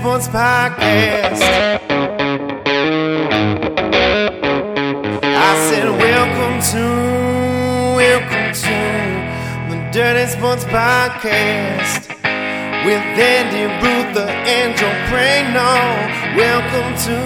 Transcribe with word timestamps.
Sports 0.00 0.28
Podcast. 0.28 1.42
I 5.22 5.68
said, 5.68 5.90
Welcome 5.90 6.62
to, 6.72 6.84
welcome 8.00 8.54
to 8.54 8.78
the 9.68 9.90
Dirty 9.92 10.30
Sports 10.30 10.64
Podcast 10.64 12.08
with 12.86 13.04
Andy 13.20 13.64
Ruther 13.84 14.30
and 14.30 14.74
Joe 14.78 14.88
Prano. 15.10 15.68
Welcome 16.34 16.96
to, 17.04 17.16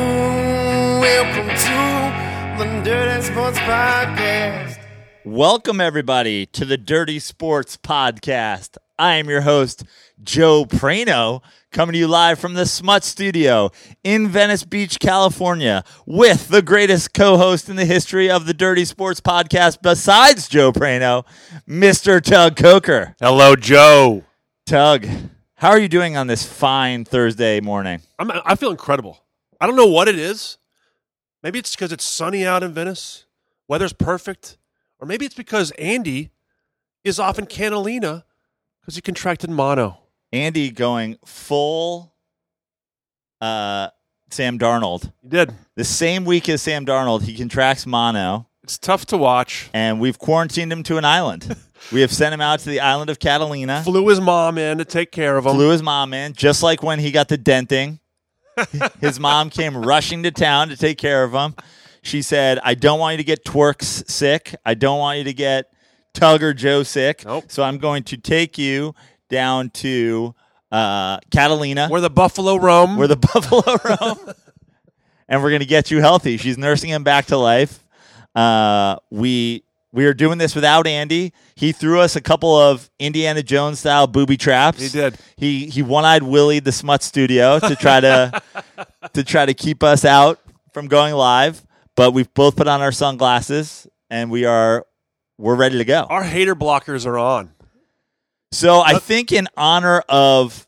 welcome 1.01 1.51
to 1.55 2.59
the 2.59 2.83
Dirty 2.83 3.23
Sports 3.23 3.59
Podcast. 3.59 4.81
Welcome, 5.25 5.81
everybody, 5.81 6.47
to 6.47 6.65
the 6.65 6.77
Dirty 6.77 7.21
Sports 7.21 7.77
Podcast. 7.77 8.79
I 8.99 9.15
am 9.15 9.29
your 9.29 9.41
host, 9.41 9.83
Joe 10.23 10.65
Prano, 10.65 11.43
coming 11.73 11.95
to 11.95 11.99
you 11.99 12.07
live 12.07 12.39
from 12.39 12.55
the 12.55 12.65
Smut 12.65 13.03
Studio 13.03 13.71
in 14.05 14.29
Venice 14.29 14.63
Beach, 14.63 15.01
California, 15.01 15.83
with 16.07 16.47
the 16.47 16.63
greatest 16.63 17.13
co 17.13 17.37
host 17.37 17.69
in 17.69 17.75
the 17.75 17.87
history 17.87 18.31
of 18.31 18.47
the 18.47 18.55
Dirty 18.55 18.85
Sports 18.85 19.21
Podcast, 19.21 19.83
besides 19.83 20.47
Joe 20.47 20.71
Prano, 20.71 21.25
Mr. 21.69 22.23
Tug 22.23 22.55
Coker. 22.55 23.17
Hello, 23.21 23.57
Joe. 23.57 24.23
Tug, 24.65 25.09
how 25.57 25.71
are 25.71 25.79
you 25.79 25.89
doing 25.89 26.17
on 26.17 26.29
this 26.29 26.47
fine 26.47 27.05
Thursday 27.05 27.61
morning? 27.61 28.01
I'm, 28.21 28.31
I 28.45 28.55
feel 28.55 28.71
incredible. 28.71 29.25
I 29.61 29.67
don't 29.67 29.77
know 29.77 29.89
what 29.89 30.07
it 30.07 30.19
is. 30.21 30.59
Maybe 31.43 31.59
it's 31.59 31.75
because 31.75 31.91
it's 31.91 32.05
sunny 32.05 32.47
out 32.47 32.63
in 32.63 32.73
Venice, 32.73 33.25
weather's 33.67 33.93
perfect, 33.93 34.57
or 35.01 35.09
maybe 35.09 35.27
it's 35.27 35.35
because 35.35 35.73
Andy 35.73 36.31
is 37.03 37.19
off 37.19 37.41
in 37.41 37.47
Catalina 37.47 38.25
because 38.85 38.97
he 38.97 39.01
contracted 39.01 39.49
mono. 39.49 39.99
Andy 40.31 40.71
going 40.71 41.17
full 41.25 42.13
uh, 43.41 43.89
Sam 44.31 44.59
Darnold. 44.59 45.11
He 45.23 45.29
did. 45.29 45.55
The 45.75 45.85
same 45.85 46.27
week 46.27 46.49
as 46.51 46.61
Sam 46.61 46.85
Darnold, 46.85 47.23
he 47.23 47.37
contracts 47.37 47.87
mono. 47.87 48.47
It's 48.63 48.79
tough 48.79 49.07
to 49.07 49.17
watch. 49.17 49.71
and 49.73 50.01
we've 50.01 50.19
quarantined 50.19 50.73
him 50.73 50.83
to 50.85 50.99
an 50.99 51.05
island. 51.05 51.57
we 51.93 52.03
have 52.03 52.13
sent 52.13 52.35
him 52.35 52.41
out 52.41 52.61
to 52.61 52.69
the 52.69 52.81
island 52.81 53.11
of 53.11 53.19
Catalina. 53.19 53.83
Flew 53.83 54.09
his 54.09 54.21
mom 54.21 54.59
in 54.59 54.79
to 54.79 54.85
take 54.85 55.13
care 55.13 55.37
of 55.39 55.47
him. 55.47 55.55
Flew 55.55 55.71
his 55.71 55.83
mom 55.83 56.13
in, 56.13 56.35
just 56.35 56.63
like 56.63 56.83
when 56.83 56.99
he 56.99 57.11
got 57.11 57.29
the 57.29 57.39
denting. 57.39 58.01
his 59.01 59.19
mom 59.19 59.51
came 59.51 59.77
rushing 59.77 60.23
to 60.23 60.31
town 60.31 60.69
to 60.69 60.77
take 60.77 60.99
care 60.99 61.25
of 61.25 61.33
him. 61.33 61.55
She 62.03 62.23
said, 62.23 62.59
"I 62.63 62.75
don't 62.75 62.99
want 62.99 63.15
you 63.15 63.19
to 63.19 63.25
get 63.25 63.45
Twerks 63.45 64.09
sick. 64.11 64.55
I 64.65 64.75
don't 64.75 64.99
want 64.99 65.19
you 65.19 65.25
to 65.25 65.33
get 65.33 65.74
Tug 66.15 66.43
or 66.43 66.55
Joe 66.55 66.83
sick. 66.83 67.25
Nope. 67.25 67.45
So 67.49 67.63
I'm 67.63 67.79
going 67.79 68.05
to 68.05 68.17
take 68.17 68.57
you 68.57 68.95
down 69.29 69.71
to 69.71 70.35
uh, 70.73 71.19
Catalina, 71.31 71.89
Where 71.89 72.01
the 72.01 72.11
buffalo 72.11 72.57
roam. 72.57 72.97
where 72.97 73.09
the 73.09 73.17
buffalo 73.35 73.63
roam, 73.85 74.35
and 75.29 75.43
we're 75.43 75.51
going 75.51 75.61
to 75.61 75.67
get 75.67 75.91
you 75.91 76.01
healthy. 76.01 76.37
She's 76.37 76.59
nursing 76.59 76.91
him 76.91 77.05
back 77.05 77.27
to 77.27 77.37
life. 77.37 77.85
Uh, 78.35 78.97
we 79.11 79.63
we 79.93 80.07
are 80.07 80.15
doing 80.15 80.39
this 80.39 80.57
without 80.57 80.89
Andy. 80.89 81.33
He 81.55 81.71
threw 81.71 82.01
us 82.01 82.17
a 82.17 82.21
couple 82.21 82.57
of 82.57 82.91
Indiana 82.99 83.43
Jones 83.45 83.79
style 83.79 84.09
booby 84.09 84.37
traps. 84.37 84.81
He 84.81 84.89
did. 84.89 85.17
He 85.37 85.67
he 85.67 85.83
one 85.83 86.05
eyed 86.05 86.25
Willie 86.25 86.59
the 86.59 86.73
Smut 86.73 87.03
Studio 87.03 87.61
to 87.61 87.77
try 87.77 88.01
to 88.01 88.43
to 89.13 89.23
try 89.23 89.47
to 89.47 89.55
keep 89.55 89.83
us 89.85 90.05
out 90.05 90.41
from 90.73 90.89
going 90.89 91.15
live. 91.15 91.65
But 91.97 92.11
we've 92.13 92.33
both 92.35 92.57
put 92.57 92.67
on 92.67 92.81
our 92.83 92.91
sunglasses 92.91 93.87
and 94.11 94.33
we 94.33 94.45
are 94.47 94.85
we're 95.39 95.55
ready 95.57 95.79
to 95.79 95.85
go. 95.85 96.07
Our 96.09 96.23
hater 96.23 96.55
blockers 96.55 97.07
are 97.07 97.19
on. 97.19 97.51
So 98.53 98.81
I 98.81 98.99
think 98.99 99.33
in 99.33 99.49
honor 99.57 100.03
of 100.09 100.67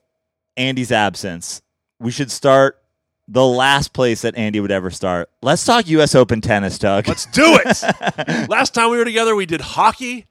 Andy's 0.56 0.90
absence, 0.90 1.62
we 2.00 2.10
should 2.10 2.30
start 2.30 2.82
the 3.28 3.44
last 3.44 3.92
place 3.92 4.22
that 4.22 4.36
Andy 4.36 4.60
would 4.60 4.70
ever 4.72 4.90
start. 4.90 5.30
Let's 5.42 5.64
talk 5.64 5.86
U.S. 5.88 6.14
Open 6.14 6.40
tennis, 6.40 6.78
Doug. 6.78 7.06
Let's 7.08 7.26
do 7.26 7.58
it. 7.64 8.48
Last 8.48 8.74
time 8.74 8.90
we 8.90 8.96
were 8.98 9.04
together, 9.04 9.34
we 9.34 9.46
did 9.46 9.60
hockey. 9.60 10.26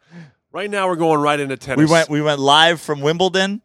Right 0.51 0.69
now, 0.69 0.87
we're 0.87 0.95
going 0.95 1.19
right 1.19 1.39
into 1.39 1.57
tennis. 1.57 1.77
we 1.77 1.91
went 1.91 2.09
we 2.09 2.21
went 2.21 2.39
live 2.39 2.79
from 2.79 3.01
Wimbledon. 3.01 3.61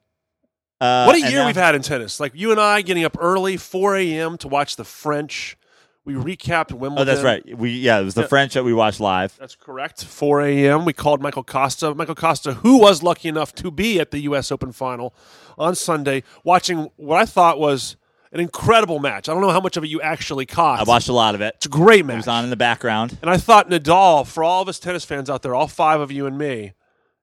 Uh, 0.80 1.04
What 1.04 1.14
a 1.16 1.22
and 1.22 1.30
year 1.30 1.40
now- 1.42 1.46
we've 1.46 1.54
had 1.56 1.74
in 1.76 1.82
tennis. 1.82 2.18
Like 2.20 2.32
you 2.34 2.50
and 2.50 2.60
I 2.60 2.82
getting 2.82 3.04
up 3.04 3.16
early, 3.20 3.56
4 3.56 3.96
a.m. 3.96 4.38
to 4.38 4.48
watch 4.48 4.74
the 4.76 4.84
French. 4.84 5.56
We 6.04 6.14
recapped 6.14 6.72
Wimbledon. 6.72 6.98
Oh, 6.98 7.04
that's 7.04 7.22
right. 7.22 7.56
We 7.58 7.70
yeah, 7.72 8.00
it 8.00 8.04
was 8.04 8.14
the 8.14 8.22
Yeah. 8.22 8.26
French 8.28 8.54
that 8.54 8.64
we 8.64 8.72
watched 8.72 9.00
live. 9.00 9.36
That's 9.38 9.54
correct. 9.54 10.04
4 10.04 10.40
a.m. 10.42 10.84
We 10.84 10.92
called 10.92 11.20
Michael 11.20 11.44
Costa. 11.44 11.94
Michael 11.94 12.14
Costa, 12.14 12.54
who 12.54 12.78
was 12.78 13.02
lucky 13.02 13.28
enough 13.28 13.54
to 13.56 13.70
be 13.70 14.00
at 14.00 14.10
the 14.10 14.20
U.S. 14.20 14.50
Open 14.50 14.72
final 14.72 15.14
on 15.58 15.74
Sunday, 15.74 16.22
watching 16.42 16.90
what 16.96 17.18
I 17.20 17.26
thought 17.26 17.60
was 17.60 17.96
an 18.32 18.40
incredible 18.40 18.98
match. 18.98 19.28
I 19.28 19.32
don't 19.32 19.42
know 19.42 19.50
how 19.50 19.60
much 19.60 19.76
of 19.76 19.84
it 19.84 19.88
you 19.88 20.00
actually 20.00 20.46
caught. 20.46 20.80
I 20.80 20.84
watched 20.84 21.08
a 21.08 21.12
lot 21.12 21.34
of 21.34 21.40
it. 21.42 21.54
It's 21.56 21.66
a 21.66 21.68
great 21.68 22.06
man. 22.06 22.16
It 22.16 22.20
was 22.20 22.28
on 22.28 22.44
in 22.44 22.50
the 22.50 22.56
background. 22.56 23.18
And 23.20 23.30
I 23.30 23.36
thought 23.36 23.68
Nadal, 23.68 24.26
for 24.26 24.42
all 24.42 24.62
of 24.62 24.68
us 24.68 24.78
tennis 24.78 25.04
fans 25.04 25.28
out 25.28 25.42
there, 25.42 25.54
all 25.54 25.68
five 25.68 26.00
of 26.00 26.10
you 26.10 26.26
and 26.26 26.38
me, 26.38 26.72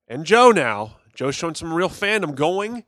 and 0.07 0.25
Joe 0.25 0.51
now, 0.51 0.97
Joe's 1.15 1.33
showing 1.33 1.55
some 1.55 1.73
real 1.73 1.89
fandom 1.89 2.35
going 2.35 2.83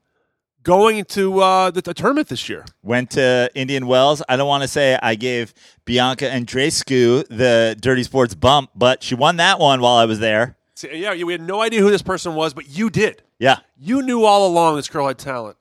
going 0.63 1.05
to 1.05 1.39
uh, 1.41 1.71
the, 1.71 1.81
the 1.81 1.93
tournament 1.93 2.27
this 2.29 2.49
year. 2.49 2.65
Went 2.83 3.11
to 3.11 3.49
Indian 3.55 3.87
Wells. 3.87 4.21
I 4.27 4.35
don't 4.35 4.47
want 4.47 4.63
to 4.63 4.67
say 4.67 4.97
I 5.01 5.15
gave 5.15 5.53
Bianca 5.85 6.25
Andreescu 6.25 7.27
the 7.27 7.75
Dirty 7.79 8.03
Sports 8.03 8.35
bump, 8.35 8.71
but 8.75 9.03
she 9.03 9.15
won 9.15 9.37
that 9.37 9.59
one 9.59 9.81
while 9.81 9.95
I 9.95 10.05
was 10.05 10.19
there. 10.19 10.57
See, 10.75 10.95
yeah, 10.95 11.13
we 11.23 11.33
had 11.33 11.41
no 11.41 11.61
idea 11.61 11.81
who 11.81 11.91
this 11.91 12.01
person 12.01 12.35
was, 12.35 12.53
but 12.53 12.69
you 12.69 12.89
did. 12.89 13.21
Yeah. 13.37 13.59
You 13.77 14.01
knew 14.01 14.23
all 14.23 14.47
along 14.47 14.75
this 14.75 14.87
girl 14.87 15.07
had 15.07 15.17
talent, 15.17 15.57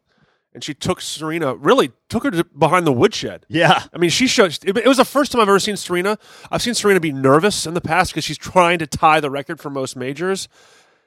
and 0.54 0.62
she 0.62 0.74
took 0.74 1.00
Serena. 1.00 1.54
Really 1.54 1.92
took 2.08 2.24
her 2.24 2.30
to 2.30 2.44
behind 2.44 2.86
the 2.86 2.92
woodshed. 2.92 3.44
Yeah. 3.48 3.84
I 3.92 3.98
mean, 3.98 4.10
she 4.10 4.26
showed. 4.26 4.58
It, 4.64 4.76
it 4.76 4.86
was 4.86 4.98
the 4.98 5.04
first 5.04 5.32
time 5.32 5.40
I've 5.40 5.48
ever 5.48 5.58
seen 5.58 5.76
Serena. 5.76 6.18
I've 6.50 6.62
seen 6.62 6.74
Serena 6.74 7.00
be 7.00 7.12
nervous 7.12 7.66
in 7.66 7.74
the 7.74 7.80
past 7.80 8.12
because 8.12 8.24
she's 8.24 8.38
trying 8.38 8.78
to 8.78 8.86
tie 8.86 9.20
the 9.20 9.30
record 9.30 9.60
for 9.60 9.70
most 9.70 9.96
majors, 9.96 10.48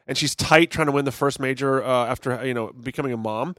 and 0.08 0.18
she's 0.18 0.35
tight 0.35 0.72
trying 0.72 0.88
to 0.88 0.91
win 0.91 1.06
the 1.06 1.12
first 1.12 1.40
major 1.40 1.84
uh, 1.84 2.06
after 2.08 2.46
you 2.46 2.53
know 2.53 2.73
becoming 2.73 3.13
a 3.13 3.18
mom. 3.18 3.56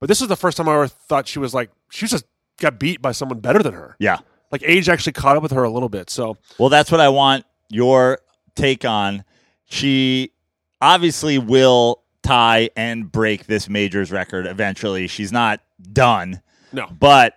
But 0.00 0.08
this 0.08 0.20
is 0.22 0.28
the 0.28 0.36
first 0.36 0.56
time 0.56 0.68
I 0.68 0.74
ever 0.74 0.88
thought 0.88 1.28
she 1.28 1.38
was 1.38 1.54
like 1.54 1.70
she 1.90 2.06
just 2.06 2.24
got 2.58 2.78
beat 2.78 3.00
by 3.02 3.12
someone 3.12 3.40
better 3.40 3.62
than 3.62 3.74
her. 3.74 3.96
Yeah. 3.98 4.18
Like 4.50 4.62
age 4.64 4.88
actually 4.88 5.12
caught 5.12 5.36
up 5.36 5.42
with 5.42 5.52
her 5.52 5.62
a 5.62 5.70
little 5.70 5.88
bit. 5.88 6.10
So 6.10 6.36
Well, 6.58 6.68
that's 6.70 6.90
what 6.90 7.00
I 7.00 7.08
want 7.08 7.44
your 7.68 8.18
take 8.54 8.84
on. 8.84 9.24
She 9.66 10.32
obviously 10.80 11.38
will 11.38 12.02
tie 12.22 12.70
and 12.76 13.10
break 13.10 13.46
this 13.46 13.68
majors 13.68 14.10
record 14.10 14.46
eventually. 14.46 15.06
She's 15.06 15.32
not 15.32 15.60
done, 15.92 16.42
no, 16.72 16.86
but 16.86 17.34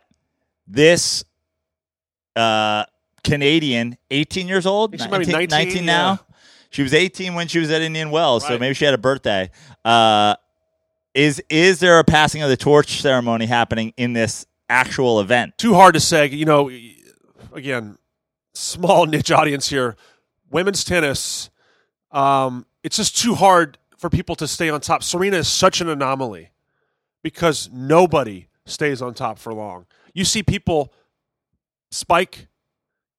this 0.67 1.23
uh, 2.35 2.85
Canadian, 3.23 3.97
18 4.11 4.47
years 4.47 4.65
old, 4.65 4.91
think 4.91 5.03
she 5.03 5.09
might 5.09 5.25
be 5.25 5.47
19, 5.47 5.85
now. 5.85 6.11
yeah. 6.11 6.17
She 6.71 6.81
was 6.81 6.93
18 6.93 7.35
when 7.35 7.47
she 7.47 7.59
was 7.59 7.69
at 7.69 7.83
Indian 7.83 8.09
Wells, 8.09 8.47
so 8.47 8.57
maybe 8.57 8.73
she 8.73 8.83
had 8.83 8.95
a 8.95 8.97
birthday. 8.97 9.51
Uh, 9.85 10.35
is 11.13 11.41
is 11.49 11.79
there 11.79 11.99
a 11.99 12.03
passing 12.03 12.41
of 12.41 12.49
the 12.49 12.57
torch 12.57 13.01
ceremony 13.01 13.45
happening 13.45 13.93
in 13.97 14.13
this 14.13 14.45
actual 14.69 15.19
event? 15.19 15.57
too 15.57 15.73
hard 15.73 15.93
to 15.93 15.99
say. 15.99 16.27
You 16.27 16.45
know, 16.45 16.71
again, 17.53 17.97
small 18.53 19.05
niche 19.07 19.31
audience 19.31 19.69
here. 19.69 19.95
Women's 20.49 20.83
tennis, 20.83 21.49
um, 22.11 22.65
it's 22.83 22.97
just 22.97 23.17
too 23.17 23.35
hard 23.35 23.77
for 23.97 24.09
people 24.09 24.35
to 24.35 24.47
stay 24.47 24.69
on 24.69 24.81
top. 24.81 25.03
Serena 25.03 25.37
is 25.37 25.47
such 25.47 25.81
an 25.81 25.89
anomaly 25.89 26.51
because 27.23 27.69
nobody 27.71 28.47
stays 28.65 29.01
on 29.01 29.13
top 29.13 29.39
for 29.39 29.53
long. 29.53 29.85
You 30.13 30.25
see 30.25 30.43
people 30.43 30.93
spike, 31.89 32.47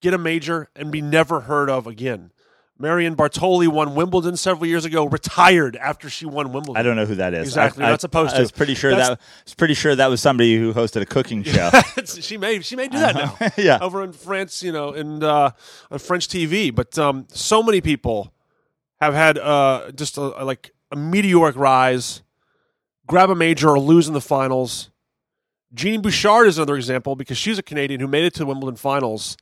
get 0.01 0.15
a 0.15 0.19
major, 0.19 0.69
and 0.77 0.93
be 0.93 1.01
never 1.01 1.41
heard 1.41 1.71
of 1.71 1.87
again. 1.87 2.33
Marion 2.79 3.15
Bartoli 3.15 3.69
won 3.69 3.95
Wimbledon 3.95 4.37
several 4.37 4.67
years 4.67 4.85
ago, 4.85 5.05
retired 5.07 5.77
after 5.77 6.11
she 6.11 6.27
won 6.27 6.53
Wimbledon. 6.53 6.77
I 6.77 6.83
don't 6.83 6.97
know 6.97 7.07
who 7.07 7.15
that 7.17 7.33
is. 7.33 7.47
Exactly, 7.49 7.85
I, 7.85 7.87
you're 7.87 7.93
not 7.93 8.01
supposed 8.01 8.33
to. 8.33 8.39
I 8.39 8.41
was 8.41 8.51
pretty 8.51 8.75
sure 8.75 8.91
That's- 8.91 9.09
that 9.11 9.21
I 9.21 9.43
was 9.45 9.55
pretty 9.55 9.75
sure 9.75 9.95
that 9.95 10.09
was 10.09 10.21
somebody 10.21 10.57
who 10.57 10.75
hosted 10.75 11.01
a 11.01 11.07
cooking 11.07 11.43
show. 11.45 11.71
she 12.05 12.37
may 12.37 12.61
she 12.61 12.75
may 12.75 12.89
do 12.89 12.99
that 12.99 13.15
now. 13.15 13.37
yeah. 13.63 13.79
over 13.81 14.03
in 14.03 14.13
France, 14.13 14.63
you 14.63 14.73
know, 14.73 14.93
and 14.93 15.23
uh, 15.23 15.51
on 15.91 15.99
French 16.01 16.27
TV. 16.27 16.75
But 16.75 16.99
um, 16.99 17.27
so 17.29 17.63
many 17.63 17.81
people 17.81 18.33
have 19.01 19.15
had 19.15 19.39
uh, 19.39 19.93
just 19.95 20.17
a, 20.17 20.23
like 20.23 20.73
a 20.91 20.97
meteoric 20.97 21.55
rise, 21.57 22.23
grab 23.07 23.31
a 23.31 23.37
major 23.37 23.71
or 23.71 23.79
lose 23.79 24.09
in 24.09 24.15
the 24.15 24.21
finals. 24.21 24.91
Genie 25.73 25.99
Bouchard 25.99 26.47
is 26.49 26.59
another 26.59 26.77
example 26.77 27.15
because 27.17 27.37
she's 27.37 27.59
a 27.59 27.63
Canadian 27.63 28.01
who 28.01 28.07
made 28.09 28.25
it 28.25 28.33
to 28.35 28.41
the 28.41 28.47
Wimbledon 28.47 28.77
finals 28.77 29.37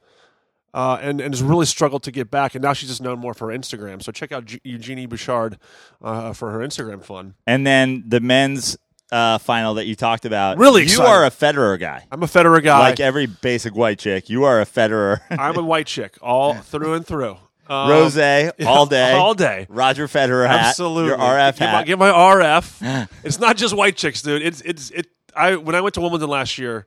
uh, 0.74 0.98
and, 1.00 1.20
and 1.20 1.34
has 1.34 1.42
really 1.42 1.66
struggled 1.66 2.02
to 2.04 2.10
get 2.10 2.30
back. 2.30 2.54
And 2.54 2.62
now 2.62 2.72
she's 2.72 2.88
just 2.88 3.02
known 3.02 3.18
more 3.18 3.34
for 3.34 3.50
her 3.50 3.56
Instagram. 3.58 4.02
So 4.02 4.12
check 4.12 4.32
out 4.32 4.46
G- 4.46 4.60
Eugenie 4.64 5.06
Bouchard 5.06 5.58
uh, 6.00 6.32
for 6.32 6.50
her 6.50 6.60
Instagram 6.60 7.02
fun. 7.04 7.34
And 7.46 7.66
then 7.66 8.04
the 8.06 8.20
men's 8.20 8.76
uh, 9.10 9.36
final 9.38 9.74
that 9.74 9.84
you 9.84 9.94
talked 9.94 10.24
about. 10.24 10.56
Really 10.58 10.80
you 10.82 10.86
excited. 10.86 11.08
are 11.10 11.24
a 11.26 11.30
Federer 11.30 11.78
guy. 11.78 12.06
I'm 12.10 12.22
a 12.22 12.26
Federer 12.26 12.62
guy. 12.62 12.78
Like 12.78 13.00
every 13.00 13.26
basic 13.26 13.74
white 13.76 13.98
chick, 13.98 14.30
you 14.30 14.44
are 14.44 14.60
a 14.60 14.66
Federer. 14.66 15.20
I'm 15.30 15.56
a 15.58 15.62
white 15.62 15.86
chick, 15.86 16.16
all 16.22 16.54
through 16.62 16.94
and 16.94 17.06
through. 17.06 17.36
Um, 17.68 17.90
Rose 17.90 18.16
all 18.66 18.86
day, 18.86 19.12
all 19.12 19.34
day. 19.34 19.66
Roger 19.68 20.08
Federer 20.08 20.48
hat, 20.48 20.60
Absolutely. 20.70 21.10
your 21.10 21.18
RF 21.18 21.58
get 21.58 21.72
My, 21.72 21.84
get 21.84 21.98
my 21.98 22.10
RF. 22.10 23.08
it's 23.22 23.38
not 23.38 23.56
just 23.56 23.76
white 23.76 23.96
chicks, 23.96 24.22
dude. 24.22 24.42
It's 24.42 24.60
it's 24.62 24.90
it. 24.90 25.06
I 25.36 25.56
when 25.56 25.74
I 25.74 25.80
went 25.80 25.94
to 25.94 26.00
Wimbledon 26.00 26.28
last 26.28 26.58
year, 26.58 26.86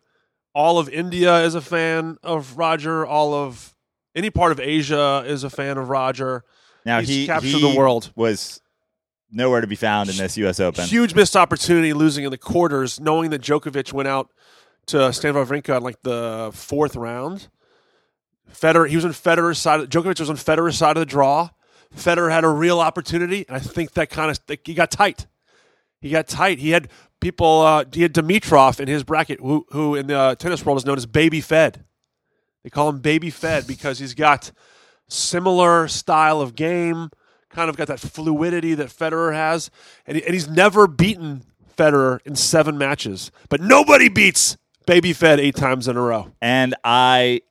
all 0.54 0.80
of 0.80 0.90
India 0.90 1.44
is 1.44 1.56
a 1.56 1.62
fan 1.62 2.18
of 2.24 2.58
Roger. 2.58 3.06
All 3.06 3.34
of 3.34 3.75
any 4.16 4.30
part 4.30 4.52
of 4.52 4.60
Asia 4.60 5.24
is 5.26 5.44
a 5.44 5.50
fan 5.50 5.78
of 5.78 5.90
Roger. 5.90 6.44
Now 6.86 7.00
He's 7.00 7.10
he 7.10 7.26
captured 7.26 7.48
he 7.48 7.74
the 7.74 7.78
world. 7.78 8.12
Was 8.16 8.62
nowhere 9.32 9.62
to 9.62 9.68
be 9.68 9.76
found 9.76 10.10
in 10.10 10.18
this 10.18 10.38
U.S. 10.38 10.60
Open. 10.60 10.86
Huge 10.86 11.14
missed 11.14 11.36
opportunity 11.36 11.94
losing 11.94 12.24
in 12.24 12.32
the 12.32 12.38
quarters, 12.38 13.00
knowing 13.00 13.32
that 13.32 13.42
Djokovic 13.42 13.92
went 13.92 14.08
out 14.08 14.32
to 14.88 15.12
Stan 15.12 15.34
Wawrinka 15.34 15.78
in 15.78 15.84
like 15.84 16.02
the 16.04 16.52
fourth 16.54 16.96
round. 16.96 17.50
Federer, 18.52 18.88
he 18.88 18.96
was 18.96 19.06
on 19.06 19.12
Federer's 19.12 19.58
side. 19.58 19.90
Djokovic 19.90 20.20
was 20.20 20.30
on 20.30 20.38
Federer's 20.38 20.78
side 20.78 20.96
of 20.96 21.02
the 21.02 21.06
draw. 21.06 21.50
Federer 21.96 22.32
had 22.32 22.44
a 22.44 22.50
real 22.50 22.80
opportunity, 22.80 23.46
and 23.48 23.58
I 23.58 23.60
think 23.60 23.94
that 23.94 24.10
kind 24.10 24.32
of 24.32 24.60
he 24.64 24.74
got 24.74 24.92
tight. 24.92 25.28
He 26.02 26.10
got 26.12 26.28
tight. 26.28 26.60
He 26.60 26.70
had 26.70 26.90
people. 27.20 27.62
Uh, 27.62 27.86
he 27.92 28.04
had 28.04 28.14
Dimitrov 28.14 28.80
in 28.80 28.88
his 28.88 29.04
bracket, 29.04 29.40
who, 29.40 29.66
who 29.72 29.96
in 29.96 30.08
the 30.08 30.36
tennis 30.38 30.66
world 30.66 30.78
is 30.78 30.86
known 30.86 30.98
as 30.98 31.06
Baby 31.06 31.42
Fed. 31.42 31.84
They 32.66 32.72
call 32.72 32.90
him 32.90 32.98
Baby 32.98 33.30
Fed 33.30 33.68
because 33.68 34.00
he's 34.00 34.16
got 34.16 34.52
similar 35.08 35.88
style 35.88 36.42
of 36.42 36.56
game, 36.56 37.12
kind 37.52 37.70
of 37.70 37.78
got 37.78 37.88
that 37.90 38.00
fluidity 38.00 38.74
that 38.74 38.88
Federer 38.88 39.36
has, 39.36 39.70
and, 40.08 40.18
he, 40.18 40.24
and 40.24 40.34
he's 40.34 40.50
never 40.50 40.88
beaten 40.88 41.44
Federer 41.78 42.22
in 42.26 42.36
seven 42.36 42.76
matches. 42.76 43.30
But 43.50 43.62
nobody 43.62 44.10
beats 44.10 44.58
Baby 44.88 45.14
Fed 45.14 45.40
eight 45.40 45.56
times 45.56 45.88
in 45.88 45.96
a 45.96 46.02
row. 46.02 46.32
And 46.42 46.74
I 46.84 47.42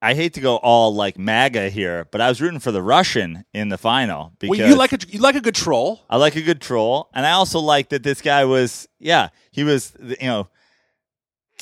I 0.00 0.14
hate 0.14 0.34
to 0.34 0.40
go 0.40 0.58
all 0.58 0.94
like 0.94 1.18
MAGA 1.18 1.68
here, 1.68 2.06
but 2.12 2.20
I 2.20 2.28
was 2.28 2.40
rooting 2.40 2.60
for 2.60 2.70
the 2.70 2.84
Russian 2.84 3.44
in 3.52 3.68
the 3.68 3.78
final 3.78 4.32
because 4.38 4.60
Well, 4.60 4.68
you 4.68 4.76
like 4.76 4.92
a 4.92 4.98
you 5.08 5.18
like 5.18 5.34
a 5.34 5.40
good 5.40 5.56
troll. 5.56 6.02
I 6.08 6.18
like 6.18 6.36
a 6.36 6.40
good 6.40 6.60
troll, 6.60 7.08
and 7.14 7.26
I 7.26 7.32
also 7.32 7.58
like 7.58 7.88
that 7.88 8.04
this 8.04 8.22
guy 8.22 8.44
was 8.44 8.86
yeah 9.00 9.30
he 9.50 9.64
was 9.64 9.92
you 10.00 10.28
know 10.28 10.46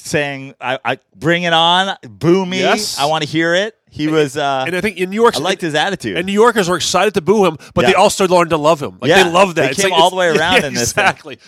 saying 0.06 0.54
I, 0.60 0.78
I 0.84 0.98
bring 1.14 1.42
it 1.44 1.52
on, 1.52 1.96
boo 2.02 2.44
me, 2.46 2.60
Yes. 2.60 2.98
I 2.98 3.06
want 3.06 3.22
to 3.24 3.28
hear 3.28 3.54
it. 3.54 3.76
He 3.90 4.06
was 4.08 4.36
uh, 4.36 4.64
And 4.66 4.76
I 4.76 4.80
think 4.80 4.98
in 4.98 5.10
New 5.10 5.16
York, 5.20 5.36
I 5.36 5.40
liked 5.40 5.60
his 5.60 5.74
attitude. 5.74 6.16
And 6.16 6.26
New 6.26 6.32
Yorkers 6.32 6.68
were 6.68 6.76
excited 6.76 7.14
to 7.14 7.20
boo 7.20 7.44
him, 7.46 7.56
but 7.74 7.86
they 7.86 7.94
also 7.94 8.28
learned 8.28 8.50
to 8.50 8.56
love 8.56 8.80
him. 8.80 8.98
Like 9.00 9.08
Yeah, 9.08 9.24
they 9.24 9.30
love 9.30 9.54
that. 9.56 9.62
they 9.62 9.70
It's 9.70 9.80
came 9.82 9.90
like- 9.90 10.00
all 10.00 10.10
the 10.10 10.16
way 10.16 10.28
around 10.36 10.60
yeah, 10.60 10.66
in 10.68 10.74
this 10.74 10.92
thing. 10.92 11.04
Exactly. 11.04 11.38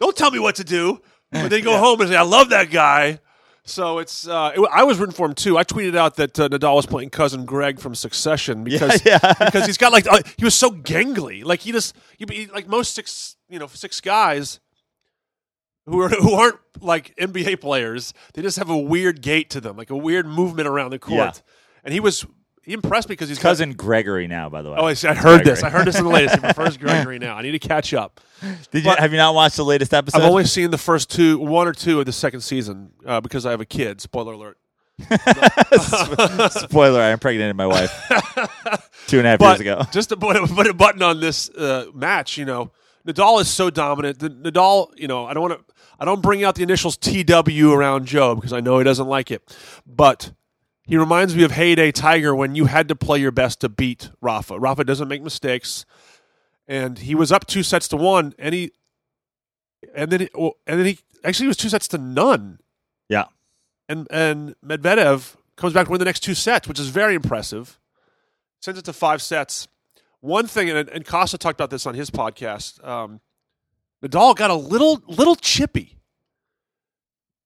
Don't 0.00 0.16
tell 0.16 0.30
me 0.30 0.38
what 0.38 0.54
to 0.56 0.64
do. 0.64 1.00
But 1.30 1.48
then 1.50 1.62
go 1.62 1.78
home 1.86 2.00
and 2.00 2.10
say, 2.10 2.16
"I 2.16 2.22
love 2.22 2.50
that 2.50 2.70
guy." 2.70 3.20
So 3.64 4.00
it's. 4.00 4.26
Uh, 4.26 4.52
it, 4.56 4.68
I 4.72 4.82
was 4.84 4.98
rooting 4.98 5.14
for 5.14 5.24
him 5.26 5.34
too. 5.34 5.56
I 5.56 5.64
tweeted 5.64 5.96
out 5.96 6.16
that 6.16 6.38
uh, 6.38 6.48
Nadal 6.48 6.74
was 6.76 6.84
playing 6.86 7.08
cousin 7.10 7.44
Greg 7.46 7.78
from 7.80 7.94
Succession 7.94 8.64
because 8.64 9.00
yeah. 9.06 9.18
because 9.44 9.64
he's 9.66 9.78
got 9.78 9.92
like 9.92 10.06
uh, 10.10 10.20
he 10.36 10.44
was 10.44 10.54
so 10.54 10.70
gangly. 10.70 11.42
Like 11.44 11.60
he 11.60 11.72
just 11.72 11.94
he- 12.18 12.46
like 12.52 12.68
most 12.68 12.94
six 12.94 13.36
you 13.48 13.58
know 13.58 13.66
six 13.68 14.00
guys 14.00 14.60
who 15.86 16.00
are 16.00 16.08
who 16.20 16.32
aren't 16.32 16.58
like 16.80 17.14
NBA 17.16 17.60
players. 17.60 18.12
They 18.34 18.42
just 18.42 18.58
have 18.58 18.70
a 18.70 18.78
weird 18.78 19.22
gait 19.22 19.50
to 19.50 19.60
them, 19.60 19.76
like 19.76 19.90
a 19.90 19.96
weird 19.96 20.26
movement 20.26 20.68
around 20.68 20.90
the 20.90 20.98
court. 20.98 21.18
Yeah. 21.18 21.32
And 21.84 21.92
he 21.94 22.00
was 22.00 22.24
he 22.64 22.72
impressed 22.74 23.08
me 23.08 23.14
because 23.14 23.28
he's 23.28 23.38
got- 23.38 23.42
cousin 23.50 23.72
Gregory 23.72 24.28
now, 24.28 24.48
by 24.48 24.62
the 24.62 24.70
way. 24.70 24.76
Oh, 24.78 24.86
I, 24.86 24.94
heard 25.14 25.44
this. 25.44 25.64
I 25.64 25.68
heard 25.70 25.84
this 25.86 25.98
in 25.98 26.04
the 26.04 26.10
latest. 26.10 26.36
He 26.36 26.40
prefers 26.40 26.76
Gregory 26.78 27.18
now. 27.18 27.34
I 27.34 27.42
need 27.42 27.50
to 27.52 27.58
catch 27.58 27.92
up. 27.92 28.20
Did 28.70 28.84
you 28.84 28.90
but- 28.90 29.00
have 29.00 29.10
you 29.10 29.18
not 29.18 29.34
watched 29.34 29.56
the 29.56 29.64
latest 29.64 29.92
episode? 29.92 30.20
I've 30.20 30.30
only 30.30 30.44
seen 30.44 30.70
the 30.70 30.78
first 30.78 31.10
two, 31.10 31.38
one 31.38 31.66
or 31.66 31.72
two 31.72 31.98
of 31.98 32.06
the 32.06 32.12
second 32.12 32.40
season 32.42 32.92
uh, 33.04 33.20
because 33.20 33.44
I 33.46 33.50
have 33.50 33.60
a 33.60 33.64
kid. 33.66 34.00
Spoiler 34.00 34.34
alert. 34.34 34.58
Spoiler: 36.50 37.00
I 37.00 37.10
impregnated 37.12 37.56
my 37.56 37.66
wife 37.66 37.90
two 39.06 39.18
and 39.18 39.26
a 39.26 39.30
half 39.30 39.38
But 39.38 39.58
years 39.58 39.60
ago. 39.60 39.82
just 39.90 40.10
to 40.10 40.16
put 40.16 40.36
a, 40.36 40.46
put 40.46 40.66
a 40.66 40.74
button 40.74 41.02
on 41.02 41.18
this 41.20 41.48
uh, 41.50 41.86
match, 41.94 42.36
you 42.38 42.44
know, 42.44 42.70
Nadal 43.06 43.40
is 43.40 43.48
so 43.48 43.70
dominant. 43.70 44.18
The, 44.18 44.30
Nadal, 44.30 44.88
you 44.96 45.08
know, 45.08 45.26
I 45.26 45.34
don't 45.34 45.42
want 45.48 45.66
to. 45.66 45.71
I 46.02 46.04
don't 46.04 46.20
bring 46.20 46.42
out 46.42 46.56
the 46.56 46.64
initials 46.64 46.96
TW 46.96 47.72
around 47.72 48.06
Joe 48.06 48.34
because 48.34 48.52
I 48.52 48.58
know 48.58 48.78
he 48.78 48.82
doesn't 48.82 49.06
like 49.06 49.30
it. 49.30 49.56
But 49.86 50.32
he 50.82 50.96
reminds 50.96 51.36
me 51.36 51.44
of 51.44 51.52
heyday 51.52 51.92
Tiger 51.92 52.34
when 52.34 52.56
you 52.56 52.64
had 52.64 52.88
to 52.88 52.96
play 52.96 53.20
your 53.20 53.30
best 53.30 53.60
to 53.60 53.68
beat 53.68 54.10
Rafa. 54.20 54.58
Rafa 54.58 54.82
doesn't 54.82 55.06
make 55.06 55.22
mistakes, 55.22 55.86
and 56.66 56.98
he 56.98 57.14
was 57.14 57.30
up 57.30 57.46
two 57.46 57.62
sets 57.62 57.86
to 57.86 57.96
one, 57.96 58.34
and 58.36 58.52
he, 58.52 58.72
and 59.94 60.10
then 60.10 60.22
he, 60.22 60.28
and 60.66 60.80
then 60.80 60.86
he 60.86 60.98
actually 61.22 61.44
he 61.44 61.48
was 61.48 61.56
two 61.56 61.68
sets 61.68 61.86
to 61.86 61.98
none. 61.98 62.58
Yeah. 63.08 63.26
and 63.88 64.08
and 64.10 64.56
Medvedev 64.60 65.36
comes 65.54 65.72
back 65.72 65.86
to 65.86 65.92
win 65.92 66.00
the 66.00 66.04
next 66.04 66.24
two 66.24 66.34
sets, 66.34 66.66
which 66.66 66.80
is 66.80 66.88
very 66.88 67.14
impressive. 67.14 67.78
Sends 68.60 68.76
it 68.76 68.84
to 68.86 68.92
five 68.92 69.22
sets. 69.22 69.68
One 70.18 70.48
thing, 70.48 70.68
and, 70.68 70.88
and 70.88 71.06
Costa 71.06 71.38
talked 71.38 71.60
about 71.60 71.70
this 71.70 71.86
on 71.86 71.94
his 71.94 72.10
podcast. 72.10 72.84
Um, 72.84 73.20
Nadal 74.02 74.34
got 74.36 74.50
a 74.50 74.54
little 74.54 75.02
little 75.06 75.36
chippy. 75.36 75.98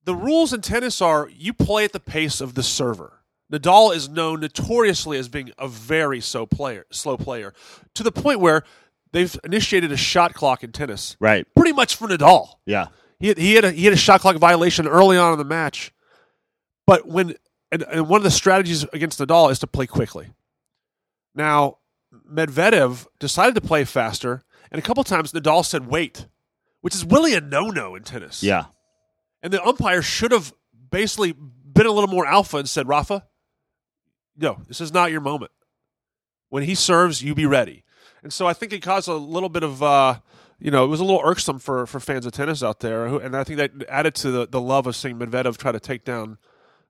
The 0.04 0.14
rules 0.14 0.52
in 0.52 0.60
tennis 0.60 1.02
are 1.02 1.28
you 1.34 1.52
play 1.52 1.84
at 1.84 1.92
the 1.92 2.00
pace 2.00 2.40
of 2.40 2.54
the 2.54 2.62
server. 2.62 3.22
Nadal 3.52 3.94
is 3.94 4.08
known 4.08 4.40
notoriously 4.40 5.18
as 5.18 5.28
being 5.28 5.52
a 5.58 5.68
very 5.68 6.20
slow 6.20 6.46
player, 6.46 6.86
slow 6.90 7.16
player, 7.16 7.52
to 7.94 8.02
the 8.02 8.10
point 8.12 8.40
where 8.40 8.62
they've 9.12 9.36
initiated 9.44 9.92
a 9.92 9.96
shot 9.96 10.34
clock 10.34 10.64
in 10.64 10.72
tennis, 10.72 11.16
Right. 11.20 11.46
pretty 11.54 11.72
much 11.72 11.94
for 11.96 12.08
Nadal. 12.08 12.54
Yeah. 12.64 12.88
He 13.20 13.28
had, 13.28 13.38
he 13.38 13.54
had 13.54 13.64
a 13.64 13.70
he 13.72 13.84
had 13.84 13.94
a 13.94 13.96
shot 13.98 14.20
clock 14.20 14.36
violation 14.36 14.86
early 14.86 15.16
on 15.16 15.32
in 15.32 15.38
the 15.38 15.44
match, 15.44 15.92
but 16.86 17.06
when 17.06 17.34
and, 17.72 17.82
and 17.84 18.08
one 18.08 18.18
of 18.18 18.24
the 18.24 18.30
strategies 18.30 18.84
against 18.92 19.18
Nadal 19.20 19.50
is 19.50 19.58
to 19.60 19.66
play 19.66 19.86
quickly. 19.86 20.28
Now 21.34 21.78
Medvedev 22.30 23.06
decided 23.18 23.54
to 23.54 23.60
play 23.60 23.84
faster, 23.84 24.42
and 24.70 24.78
a 24.78 24.82
couple 24.82 25.02
times 25.04 25.32
Nadal 25.32 25.64
said 25.64 25.86
wait, 25.86 26.26
which 26.86 26.94
is 26.94 27.04
really 27.04 27.34
a 27.34 27.40
no 27.40 27.68
no 27.70 27.96
in 27.96 28.04
tennis. 28.04 28.44
Yeah. 28.44 28.66
and 29.42 29.52
the 29.52 29.60
umpire 29.66 30.02
should 30.02 30.30
have 30.30 30.52
basically 30.92 31.32
been 31.32 31.84
a 31.84 31.90
little 31.90 32.08
more 32.08 32.24
alpha 32.24 32.58
and 32.58 32.68
said 32.68 32.86
Rafa, 32.86 33.24
no, 34.36 34.60
this 34.68 34.80
is 34.80 34.92
not 34.92 35.10
your 35.10 35.20
moment. 35.20 35.50
When 36.48 36.62
he 36.62 36.76
serves, 36.76 37.24
you 37.24 37.34
be 37.34 37.44
ready. 37.44 37.82
And 38.22 38.32
so 38.32 38.46
I 38.46 38.52
think 38.52 38.72
it 38.72 38.82
caused 38.82 39.08
a 39.08 39.14
little 39.14 39.48
bit 39.48 39.64
of, 39.64 39.82
uh, 39.82 40.20
you 40.60 40.70
know, 40.70 40.84
it 40.84 40.86
was 40.86 41.00
a 41.00 41.04
little 41.04 41.22
irksome 41.24 41.58
for, 41.58 41.88
for 41.88 41.98
fans 41.98 42.24
of 42.24 42.30
tennis 42.30 42.62
out 42.62 42.78
there, 42.78 43.08
who, 43.08 43.18
and 43.18 43.36
I 43.36 43.42
think 43.42 43.56
that 43.58 43.72
added 43.88 44.14
to 44.16 44.30
the, 44.30 44.46
the 44.46 44.60
love 44.60 44.86
of 44.86 44.94
seeing 44.94 45.18
Medvedev 45.18 45.56
try 45.56 45.72
to 45.72 45.80
take 45.80 46.04
down. 46.04 46.38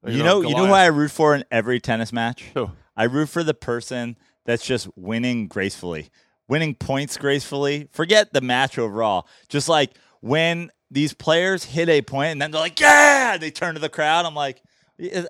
You 0.06 0.22
know, 0.22 0.42
you 0.42 0.54
know 0.54 0.66
who 0.66 0.74
I 0.74 0.86
root 0.86 1.10
for 1.10 1.34
in 1.34 1.42
every 1.50 1.80
tennis 1.80 2.12
match? 2.12 2.50
Who? 2.52 2.70
I 2.94 3.04
root 3.04 3.30
for 3.30 3.42
the 3.42 3.54
person 3.54 4.18
that's 4.44 4.64
just 4.66 4.88
winning 4.94 5.48
gracefully, 5.48 6.10
winning 6.48 6.74
points 6.74 7.16
gracefully. 7.16 7.88
Forget 7.92 8.32
the 8.32 8.40
match 8.40 8.78
overall. 8.78 9.26
Just 9.48 9.68
like 9.68 9.92
when 10.20 10.70
these 10.90 11.12
players 11.12 11.64
hit 11.64 11.88
a 11.88 12.02
point 12.02 12.32
and 12.32 12.42
then 12.42 12.50
they're 12.50 12.60
like, 12.60 12.78
"Yeah!" 12.80 13.36
They 13.38 13.50
turn 13.50 13.74
to 13.74 13.80
the 13.80 13.88
crowd. 13.88 14.24
I'm 14.26 14.34
like, 14.34 14.62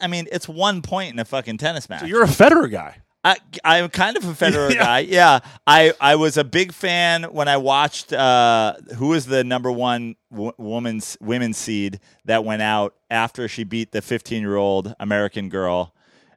I 0.00 0.06
mean, 0.06 0.28
it's 0.30 0.49
one 0.49 0.82
point 0.82 1.12
in 1.12 1.18
a 1.18 1.25
fucking 1.25 1.58
tennis 1.58 1.88
match. 1.88 2.00
So 2.00 2.06
you're 2.06 2.23
a 2.23 2.26
Federer 2.28 2.70
guy. 2.70 2.96
I, 3.25 3.37
I'm 3.64 3.88
kind 3.88 4.16
of 4.16 4.25
a 4.25 4.32
Federer 4.35 4.70
Yeah. 4.75 4.85
guy. 4.85 4.99
Yeah, 5.00 5.40
I, 5.66 5.92
I 6.00 6.14
was 6.14 6.37
a 6.37 6.44
big 6.44 6.73
fan 6.73 7.25
when 7.25 7.49
I 7.49 7.56
watched 7.56 8.12
uh, 8.12 8.75
who 8.96 9.08
was 9.08 9.26
the 9.26 9.42
number 9.42 9.73
one 9.73 10.14
w- 10.30 10.52
woman's 10.58 11.16
women's 11.20 11.56
seed 11.56 11.99
that 12.26 12.44
went 12.44 12.62
out 12.62 12.94
after 13.11 13.49
she 13.49 13.64
beat 13.64 13.90
the 13.90 14.00
15 14.00 14.40
year 14.42 14.54
old 14.54 14.94
American 15.00 15.49
girl, 15.49 15.92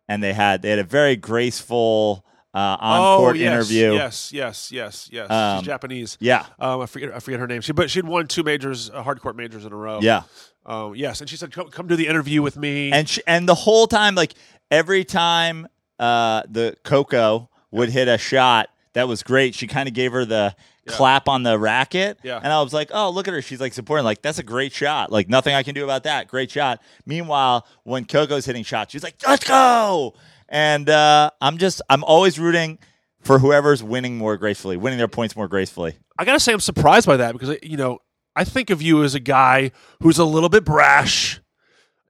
and 0.07 0.23
they 0.23 0.33
had 0.33 0.63
they 0.63 0.71
had 0.71 0.79
a 0.79 0.83
very 0.83 1.15
graceful 1.15 2.25
uh, 2.53 2.77
on 2.79 3.17
court 3.19 3.35
oh, 3.35 3.39
yes, 3.39 3.53
interview. 3.53 3.93
Yes, 3.93 4.31
yes, 4.33 4.71
yes, 4.71 5.09
yes. 5.11 5.29
Um, 5.29 5.59
She's 5.59 5.67
Japanese. 5.67 6.17
Yeah, 6.19 6.45
Um, 6.59 6.81
I 6.81 6.85
forget. 6.85 7.13
I 7.13 7.19
forget 7.19 7.39
her 7.39 7.47
name. 7.47 7.61
She, 7.61 7.71
but 7.73 7.89
she'd 7.91 8.05
won 8.05 8.27
two 8.27 8.43
majors, 8.43 8.89
uh, 8.89 9.03
hard 9.03 9.21
court 9.21 9.35
majors 9.35 9.65
in 9.65 9.71
a 9.73 9.75
row. 9.75 9.99
yeah. 10.01 10.23
Um, 10.65 10.93
yes, 10.95 11.21
and 11.21 11.29
she 11.29 11.35
said, 11.37 11.51
"Come, 11.51 11.69
come 11.69 11.87
do 11.87 11.95
the 11.95 12.07
interview 12.07 12.41
with 12.41 12.57
me." 12.57 12.91
and 12.91 13.07
she, 13.09 13.21
and 13.25 13.47
the 13.47 13.55
whole 13.55 13.87
time, 13.87 14.13
like 14.15 14.33
every 14.69 15.03
time 15.03 15.67
uh, 15.99 16.43
the 16.49 16.75
Coco 16.83 17.49
would 17.71 17.89
hit 17.89 18.07
a 18.07 18.17
shot, 18.17 18.69
that 18.93 19.07
was 19.07 19.23
great. 19.23 19.55
She 19.55 19.67
kind 19.67 19.87
of 19.87 19.93
gave 19.95 20.11
her 20.11 20.25
the 20.25 20.55
clap 20.87 21.27
on 21.27 21.43
the 21.43 21.57
racket, 21.59 22.17
Yeah. 22.23 22.39
and 22.41 22.51
I 22.51 22.61
was 22.63 22.73
like, 22.73 22.89
oh, 22.91 23.11
look 23.11 23.27
at 23.27 23.33
her. 23.35 23.41
She's 23.43 23.61
like 23.61 23.73
supporting, 23.73 24.03
like 24.03 24.21
that's 24.23 24.39
a 24.39 24.43
great 24.43 24.71
shot. 24.73 25.11
Like 25.11 25.29
nothing 25.29 25.53
I 25.53 25.61
can 25.63 25.75
do 25.75 25.83
about 25.83 26.03
that. 26.03 26.27
Great 26.27 26.49
shot. 26.49 26.81
Meanwhile, 27.05 27.67
when 27.83 28.05
Coco's 28.05 28.45
hitting 28.45 28.63
shots, 28.63 28.91
she's 28.91 29.03
like, 29.03 29.15
let's 29.27 29.47
go. 29.47 30.15
And 30.49 30.89
uh, 30.89 31.29
I'm 31.41 31.57
just, 31.59 31.81
I'm 31.89 32.03
always 32.03 32.39
rooting 32.39 32.79
for 33.21 33.39
whoever's 33.39 33.83
winning 33.83 34.17
more 34.17 34.35
gracefully, 34.35 34.77
winning 34.77 34.97
their 34.97 35.07
points 35.07 35.35
more 35.35 35.47
gracefully. 35.47 35.97
I 36.17 36.25
gotta 36.25 36.39
say, 36.39 36.51
I'm 36.51 36.59
surprised 36.59 37.05
by 37.07 37.17
that 37.17 37.33
because 37.33 37.57
you 37.63 37.77
know 37.77 37.99
I 38.35 38.43
think 38.43 38.69
of 38.71 38.81
you 38.81 39.03
as 39.03 39.13
a 39.15 39.19
guy 39.19 39.71
who's 40.01 40.17
a 40.17 40.25
little 40.25 40.49
bit 40.49 40.65
brash, 40.65 41.39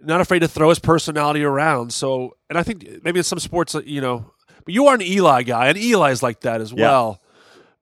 not 0.02 0.22
afraid 0.22 0.40
to 0.40 0.48
throw 0.48 0.70
his 0.70 0.80
personality 0.80 1.44
around. 1.44 1.92
So, 1.94 2.38
and 2.50 2.58
I 2.58 2.64
think 2.64 3.04
maybe 3.04 3.20
in 3.20 3.24
some 3.24 3.40
sports, 3.40 3.76
uh, 3.76 3.82
you 3.86 4.02
know, 4.02 4.32
but 4.66 4.74
you 4.74 4.88
are 4.88 4.96
an 4.96 5.02
Eli 5.02 5.44
guy, 5.44 5.68
and 5.68 5.78
Eli's 5.78 6.24
like 6.24 6.42
that 6.42 6.62
as 6.62 6.72
Yeah. 6.72 6.86
well. 6.88 7.22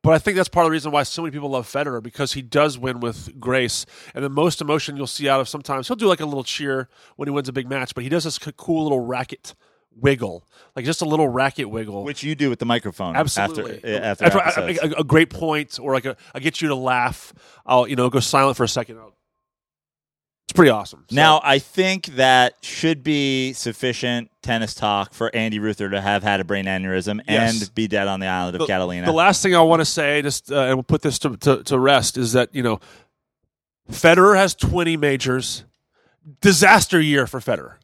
But 0.03 0.13
I 0.13 0.19
think 0.19 0.37
that's 0.37 0.47
part 0.47 0.63
of 0.65 0.69
the 0.69 0.71
reason 0.71 0.91
why 0.91 1.03
so 1.03 1.21
many 1.21 1.31
people 1.31 1.49
love 1.49 1.67
Federer 1.67 2.01
because 2.01 2.31
he 2.33 2.41
does 2.41 2.77
win 2.77 3.01
with 3.01 3.37
grace. 3.41 3.85
And 4.15 4.23
the 4.23 4.29
most 4.29 4.61
emotion 4.61 4.95
you'll 4.95 5.05
see 5.07 5.27
out 5.27 5.41
of 5.41 5.49
sometimes 5.49 5.87
he'll 5.87 5.97
do 5.97 6.07
like 6.07 6.21
a 6.21 6.25
little 6.25 6.45
cheer 6.45 6.87
when 7.17 7.27
he 7.27 7.31
wins 7.31 7.49
a 7.49 7.53
big 7.53 7.67
match, 7.69 7.93
but 7.93 8.03
he 8.03 8.09
does 8.09 8.23
this 8.23 8.37
cool 8.39 8.83
little 8.83 9.01
racket 9.01 9.53
wiggle, 9.95 10.47
like 10.75 10.85
just 10.85 11.01
a 11.01 11.05
little 11.05 11.27
racket 11.27 11.69
wiggle. 11.69 12.03
Which 12.03 12.23
you 12.23 12.35
do 12.35 12.49
with 12.49 12.59
the 12.59 12.65
microphone. 12.65 13.15
Absolutely. 13.15 13.77
After, 13.93 14.25
after 14.25 14.39
After 14.39 14.61
I- 14.61 14.77
a, 14.97 15.01
a 15.01 15.03
great 15.03 15.29
point, 15.29 15.79
or 15.79 15.93
like 15.93 16.05
a, 16.05 16.15
I 16.33 16.39
get 16.39 16.61
you 16.61 16.67
to 16.69 16.75
laugh. 16.75 17.33
I'll 17.65 17.87
you 17.87 17.95
know 17.95 18.09
go 18.09 18.19
silent 18.19 18.57
for 18.57 18.63
a 18.63 18.67
second. 18.69 18.99
It's 20.45 20.53
pretty 20.53 20.69
awesome. 20.71 21.03
So- 21.09 21.15
Now, 21.15 21.41
I 21.43 21.59
think 21.59 22.05
that 22.15 22.53
should 22.61 23.03
be 23.03 23.51
sufficient 23.53 24.29
tennis 24.41 24.73
talk 24.73 25.13
for 25.13 25.35
Andy 25.35 25.59
Ruther 25.59 25.89
to 25.89 25.99
have 25.99 26.23
had 26.23 26.39
a 26.39 26.45
brain 26.45 26.65
aneurysm 26.65 27.19
Yes. 27.27 27.61
and 27.61 27.75
be 27.75 27.87
dead 27.89 28.07
on 28.07 28.21
the 28.21 28.27
island 28.27 28.55
of 28.55 28.61
the, 28.61 28.67
Catalina. 28.67 29.05
the 29.05 29.11
last 29.11 29.43
thing 29.43 29.55
I 29.55 29.61
want 29.61 29.81
to 29.81 29.85
say, 29.85 30.21
just 30.21 30.49
uh, 30.51 30.61
and 30.61 30.75
we'll 30.75 30.83
put 30.83 31.01
this 31.01 31.19
to, 31.19 31.35
to, 31.37 31.63
to 31.63 31.77
rest, 31.77 32.17
is 32.17 32.31
that 32.33 32.55
you 32.55 32.63
know, 32.63 32.79
Federer 33.91 34.35
has 34.37 34.55
20 34.55 34.95
majors. 34.97 35.65
Disaster 36.41 36.99
year 36.99 37.25
for 37.27 37.39
Federer. 37.39 37.75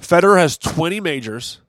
Federer 0.00 0.38
has 0.38 0.58
20 0.58 1.00
majors. 1.00 1.60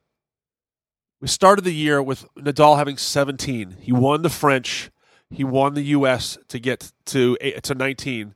We 1.22 1.28
started 1.28 1.64
the 1.64 1.74
year 1.74 2.02
with 2.02 2.26
Nadal 2.36 2.78
having 2.78 2.98
17. 2.98 3.78
He 3.80 3.92
won 3.92 4.22
the 4.22 4.30
French. 4.30 4.92
He 5.30 5.44
won 5.44 5.74
the 5.74 5.82
U.S. 5.84 6.38
to 6.50 6.60
get 6.60 6.92
to 7.06 7.36
to 7.64 7.74
19, 7.74 8.36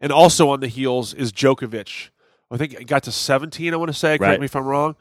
and 0.00 0.12
also 0.12 0.48
on 0.48 0.60
the 0.60 0.66
heels 0.68 1.14
is 1.14 1.32
Djokovic. 1.32 2.10
I 2.50 2.56
think 2.56 2.76
he 2.76 2.84
got 2.84 3.04
to 3.04 3.12
17. 3.12 3.72
I 3.72 3.76
want 3.76 3.88
to 3.88 3.92
say. 3.96 4.18
Correct 4.18 4.30
Right. 4.30 4.40
me 4.40 4.46
if 4.46 4.56
I'm 4.56 4.64
wrong. 4.66 4.96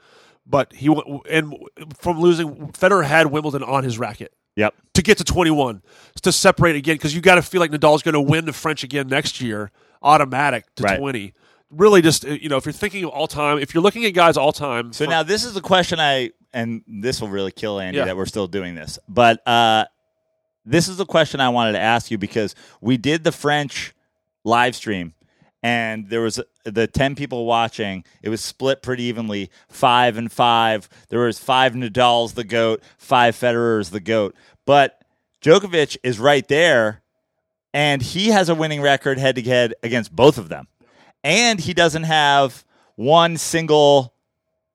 But 0.45 0.73
he 0.73 0.89
went 0.89 1.07
and 1.29 1.55
from 1.97 2.19
losing, 2.19 2.71
Federer 2.73 3.05
had 3.05 3.27
Wimbledon 3.27 3.63
on 3.63 3.83
his 3.83 3.97
racket 3.97 4.33
yep. 4.55 4.73
to 4.93 5.01
get 5.01 5.17
to 5.19 5.23
21 5.23 5.81
to 6.21 6.31
separate 6.31 6.75
again 6.75 6.95
because 6.95 7.15
you 7.15 7.21
got 7.21 7.35
to 7.35 7.41
feel 7.41 7.61
like 7.61 7.71
Nadal's 7.71 8.03
going 8.03 8.13
to 8.13 8.21
win 8.21 8.45
the 8.45 8.53
French 8.53 8.83
again 8.83 9.07
next 9.07 9.39
year, 9.39 9.71
automatic 10.01 10.65
to 10.75 10.83
Right. 10.83 10.99
20. 10.99 11.33
Really, 11.75 12.01
just 12.01 12.25
uh, 12.25 12.29
you 12.29 12.49
know, 12.49 12.57
if 12.57 12.65
you're 12.65 12.73
thinking 12.73 13.03
of 13.03 13.09
all 13.11 13.27
time, 13.27 13.59
if 13.59 13.73
you're 13.73 13.83
looking 13.83 14.05
at 14.05 14.13
guys 14.13 14.37
all 14.37 14.51
time, 14.53 14.93
So 14.93 15.05
for- 15.05 15.09
now 15.11 15.23
this 15.23 15.43
is 15.43 15.53
the 15.53 15.61
question 15.61 15.99
I, 15.99 16.31
and 16.53 16.83
this 16.87 17.19
will 17.21 17.29
really 17.29 17.51
kill 17.51 17.79
Andy 17.79 17.97
Yeah. 17.97 18.05
that 18.05 18.17
we're 18.17 18.25
still 18.27 18.47
doing 18.47 18.75
this, 18.75 18.99
but 19.09 19.45
uh, 19.47 19.85
this 20.65 20.87
is 20.87 20.97
the 20.97 21.05
question 21.05 21.39
I 21.39 21.49
wanted 21.49 21.73
to 21.73 21.79
ask 21.79 22.11
you 22.11 22.17
because 22.17 22.55
we 22.79 22.97
did 22.97 23.23
the 23.23 23.31
French 23.31 23.93
live 24.43 24.75
stream 24.75 25.13
and 25.63 26.09
there 26.09 26.21
was 26.21 26.39
the 26.65 26.85
10 26.87 27.15
people 27.15 27.45
watching 27.45 28.03
it 28.21 28.27
was 28.29 28.41
split 28.41 28.81
pretty 28.81 29.03
evenly 29.03 29.49
five 29.69 30.17
and 30.17 30.29
five 30.29 30.89
there 31.07 31.21
was 31.21 31.39
five 31.39 31.71
nadal's 31.73 32.33
the 32.33 32.43
goat 32.43 32.83
five 32.97 33.35
federer's 33.37 33.89
the 33.91 34.01
goat 34.01 34.35
but 34.65 35.01
djokovic 35.41 35.95
is 36.03 36.19
right 36.19 36.45
there 36.49 37.01
and 37.73 38.01
he 38.01 38.27
has 38.27 38.49
a 38.49 38.55
winning 38.55 38.81
record 38.81 39.17
head 39.17 39.35
to 39.37 39.41
head 39.41 39.73
against 39.81 40.13
both 40.13 40.37
of 40.37 40.49
them 40.49 40.67
and 41.23 41.59
he 41.59 41.73
doesn't 41.73 42.03
have 42.03 42.63
one 42.95 43.37
single 43.37 44.13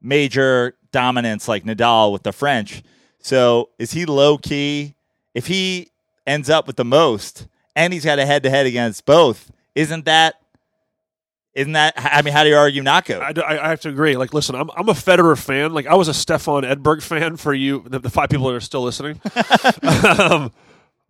major 0.00 0.74
dominance 0.92 1.48
like 1.48 1.64
Nadal 1.64 2.12
with 2.12 2.22
the 2.22 2.32
French. 2.32 2.82
So 3.20 3.70
is 3.78 3.92
he 3.92 4.06
low 4.06 4.38
key? 4.38 4.94
If 5.34 5.46
he 5.46 5.90
ends 6.26 6.48
up 6.50 6.66
with 6.66 6.76
the 6.76 6.84
most 6.84 7.46
and 7.76 7.92
he's 7.92 8.04
got 8.04 8.18
a 8.18 8.26
head 8.26 8.42
to 8.44 8.50
head 8.50 8.66
against 8.66 9.04
both, 9.06 9.50
isn't 9.74 10.04
that? 10.06 10.36
Isn't 11.54 11.72
that? 11.72 11.94
I 11.96 12.22
mean, 12.22 12.32
how 12.34 12.44
do 12.44 12.50
you 12.50 12.56
argue 12.56 12.82
go? 12.84 13.20
I, 13.20 13.32
I- 13.40 13.66
I 13.66 13.68
have 13.70 13.80
to 13.80 13.88
agree. 13.88 14.16
Like, 14.16 14.32
listen, 14.32 14.54
I'm, 14.54 14.70
I'm 14.76 14.88
a 14.88 14.92
Federer 14.94 15.36
fan. 15.36 15.72
Like, 15.72 15.86
I 15.86 15.94
was 15.94 16.06
a 16.06 16.14
Stefan 16.14 16.62
Edberg 16.62 17.02
fan 17.02 17.36
for 17.36 17.52
you, 17.52 17.84
the, 17.86 17.98
the 17.98 18.10
five 18.10 18.28
people 18.30 18.46
that 18.46 18.54
are 18.54 18.60
still 18.60 18.82
listening. 18.82 19.20
um, 20.20 20.52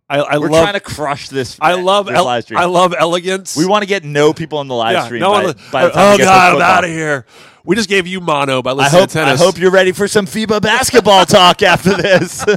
I, 0.09 0.17
I 0.17 0.37
We're 0.39 0.49
love, 0.49 0.63
trying 0.63 0.73
to 0.73 0.79
crush 0.79 1.29
this. 1.29 1.57
I 1.61 1.73
love, 1.73 2.07
this 2.07 2.15
live 2.15 2.43
stream. 2.43 2.59
I 2.59 2.65
love 2.65 2.95
elegance. 2.97 3.55
we 3.55 3.67
want 3.67 3.83
to 3.83 3.87
get 3.87 4.03
no 4.03 4.33
people 4.33 4.59
in 4.61 4.67
the 4.67 4.73
live 4.73 4.93
yeah, 4.93 5.05
stream. 5.05 5.21
no 5.21 5.31
by, 5.31 5.43
one, 5.45 5.55
by 5.71 5.83
the 5.85 5.91
time 5.91 6.07
oh 6.07 6.11
we 6.11 6.17
get 6.17 6.23
to 6.23 6.29
God, 6.29 6.55
I'm 6.55 6.61
out 6.61 6.83
of 6.83 6.89
here. 6.89 7.25
We 7.63 7.75
just 7.75 7.89
gave 7.89 8.07
you 8.07 8.19
mono 8.19 8.63
by 8.63 8.71
I 8.71 8.73
listening 8.73 9.01
hope, 9.01 9.09
to 9.11 9.21
I 9.21 9.35
hope 9.35 9.59
you're 9.59 9.69
ready 9.69 9.91
for 9.91 10.07
some 10.07 10.25
FIBA 10.25 10.61
basketball 10.61 11.25
talk 11.25 11.61
after 11.61 11.95
this. 11.95 12.43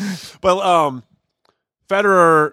But 0.40 0.58
um, 0.58 1.02
Federer 1.88 2.52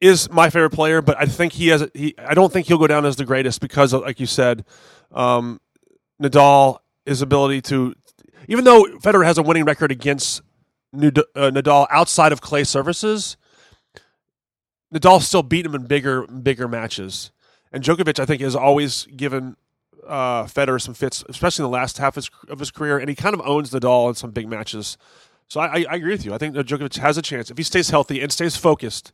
is 0.00 0.30
my 0.30 0.48
favorite 0.48 0.70
player, 0.70 1.02
but 1.02 1.16
I 1.18 1.26
think 1.26 1.52
he 1.52 1.68
has. 1.68 1.86
He, 1.92 2.14
I 2.18 2.32
don't 2.32 2.52
think 2.52 2.66
he'll 2.68 2.78
go 2.78 2.86
down 2.86 3.04
as 3.04 3.16
the 3.16 3.24
greatest 3.24 3.60
because, 3.60 3.92
like 3.92 4.20
you 4.20 4.26
said, 4.26 4.64
um, 5.12 5.60
Nadal, 6.22 6.78
his 7.04 7.20
ability 7.22 7.62
to, 7.62 7.94
even 8.48 8.64
though 8.64 8.84
Federer 9.02 9.24
has 9.24 9.36
a 9.36 9.42
winning 9.42 9.64
record 9.64 9.90
against 9.90 10.42
Nadal 10.96 11.86
outside 11.90 12.32
of 12.32 12.40
clay 12.40 12.64
surfaces, 12.64 13.36
Nadal 14.92 15.20
still 15.20 15.42
beat 15.42 15.66
him 15.66 15.74
in 15.74 15.86
bigger, 15.86 16.26
bigger 16.26 16.68
matches. 16.68 17.30
And 17.72 17.82
Djokovic, 17.82 18.18
I 18.18 18.24
think, 18.24 18.40
has 18.42 18.56
always 18.56 19.06
given 19.06 19.56
uh, 20.06 20.44
Federer 20.44 20.80
some 20.80 20.94
fits, 20.94 21.24
especially 21.28 21.64
in 21.64 21.70
the 21.70 21.76
last 21.76 21.98
half 21.98 22.16
of 22.16 22.24
his, 22.24 22.30
of 22.48 22.58
his 22.58 22.70
career, 22.70 22.98
and 22.98 23.08
he 23.08 23.14
kind 23.14 23.34
of 23.34 23.40
owns 23.44 23.70
Nadal 23.70 24.08
in 24.08 24.14
some 24.14 24.30
big 24.30 24.48
matches. 24.48 24.96
So 25.48 25.60
I, 25.60 25.84
I, 25.88 25.94
agree 25.96 26.12
with 26.12 26.24
you. 26.24 26.34
I 26.34 26.38
think 26.38 26.54
Djokovic 26.54 26.96
has 26.98 27.16
a 27.16 27.22
chance 27.22 27.50
if 27.50 27.56
he 27.56 27.62
stays 27.62 27.90
healthy 27.90 28.20
and 28.20 28.32
stays 28.32 28.56
focused 28.56 29.12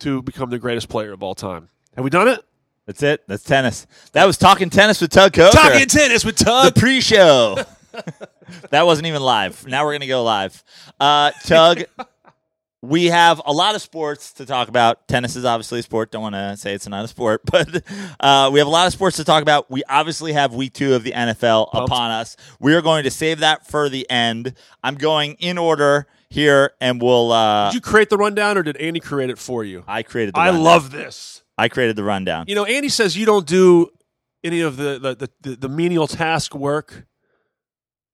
to 0.00 0.22
become 0.22 0.50
the 0.50 0.58
greatest 0.58 0.88
player 0.88 1.12
of 1.12 1.22
all 1.22 1.34
time. 1.34 1.68
Have 1.94 2.04
we 2.04 2.10
done 2.10 2.28
it? 2.28 2.42
That's 2.86 3.02
it. 3.02 3.26
That's 3.26 3.42
tennis. 3.42 3.86
That 4.12 4.26
was 4.26 4.38
talking 4.38 4.70
tennis 4.70 5.00
with 5.00 5.10
Tug 5.10 5.32
Coker. 5.32 5.56
Talking 5.56 5.86
tennis 5.86 6.24
with 6.24 6.36
the 6.36 6.72
pre-show. 6.76 7.56
that 8.70 8.86
wasn't 8.86 9.06
even 9.06 9.22
live. 9.22 9.66
Now 9.66 9.84
we're 9.84 9.92
gonna 9.94 10.06
go 10.06 10.22
live. 10.22 10.62
Uh, 11.00 11.30
Tug, 11.44 11.84
we 12.82 13.06
have 13.06 13.40
a 13.44 13.52
lot 13.52 13.74
of 13.74 13.82
sports 13.82 14.32
to 14.34 14.46
talk 14.46 14.68
about. 14.68 15.08
Tennis 15.08 15.36
is 15.36 15.44
obviously 15.44 15.80
a 15.80 15.82
sport. 15.82 16.10
Don't 16.12 16.22
want 16.22 16.34
to 16.34 16.56
say 16.56 16.72
it's 16.74 16.86
not 16.86 17.04
a 17.04 17.08
sport, 17.08 17.42
but 17.50 17.82
uh, 18.20 18.50
we 18.52 18.58
have 18.58 18.68
a 18.68 18.70
lot 18.70 18.86
of 18.86 18.92
sports 18.92 19.16
to 19.16 19.24
talk 19.24 19.42
about. 19.42 19.70
We 19.70 19.82
obviously 19.88 20.32
have 20.32 20.54
week 20.54 20.72
two 20.74 20.94
of 20.94 21.02
the 21.02 21.12
NFL 21.12 21.72
Pumped. 21.72 21.88
upon 21.90 22.10
us. 22.10 22.36
We 22.60 22.74
are 22.74 22.82
going 22.82 23.04
to 23.04 23.10
save 23.10 23.40
that 23.40 23.66
for 23.66 23.88
the 23.88 24.08
end. 24.10 24.54
I'm 24.84 24.94
going 24.94 25.34
in 25.34 25.58
order 25.58 26.06
here, 26.30 26.72
and 26.80 27.00
we'll. 27.00 27.32
Uh, 27.32 27.70
Did 27.70 27.74
you 27.76 27.80
create 27.80 28.10
the 28.10 28.18
rundown 28.18 28.58
or 28.58 28.62
did 28.62 28.76
Andy 28.76 29.00
create 29.00 29.30
it 29.30 29.38
for 29.38 29.64
you? 29.64 29.84
I 29.86 30.02
created. 30.02 30.34
The 30.34 30.40
I 30.40 30.46
rundown. 30.46 30.64
love 30.64 30.90
this. 30.90 31.42
I 31.58 31.68
created 31.68 31.96
the 31.96 32.04
rundown. 32.04 32.44
You 32.48 32.54
know, 32.54 32.66
Andy 32.66 32.90
says 32.90 33.16
you 33.16 33.24
don't 33.26 33.46
do 33.46 33.88
any 34.44 34.60
of 34.60 34.76
the 34.76 34.98
the, 34.98 35.14
the, 35.14 35.30
the, 35.40 35.56
the 35.56 35.68
menial 35.68 36.06
task 36.06 36.54
work. 36.54 37.06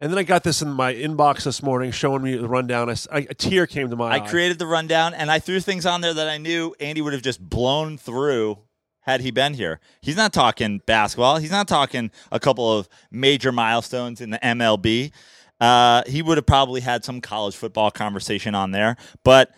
And 0.02 0.10
then 0.10 0.18
I 0.18 0.24
got 0.24 0.42
this 0.42 0.62
in 0.62 0.72
my 0.72 0.92
inbox 0.92 1.44
this 1.44 1.62
morning 1.62 1.92
showing 1.92 2.22
me 2.22 2.34
the 2.36 2.48
rundown. 2.48 2.90
I 2.90 2.96
I 3.12 3.18
a 3.30 3.34
tear 3.34 3.68
came 3.68 3.88
to 3.88 3.94
my 3.94 4.10
I 4.10 4.16
eye. 4.16 4.28
created 4.28 4.58
the 4.58 4.66
rundown 4.66 5.14
and 5.14 5.30
I 5.30 5.38
threw 5.38 5.60
things 5.60 5.86
on 5.86 6.00
there 6.00 6.12
that 6.12 6.28
I 6.28 6.38
knew 6.38 6.74
Andy 6.80 7.00
would 7.00 7.12
have 7.12 7.22
just 7.22 7.40
blown 7.40 7.96
through 7.96 8.58
had 9.02 9.20
he 9.20 9.30
been 9.30 9.54
here. 9.54 9.78
He's 10.00 10.16
not 10.16 10.32
talking 10.32 10.80
basketball. 10.86 11.36
He's 11.36 11.52
not 11.52 11.68
talking 11.68 12.10
a 12.32 12.40
couple 12.40 12.76
of 12.76 12.88
major 13.12 13.52
milestones 13.52 14.20
in 14.20 14.30
the 14.30 14.40
MLB. 14.40 15.12
Uh, 15.60 16.02
he 16.08 16.20
would 16.20 16.36
have 16.36 16.46
probably 16.46 16.80
had 16.80 17.04
some 17.04 17.20
college 17.20 17.54
football 17.54 17.92
conversation 17.92 18.56
on 18.56 18.72
there. 18.72 18.96
But 19.22 19.54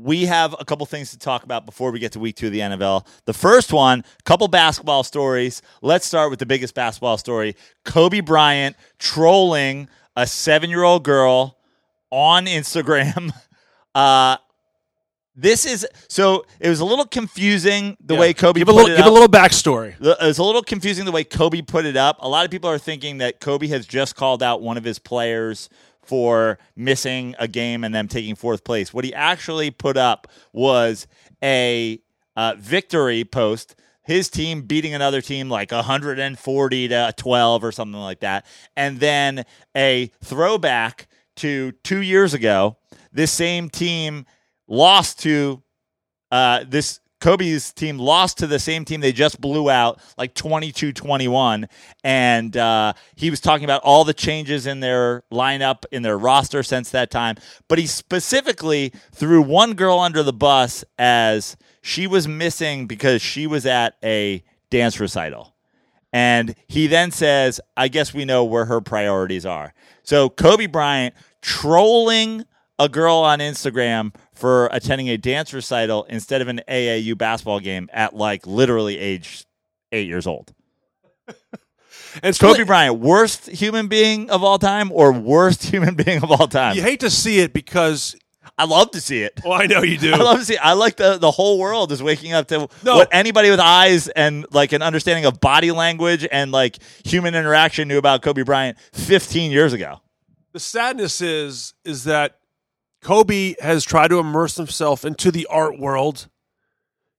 we 0.00 0.26
have 0.26 0.54
a 0.58 0.64
couple 0.64 0.84
things 0.86 1.10
to 1.10 1.18
talk 1.18 1.44
about 1.44 1.66
before 1.66 1.90
we 1.90 1.98
get 1.98 2.12
to 2.12 2.20
week 2.20 2.36
two 2.36 2.46
of 2.46 2.52
the 2.52 2.60
NFL. 2.60 3.06
The 3.24 3.32
first 3.32 3.72
one, 3.72 4.04
couple 4.24 4.48
basketball 4.48 5.02
stories. 5.04 5.62
Let's 5.82 6.06
start 6.06 6.30
with 6.30 6.38
the 6.38 6.46
biggest 6.46 6.74
basketball 6.74 7.18
story 7.18 7.56
Kobe 7.84 8.20
Bryant 8.20 8.76
trolling 8.98 9.88
a 10.16 10.26
seven 10.26 10.70
year 10.70 10.82
old 10.84 11.04
girl 11.04 11.58
on 12.10 12.46
Instagram. 12.46 13.32
Uh, 13.94 14.36
this 15.34 15.66
is 15.66 15.84
so 16.08 16.44
it 16.60 16.68
was 16.68 16.78
a 16.78 16.84
little 16.84 17.06
confusing 17.06 17.96
the 18.00 18.14
Yeah. 18.14 18.20
way 18.20 18.34
Kobe 18.34 18.60
give 18.60 18.68
a 18.68 18.72
put 18.72 18.76
little 18.76 18.92
it 18.94 18.96
give 18.98 19.06
a 19.06 19.10
little 19.10 19.28
backstory. 19.28 19.94
It 20.00 20.16
was 20.20 20.38
a 20.38 20.42
little 20.44 20.62
confusing 20.62 21.04
the 21.04 21.10
way 21.10 21.24
Kobe 21.24 21.62
put 21.62 21.84
it 21.84 21.96
up. 21.96 22.18
A 22.20 22.28
lot 22.28 22.44
of 22.44 22.50
people 22.50 22.70
are 22.70 22.78
thinking 22.78 23.18
that 23.18 23.40
Kobe 23.40 23.66
has 23.68 23.86
just 23.86 24.14
called 24.14 24.40
out 24.42 24.62
one 24.62 24.76
of 24.76 24.84
his 24.84 24.98
players 25.00 25.68
for 26.08 26.58
missing 26.74 27.34
a 27.38 27.46
game 27.46 27.84
and 27.84 27.94
them 27.94 28.08
taking 28.08 28.34
fourth 28.34 28.64
place. 28.64 28.94
What 28.94 29.04
he 29.04 29.12
actually 29.12 29.70
put 29.70 29.98
up 29.98 30.26
was 30.54 31.06
a 31.42 32.00
uh, 32.34 32.54
victory 32.58 33.24
post. 33.24 33.76
His 34.02 34.30
team 34.30 34.62
beating 34.62 34.94
another 34.94 35.20
team 35.20 35.50
like 35.50 35.70
140 35.70 36.88
to 36.88 37.14
12 37.14 37.64
or 37.64 37.72
something 37.72 38.00
like 38.00 38.20
that. 38.20 38.46
And 38.74 39.00
then 39.00 39.44
a 39.76 40.10
throwback 40.24 41.08
to 41.36 41.72
two 41.84 42.00
years 42.00 42.32
ago. 42.32 42.78
This 43.12 43.30
same 43.30 43.68
team 43.68 44.24
lost 44.66 45.20
to 45.20 45.62
uh, 46.30 46.64
this 46.66 47.00
Kobe's 47.20 47.72
team 47.72 47.98
lost 47.98 48.38
to 48.38 48.46
the 48.46 48.58
same 48.58 48.84
team 48.84 49.00
they 49.00 49.12
just 49.12 49.40
blew 49.40 49.70
out, 49.70 50.00
like 50.16 50.34
22 50.34 50.92
21. 50.92 51.68
And 52.04 52.56
uh, 52.56 52.92
he 53.16 53.30
was 53.30 53.40
talking 53.40 53.64
about 53.64 53.82
all 53.82 54.04
the 54.04 54.14
changes 54.14 54.66
in 54.66 54.80
their 54.80 55.22
lineup, 55.32 55.84
in 55.90 56.02
their 56.02 56.18
roster 56.18 56.62
since 56.62 56.90
that 56.90 57.10
time. 57.10 57.36
But 57.68 57.78
he 57.78 57.86
specifically 57.86 58.92
threw 59.12 59.42
one 59.42 59.74
girl 59.74 59.98
under 59.98 60.22
the 60.22 60.32
bus 60.32 60.84
as 60.98 61.56
she 61.82 62.06
was 62.06 62.28
missing 62.28 62.86
because 62.86 63.22
she 63.22 63.46
was 63.46 63.66
at 63.66 63.96
a 64.04 64.42
dance 64.70 65.00
recital. 65.00 65.54
And 66.12 66.54
he 66.68 66.86
then 66.86 67.10
says, 67.10 67.60
I 67.76 67.88
guess 67.88 68.14
we 68.14 68.24
know 68.24 68.44
where 68.44 68.64
her 68.64 68.80
priorities 68.80 69.44
are. 69.44 69.74
So 70.02 70.30
Kobe 70.30 70.66
Bryant 70.66 71.14
trolling 71.42 72.44
a 72.78 72.88
girl 72.88 73.16
on 73.16 73.40
Instagram 73.40 74.14
for 74.38 74.68
attending 74.72 75.08
a 75.08 75.16
dance 75.16 75.52
recital 75.52 76.04
instead 76.04 76.40
of 76.40 76.48
an 76.48 76.60
AAU 76.68 77.16
basketball 77.18 77.60
game 77.60 77.88
at 77.92 78.14
like 78.14 78.46
literally 78.46 78.98
age 78.98 79.44
eight 79.92 80.06
years 80.06 80.26
old. 80.26 80.52
And 82.14 82.30
it's 82.30 82.38
Kobe 82.38 82.62
Bryant, 82.64 82.98
worst 83.00 83.48
human 83.50 83.86
being 83.86 84.30
of 84.30 84.42
all 84.42 84.58
time 84.58 84.90
or 84.92 85.12
worst 85.12 85.62
human 85.72 85.94
being 85.94 86.22
of 86.22 86.30
all 86.30 86.48
time? 86.48 86.74
you 86.74 86.80
hate 86.82 87.00
to 87.00 87.10
see 87.10 87.38
it 87.40 87.52
because 87.52 88.16
I 88.56 88.64
love 88.64 88.92
to 88.92 89.00
see 89.00 89.22
it. 89.22 89.38
Well, 89.44 89.52
I 89.60 89.66
know 89.66 89.82
you 89.82 89.98
do. 89.98 90.12
I 90.14 90.16
love 90.16 90.38
to 90.38 90.44
see. 90.44 90.56
I 90.56 90.72
like 90.72 90.96
the 90.96 91.18
the 91.18 91.30
whole 91.30 91.58
world 91.58 91.92
is 91.92 92.02
waking 92.02 92.32
up 92.32 92.48
to 92.48 92.66
No. 92.82 92.96
what 92.96 93.08
anybody 93.12 93.50
with 93.50 93.60
eyes 93.60 94.08
and 94.08 94.46
like 94.50 94.72
an 94.72 94.80
understanding 94.80 95.26
of 95.26 95.38
body 95.38 95.70
language 95.70 96.26
and 96.32 96.50
like 96.50 96.78
human 97.04 97.34
interaction 97.34 97.88
knew 97.88 97.98
about 97.98 98.22
Kobe 98.22 98.42
Bryant 98.42 98.78
15 98.94 99.50
years 99.50 99.74
ago. 99.74 100.00
the 100.52 100.60
sadness 100.60 101.20
is 101.20 101.74
is 101.84 102.04
that 102.04 102.38
Kobe 103.02 103.54
has 103.60 103.84
tried 103.84 104.08
to 104.08 104.18
immerse 104.18 104.56
himself 104.56 105.04
into 105.04 105.30
the 105.30 105.46
art 105.46 105.78
world. 105.78 106.28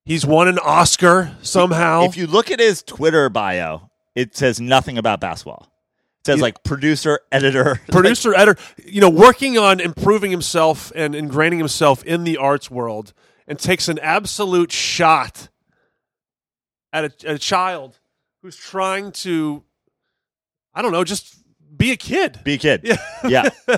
He's 0.05 0.25
won 0.25 0.47
an 0.47 0.59
Oscar 0.59 1.35
somehow. 1.41 2.03
If 2.03 2.17
you 2.17 2.27
look 2.27 2.51
at 2.51 2.59
his 2.59 2.81
Twitter 2.83 3.29
bio, 3.29 3.89
it 4.15 4.35
says 4.35 4.59
nothing 4.59 4.97
about 4.97 5.19
basketball. 5.21 5.67
It 6.21 6.25
says 6.25 6.37
Yeah. 6.39 6.43
like 6.43 6.63
producer, 6.63 7.19
editor, 7.31 7.79
producer 7.91 8.33
editor 8.35 8.59
you 8.83 8.99
know 9.01 9.09
working 9.09 9.57
on 9.57 9.79
improving 9.79 10.31
himself 10.31 10.91
and 10.95 11.13
ingraining 11.13 11.59
himself 11.59 12.03
in 12.03 12.23
the 12.23 12.37
arts 12.37 12.69
world 12.69 13.13
and 13.47 13.57
takes 13.57 13.87
an 13.87 13.99
absolute 13.99 14.71
shot 14.71 15.47
at 16.91 17.03
a, 17.05 17.27
at 17.29 17.35
a 17.35 17.39
child 17.39 17.99
who's 18.41 18.55
trying 18.57 19.11
to 19.11 19.63
i 20.73 20.81
don't 20.81 20.91
know 20.91 21.03
just 21.03 21.35
be 21.77 21.91
a 21.91 21.95
kid 21.97 22.39
be 22.43 22.53
a 22.55 22.57
kid. 22.57 22.81
yeah 22.83 22.97
Yeah. 23.27 23.49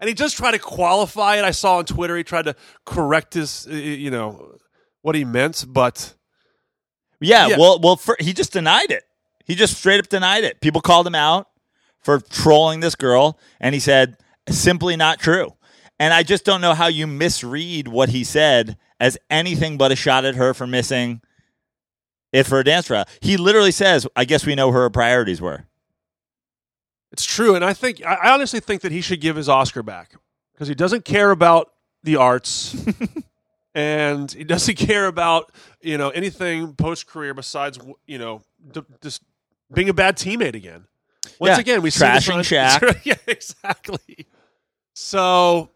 and 0.00 0.08
he 0.08 0.14
just 0.14 0.36
tried 0.36 0.52
to 0.52 0.58
qualify 0.58 1.36
it 1.36 1.44
i 1.44 1.50
saw 1.50 1.78
on 1.78 1.84
twitter 1.84 2.16
he 2.16 2.24
tried 2.24 2.44
to 2.44 2.54
correct 2.84 3.34
his 3.34 3.66
uh, 3.70 3.74
you 3.74 4.10
know 4.10 4.56
what 5.02 5.14
he 5.14 5.24
meant 5.24 5.64
but 5.68 6.14
Yeah, 7.20 7.48
Yeah. 7.48 7.56
well, 7.58 7.78
well, 7.80 7.96
for, 7.96 8.16
he 8.20 8.32
just 8.32 8.52
denied 8.52 8.90
it. 8.90 9.04
He 9.44 9.54
just 9.54 9.76
straight 9.78 9.98
up 9.98 10.08
denied 10.08 10.44
it. 10.44 10.60
People 10.60 10.80
called 10.80 11.06
him 11.06 11.14
out 11.14 11.48
for 12.00 12.20
trolling 12.20 12.80
this 12.80 12.94
girl, 12.94 13.38
and 13.60 13.74
he 13.74 13.80
said 13.80 14.16
simply 14.48 14.94
not 14.96 15.18
true. 15.18 15.54
And 15.98 16.12
I 16.14 16.22
just 16.22 16.44
don't 16.44 16.60
know 16.60 16.74
how 16.74 16.86
you 16.86 17.06
misread 17.08 17.88
what 17.88 18.10
he 18.10 18.22
said 18.24 18.76
as 19.00 19.18
anything 19.30 19.78
but 19.78 19.90
a 19.90 19.96
shot 19.96 20.24
at 20.24 20.36
her 20.36 20.54
for 20.54 20.66
missing 20.66 21.22
it 22.32 22.44
for 22.44 22.60
a 22.60 22.64
dance 22.64 22.86
trial. 22.86 23.06
He 23.20 23.36
literally 23.36 23.72
says, 23.72 24.06
"I 24.14 24.24
guess 24.24 24.44
we 24.46 24.54
know 24.54 24.70
her 24.70 24.88
priorities 24.90 25.40
were." 25.40 25.64
It's 27.12 27.24
true, 27.24 27.54
and 27.54 27.64
I 27.64 27.72
think 27.72 28.04
I 28.04 28.32
honestly 28.34 28.60
think 28.60 28.82
that 28.82 28.92
he 28.92 29.00
should 29.00 29.20
give 29.20 29.36
his 29.36 29.48
Oscar 29.48 29.82
back 29.82 30.12
because 30.52 30.68
he 30.68 30.74
doesn't 30.74 31.04
care 31.04 31.30
about 31.30 31.72
the 32.02 32.16
arts, 32.16 32.76
and 33.74 34.30
he 34.30 34.44
doesn't 34.44 34.74
care 34.78 35.06
about 35.06 35.50
you 35.80 35.96
know 35.98 36.10
anything 36.10 36.74
post 36.74 37.06
career 37.06 37.32
besides 37.34 37.78
you 38.06 38.18
know 38.18 38.42
d- 38.72 38.82
just 39.00 39.22
being 39.72 39.88
a 39.88 39.94
bad 39.94 40.16
teammate 40.16 40.54
again. 40.54 40.84
Once 41.40 41.56
Yeah, 41.56 41.60
again, 41.60 41.82
we 41.82 41.90
trashing 41.90 42.36
on- 42.36 42.44
yeah, 43.04 43.14
exactly. 43.26 44.26
So 44.94 45.70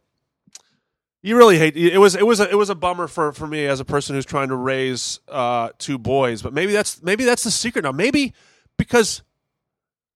you 1.22 1.36
really 1.36 1.58
hate 1.58 1.76
it. 1.76 1.96
Was 1.98 2.14
it 2.14 2.26
was 2.26 2.40
a, 2.40 2.50
it 2.50 2.56
was 2.56 2.68
a 2.70 2.74
bummer 2.74 3.06
for 3.06 3.32
for 3.32 3.46
me 3.46 3.66
as 3.66 3.80
a 3.80 3.84
person 3.84 4.16
who's 4.16 4.26
trying 4.26 4.48
to 4.48 4.56
raise 4.56 5.20
uh, 5.28 5.70
two 5.78 5.98
boys, 5.98 6.42
but 6.42 6.52
maybe 6.52 6.72
that's 6.72 7.02
maybe 7.02 7.24
that's 7.24 7.44
the 7.44 7.50
secret 7.50 7.84
now. 7.84 7.92
Maybe 7.92 8.34
because 8.76 9.22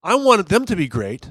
I 0.07 0.15
wanted 0.15 0.47
them 0.49 0.65
to 0.67 0.77
be 0.77 0.89
great. 0.89 1.31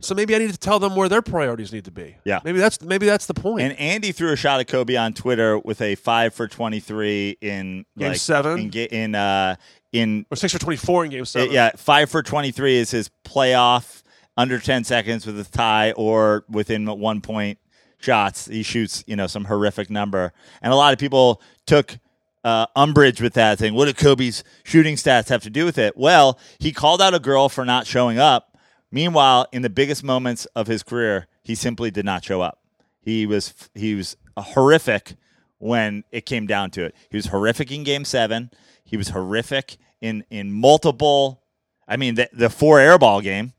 So 0.00 0.14
maybe 0.14 0.34
I 0.34 0.38
need 0.38 0.52
to 0.52 0.58
tell 0.58 0.78
them 0.78 0.94
where 0.94 1.08
their 1.08 1.22
priorities 1.22 1.72
need 1.72 1.86
to 1.86 1.90
be. 1.90 2.16
Yeah. 2.24 2.40
Maybe 2.44 2.58
that's 2.58 2.82
maybe 2.82 3.06
that's 3.06 3.24
the 3.24 3.34
point. 3.34 3.62
And 3.62 3.78
Andy 3.80 4.12
threw 4.12 4.30
a 4.30 4.36
shot 4.36 4.60
at 4.60 4.68
Kobe 4.68 4.94
on 4.94 5.14
Twitter 5.14 5.58
with 5.58 5.80
a 5.80 5.94
five 5.94 6.34
for 6.34 6.46
twenty 6.46 6.80
three 6.80 7.38
in 7.40 7.86
Game 7.96 8.08
like, 8.08 8.18
seven? 8.18 8.58
in 8.58 8.70
in 8.72 9.14
uh 9.14 9.56
in 9.92 10.26
or 10.30 10.36
six 10.36 10.52
for 10.52 10.58
twenty 10.58 10.76
four 10.76 11.04
in 11.04 11.10
game 11.10 11.24
seven. 11.24 11.50
yeah 11.50 11.70
five 11.76 12.10
for 12.10 12.22
twenty 12.22 12.50
three 12.50 12.76
is 12.76 12.90
his 12.90 13.10
playoff 13.24 14.02
under 14.36 14.58
ten 14.58 14.84
seconds 14.84 15.24
with 15.26 15.40
a 15.40 15.44
tie 15.44 15.92
or 15.92 16.44
within 16.50 16.86
one 16.86 17.22
point 17.22 17.58
shots. 17.98 18.46
He 18.46 18.62
shoots 18.62 19.02
you 19.06 19.16
know 19.16 19.26
some 19.26 19.46
horrific 19.46 19.88
number, 19.88 20.34
and 20.60 20.74
a 20.74 20.76
lot 20.76 20.92
of 20.92 20.98
people 20.98 21.40
took. 21.66 21.98
Uh, 22.46 22.64
umbrage 22.76 23.20
with 23.20 23.34
that 23.34 23.58
thing. 23.58 23.74
What 23.74 23.86
did 23.86 23.96
Kobe's 23.96 24.44
shooting 24.62 24.94
stats 24.94 25.30
have 25.30 25.42
to 25.42 25.50
do 25.50 25.64
with 25.64 25.78
it? 25.78 25.96
Well, 25.96 26.38
he 26.60 26.70
called 26.70 27.02
out 27.02 27.12
a 27.12 27.18
girl 27.18 27.48
for 27.48 27.64
not 27.64 27.88
showing 27.88 28.20
up. 28.20 28.56
Meanwhile, 28.92 29.48
in 29.50 29.62
the 29.62 29.68
biggest 29.68 30.04
moments 30.04 30.44
of 30.54 30.68
his 30.68 30.84
career, 30.84 31.26
he 31.42 31.56
simply 31.56 31.90
did 31.90 32.04
not 32.04 32.24
show 32.24 32.42
up. 32.42 32.60
He 33.00 33.26
was 33.26 33.52
he 33.74 33.96
was 33.96 34.16
horrific 34.36 35.16
when 35.58 36.04
it 36.12 36.24
came 36.24 36.46
down 36.46 36.70
to 36.70 36.84
it. 36.84 36.94
He 37.10 37.16
was 37.16 37.26
horrific 37.26 37.72
in 37.72 37.82
Game 37.82 38.04
Seven. 38.04 38.52
He 38.84 38.96
was 38.96 39.08
horrific 39.08 39.76
in 40.00 40.24
in 40.30 40.52
multiple. 40.52 41.42
I 41.88 41.96
mean, 41.96 42.14
the 42.14 42.28
the 42.32 42.48
four 42.48 42.78
airball 42.78 43.24
game. 43.24 43.54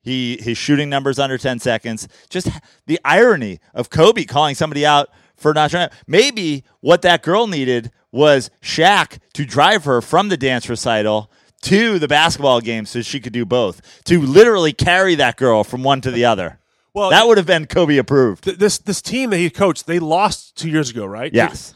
He 0.00 0.38
his 0.40 0.56
shooting 0.56 0.88
numbers 0.88 1.18
under 1.18 1.36
ten 1.36 1.58
seconds. 1.58 2.08
Just 2.30 2.48
the 2.86 2.98
irony 3.04 3.60
of 3.74 3.90
Kobe 3.90 4.24
calling 4.24 4.54
somebody 4.54 4.86
out 4.86 5.10
for 5.36 5.52
not 5.52 5.70
showing 5.70 5.84
up. 5.84 5.92
Maybe 6.06 6.64
what 6.80 7.02
that 7.02 7.22
girl 7.22 7.46
needed 7.46 7.90
was 8.12 8.50
Shaq 8.60 9.18
to 9.32 9.44
drive 9.44 9.84
her 9.84 10.00
from 10.00 10.28
the 10.28 10.36
dance 10.36 10.68
recital 10.68 11.30
to 11.62 11.98
the 11.98 12.08
basketball 12.08 12.60
game 12.60 12.84
so 12.86 13.00
she 13.02 13.20
could 13.20 13.32
do 13.32 13.44
both. 13.44 14.04
To 14.04 14.20
literally 14.20 14.72
carry 14.72 15.14
that 15.16 15.36
girl 15.36 15.64
from 15.64 15.82
one 15.82 16.00
to 16.02 16.10
the 16.10 16.24
other. 16.24 16.58
Well, 16.94 17.10
that 17.10 17.26
would 17.26 17.38
have 17.38 17.46
been 17.46 17.66
Kobe 17.66 17.96
approved. 17.96 18.44
th- 18.44 18.58
this 18.58 18.78
this 18.78 19.00
team 19.00 19.30
that 19.30 19.38
he 19.38 19.48
coached, 19.48 19.86
they 19.86 19.98
lost 19.98 20.56
two 20.56 20.68
years 20.68 20.90
ago, 20.90 21.06
right? 21.06 21.32
Yes. 21.32 21.74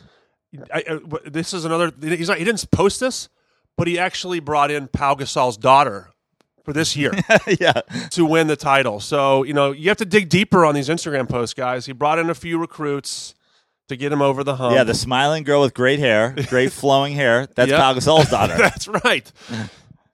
I, 0.73 0.85
I, 0.89 0.99
this 1.25 1.55
is 1.55 1.65
another. 1.65 1.91
He's 2.01 2.29
not. 2.29 2.39
He 2.39 2.45
didn't 2.45 2.71
post 2.71 3.01
this, 3.01 3.31
but 3.77 3.89
he 3.89 3.99
actually 3.99 4.41
brought 4.41 4.71
in 4.71 4.89
Pau 4.89 5.15
Gasol's 5.15 5.57
daughter 5.57 6.11
for 6.65 6.73
this 6.73 6.97
year 6.97 7.13
yeah. 7.61 7.81
to 8.11 8.27
win 8.27 8.47
the 8.47 8.57
title. 8.57 9.01
So 9.01 9.43
you 9.43 9.55
know 9.55 9.73
you 9.73 9.89
have 9.89 9.97
to 9.99 10.05
dig 10.05 10.29
deeper 10.29 10.67
on 10.67 10.75
these 10.75 10.91
Instagram 10.91 11.29
posts, 11.29 11.55
guys. 11.55 11.87
He 11.87 11.93
brought 11.93 12.19
in 12.19 12.29
a 12.29 12.35
few 12.35 12.59
recruits 12.59 13.35
to 13.89 13.97
get 13.97 14.13
him 14.13 14.21
over 14.23 14.43
the 14.45 14.57
hump. 14.57 14.75
Yeah, 14.75 14.85
the 14.85 14.95
smiling 14.95 15.45
girl 15.45 15.61
with 15.63 15.75
great 15.75 15.99
hair, 15.99 16.35
great 16.49 16.73
flowing 16.83 17.15
hair. 17.15 17.47
That's 17.55 17.71
Yep. 17.71 17.81
Pau 17.81 17.95
Gasol's 17.95 18.31
daughter. 18.31 18.55
That's 18.59 18.89
right. 18.89 19.31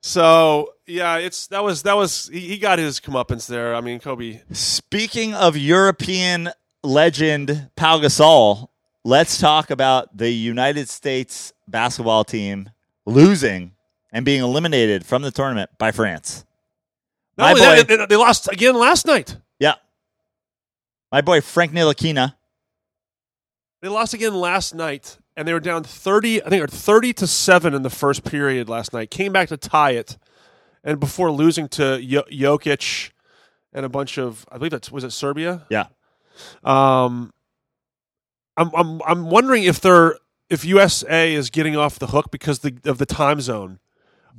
So 0.01 0.73
yeah, 0.85 1.17
it's 1.17 1.47
that 1.47 1.63
was 1.63 1.83
that 1.83 1.95
was 1.95 2.29
he, 2.31 2.41
he 2.41 2.57
got 2.57 2.79
his 2.79 2.99
comeuppance 2.99 3.47
there. 3.47 3.73
I 3.75 3.81
mean, 3.81 3.99
Kobe. 3.99 4.41
Speaking 4.51 5.33
of 5.33 5.55
European 5.57 6.49
legend 6.83 7.69
Pau 7.75 7.99
Gasol, 7.99 8.67
let's 9.03 9.37
talk 9.39 9.69
about 9.69 10.15
the 10.17 10.29
United 10.29 10.89
States 10.89 11.53
basketball 11.67 12.23
team 12.25 12.69
losing 13.05 13.71
and 14.11 14.25
being 14.25 14.41
eliminated 14.41 15.05
from 15.05 15.21
the 15.21 15.31
tournament 15.31 15.69
by 15.77 15.91
France. 15.91 16.45
Not 17.37 17.53
My 17.53 17.59
that, 17.59 17.87
boy- 17.87 17.97
they, 17.97 18.05
they 18.05 18.15
lost 18.15 18.51
again 18.51 18.75
last 18.75 19.07
night. 19.07 19.37
Yeah. 19.57 19.75
My 21.11 21.21
boy 21.21 21.41
Frank 21.41 21.71
Ntilikina. 21.71 22.35
They 23.83 23.89
lost 23.89 24.13
again 24.13 24.33
last 24.33 24.73
night, 24.73 25.17
and 25.35 25.45
they 25.45 25.51
were 25.51 25.59
down 25.59 25.83
thirty. 25.83 26.41
I 26.41 26.47
think 26.47 26.61
were 26.61 26.67
thirty 26.67 27.11
to 27.15 27.27
seven 27.27 27.73
in 27.73 27.81
the 27.81 27.89
first 27.89 28.23
period 28.23 28.69
last 28.69 28.93
night. 28.93 29.11
Came 29.11 29.33
back 29.33 29.49
to 29.49 29.57
tie 29.57 29.91
it, 29.91 30.17
and 30.85 31.01
before 31.01 31.29
losing 31.29 31.67
to 31.67 32.01
jo- 32.01 32.23
Jokic 32.31 33.11
and 33.73 33.85
a 33.85 33.89
bunch 33.89 34.17
of, 34.17 34.45
I 34.49 34.57
believe 34.57 34.71
that 34.71 34.89
was 34.89 35.03
it 35.03 35.11
Serbia. 35.11 35.65
Yeah. 35.69 35.87
Um, 36.63 37.33
I'm 38.55 38.71
I'm 38.73 39.01
I'm 39.05 39.29
wondering 39.29 39.63
if 39.63 39.81
they're 39.81 40.15
if 40.49 40.63
USA 40.63 41.33
is 41.33 41.49
getting 41.49 41.75
off 41.75 41.99
the 41.99 42.07
hook 42.07 42.31
because 42.31 42.59
the, 42.59 42.77
of 42.85 42.99
the 42.99 43.05
time 43.05 43.41
zone. 43.41 43.79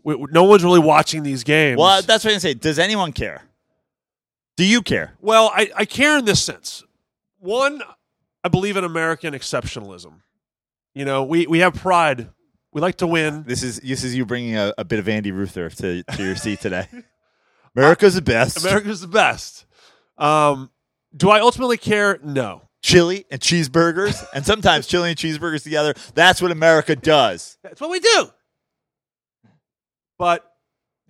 We, 0.03 0.15
we- 0.15 0.27
no 0.31 0.45
one's 0.45 0.65
really 0.65 0.81
watching 0.81 1.23
these 1.23 1.45
games. 1.45 1.79
Well, 1.79 2.01
that's 2.01 2.25
what 2.25 2.33
I'm 2.33 2.41
saying. 2.41 2.59
Does 2.63 2.79
anyone 2.79 3.13
care? 3.13 3.43
Do 4.57 4.65
you 4.65 4.81
care? 4.81 5.13
Well, 5.21 5.53
I, 5.55 5.71
I 5.77 5.85
care 5.85 6.17
in 6.17 6.25
this 6.25 6.43
sense. 6.43 6.83
One, 7.41 7.83
I 8.45 8.49
believe 8.49 8.77
in 8.77 8.85
American 8.85 9.33
exceptionalism. 9.35 10.21
You 10.95 11.05
know, 11.07 11.25
we, 11.25 11.47
we 11.47 11.61
have 11.61 11.75
pride. 11.75 12.29
We 12.73 12.81
like 12.81 12.97
to 12.97 13.07
win. 13.07 13.45
This 13.47 13.63
is 13.63 13.81
this 13.81 14.05
is 14.05 14.15
you 14.15 14.27
bringing 14.27 14.57
a, 14.57 14.75
a 14.77 14.85
bit 14.85 14.99
of 14.99 15.09
Andy 15.09 15.33
Ruther 15.33 15.71
to, 15.71 16.03
to 16.03 16.23
your 16.23 16.37
seat 16.37 16.61
today. 16.61 16.87
America's 17.77 18.15
the 18.15 18.23
best. 18.23 18.65
America's 18.65 19.01
the 19.01 19.09
best. 19.09 19.65
Um, 20.19 20.71
do 21.17 21.31
I 21.31 21.41
ultimately 21.41 21.79
care? 21.79 22.19
No. 22.23 22.63
chili 22.83 23.25
and 23.31 23.41
cheeseburgers, 23.41 24.25
and 24.35 24.45
sometimes 24.45 24.87
chili 24.87 25.09
and 25.09 25.19
cheeseburgers 25.19 25.63
together. 25.63 25.95
That's 26.15 26.43
what 26.43 26.51
America 26.51 26.95
does. 26.95 27.57
That's 27.63 27.81
what 27.81 27.91
we 27.91 27.99
do. 28.01 28.27
But 30.19 30.45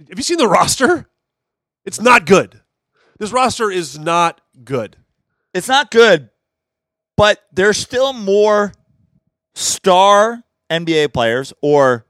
have 0.08 0.18
you 0.18 0.22
seen 0.22 0.38
the 0.38 0.48
roster? 0.48 1.08
It's 1.84 2.00
not 2.00 2.24
good. 2.26 2.60
This 3.18 3.32
roster 3.32 3.70
is 3.70 3.98
not 3.98 4.40
good. 4.64 4.96
It's 5.52 5.68
not 5.68 5.90
good, 5.90 6.30
but 7.16 7.44
there's 7.52 7.78
still 7.78 8.12
more 8.12 8.72
star 9.54 10.42
NBA 10.70 11.12
players 11.12 11.52
or 11.62 12.06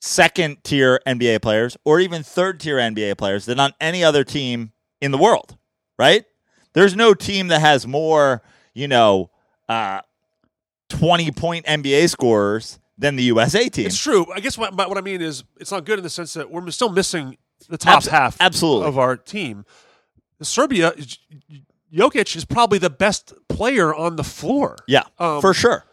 second 0.00 0.62
tier 0.62 1.00
NBA 1.06 1.42
players 1.42 1.76
or 1.84 2.00
even 2.00 2.22
third 2.22 2.60
tier 2.60 2.76
NBA 2.76 3.18
players 3.18 3.44
than 3.46 3.60
on 3.60 3.72
any 3.80 4.04
other 4.04 4.24
team 4.24 4.72
in 5.00 5.10
the 5.10 5.18
world, 5.18 5.56
right? 5.98 6.24
There's 6.72 6.94
no 6.94 7.14
team 7.14 7.48
that 7.48 7.60
has 7.60 7.86
more, 7.86 8.42
you 8.74 8.88
know, 8.88 9.30
uh, 9.68 10.00
20 10.90 11.30
point 11.32 11.66
NBA 11.66 12.08
scorers 12.08 12.78
than 12.98 13.16
the 13.16 13.24
USA 13.24 13.68
team. 13.68 13.86
It's 13.86 13.98
true. 13.98 14.26
I 14.34 14.40
guess 14.40 14.56
what, 14.56 14.74
what 14.74 14.96
I 14.96 15.00
mean 15.00 15.20
is 15.20 15.44
it's 15.58 15.70
not 15.70 15.84
good 15.84 15.98
in 15.98 16.02
the 16.02 16.10
sense 16.10 16.34
that 16.34 16.50
we're 16.50 16.70
still 16.70 16.90
missing 16.90 17.36
the 17.68 17.78
top 17.78 17.98
Abs- 17.98 18.06
half 18.06 18.36
absolutely. 18.40 18.88
of 18.88 18.98
our 18.98 19.16
team. 19.16 19.64
Serbia, 20.42 20.92
Jokic 21.92 22.34
is 22.36 22.44
probably 22.44 22.78
the 22.78 22.90
best 22.90 23.32
player 23.48 23.94
on 23.94 24.16
the 24.16 24.24
floor. 24.24 24.76
Yeah, 24.86 25.04
Um, 25.18 25.40
for 25.40 25.54
sure. 25.54 25.84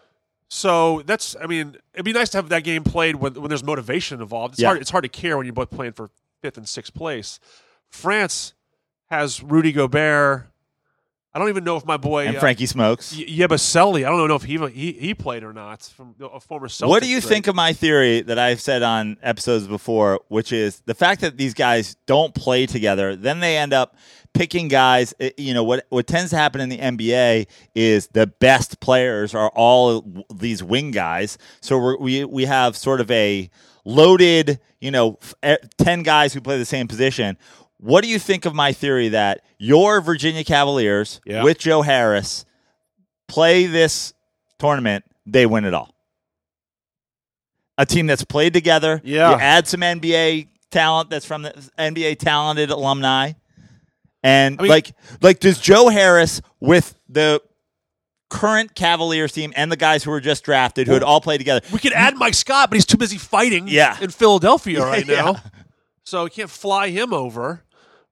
So 0.49 1.01
that's, 1.05 1.35
I 1.41 1.47
mean, 1.47 1.77
it'd 1.93 2.05
be 2.05 2.13
nice 2.13 2.29
to 2.29 2.37
have 2.37 2.49
that 2.49 2.63
game 2.63 2.83
played 2.83 3.15
when, 3.15 3.33
when 3.33 3.49
there's 3.49 3.63
motivation 3.63 4.21
involved. 4.21 4.53
It's 4.55 4.61
Yeah. 4.61 4.69
hard. 4.69 4.81
It's 4.81 4.91
hard 4.91 5.03
to 5.03 5.09
care 5.09 5.35
when 5.37 5.45
you're 5.45 5.53
both 5.53 5.71
playing 5.71 5.93
for 5.93 6.09
fifth 6.41 6.57
and 6.57 6.67
sixth 6.69 6.93
place. 6.93 7.39
France 7.89 8.53
has 9.09 9.41
Rudy 9.41 9.71
Gobert. 9.71 10.47
I 11.35 11.39
don't 11.39 11.49
even 11.49 11.63
know 11.63 11.77
if 11.77 11.85
my 11.85 11.97
boy 11.97 12.27
And 12.27 12.37
uh, 12.37 12.39
Frankie 12.39 12.67
Smokes. 12.67 13.15
Y- 13.17 13.25
Yabusele. 13.27 14.05
I 14.05 14.09
don't 14.09 14.27
know 14.27 14.35
if 14.35 14.43
he 14.43 14.57
he, 14.69 14.91
he 14.93 15.13
played 15.15 15.43
or 15.43 15.51
not. 15.53 15.81
From 15.81 16.13
a 16.21 16.39
former 16.39 16.67
Celtics. 16.67 16.87
What 16.87 17.01
do 17.01 17.09
you 17.09 17.21
think 17.21 17.47
of 17.47 17.55
my 17.55 17.73
theory 17.73 18.21
that 18.21 18.37
I've 18.37 18.61
said 18.61 18.83
on 18.83 19.17
episodes 19.23 19.65
before, 19.67 20.19
which 20.27 20.53
is 20.53 20.81
the 20.85 20.93
fact 20.93 21.21
that 21.21 21.37
these 21.37 21.53
guys 21.55 21.95
don't 22.05 22.35
play 22.35 22.65
together, 22.67 23.15
then 23.15 23.39
they 23.39 23.57
end 23.57 23.73
up 23.73 23.95
picking 24.33 24.67
guys. 24.67 25.13
eh, 25.19 25.31
You 25.37 25.53
know 25.55 25.63
what? 25.63 25.85
What 25.89 26.05
tends 26.05 26.29
to 26.31 26.37
happen 26.37 26.61
in 26.61 26.69
the 26.69 26.77
NBA 26.77 27.47
is 27.73 28.07
the 28.09 28.27
best 28.27 28.79
players 28.79 29.33
are 29.33 29.49
all 29.55 30.23
these 30.33 30.61
wing 30.63 30.91
guys. 30.91 31.37
So 31.61 31.79
we're, 31.79 31.97
we 31.97 32.25
we 32.25 32.45
have 32.45 32.77
sort 32.77 33.01
of 33.01 33.09
a 33.09 33.49
loaded, 33.85 34.59
you 34.79 34.91
know, 34.91 35.17
f- 35.21 35.33
eh, 35.43 35.57
ten 35.77 36.03
guys 36.03 36.33
who 36.33 36.41
play 36.41 36.57
the 36.57 36.65
same 36.65 36.87
position. 36.87 37.37
What 37.83 38.01
do 38.01 38.09
you 38.09 38.17
think 38.17 38.45
of 38.45 38.55
my 38.55 38.71
theory 38.71 39.09
that 39.09 39.41
your 39.57 39.99
Virginia 39.99 40.45
Cavaliers 40.45 41.19
Yeah. 41.25 41.43
with 41.43 41.57
Joe 41.59 41.81
Harris 41.81 42.45
play 43.27 43.65
this 43.65 44.13
tournament, 44.57 45.03
they 45.25 45.45
win 45.45 45.65
it 45.65 45.73
all? 45.73 45.89
a 47.77 47.85
team 47.87 48.05
that's 48.05 48.23
played 48.23 48.53
together. 48.53 49.01
Yeah. 49.03 49.31
You 49.31 49.37
add 49.39 49.67
some 49.67 49.81
NBA 49.81 50.47
talent 50.69 51.09
that's 51.09 51.25
from 51.25 51.41
the 51.41 51.51
NBA 51.79 52.19
talented 52.19 52.69
alumni. 52.69 53.31
And 54.21 54.59
I 54.59 54.63
mean- 54.63 54.69
like 54.69 54.91
like 55.21 55.39
does 55.39 55.59
Joe 55.59 55.89
Harris 55.89 56.39
with 56.59 56.93
the 57.09 57.41
current 58.29 58.75
Cavaliers 58.75 59.31
team 59.31 59.51
and 59.55 59.71
the 59.71 59.75
guys 59.75 60.03
who 60.03 60.11
were 60.11 60.21
just 60.21 60.43
drafted 60.43 60.85
who 60.87 60.93
had 60.93 61.01
all 61.03 61.19
played 61.19 61.39
together. 61.39 61.61
We 61.73 61.79
could 61.79 61.93
add 61.93 62.15
Mike 62.15 62.35
Scott, 62.35 62.69
but 62.69 62.75
he's 62.75 62.85
too 62.85 62.97
busy 62.97 63.17
fighting 63.17 63.67
Yeah. 63.67 63.97
in 63.99 64.11
Philadelphia 64.11 64.83
right 64.85 65.05
Yeah. 65.07 65.21
now. 65.21 65.41
So 66.03 66.25
we 66.25 66.29
can't 66.29 66.49
fly 66.51 66.89
him 66.89 67.11
over. 67.11 67.63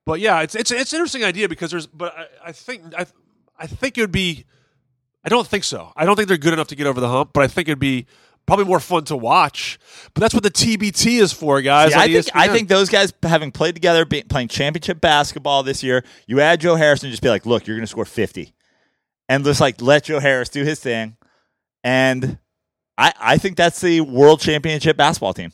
But 0.04 0.20
yeah, 0.20 0.40
it's 0.40 0.54
it's 0.54 0.70
it's 0.70 0.92
an 0.92 0.98
interesting 0.98 1.24
idea 1.24 1.48
because 1.48 1.70
there's 1.70 1.86
but 1.86 2.16
I, 2.16 2.26
I 2.46 2.52
think 2.52 2.94
I 2.96 3.06
I 3.58 3.66
think 3.66 3.98
it 3.98 4.00
would 4.00 4.12
be 4.12 4.44
I 5.24 5.28
don't 5.28 5.46
think 5.46 5.64
so. 5.64 5.92
I 5.96 6.04
don't 6.04 6.16
think 6.16 6.28
they're 6.28 6.36
good 6.36 6.52
enough 6.52 6.68
to 6.68 6.76
get 6.76 6.86
over 6.86 7.00
the 7.00 7.08
hump, 7.08 7.30
but 7.32 7.44
I 7.44 7.46
think 7.46 7.68
it'd 7.68 7.78
be 7.78 8.06
probably 8.46 8.64
more 8.64 8.80
fun 8.80 9.04
to 9.04 9.16
watch. 9.16 9.78
But 10.14 10.20
that's 10.20 10.34
what 10.34 10.42
the 10.42 10.50
TBT 10.50 11.20
is 11.20 11.32
for, 11.32 11.60
guys. 11.62 11.92
Yeah, 11.92 12.00
I 12.00 12.12
think 12.12 12.26
I 12.34 12.48
think 12.48 12.68
those 12.68 12.88
guys 12.88 13.12
having 13.22 13.52
played 13.52 13.74
together, 13.74 14.04
be, 14.04 14.22
playing 14.22 14.48
championship 14.48 15.00
basketball 15.00 15.62
this 15.62 15.82
year, 15.82 16.04
you 16.26 16.40
add 16.40 16.60
Joe 16.60 16.74
Harris 16.74 17.02
and 17.02 17.10
just 17.10 17.22
be 17.22 17.28
like, 17.28 17.46
look, 17.46 17.66
you're 17.66 17.76
going 17.76 17.84
to 17.84 17.90
score 17.90 18.04
fifty, 18.04 18.52
and 19.28 19.44
just 19.44 19.60
like 19.60 19.80
let 19.80 20.04
Joe 20.04 20.20
Harris 20.20 20.48
do 20.48 20.64
his 20.64 20.80
thing, 20.80 21.16
and 21.84 22.38
I 22.98 23.12
I 23.20 23.38
think 23.38 23.56
that's 23.56 23.80
the 23.80 24.00
world 24.00 24.40
championship 24.40 24.96
basketball 24.96 25.34
team, 25.34 25.52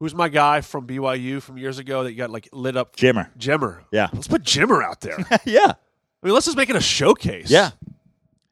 who's 0.00 0.14
my 0.14 0.28
guy 0.28 0.60
from 0.62 0.86
BYU 0.86 1.40
from 1.40 1.58
years 1.58 1.78
ago 1.78 2.02
that 2.02 2.10
you 2.10 2.18
got 2.18 2.30
like 2.30 2.48
lit 2.52 2.76
up 2.76 2.96
Jimmer. 2.96 3.28
Jimmer. 3.38 3.80
Yeah, 3.92 4.08
Let's 4.12 4.26
put 4.28 4.42
Jimmer 4.42 4.82
out 4.82 5.00
there. 5.00 5.18
yeah. 5.44 5.74
I 6.22 6.26
mean, 6.26 6.34
let's 6.34 6.46
just 6.46 6.56
make 6.56 6.68
it 6.70 6.76
a 6.76 6.80
showcase. 6.80 7.50
yeah. 7.50 7.70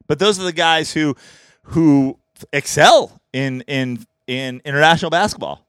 But 0.07 0.19
those 0.19 0.39
are 0.39 0.45
the 0.45 0.53
guys 0.53 0.93
who 0.93 1.17
who 1.65 2.19
excel 2.53 3.21
in 3.33 3.63
in 3.63 4.07
in 4.27 4.61
international 4.65 5.11
basketball, 5.11 5.67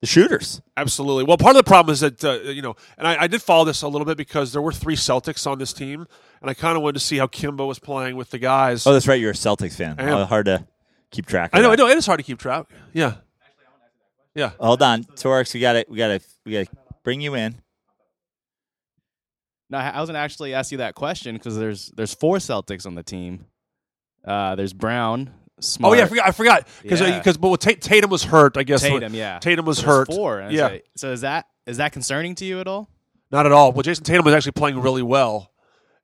the 0.00 0.06
shooters. 0.06 0.60
Absolutely. 0.76 1.24
Well, 1.24 1.36
part 1.36 1.54
of 1.56 1.64
the 1.64 1.68
problem 1.68 1.92
is 1.92 2.00
that 2.00 2.24
uh, 2.24 2.32
you 2.50 2.62
know, 2.62 2.74
and 2.98 3.06
I, 3.06 3.22
I 3.22 3.26
did 3.28 3.42
follow 3.42 3.64
this 3.64 3.82
a 3.82 3.88
little 3.88 4.04
bit 4.04 4.16
because 4.16 4.52
there 4.52 4.62
were 4.62 4.72
three 4.72 4.96
Celtics 4.96 5.46
on 5.46 5.58
this 5.58 5.72
team, 5.72 6.06
and 6.40 6.50
I 6.50 6.54
kind 6.54 6.76
of 6.76 6.82
wanted 6.82 6.94
to 6.94 7.00
see 7.00 7.18
how 7.18 7.26
Kemba 7.28 7.66
was 7.66 7.78
playing 7.78 8.16
with 8.16 8.30
the 8.30 8.38
guys. 8.38 8.86
Oh, 8.86 8.92
that's 8.92 9.06
right. 9.06 9.20
You're 9.20 9.30
a 9.30 9.34
Celtics 9.34 9.74
fan. 9.74 9.96
I 9.98 10.04
am. 10.04 10.08
Oh, 10.14 10.24
hard 10.24 10.46
to 10.46 10.66
keep 11.12 11.26
track. 11.26 11.52
Of 11.52 11.58
I 11.58 11.62
know, 11.62 11.70
I 11.70 11.76
know, 11.76 11.86
it 11.86 11.96
is 11.96 12.06
hard 12.06 12.18
to 12.18 12.24
keep 12.24 12.38
track. 12.38 12.66
Yeah, 12.92 13.14
yeah. 14.36 14.50
Hold 14.60 14.82
on, 14.82 15.02
Torx. 15.02 15.52
We 15.52 15.58
got 15.60 15.72
to 15.72 15.84
we 15.88 15.96
got 15.96 16.08
to 16.08 16.20
we 16.44 16.52
got 16.52 16.66
to 16.66 16.72
bring 17.02 17.20
you 17.20 17.34
in. 17.34 17.56
No, 19.68 19.78
I 19.78 20.00
was 20.00 20.08
gonna 20.08 20.20
actually 20.20 20.54
ask 20.54 20.70
you 20.70 20.78
that 20.78 20.94
question 20.94 21.34
because 21.34 21.58
there's 21.58 21.88
there's 21.96 22.14
four 22.14 22.36
Celtics 22.36 22.86
on 22.86 22.94
the 22.94 23.02
team. 23.02 23.46
Uh, 24.24 24.54
there's 24.54 24.72
Brown, 24.72 25.32
Oh 25.82 25.92
yeah, 25.94 26.02
I 26.04 26.06
forgot. 26.06 26.26
I 26.28 26.30
forgot 26.32 26.68
because 26.82 27.00
Yeah. 27.00 27.18
because 27.18 27.36
but 27.38 27.60
Ta- 27.60 27.70
Tatum 27.80 28.10
was 28.10 28.22
hurt. 28.22 28.56
I 28.56 28.62
guess 28.62 28.82
Tatum, 28.82 29.14
yeah. 29.14 29.38
Tatum 29.38 29.64
was 29.64 29.78
So 29.78 29.82
there's 29.86 29.96
hurt. 29.96 30.06
Four. 30.08 30.38
and 30.40 30.52
Yeah. 30.52 30.68
So, 30.68 30.78
so 30.96 31.12
is 31.12 31.22
that 31.22 31.46
is 31.66 31.78
that 31.78 31.92
concerning 31.92 32.34
to 32.36 32.44
you 32.44 32.60
at 32.60 32.68
all? 32.68 32.88
Not 33.32 33.46
at 33.46 33.52
all. 33.52 33.72
Well, 33.72 33.82
Jayson 33.82 34.04
Tatum 34.04 34.24
was 34.24 34.34
actually 34.34 34.52
playing 34.52 34.78
really 34.80 35.02
well, 35.02 35.50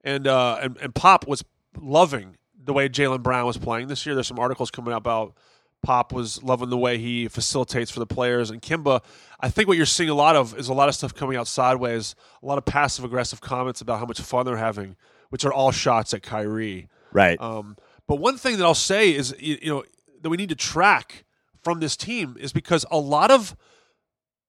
and 0.03 0.27
uh, 0.27 0.59
and 0.63 0.77
and 0.79 0.95
Pop 0.95 1.29
was 1.29 1.45
loving 1.81 2.37
the 2.65 2.73
way 2.73 2.89
Jaylen 2.89 3.23
Brown 3.23 3.47
was 3.47 3.59
playing 3.59 3.89
this 3.89 4.05
year. 4.07 4.15
There's 4.17 4.27
some 4.27 4.39
articles 4.41 4.71
coming 4.71 4.93
out 4.93 4.99
about 4.99 5.35
Pop 5.83 6.13
was 6.13 6.43
loving 6.43 6.71
the 6.71 6.79
way 6.79 6.99
he 6.99 7.29
facilitates 7.29 7.91
for 7.91 7.99
the 7.99 8.07
players, 8.07 8.51
and 8.51 8.63
Kemba. 8.63 9.03
I 9.41 9.49
think 9.49 9.67
what 9.67 9.77
you're 9.77 9.87
seeing 9.87 10.09
a 10.09 10.15
lot 10.15 10.37
of 10.37 10.57
is 10.57 10.69
a 10.69 10.75
lot 10.75 10.89
of 10.89 10.95
stuff 10.95 11.13
coming 11.15 11.37
out 11.37 11.49
sideways, 11.49 12.15
a 12.43 12.47
lot 12.47 12.59
of 12.59 12.65
passive 12.65 13.05
aggressive 13.05 13.41
comments 13.41 13.81
about 13.81 13.99
how 13.99 14.07
much 14.07 14.21
fun 14.21 14.47
they're 14.47 14.57
having, 14.57 14.97
which 15.31 15.45
are 15.45 15.53
all 15.53 15.73
shots 15.73 16.15
at 16.15 16.23
Kyrie. 16.23 16.89
Right. 17.13 17.41
Um, 17.41 17.77
but 18.07 18.17
one 18.17 18.37
thing 18.37 18.57
that 18.59 18.65
I'll 18.65 18.75
say 18.75 19.13
is, 19.13 19.35
you, 19.39 19.59
you 19.61 19.71
know, 19.73 19.85
that 20.21 20.31
we 20.31 20.37
need 20.37 20.51
to 20.51 20.55
track 20.55 21.25
from 21.63 21.81
this 21.81 21.97
team 21.97 22.37
is 22.39 22.53
because 22.53 22.85
a 22.91 22.99
lot 22.99 23.31
of 23.31 23.57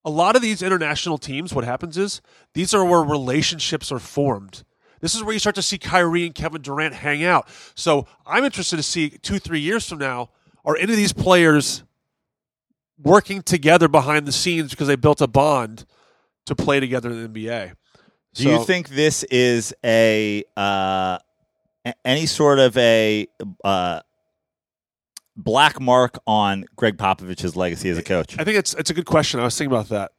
a 0.06 0.10
lot 0.10 0.36
of 0.36 0.42
these 0.42 0.62
international 0.62 1.18
teams, 1.18 1.54
what 1.54 1.64
happens 1.64 1.98
is 1.98 2.22
these 2.54 2.74
are 2.74 2.84
where 2.84 3.02
relationships 3.02 3.92
are 3.92 4.00
formed. 4.00 4.64
This 5.00 5.16
is 5.16 5.24
where 5.24 5.34
you 5.34 5.40
start 5.40 5.56
to 5.56 5.62
see 5.62 5.78
Kyrie 5.78 6.26
and 6.26 6.36
Kevin 6.36 6.62
Durant 6.62 6.94
hang 6.94 7.24
out. 7.24 7.48
So 7.76 8.08
I'm 8.26 8.44
interested 8.44 8.78
to 8.78 8.84
see 8.84 9.10
two, 9.10 9.40
three 9.40 9.60
years 9.60 9.88
from 9.88 10.00
now, 10.00 10.30
are 10.66 10.76
any 10.78 10.94
of 10.94 10.98
these 10.98 11.14
players 11.14 11.84
working 13.02 13.42
together 13.42 13.88
behind 13.88 14.26
the 14.26 14.32
scenes 14.32 14.72
because 14.72 14.88
they 14.88 14.96
built 14.96 15.22
a 15.22 15.28
bond 15.28 15.86
to 16.46 16.56
play 16.56 16.80
together 16.80 17.10
in 17.10 17.34
the 17.34 17.42
NBA? 17.48 17.74
Do 18.34 18.50
you 18.50 18.64
think 18.64 18.90
this 18.90 19.24
is 19.24 19.76
a 19.86 20.44
uh, 20.58 21.20
any 22.04 22.26
sort 22.26 22.60
of 22.60 22.76
a 22.78 23.28
uh, 23.64 24.02
black 25.36 25.80
mark 25.80 26.18
on 26.26 26.66
Gregg 26.76 26.98
Popovich's 26.98 27.56
legacy 27.56 27.90
as 27.90 27.98
a 27.98 28.04
coach? 28.04 28.40
I 28.40 28.44
think 28.44 28.58
it's 28.58 28.74
it's 28.74 28.90
a 28.90 28.94
good 28.94 29.06
question. 29.06 29.40
I 29.40 29.44
was 29.44 29.58
thinking 29.58 29.72
about 29.72 29.90
that. 29.90 30.12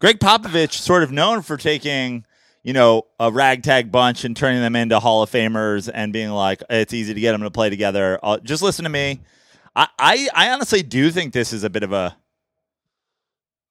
Gregg 0.00 0.18
Popovich, 0.18 0.72
sort 0.72 1.02
of 1.02 1.12
known 1.12 1.42
for 1.42 1.56
taking, 1.56 2.24
you 2.62 2.72
know, 2.72 3.06
a 3.18 3.30
ragtag 3.30 3.90
bunch 3.90 4.24
and 4.24 4.36
turning 4.36 4.60
them 4.60 4.76
into 4.76 4.98
Hall 5.00 5.22
of 5.22 5.30
Famers 5.30 5.90
and 5.92 6.12
being 6.12 6.30
like, 6.30 6.62
it's 6.70 6.92
easy 6.92 7.14
to 7.14 7.20
get 7.20 7.32
them 7.32 7.42
to 7.42 7.50
play 7.50 7.70
together. 7.70 8.18
Uh, 8.22 8.38
just 8.38 8.62
listen 8.62 8.84
to 8.84 8.90
me. 8.90 9.20
I, 9.74 9.88
I, 9.98 10.28
I 10.34 10.50
honestly 10.50 10.82
do 10.82 11.10
think 11.10 11.32
this 11.32 11.52
is 11.52 11.64
a 11.64 11.70
bit 11.70 11.82
of 11.82 11.92
a 11.92 12.16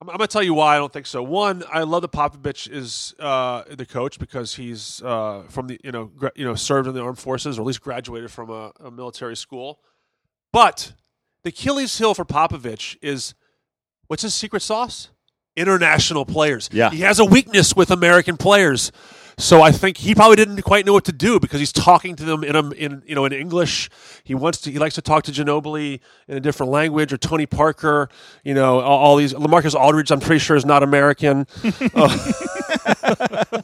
I'm, 0.02 0.10
I'm 0.10 0.18
going 0.18 0.28
to 0.28 0.34
tell 0.34 0.44
you 0.44 0.54
why 0.54 0.76
I 0.76 0.80
don't 0.80 0.92
think 0.92 1.06
so. 1.06 1.22
One, 1.22 1.64
I 1.72 1.84
love 1.84 2.02
that 2.02 2.12
Popovich 2.12 2.70
is 2.70 3.14
uh, 3.20 3.64
the 3.70 3.86
coach 3.86 4.18
because 4.18 4.56
he's 4.56 5.02
uh, 5.04 5.44
from 5.48 5.68
the 5.68 5.80
you 5.84 5.92
know 5.92 6.06
gra- 6.06 6.32
you 6.36 6.44
know 6.44 6.56
served 6.56 6.88
in 6.88 6.96
the 6.96 7.02
armed 7.02 7.20
forces 7.20 7.58
or 7.58 7.62
at 7.62 7.68
least 7.68 7.82
graduated 7.82 8.32
from 8.32 8.50
a, 8.50 8.72
a 8.80 8.92
military 8.92 9.36
school. 9.36 9.80
But 10.52 10.94
the 11.44 11.50
Achilles 11.50 11.98
heel 11.98 12.14
for 12.14 12.26
Popovich 12.26 12.98
is 13.02 13.36
what's 14.08 14.24
his 14.24 14.34
secret 14.34 14.62
sauce? 14.62 15.10
International 15.56 16.26
players. 16.26 16.70
Yeah. 16.72 16.90
he 16.92 17.02
has 17.02 17.20
a 17.20 17.26
weakness 17.26 17.76
with 17.76 17.92
American 17.92 18.38
players. 18.38 18.92
So 19.38 19.62
I 19.62 19.72
think 19.72 19.98
he 19.98 20.14
probably 20.14 20.36
didn't 20.36 20.62
quite 20.62 20.86
know 20.86 20.94
what 20.94 21.06
to 21.06 21.12
do 21.12 21.40
because 21.40 21.60
he's 21.60 21.72
talking 21.72 22.16
to 22.16 22.24
them 22.24 22.44
in 22.44 22.56
a, 22.56 22.70
in 22.72 23.02
you 23.08 23.16
know 23.16 23.26
in 23.26 23.34
English. 23.34 23.90
He 24.24 24.36
wants 24.36 24.62
to 24.62 24.72
he 24.72 24.78
likes 24.78 24.96
to 24.96 25.02
talk 25.02 25.24
to 25.24 25.32
Ginobili 25.32 26.00
in 26.28 26.38
a 26.38 26.40
different 26.40 26.72
language 26.72 27.12
or 27.12 27.18
Tony 27.18 27.48
Parker. 27.48 28.10
You 28.44 28.54
know 28.54 28.80
all, 28.80 29.00
all 29.00 29.16
these 29.16 29.34
LaMarcus 29.34 29.74
Aldridge. 29.74 30.12
I'm 30.12 30.20
pretty 30.20 30.40
sure 30.40 30.56
is 30.56 30.66
not 30.66 30.84
American. 30.84 31.48
Uh, 31.96 33.62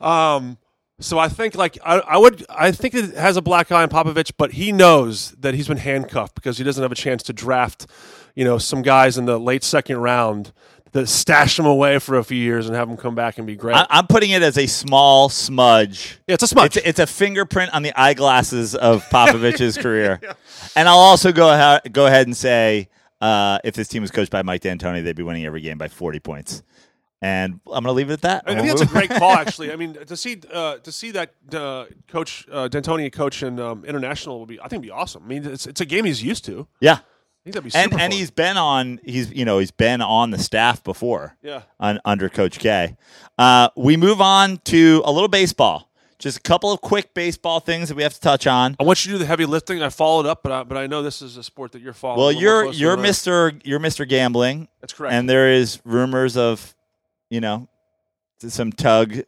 um. 0.00 0.58
So 0.98 1.18
I 1.18 1.28
think 1.28 1.54
like 1.54 1.78
I, 1.84 1.98
I 2.00 2.16
would 2.18 2.44
I 2.48 2.72
think 2.72 2.94
it 2.94 3.14
has 3.14 3.36
a 3.36 3.42
black 3.42 3.70
eye 3.70 3.82
on 3.82 3.88
Popovich, 3.88 4.32
but 4.38 4.52
he 4.52 4.72
knows 4.72 5.32
that 5.32 5.54
he's 5.54 5.68
been 5.68 5.76
handcuffed 5.76 6.34
because 6.34 6.56
he 6.58 6.64
doesn't 6.64 6.82
have 6.82 6.92
a 6.92 6.96
chance 6.96 7.22
to 7.24 7.34
draft, 7.34 7.86
you 8.34 8.44
know, 8.44 8.56
some 8.56 8.80
guys 8.80 9.18
in 9.18 9.26
the 9.26 9.38
late 9.38 9.62
second 9.62 9.98
round 9.98 10.52
that 10.96 11.08
stash 11.08 11.56
them 11.56 11.66
away 11.66 11.98
for 11.98 12.16
a 12.16 12.24
few 12.24 12.38
years 12.38 12.66
and 12.66 12.74
have 12.74 12.88
them 12.88 12.96
come 12.96 13.14
back 13.14 13.38
and 13.38 13.46
be 13.46 13.54
great. 13.54 13.76
I, 13.76 13.86
I'm 13.90 14.06
putting 14.06 14.30
it 14.30 14.42
as 14.42 14.58
a 14.58 14.66
small 14.66 15.28
smudge. 15.28 16.18
yeah, 16.26 16.34
it's 16.34 16.42
a 16.42 16.48
smudge. 16.48 16.76
It's, 16.76 16.86
it's 16.86 16.98
a 16.98 17.06
fingerprint 17.06 17.72
on 17.74 17.82
the 17.82 17.92
eyeglasses 17.98 18.74
of 18.74 19.04
Popovich's 19.04 19.76
career. 19.82 20.20
And 20.74 20.88
I'll 20.88 20.98
also 20.98 21.32
go 21.32 21.52
ahead, 21.52 21.92
go 21.92 22.06
ahead 22.06 22.26
and 22.26 22.36
say 22.36 22.88
uh, 23.20 23.58
if 23.62 23.74
this 23.74 23.88
team 23.88 24.02
was 24.02 24.10
coached 24.10 24.32
by 24.32 24.42
Mike 24.42 24.62
D'Antoni, 24.62 25.04
they'd 25.04 25.16
be 25.16 25.22
winning 25.22 25.44
every 25.44 25.60
game 25.60 25.78
by 25.78 25.88
40 25.88 26.18
points. 26.20 26.62
And 27.22 27.60
I'm 27.66 27.82
going 27.82 27.84
to 27.84 27.92
leave 27.92 28.10
it 28.10 28.14
at 28.14 28.22
that. 28.22 28.44
I 28.46 28.54
think 28.54 28.68
that's 28.68 28.82
a 28.82 28.86
great 28.86 29.10
call, 29.10 29.32
actually. 29.32 29.72
I 29.72 29.76
mean, 29.76 29.94
to 29.94 30.16
see 30.16 30.40
uh, 30.52 30.76
to 30.78 30.92
see 30.92 31.12
that 31.12 31.32
uh, 31.52 31.86
coach 32.08 32.46
uh, 32.52 32.68
D'Antoni 32.68 33.10
coach 33.10 33.42
in 33.42 33.58
um, 33.58 33.86
international 33.86 34.40
would 34.40 34.48
be, 34.50 34.60
I 34.60 34.68
think, 34.68 34.82
be 34.82 34.90
awesome. 34.90 35.24
I 35.24 35.26
mean, 35.26 35.46
it's 35.46 35.66
it's 35.66 35.80
a 35.80 35.86
game 35.86 36.04
he's 36.04 36.22
used 36.22 36.44
to. 36.44 36.68
yeah. 36.80 36.98
That'd 37.52 37.64
be 37.64 37.74
and 37.74 37.90
super 37.90 38.02
and 38.02 38.12
fun. 38.12 38.18
he's 38.18 38.30
been 38.30 38.56
on 38.56 39.00
he's 39.04 39.32
you 39.32 39.44
know 39.44 39.58
he's 39.58 39.70
been 39.70 40.00
on 40.00 40.30
the 40.30 40.38
staff 40.38 40.82
before 40.82 41.36
yeah. 41.42 41.62
on, 41.80 42.00
under 42.04 42.28
Coach 42.28 42.58
K. 42.58 42.96
Uh, 43.38 43.68
we 43.76 43.96
move 43.96 44.20
on 44.20 44.58
to 44.64 45.02
a 45.04 45.12
little 45.12 45.28
baseball. 45.28 45.90
Just 46.18 46.38
a 46.38 46.40
couple 46.40 46.72
of 46.72 46.80
quick 46.80 47.12
baseball 47.12 47.60
things 47.60 47.90
that 47.90 47.94
we 47.94 48.02
have 48.02 48.14
to 48.14 48.20
touch 48.20 48.46
on. 48.46 48.74
I 48.80 48.84
want 48.84 49.04
you 49.04 49.12
to 49.12 49.16
do 49.16 49.18
the 49.18 49.26
heavy 49.26 49.44
lifting. 49.44 49.82
I 49.82 49.90
followed 49.90 50.24
up, 50.24 50.42
but 50.42 50.50
I, 50.50 50.62
but 50.62 50.78
I 50.78 50.86
know 50.86 51.02
this 51.02 51.20
is 51.20 51.36
a 51.36 51.42
sport 51.42 51.72
that 51.72 51.82
you're 51.82 51.92
following. 51.92 52.18
Well, 52.18 52.28
a 52.28 52.30
little 52.30 52.42
you're 52.42 52.72
you're 52.72 52.96
than 52.96 53.04
I- 53.04 53.08
Mister 53.08 53.52
you're 53.64 53.78
Mister 53.78 54.06
Gambling, 54.06 54.68
That's 54.80 54.94
correct. 54.94 55.12
and 55.12 55.28
there 55.28 55.52
is 55.52 55.78
rumors 55.84 56.38
of 56.38 56.74
you 57.28 57.42
know 57.42 57.68
some 58.38 58.72
tug 58.72 59.18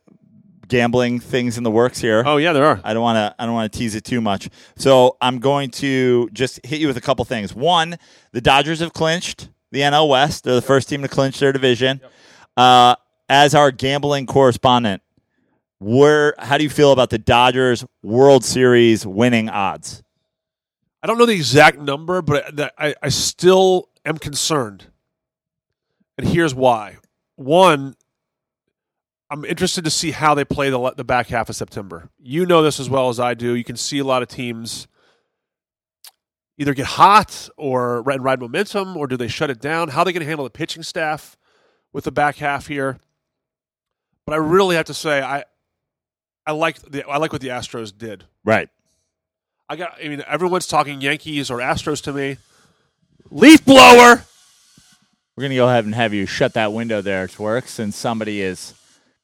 gambling 0.68 1.20
things 1.20 1.58
in 1.58 1.64
the 1.64 1.70
works 1.70 1.98
here. 1.98 2.22
oh 2.26 2.36
yeah, 2.36 2.52
there 2.52 2.64
are. 2.64 2.80
I 2.84 2.94
don't 2.94 3.02
want 3.02 3.16
to. 3.16 3.34
I 3.42 3.46
don't 3.46 3.54
want 3.54 3.72
to 3.72 3.78
tease 3.78 3.94
it 3.94 4.04
too 4.04 4.20
much. 4.20 4.48
So 4.76 5.16
I'm 5.20 5.38
going 5.38 5.70
to 5.72 6.28
just 6.32 6.64
hit 6.64 6.80
you 6.80 6.86
with 6.86 6.96
a 6.96 7.00
couple 7.00 7.24
things. 7.24 7.54
One, 7.54 7.96
the 8.32 8.40
Dodgers 8.40 8.80
have 8.80 8.92
clinched 8.92 9.48
the 9.70 9.80
NL 9.80 10.08
West. 10.08 10.44
They're 10.44 10.54
the 10.54 10.62
first 10.62 10.88
team 10.88 11.02
to 11.02 11.08
clinch 11.08 11.38
their 11.38 11.52
division. 11.52 12.00
Uh, 12.56 12.96
as 13.28 13.54
our 13.54 13.70
gambling 13.70 14.26
correspondent, 14.26 15.02
where 15.78 16.34
how 16.38 16.58
do 16.58 16.64
you 16.64 16.70
feel 16.70 16.92
about 16.92 17.10
the 17.10 17.18
Dodgers 17.18 17.84
World 18.02 18.44
Series 18.44 19.06
winning 19.06 19.48
odds? 19.48 20.02
I 21.02 21.06
don't 21.06 21.18
know 21.18 21.26
the 21.26 21.34
exact 21.34 21.78
number, 21.78 22.22
but 22.22 22.72
I, 22.78 22.94
I 23.02 23.08
still 23.10 23.88
am 24.04 24.18
concerned. 24.18 24.86
And 26.16 26.26
here's 26.26 26.54
why. 26.54 26.96
One, 27.36 27.94
I'm 29.30 29.44
interested 29.44 29.84
to 29.84 29.90
see 29.90 30.10
how 30.10 30.34
they 30.34 30.44
play 30.44 30.70
the, 30.70 30.92
the 30.96 31.04
back 31.04 31.28
half 31.28 31.48
of 31.48 31.56
September. 31.56 32.08
You 32.18 32.46
know 32.46 32.62
this 32.62 32.80
as 32.80 32.88
well 32.88 33.08
as 33.08 33.20
I 33.20 33.34
do. 33.34 33.54
You 33.54 33.64
can 33.64 33.76
see 33.76 33.98
a 33.98 34.04
lot 34.04 34.22
of 34.22 34.28
teams 34.28 34.88
either 36.56 36.74
get 36.74 36.86
hot 36.86 37.48
or 37.56 38.02
ride, 38.02 38.22
ride 38.22 38.40
momentum, 38.40 38.96
or 38.96 39.06
do 39.06 39.16
they 39.16 39.28
shut 39.28 39.50
it 39.50 39.60
down? 39.60 39.88
How 39.88 40.00
are 40.02 40.04
they 40.06 40.12
going 40.12 40.22
to 40.22 40.26
handle 40.26 40.44
the 40.44 40.50
pitching 40.50 40.82
staff 40.82 41.36
with 41.92 42.04
the 42.04 42.12
back 42.12 42.36
half 42.36 42.66
here? 42.66 42.98
But 44.24 44.32
I 44.34 44.38
really 44.38 44.76
have 44.76 44.86
to 44.86 44.94
say, 44.94 45.22
I 45.22 45.44
I 46.46 46.52
like 46.52 46.80
the 46.80 47.06
I 47.06 47.18
like 47.18 47.32
what 47.32 47.42
the 47.42 47.48
Astros 47.48 47.96
did. 47.96 48.24
Right. 48.42 48.70
I 49.68 49.76
got. 49.76 49.98
I 50.02 50.08
mean, 50.08 50.24
everyone's 50.26 50.66
talking 50.66 51.02
Yankees 51.02 51.50
or 51.50 51.58
Astros 51.58 52.02
to 52.04 52.12
me. 52.12 52.38
Leaf 53.30 53.62
blower. 53.66 54.24
We're 55.36 55.42
gonna 55.42 55.54
go 55.54 55.68
ahead 55.68 55.84
and 55.84 55.94
have 55.94 56.14
you 56.14 56.24
shut 56.24 56.54
that 56.54 56.72
window 56.72 57.02
there 57.02 57.28
to 57.28 57.42
work 57.42 57.68
since 57.68 57.96
somebody 57.96 58.40
is 58.40 58.72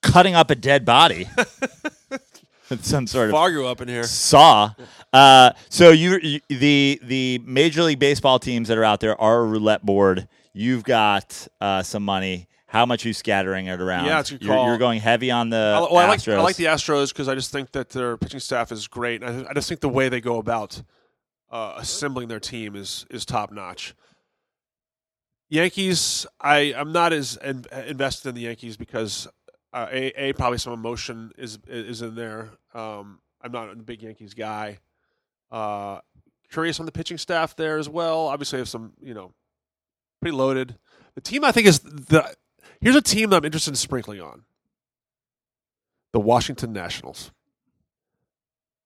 cutting 0.04 0.34
up 0.34 0.50
a 0.50 0.54
dead 0.54 0.84
body. 0.84 1.28
some 2.80 3.06
sort 3.06 3.26
of 3.26 3.32
Fargo 3.32 3.66
up 3.66 3.80
in 3.80 3.88
here. 3.88 4.04
saw. 4.04 4.72
Uh, 5.12 5.52
so 5.68 5.90
you, 5.90 6.18
you 6.22 6.40
the 6.48 7.00
the 7.02 7.40
Major 7.44 7.82
League 7.82 7.98
Baseball 7.98 8.38
teams 8.38 8.68
that 8.68 8.78
are 8.78 8.84
out 8.84 9.00
there 9.00 9.20
are 9.20 9.40
a 9.40 9.44
roulette 9.44 9.84
board. 9.84 10.28
You've 10.52 10.84
got 10.84 11.48
uh, 11.60 11.82
some 11.82 12.04
money. 12.04 12.48
How 12.66 12.86
much 12.86 13.04
are 13.04 13.08
you 13.08 13.14
scattering 13.14 13.66
it 13.66 13.80
around? 13.80 14.06
Yeah, 14.06 14.20
it's 14.20 14.30
a 14.30 14.34
good 14.34 14.42
you're, 14.42 14.54
call. 14.54 14.66
you're 14.66 14.78
going 14.78 15.00
heavy 15.00 15.30
on 15.30 15.50
the 15.50 15.56
I, 15.76 15.80
well, 15.80 15.96
I 15.96 16.08
like 16.08 16.28
I 16.28 16.40
like 16.40 16.56
the 16.56 16.64
Astros 16.64 17.10
because 17.10 17.28
I 17.28 17.34
just 17.34 17.52
think 17.52 17.72
that 17.72 17.90
their 17.90 18.16
pitching 18.16 18.40
staff 18.40 18.72
is 18.72 18.88
great. 18.88 19.22
I, 19.22 19.46
I 19.48 19.54
just 19.54 19.68
think 19.68 19.80
the 19.80 19.88
way 19.88 20.08
they 20.08 20.20
go 20.20 20.38
about 20.38 20.82
uh, 21.50 21.74
assembling 21.76 22.28
their 22.28 22.40
team 22.40 22.74
is 22.74 23.06
is 23.10 23.24
top 23.24 23.52
notch. 23.52 23.94
Yankees, 25.48 26.26
I 26.40 26.74
I'm 26.76 26.90
not 26.90 27.12
as 27.12 27.36
in, 27.36 27.64
invested 27.86 28.30
in 28.30 28.34
the 28.34 28.40
Yankees 28.42 28.76
because 28.76 29.28
uh, 29.74 29.88
a, 29.90 30.28
a 30.28 30.32
probably 30.34 30.58
some 30.58 30.72
emotion 30.72 31.32
is 31.36 31.58
is 31.68 32.00
in 32.00 32.14
there. 32.14 32.50
Um, 32.72 33.18
I'm 33.42 33.52
not 33.52 33.70
a 33.70 33.76
big 33.76 34.02
Yankees 34.02 34.32
guy. 34.32 34.78
Uh, 35.50 35.98
curious 36.50 36.80
on 36.80 36.86
the 36.86 36.92
pitching 36.92 37.18
staff 37.18 37.54
there 37.56 37.76
as 37.78 37.88
well. 37.88 38.28
Obviously, 38.28 38.58
have 38.60 38.68
some 38.68 38.92
you 39.02 39.12
know 39.12 39.32
pretty 40.22 40.36
loaded. 40.36 40.78
The 41.14 41.20
team 41.20 41.44
I 41.44 41.52
think 41.52 41.66
is 41.66 41.80
the 41.80 42.34
here's 42.80 42.96
a 42.96 43.02
team 43.02 43.30
that 43.30 43.36
I'm 43.38 43.44
interested 43.44 43.72
in 43.72 43.76
sprinkling 43.76 44.20
on. 44.20 44.44
The 46.12 46.20
Washington 46.20 46.72
Nationals. 46.72 47.32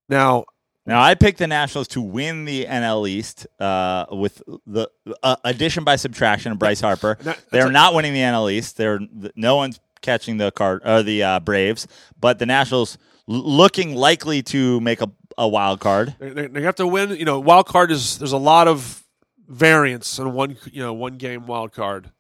Now, 0.09 0.45
Now 0.87 1.03
I 1.03 1.15
picked 1.15 1.39
the 1.39 1.47
Nationals 1.47 1.89
to 1.89 2.01
win 2.01 2.47
the 2.47 2.65
NL 2.65 3.07
East 3.09 3.47
uh, 3.61 4.07
with 4.11 4.43
the 4.67 4.89
uh, 5.23 5.37
addition 5.45 5.85
by 5.85 5.97
subtraction 5.97 6.53
of 6.53 6.59
Bryce 6.59 6.81
Harper. 6.81 7.19
that- 7.23 7.39
They're 7.51 7.71
not 7.71 7.95
winning 7.95 8.15
the 8.15 8.21
NL 8.21 8.51
East. 8.51 8.77
They're 8.79 9.01
no 9.37 9.57
one's 9.57 9.79
catching 10.01 10.37
the 10.39 10.51
card 10.51 10.83
or 10.85 11.03
the 11.03 11.23
uh, 11.23 11.41
Braves, 11.41 11.87
but 12.19 12.39
the 12.39 12.47
Nationals 12.47 12.99
l- 13.29 13.37
looking 13.37 13.95
likely 13.95 14.43
to 14.45 14.81
make 14.81 15.01
a, 15.01 15.11
a 15.37 15.47
wild 15.49 15.81
card. 15.81 16.15
They, 16.19 16.47
they, 16.47 16.63
have 16.63 16.77
to 16.77 16.87
win. 16.87 17.11
You 17.11 17.25
know, 17.25 17.41
wild 17.41 17.67
card 17.67 17.91
is 17.91 18.19
there's 18.19 18.33
a 18.33 18.39
lot 18.39 18.69
of 18.69 19.05
variance 19.49 20.19
in 20.19 20.33
one 20.33 20.57
you 20.71 20.83
know 20.83 20.93
one 20.93 21.17
game 21.17 21.47
wild 21.47 21.73
card, 21.73 22.11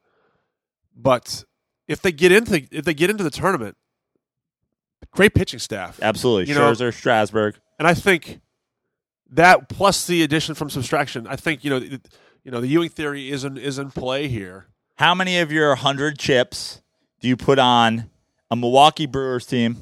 but 0.96 1.44
if 1.86 2.00
they 2.02 2.12
get 2.12 2.32
into 2.32 2.66
if 2.70 2.84
they 2.84 2.94
get 2.94 3.10
into 3.10 3.24
the 3.24 3.30
tournament, 3.30 3.76
great 5.12 5.34
pitching 5.34 5.58
staff, 5.58 5.98
Absolutely, 6.02 6.52
You 6.52 6.58
know- 6.58 6.72
Scherzer, 6.72 6.92
Strasburg. 6.94 7.56
and 7.78 7.86
I 7.86 7.94
think 7.94 8.40
that 9.30 9.68
plus 9.68 10.06
the 10.06 10.22
addition 10.22 10.54
from 10.54 10.70
subtraction, 10.70 11.26
I 11.26 11.36
think 11.36 11.64
you 11.64 11.70
know 11.70 11.76
you 11.76 12.50
know 12.50 12.60
the 12.60 12.68
Ewing 12.68 12.88
theory 12.88 13.30
is 13.30 13.44
in 13.44 13.56
is 13.56 13.78
in 13.78 13.90
play 13.90 14.28
here. 14.28 14.68
How 14.96 15.14
many 15.14 15.38
of 15.38 15.52
your 15.52 15.74
hundred 15.76 16.18
chips 16.18 16.82
do 17.20 17.28
you 17.28 17.36
put 17.36 17.58
on 17.58 18.10
a 18.50 18.56
Milwaukee 18.56 19.06
Brewers 19.06 19.46
team? 19.46 19.76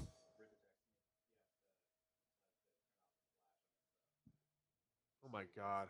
Oh 5.25 5.29
my 5.33 5.44
God, 5.57 5.88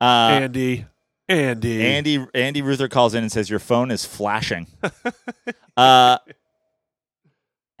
Uh, 0.00 0.38
Andy, 0.42 0.86
Andy, 1.28 1.84
Andy 1.84 2.26
Andy 2.34 2.62
Ruther 2.62 2.88
calls 2.88 3.14
in 3.14 3.22
and 3.22 3.32
says 3.32 3.50
your 3.50 3.58
phone 3.58 3.90
is 3.90 4.04
flashing. 4.04 4.66
uh, 5.76 6.18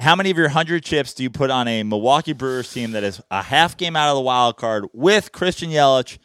how 0.00 0.16
many 0.16 0.30
of 0.30 0.36
your 0.36 0.48
hundred 0.48 0.84
chips 0.84 1.14
do 1.14 1.22
you 1.22 1.30
put 1.30 1.50
on 1.50 1.66
a 1.68 1.82
Milwaukee 1.82 2.32
Brewers 2.32 2.72
team 2.72 2.92
that 2.92 3.04
is 3.04 3.20
a 3.30 3.42
half 3.42 3.76
game 3.76 3.96
out 3.96 4.10
of 4.10 4.16
the 4.16 4.20
wild 4.20 4.56
card 4.56 4.86
with 4.92 5.32
Christian 5.32 5.70
Yelich 5.70 6.18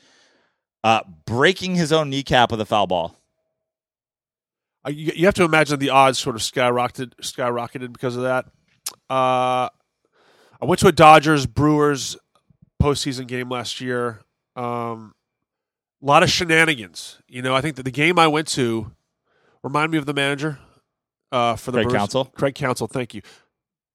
uh, 0.84 1.02
breaking 1.26 1.76
his 1.76 1.92
own 1.92 2.10
kneecap 2.10 2.52
with 2.52 2.62
a 2.62 2.66
foul 2.66 2.88
ball? 2.88 3.16
Uh, 4.86 4.90
you, 4.90 5.12
you 5.16 5.26
have 5.26 5.34
to 5.36 5.44
imagine 5.44 5.80
the 5.80 5.90
odds 5.90 6.20
sort 6.20 6.36
of 6.36 6.42
skyrocketed 6.42 7.16
skyrocketed 7.22 7.94
because 7.94 8.16
of 8.16 8.24
that. 8.24 8.46
Uh, 9.10 9.70
I 10.62 10.66
went 10.66 10.80
to 10.82 10.88
a 10.88 10.92
Dodgers 10.92 11.46
Brewers 11.46 12.18
postseason 12.82 13.28
game 13.28 13.50
last 13.50 13.82
year. 13.82 14.20
Um, 14.56 15.14
a 16.02 16.06
lot 16.06 16.24
of 16.24 16.30
shenanigans. 16.30 17.20
You 17.28 17.42
know, 17.42 17.56
I 17.56 17.62
think 17.62 17.78
that 17.78 17.84
the 17.84 17.92
game 17.92 18.20
I 18.20 18.28
went 18.28 18.48
to 18.50 18.92
remind 19.64 19.92
me 19.92 19.98
of 19.98 20.06
the 20.06 20.14
manager 20.14 20.60
uh, 21.32 21.56
for 21.56 21.72
the 21.72 21.78
Craig 21.78 21.88
Brewers. 21.88 22.00
Counsell? 22.00 22.26
Craig 22.26 22.56
Counsell, 22.56 22.88
thank 22.88 23.14
you. 23.14 23.22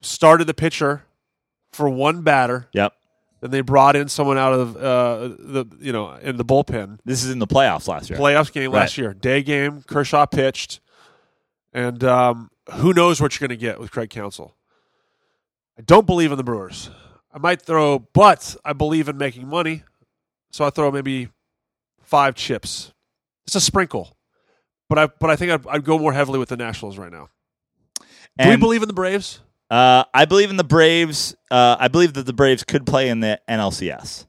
Started 0.00 0.46
the 0.46 0.54
pitcher 0.54 1.04
for 1.72 1.88
one 1.88 2.22
batter. 2.22 2.68
Yep. 2.72 2.94
Then 3.40 3.50
they 3.50 3.60
brought 3.60 3.94
in 3.94 4.08
someone 4.08 4.36
out 4.36 4.52
of 4.52 4.76
uh, 4.76 5.28
the 5.38 5.64
you 5.80 5.92
know 5.92 6.12
in 6.14 6.36
the 6.36 6.44
bullpen 6.44 6.98
This 7.04 7.24
is 7.24 7.30
in 7.30 7.38
the 7.38 7.46
playoffs 7.46 7.86
last 7.86 8.10
year. 8.10 8.18
playoffs 8.18 8.52
game 8.52 8.72
last 8.72 8.98
year. 8.98 9.14
Day 9.14 9.42
game, 9.42 9.82
Kershaw 9.86 10.26
pitched, 10.26 10.80
and 11.72 12.02
um, 12.02 12.50
who 12.74 12.92
knows 12.92 13.20
what 13.20 13.38
you're 13.38 13.46
going 13.46 13.56
to 13.56 13.60
get 13.60 13.78
with 13.78 13.90
Craig 13.92 14.10
Counsell. 14.10 14.54
I 15.78 15.82
don't 15.82 16.06
believe 16.06 16.32
in 16.32 16.36
the 16.38 16.44
Brewers. 16.44 16.90
I 17.32 17.38
might 17.38 17.62
throw, 17.62 18.00
but 18.00 18.56
I 18.64 18.72
believe 18.72 19.08
in 19.08 19.16
making 19.16 19.46
money, 19.46 19.84
so 20.50 20.64
I 20.64 20.70
throw 20.70 20.90
maybe 20.90 21.28
five 22.02 22.34
chips. 22.34 22.92
It's 23.46 23.54
a 23.54 23.60
sprinkle, 23.60 24.16
but 24.88 24.98
I 24.98 25.06
but 25.06 25.30
I 25.30 25.36
think 25.36 25.52
I'd, 25.52 25.66
I'd 25.68 25.84
go 25.84 25.98
more 25.98 26.12
heavily 26.12 26.38
with 26.40 26.48
the 26.48 26.56
Nationals 26.56 26.98
right 26.98 27.12
now. 27.12 27.28
Do 28.40 28.48
we 28.48 28.56
believe 28.56 28.82
in 28.82 28.88
the 28.88 28.94
Braves? 28.94 29.40
Uh, 29.70 30.04
I 30.14 30.24
believe 30.24 30.50
in 30.50 30.56
the 30.56 30.64
Braves. 30.64 31.34
Uh, 31.50 31.76
I 31.78 31.88
believe 31.88 32.14
that 32.14 32.26
the 32.26 32.32
Braves 32.32 32.64
could 32.64 32.86
play 32.86 33.08
in 33.08 33.20
the 33.20 33.40
NLCS. 33.48 34.26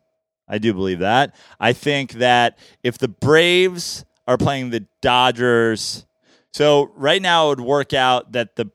I 0.47 0.57
do 0.57 0.73
believe 0.73 0.99
that. 0.99 1.35
I 1.59 1.73
think 1.73 2.13
that 2.13 2.57
if 2.83 2.97
the 2.97 3.07
Braves 3.07 4.03
are 4.27 4.37
playing 4.37 4.71
the 4.71 4.85
Dodgers, 5.01 6.05
so 6.51 6.91
right 6.95 7.21
now 7.21 7.47
it 7.47 7.59
would 7.59 7.61
work 7.61 7.93
out 7.93 8.31
that 8.33 8.55
the 8.55 8.71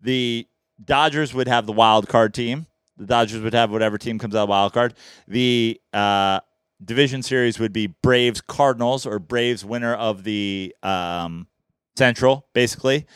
the 0.00 0.46
Dodgers 0.84 1.34
would 1.34 1.48
have 1.48 1.66
the 1.66 1.72
wild 1.72 2.08
card 2.08 2.34
team. 2.34 2.66
The 2.96 3.06
Dodgers 3.06 3.40
would 3.42 3.54
have 3.54 3.70
whatever 3.70 3.98
team 3.98 4.18
comes 4.18 4.34
out 4.34 4.44
of 4.44 4.48
wild 4.48 4.72
card. 4.72 4.94
The 5.26 5.80
uh, 5.92 6.40
division 6.84 7.22
series 7.22 7.58
would 7.58 7.72
be 7.72 7.88
Braves 7.88 8.40
Cardinals 8.40 9.06
or 9.06 9.18
Braves 9.18 9.64
winner 9.64 9.94
of 9.94 10.24
the 10.24 10.74
um, 10.82 11.48
Central, 11.96 12.46
basically. 12.52 13.06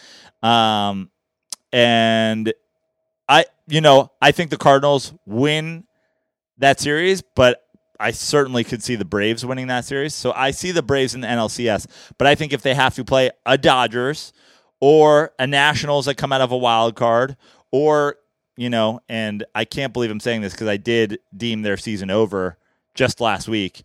Um, 0.43 1.11
and 1.73 2.53
I, 3.29 3.45
you 3.67 3.81
know, 3.81 4.11
I 4.21 4.33
think 4.33 4.51
the 4.51 4.57
Cardinals 4.57 5.15
win 5.27 5.85
that 6.59 6.81
series, 6.81 7.23
but 7.23 7.63
I 7.99 8.11
certainly 8.11 8.65
could 8.65 8.83
see 8.83 8.97
the 8.97 9.05
Braves 9.05 9.47
winning 9.47 9.69
that 9.69 9.85
series. 9.85 10.15
So 10.15 10.33
I 10.35 10.51
see 10.51 10.73
the 10.73 10.83
Braves 10.83 11.15
in 11.15 11.21
the 11.21 11.29
NLCS, 11.29 11.87
but 12.19 12.27
I 12.27 12.35
think 12.35 12.53
if 12.53 12.63
they 12.63 12.75
have 12.75 12.95
to 12.97 13.05
play 13.05 13.31
a 13.47 13.57
Dodgers 13.57 14.33
or 14.81 15.33
a 15.39 15.47
Nationals 15.47 16.07
that 16.07 16.17
come 16.17 16.33
out 16.33 16.41
of 16.41 16.51
a 16.51 16.57
wild 16.57 16.97
card, 16.97 17.37
or 17.71 18.17
you 18.57 18.69
know, 18.69 19.01
and 19.09 19.45
I 19.55 19.65
can't 19.65 19.93
believe 19.93 20.11
I'm 20.11 20.21
saying 20.21 20.43
this 20.43 20.53
because 20.53 20.69
I 20.69 20.77
did 20.77 21.21
deem 21.35 21.63
their 21.63 21.77
season 21.77 22.11
over 22.11 22.59
just 22.95 23.21
last 23.21 23.49
week. 23.49 23.83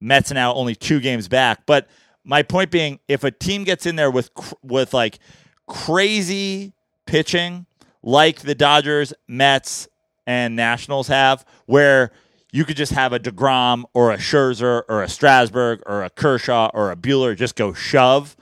Mets 0.00 0.30
now 0.30 0.54
only 0.54 0.74
two 0.74 1.00
games 1.00 1.26
back. 1.26 1.66
But 1.66 1.88
my 2.24 2.42
point 2.42 2.70
being, 2.70 3.00
if 3.08 3.24
a 3.24 3.30
team 3.30 3.64
gets 3.64 3.86
in 3.86 3.96
there 3.96 4.10
with 4.10 4.30
with 4.62 4.94
like 4.94 5.18
crazy 5.66 6.74
pitching, 7.06 7.66
like 8.08 8.40
the 8.40 8.54
Dodgers, 8.54 9.12
Mets, 9.28 9.86
and 10.26 10.56
Nationals 10.56 11.08
have, 11.08 11.44
where 11.66 12.10
you 12.52 12.64
could 12.64 12.76
just 12.76 12.92
have 12.92 13.12
a 13.12 13.18
Degrom 13.20 13.84
or 13.92 14.12
a 14.12 14.16
Scherzer 14.16 14.82
or 14.88 15.02
a 15.02 15.08
Strasburg 15.08 15.82
or 15.84 16.02
a 16.02 16.08
Kershaw 16.08 16.70
or 16.72 16.90
a 16.90 16.96
Buehler 16.96 17.36
just 17.36 17.54
go 17.54 17.74
shove 17.74 18.34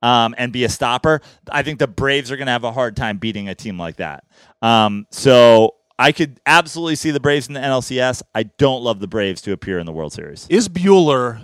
um, 0.00 0.34
and 0.38 0.50
be 0.50 0.64
a 0.64 0.68
stopper. 0.70 1.20
I 1.50 1.62
think 1.62 1.78
the 1.78 1.86
Braves 1.86 2.30
are 2.30 2.38
going 2.38 2.46
to 2.46 2.52
have 2.52 2.64
a 2.64 2.72
hard 2.72 2.96
time 2.96 3.18
beating 3.18 3.50
a 3.50 3.54
team 3.54 3.78
like 3.78 3.96
that. 3.96 4.24
Um, 4.62 5.06
so 5.10 5.74
I 5.98 6.12
could 6.12 6.40
absolutely 6.46 6.96
see 6.96 7.10
the 7.10 7.20
Braves 7.20 7.48
in 7.48 7.54
the 7.54 7.60
NLCS. 7.60 8.22
I 8.34 8.44
don't 8.44 8.82
love 8.82 9.00
the 9.00 9.08
Braves 9.08 9.42
to 9.42 9.52
appear 9.52 9.78
in 9.78 9.84
the 9.84 9.92
World 9.92 10.14
Series. 10.14 10.46
Is 10.48 10.70
Buehler 10.70 11.42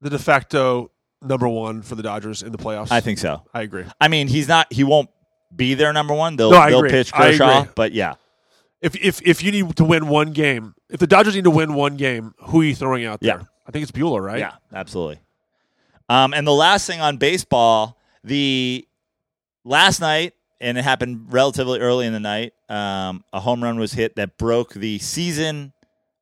the 0.00 0.10
de 0.10 0.18
facto 0.18 0.90
number 1.22 1.48
one 1.48 1.82
for 1.82 1.94
the 1.94 2.02
Dodgers 2.02 2.42
in 2.42 2.50
the 2.50 2.58
playoffs? 2.58 2.90
I 2.90 3.00
think 3.00 3.18
so. 3.18 3.44
I 3.54 3.62
agree. 3.62 3.84
I 4.00 4.08
mean, 4.08 4.26
he's 4.26 4.48
not. 4.48 4.72
He 4.72 4.82
won't 4.82 5.10
be 5.54 5.74
their 5.74 5.92
number 5.92 6.14
one. 6.14 6.36
They'll 6.36 6.50
No, 6.50 6.66
they'll 6.68 6.78
agree. 6.78 6.90
pitch 6.90 7.12
Kershaw, 7.12 7.66
but 7.74 7.92
yeah, 7.92 8.14
If 8.80 8.94
if 8.96 9.20
if 9.26 9.42
you 9.42 9.50
need 9.52 9.76
to 9.76 9.84
win 9.84 10.08
one 10.08 10.32
game, 10.32 10.74
if 10.90 11.00
the 11.00 11.06
Dodgers 11.06 11.34
need 11.34 11.44
to 11.44 11.50
win 11.50 11.74
one 11.74 11.96
game, 11.96 12.34
who 12.46 12.60
are 12.60 12.64
you 12.64 12.74
throwing 12.74 13.04
out 13.04 13.20
there? 13.20 13.38
Yeah. 13.40 13.44
I 13.66 13.70
think 13.70 13.82
it's 13.82 13.92
Buehler, 13.92 14.22
right? 14.24 14.38
yeah, 14.38 14.52
absolutely. 14.72 15.20
Um, 16.08 16.32
and 16.32 16.46
the 16.46 16.54
last 16.54 16.86
thing 16.86 17.00
on 17.02 17.18
baseball, 17.18 17.98
the 18.24 18.86
last 19.64 20.00
night, 20.00 20.32
and 20.60 20.78
it 20.78 20.82
happened 20.84 21.26
relatively 21.32 21.78
early 21.80 22.06
in 22.06 22.12
the 22.14 22.20
night. 22.20 22.54
Um, 22.70 23.24
a 23.32 23.40
home 23.40 23.62
run 23.62 23.78
was 23.78 23.92
hit 23.92 24.16
that 24.16 24.38
broke 24.38 24.72
the 24.74 24.98
season 24.98 25.72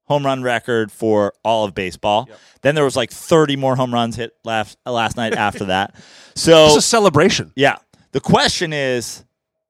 home 0.04 0.24
run 0.24 0.42
record 0.42 0.90
for 0.92 1.32
all 1.44 1.64
of 1.64 1.74
baseball. 1.74 2.26
Yep. 2.28 2.38
Then 2.62 2.74
there 2.74 2.84
was 2.84 2.96
like 2.96 3.10
30 3.10 3.56
more 3.56 3.74
home 3.76 3.92
runs 3.94 4.16
hit 4.16 4.32
last 4.44 4.76
last 4.86 5.16
night 5.16 5.34
after 5.34 5.66
that. 5.66 5.94
So 6.36 6.66
It's 6.66 6.76
a 6.76 6.82
celebration. 6.82 7.50
Yeah. 7.56 7.76
The 8.16 8.20
question 8.20 8.72
is 8.72 9.26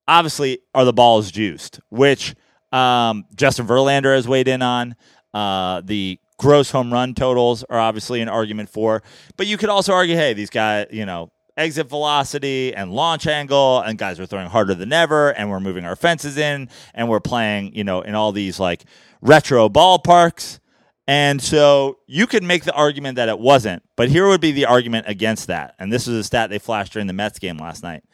obviously, 0.06 0.60
are 0.72 0.84
the 0.84 0.92
balls 0.92 1.32
juiced? 1.32 1.80
Which 1.90 2.36
um, 2.70 3.24
Justin 3.34 3.66
Verlander 3.66 4.14
has 4.14 4.28
weighed 4.28 4.46
in 4.46 4.62
on. 4.62 4.94
Uh, 5.34 5.80
the 5.84 6.20
gross 6.38 6.70
home 6.70 6.92
run 6.92 7.12
totals 7.12 7.64
are 7.64 7.80
obviously 7.80 8.20
an 8.20 8.28
argument 8.28 8.68
for. 8.68 9.02
But 9.36 9.48
you 9.48 9.56
could 9.56 9.68
also 9.68 9.92
argue, 9.94 10.14
hey, 10.14 10.32
these 10.32 10.48
guys, 10.48 10.86
you 10.92 11.04
know, 11.04 11.32
exit 11.56 11.88
velocity 11.88 12.72
and 12.72 12.92
launch 12.92 13.26
angle, 13.26 13.80
and 13.80 13.98
guys 13.98 14.20
are 14.20 14.26
throwing 14.26 14.48
harder 14.48 14.76
than 14.76 14.92
ever, 14.92 15.30
and 15.30 15.50
we're 15.50 15.58
moving 15.58 15.84
our 15.84 15.96
fences 15.96 16.36
in, 16.36 16.68
and 16.94 17.08
we're 17.08 17.18
playing, 17.18 17.74
you 17.74 17.82
know, 17.82 18.02
in 18.02 18.14
all 18.14 18.30
these 18.30 18.60
like 18.60 18.84
retro 19.22 19.68
ballparks. 19.68 20.60
And 21.08 21.42
so 21.42 21.98
you 22.06 22.28
could 22.28 22.44
make 22.44 22.62
the 22.62 22.74
argument 22.74 23.16
that 23.16 23.28
it 23.28 23.40
wasn't, 23.40 23.82
but 23.96 24.08
here 24.08 24.28
would 24.28 24.40
be 24.40 24.52
the 24.52 24.66
argument 24.66 25.06
against 25.08 25.48
that. 25.48 25.74
And 25.80 25.92
this 25.92 26.06
was 26.06 26.16
a 26.16 26.22
stat 26.22 26.48
they 26.48 26.60
flashed 26.60 26.92
during 26.92 27.08
the 27.08 27.12
Mets 27.12 27.40
game 27.40 27.58
last 27.58 27.82
night. 27.82 28.04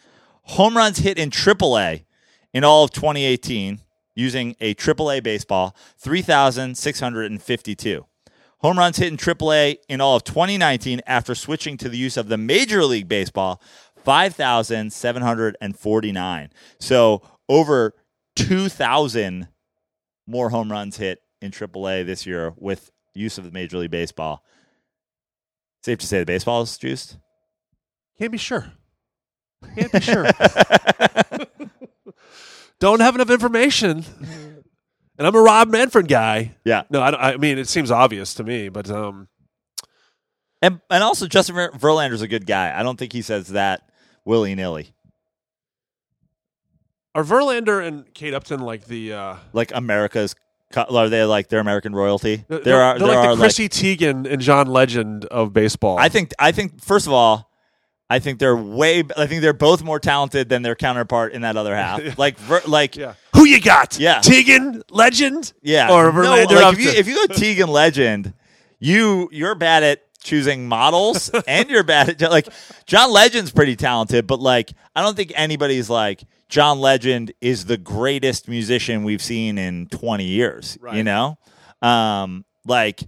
Home 0.42 0.76
runs 0.76 0.98
hit 0.98 1.18
in 1.18 1.30
AAA 1.30 2.04
in 2.52 2.64
all 2.64 2.84
of 2.84 2.90
2018 2.90 3.80
using 4.14 4.54
a 4.60 4.74
AAA 4.74 5.22
baseball, 5.22 5.74
3,652. 5.98 8.06
Home 8.58 8.78
runs 8.78 8.98
hit 8.98 9.08
in 9.08 9.16
AAA 9.16 9.76
in 9.88 10.00
all 10.00 10.16
of 10.16 10.24
2019 10.24 11.00
after 11.06 11.34
switching 11.34 11.76
to 11.78 11.88
the 11.88 11.96
use 11.96 12.16
of 12.16 12.28
the 12.28 12.36
Major 12.36 12.84
League 12.84 13.08
Baseball, 13.08 13.60
5,749. 14.04 16.50
So 16.78 17.22
over 17.48 17.94
2,000 18.36 19.48
more 20.26 20.50
home 20.50 20.70
runs 20.70 20.98
hit 20.98 21.20
in 21.40 21.50
AAA 21.50 22.06
this 22.06 22.24
year 22.26 22.52
with 22.56 22.92
use 23.14 23.38
of 23.38 23.44
the 23.44 23.50
Major 23.50 23.78
League 23.78 23.90
Baseball. 23.90 24.44
Safe 25.82 25.98
to 25.98 26.06
say 26.06 26.20
the 26.20 26.26
baseball 26.26 26.62
is 26.62 26.78
juiced? 26.78 27.16
Can't 28.18 28.30
be 28.30 28.38
sure. 28.38 28.72
Can't 29.76 29.92
be 29.92 30.00
sure. 30.00 30.26
Don't 32.78 33.00
have 33.00 33.14
enough 33.14 33.30
information. 33.30 34.04
And 35.18 35.26
I'm 35.26 35.34
a 35.36 35.40
Rob 35.40 35.68
Manfred 35.68 36.08
guy. 36.08 36.56
Yeah. 36.64 36.82
No, 36.90 37.00
I, 37.00 37.10
don't- 37.10 37.20
I 37.20 37.36
mean 37.36 37.58
it 37.58 37.68
seems 37.68 37.90
obvious 37.90 38.34
to 38.34 38.44
me, 38.44 38.68
but 38.68 38.90
um, 38.90 39.28
And 40.60 40.80
and 40.90 41.04
also 41.04 41.26
Justin 41.28 41.54
Ver- 41.54 41.70
Verlander's 41.72 42.22
a 42.22 42.28
good 42.28 42.46
guy. 42.46 42.76
I 42.76 42.82
don't 42.82 42.98
think 42.98 43.12
he 43.12 43.22
says 43.22 43.48
that 43.48 43.82
willy 44.24 44.54
nilly. 44.54 44.94
are 47.14 47.22
Verlander 47.22 47.86
and 47.86 48.12
Kate 48.14 48.34
Upton 48.34 48.60
like 48.60 48.86
the? 48.86 49.12
Uh, 49.12 49.36
Like 49.52 49.70
America's, 49.74 50.34
co- 50.72 50.86
are 50.90 51.08
they 51.08 51.22
like 51.24 51.48
their 51.50 51.60
American 51.60 51.94
royalty? 51.94 52.44
they're, 52.48 52.58
there 52.60 52.82
are 52.82 52.98
they're 52.98 53.06
there 53.08 53.16
like 53.16 53.28
are 53.28 53.36
the 53.36 53.42
Chrissy 53.42 53.68
Teigen 53.68 54.26
and 54.28 54.40
John 54.42 54.66
Legend 54.66 55.26
of 55.26 55.52
baseball. 55.52 55.98
I 55.98 56.08
think 56.08 56.32
I 56.38 56.50
think 56.52 56.82
first 56.82 57.06
of 57.06 57.12
all, 57.12 57.51
I 58.12 58.18
think 58.18 58.38
they're 58.38 58.54
way. 58.54 59.04
I 59.16 59.26
think 59.26 59.40
they're 59.40 59.54
both 59.54 59.82
more 59.82 59.98
talented 59.98 60.50
than 60.50 60.60
their 60.60 60.74
counterpart 60.74 61.32
in 61.32 61.40
that 61.42 61.56
other 61.56 61.74
half. 61.74 62.18
Like 62.18 62.36
Ver, 62.38 62.60
like 62.66 62.94
yeah. 62.94 63.06
Yeah. 63.06 63.14
Who 63.34 63.46
you 63.46 63.58
got? 63.58 63.98
Yeah. 63.98 64.18
Teigen 64.20 64.82
Legend. 64.90 65.50
Yeah, 65.62 65.90
or 65.90 66.12
no, 66.12 66.44
like 66.44 66.74
if 66.74 66.78
you 66.78 66.90
if 66.90 67.08
you 67.08 67.14
go 67.14 67.34
Teigen 67.34 67.68
Legend, 67.68 68.34
you 68.78 69.30
you're 69.32 69.54
bad 69.54 69.82
at 69.82 70.02
choosing 70.22 70.68
models 70.68 71.30
and 71.48 71.70
you're 71.70 71.82
bad 71.84 72.22
at 72.22 72.30
like 72.30 72.48
John 72.86 73.10
Legend's 73.10 73.50
pretty 73.50 73.76
talented, 73.76 74.26
but 74.26 74.40
like 74.40 74.74
I 74.94 75.00
don't 75.00 75.16
think 75.16 75.32
anybody's 75.34 75.88
like 75.88 76.22
John 76.50 76.80
Legend 76.80 77.32
is 77.40 77.64
the 77.64 77.78
greatest 77.78 78.46
musician 78.46 79.04
we've 79.04 79.22
seen 79.22 79.56
in 79.56 79.86
20 79.86 80.24
years, 80.24 80.76
you 80.92 81.02
know? 81.02 81.38
Um 81.80 82.44
like 82.66 83.02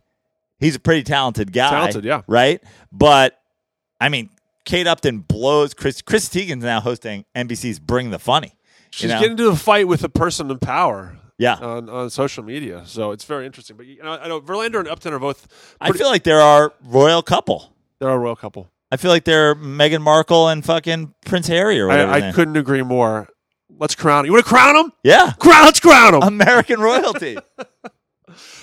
he's 0.59 0.77
a 0.77 0.81
pretty 0.81 1.03
talented 1.03 1.53
guy. 1.53 1.69
Talented, 1.69 2.05
yeah. 2.05 2.23
Right? 2.27 2.63
But 2.91 3.39
I 4.01 4.09
mean 4.09 4.31
Kate 4.65 4.87
Upton 4.87 5.19
blows 5.21 5.75
Chris 5.75 6.03
Chris 6.03 6.29
Teigen's 6.29 6.65
now 6.65 6.81
hosting 6.81 7.25
NBC's 7.35 7.79
Bring 7.79 8.11
the 8.11 8.19
Funny. 8.19 8.55
She's 8.91 9.11
know? 9.11 9.19
getting 9.19 9.33
into 9.33 9.49
a 9.49 9.57
fight 9.57 9.89
with 9.89 10.05
a 10.05 10.09
person 10.09 10.51
in 10.51 10.59
power. 10.59 11.17
Yeah. 11.37 11.57
On, 11.57 11.89
on 11.89 12.11
social 12.11 12.45
media, 12.45 12.85
so 12.87 13.11
it's 13.11 13.25
very 13.25 13.45
interesting. 13.45 13.77
But 13.77 13.87
you 13.87 14.01
know, 14.01 14.13
I 14.13 14.29
know 14.29 14.41
Verlander 14.41 14.79
and 14.79 14.87
Upton 14.87 15.13
are 15.13 15.19
both. 15.19 15.77
I 15.81 15.91
feel 15.91 16.07
like 16.07 16.23
they're 16.23 16.41
our 16.41 16.73
royal 16.85 17.23
couple. 17.23 17.75
They're 17.99 18.09
a 18.09 18.19
royal 18.19 18.37
couple. 18.37 18.71
I 18.93 18.97
feel 18.97 19.11
like 19.11 19.25
they're 19.25 19.57
Meghan 19.57 20.01
Markle 20.01 20.49
and 20.49 20.65
fucking 20.65 21.13
Prince 21.27 21.49
Harry 21.49 21.81
or 21.81 21.89
whatever. 21.89 22.13
I, 22.13 22.29
I 22.29 22.33
couldn't 22.33 22.57
agree 22.57 22.83
more. 22.83 23.29
Let's 23.69 23.97
crown. 23.97 24.27
You 24.27 24.33
want 24.33 24.45
to 24.45 24.49
crown 24.49 24.77
them? 24.77 24.93
Yeah, 25.03 25.33
Crown. 25.41 25.65
Let's 25.65 25.81
crown 25.81 26.13
them. 26.13 26.23
American 26.23 26.79
royalty. 26.79 27.37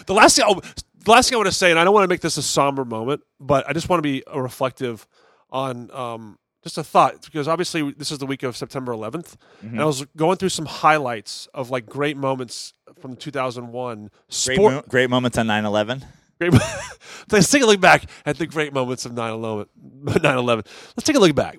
the 0.06 0.14
last 0.14 0.36
thing, 0.38 0.46
oh, 0.48 0.62
the 1.04 1.12
last 1.12 1.28
thing 1.28 1.36
I 1.36 1.40
want 1.40 1.50
to 1.50 1.56
say, 1.56 1.72
and 1.72 1.80
I 1.80 1.84
don't 1.84 1.94
want 1.94 2.06
to 2.06 2.08
make 2.08 2.22
this 2.22 2.38
a 2.38 2.42
somber 2.42 2.86
moment, 2.86 3.22
but 3.40 3.68
I 3.68 3.74
just 3.74 3.90
want 3.90 4.00
to 4.00 4.10
be 4.10 4.24
uh, 4.26 4.40
reflective 4.40 5.06
on 5.52 5.90
um, 5.92 6.38
just 6.64 6.78
a 6.78 6.84
thought 6.84 7.24
because 7.26 7.48
obviously 7.48 7.92
this 7.92 8.12
is 8.12 8.18
the 8.20 8.26
week 8.26 8.44
of 8.44 8.56
September 8.56 8.92
11th, 8.94 9.36
and 9.62 9.82
I 9.82 9.86
was 9.86 10.06
going 10.16 10.38
through 10.38 10.50
some 10.50 10.66
highlights 10.66 11.48
of 11.54 11.70
like 11.70 11.86
great 11.88 12.18
moments 12.18 12.74
from 13.00 13.16
2001 13.16 14.10
great, 14.46 14.60
mo- 14.60 14.84
great 14.88 15.10
moments 15.10 15.38
on 15.38 15.48
9-11. 15.48 16.04
Great, 16.40 16.54
let's 17.32 17.50
take 17.52 17.64
a 17.64 17.66
look 17.66 17.80
back 17.82 18.06
at 18.26 18.38
the 18.38 18.48
great 18.48 18.74
moments 18.74 19.06
of 19.06 19.12
9/11. 19.14 19.68
9/11. 20.04 20.66
Let's 20.96 21.04
take 21.04 21.16
a 21.16 21.20
look 21.20 21.36
back. 21.36 21.56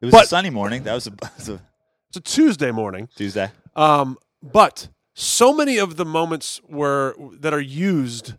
It 0.00 0.06
was 0.06 0.12
But- 0.12 0.24
a 0.24 0.28
sunny 0.28 0.50
morning. 0.50 0.84
That 0.84 0.94
was 0.94 1.06
a, 1.06 1.10
that 1.22 1.36
was 1.36 1.48
a 1.48 1.60
It's 2.08 2.16
a 2.16 2.20
Tuesday 2.20 2.70
morning. 2.70 3.08
Tuesday. 3.16 3.50
Um, 3.76 4.16
but 4.42 4.88
so 5.14 5.52
many 5.52 5.76
of 5.78 5.96
the 5.96 6.04
moments 6.06 6.60
were 6.68 7.14
that 7.40 7.52
are 7.52 7.60
used 7.60 8.34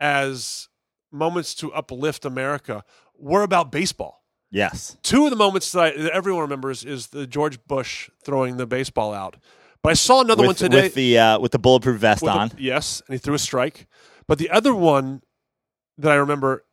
as 0.00 0.68
moments 1.12 1.54
to 1.56 1.72
uplift 1.72 2.24
America 2.24 2.84
were 3.20 3.42
about 3.42 3.70
baseball. 3.70 4.22
Yes. 4.50 4.96
Two 5.02 5.24
of 5.24 5.30
the 5.30 5.36
moments 5.36 5.70
that, 5.72 5.80
I, 5.80 6.02
that 6.02 6.12
everyone 6.12 6.42
remembers 6.42 6.84
is 6.84 7.08
the 7.08 7.26
George 7.26 7.62
Bush 7.64 8.10
throwing 8.24 8.56
the 8.56 8.66
baseball 8.66 9.14
out. 9.14 9.36
But 9.82 9.90
I 9.90 9.94
saw 9.94 10.20
another 10.20 10.44
one 10.44 10.54
today. 10.56 10.82
with 10.82 10.94
the 10.94 11.18
uh, 11.18 11.38
with 11.38 11.52
the 11.52 11.58
bulletproof 11.58 12.00
vest 12.00 12.22
with 12.22 12.32
the- 12.32 12.38
on. 12.38 12.50
yes, 12.58 13.00
and 13.06 13.14
he 13.14 13.18
threw 13.18 13.34
a 13.34 13.38
strike. 13.38 13.86
But 14.26 14.38
the 14.38 14.50
other 14.50 14.74
one 14.74 15.22
that 15.98 16.12
I 16.12 16.16
remember, 16.16 16.64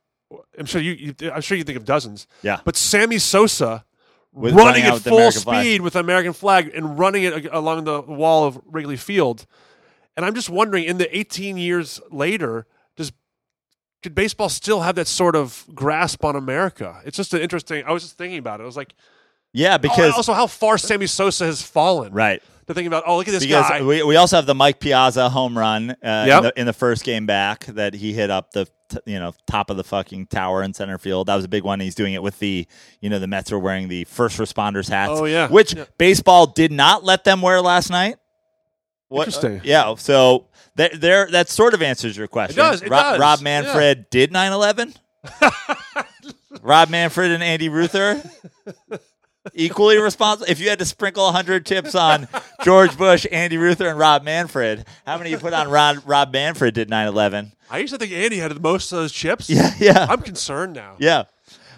I'm 0.58 0.66
sure 0.66 0.82
you, 0.82 1.14
you 1.20 1.32
I'm 1.32 1.42
sure 1.42 1.58
you 1.58 1.64
think 1.64 1.78
of 1.78 1.86
dozens. 1.86 2.28
Yeah. 2.42 2.60
But 2.66 2.76
Sammy 2.76 3.18
Sosa 3.20 3.86
With- 4.34 4.54
running 4.56 4.84
running 4.84 4.96
at 4.96 5.02
full 5.02 5.32
flag. 5.32 5.64
speed 5.64 5.82
with 5.82 5.94
the 5.94 6.00
American 6.00 6.34
flag 6.34 6.72
and 6.76 6.98
running 7.00 7.24
it 7.24 7.46
along 7.52 7.86
the 7.86 8.02
wall 8.02 8.46
of 8.46 8.60
Wrigley 8.66 8.98
Field. 8.98 9.46
And 10.18 10.26
I'm 10.26 10.34
just 10.34 10.50
wondering, 10.50 10.84
in 10.86 10.98
the 10.98 11.16
18 11.16 11.58
years 11.58 12.02
later, 12.12 12.66
could 14.04 14.14
baseball 14.16 14.50
still 14.50 14.82
have 14.82 14.96
that 14.96 15.08
sort 15.08 15.36
of 15.36 15.66
grasp 15.74 16.24
on 16.24 16.36
America? 16.36 17.02
It's 17.06 17.18
just 17.18 17.34
an 17.34 17.42
interesting. 17.42 17.84
I 17.86 17.92
was 17.92 18.04
just 18.04 18.18
thinking 18.18 18.40
about 18.40 18.60
it. 18.60 18.64
I 18.64 18.66
was 18.66 18.78
like, 18.78 18.94
Yeah, 19.54 19.78
because 19.78 19.98
because 19.98 20.14
also 20.14 20.34
how 20.34 20.48
far 20.48 20.78
Sammy 20.78 21.08
Sosa 21.08 21.46
has 21.46 21.62
fallen. 21.62 22.14
right. 22.14 22.42
To 22.68 22.74
thinking 22.74 22.88
about, 22.88 23.04
oh, 23.08 23.16
look 23.16 23.30
at 23.30 23.32
this 23.32 23.46
Because 23.46 23.70
guy. 23.70 23.82
we, 23.82 24.04
we 24.04 24.18
also 24.18 24.36
have 24.36 24.46
the 24.46 24.54
Mike 24.54 24.82
Piazza 24.82 25.30
home 25.30 25.58
run 25.58 25.92
uh, 25.92 25.96
Yep. 26.04 26.38
in, 26.38 26.44
the, 26.44 26.60
in 26.62 26.66
the 26.68 26.74
first 26.74 27.06
game 27.06 27.26
back 27.26 27.66
that 27.68 27.94
he 27.94 28.12
hit 28.12 28.30
up 28.30 28.52
the 28.52 28.66
t- 28.90 28.98
you 29.06 29.20
know 29.20 29.34
top 29.48 29.70
of 29.70 29.78
the 29.78 29.86
fucking 29.86 30.28
tower 30.28 30.62
in 30.64 30.74
center 30.74 30.98
field. 30.98 31.28
That 31.28 31.38
was 31.38 31.46
a 31.46 31.48
big 31.48 31.64
one. 31.64 31.80
He's 31.80 31.96
doing 31.96 32.14
it 32.14 32.22
with 32.22 32.38
the 32.40 32.68
you 33.00 33.10
know 33.10 33.20
the 33.20 33.28
Mets 33.28 33.54
are 33.54 33.60
wearing 33.60 33.88
the 33.88 34.04
first 34.04 34.38
responders 34.38 34.90
hats. 34.90 35.14
Oh, 35.16 35.24
yeah. 35.24 35.48
which 35.48 35.76
Yeah. 35.76 35.86
baseball 35.98 36.46
did 36.46 36.74
not 36.74 37.06
let 37.06 37.24
them 37.24 37.42
wear 37.42 37.62
last 37.62 37.90
night. 37.90 38.18
What, 39.10 39.28
Interesting. 39.28 39.60
uh, 39.60 39.64
yeah. 39.64 39.96
So 39.96 40.48
there, 40.76 40.90
there, 40.94 41.28
that 41.32 41.50
sort 41.50 41.74
of 41.74 41.82
answers 41.82 42.18
your 42.18 42.28
question. 42.28 42.58
does, 42.58 42.82
it 42.82 42.90
Rob, 42.90 43.14
does, 43.14 43.20
Rob 43.20 43.40
yeah. 43.40 43.44
Manfred 43.44 44.10
did 44.10 44.32
9/11. 44.32 44.96
Rob 46.62 46.90
Manfred 46.90 47.32
and 47.32 47.44
Andy 47.44 47.70
Ruther 47.70 48.22
equally 49.54 49.98
responsible. 49.98 50.50
If 50.50 50.60
you 50.60 50.70
had 50.70 50.80
to 50.80 50.86
sprinkle 50.86 51.24
100 51.26 51.66
tips 51.66 51.96
on 51.96 52.28
George 52.64 52.98
Bush, 52.98 53.26
Andy 53.32 53.58
Ruther, 53.58 53.88
and 53.88 53.98
Rob 53.98 54.24
Manfred, 54.24 54.86
how 55.06 55.18
many 55.18 55.30
you 55.32 55.38
put 55.38 55.54
on 55.54 55.70
Rob, 55.70 55.98
Rob 56.06 56.32
Manfred 56.34 56.74
did 56.74 56.90
9/11? 56.90 57.54
I 57.70 57.80
used 57.80 57.94
to 57.94 58.00
think 58.00 58.12
Andy 58.12 58.38
had 58.38 58.52
the 58.52 58.60
most 58.60 58.92
of 58.92 59.00
those 59.00 59.12
chips. 59.12 59.50
Yeah, 59.58 59.72
yeah, 59.80 60.06
I'm 60.10 60.22
concerned 60.22 60.74
now. 60.74 60.96
yeah. 61.00 61.24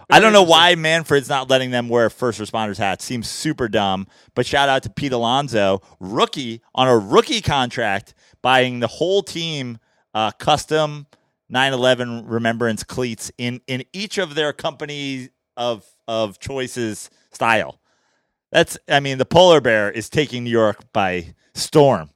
I 0.10 0.20
don't 0.20 0.34
know 0.34 0.44
why 0.44 0.74
Manfred's 0.76 1.30
not 1.30 1.50
letting 1.50 1.70
them 1.70 1.88
wear 1.88 2.10
first 2.10 2.40
responders 2.40 2.78
hats. 2.78 3.06
Seems 3.06 3.30
super 3.30 3.68
dumb. 3.68 4.08
But 4.34 4.46
shout 4.46 4.68
out 4.68 4.84
to 4.84 4.90
Pete 4.90 5.14
Alonso, 5.14 5.82
rookie 6.00 6.62
on 6.74 6.88
a 6.88 6.98
rookie 6.98 7.42
contract, 7.42 8.16
buying 8.42 8.80
the 8.80 8.88
whole 8.88 9.22
team 9.22 9.78
uh, 10.16 10.32
custom 10.32 11.06
9/11 11.52 12.24
remembrance 12.26 12.84
cleats 12.84 13.32
in 13.38 13.62
in 13.68 13.84
each 13.94 14.18
of 14.18 14.36
their 14.36 14.54
company 14.54 15.30
of 15.58 15.86
of 16.08 16.40
choices 16.40 17.10
style. 17.32 17.80
That's 18.52 18.78
I 18.88 19.00
mean 19.00 19.20
the 19.20 19.26
polar 19.26 19.62
bear 19.62 19.92
is 19.92 20.10
taking 20.10 20.44
New 20.44 20.50
York 20.50 20.92
by 20.92 21.36
storm. 21.54 22.10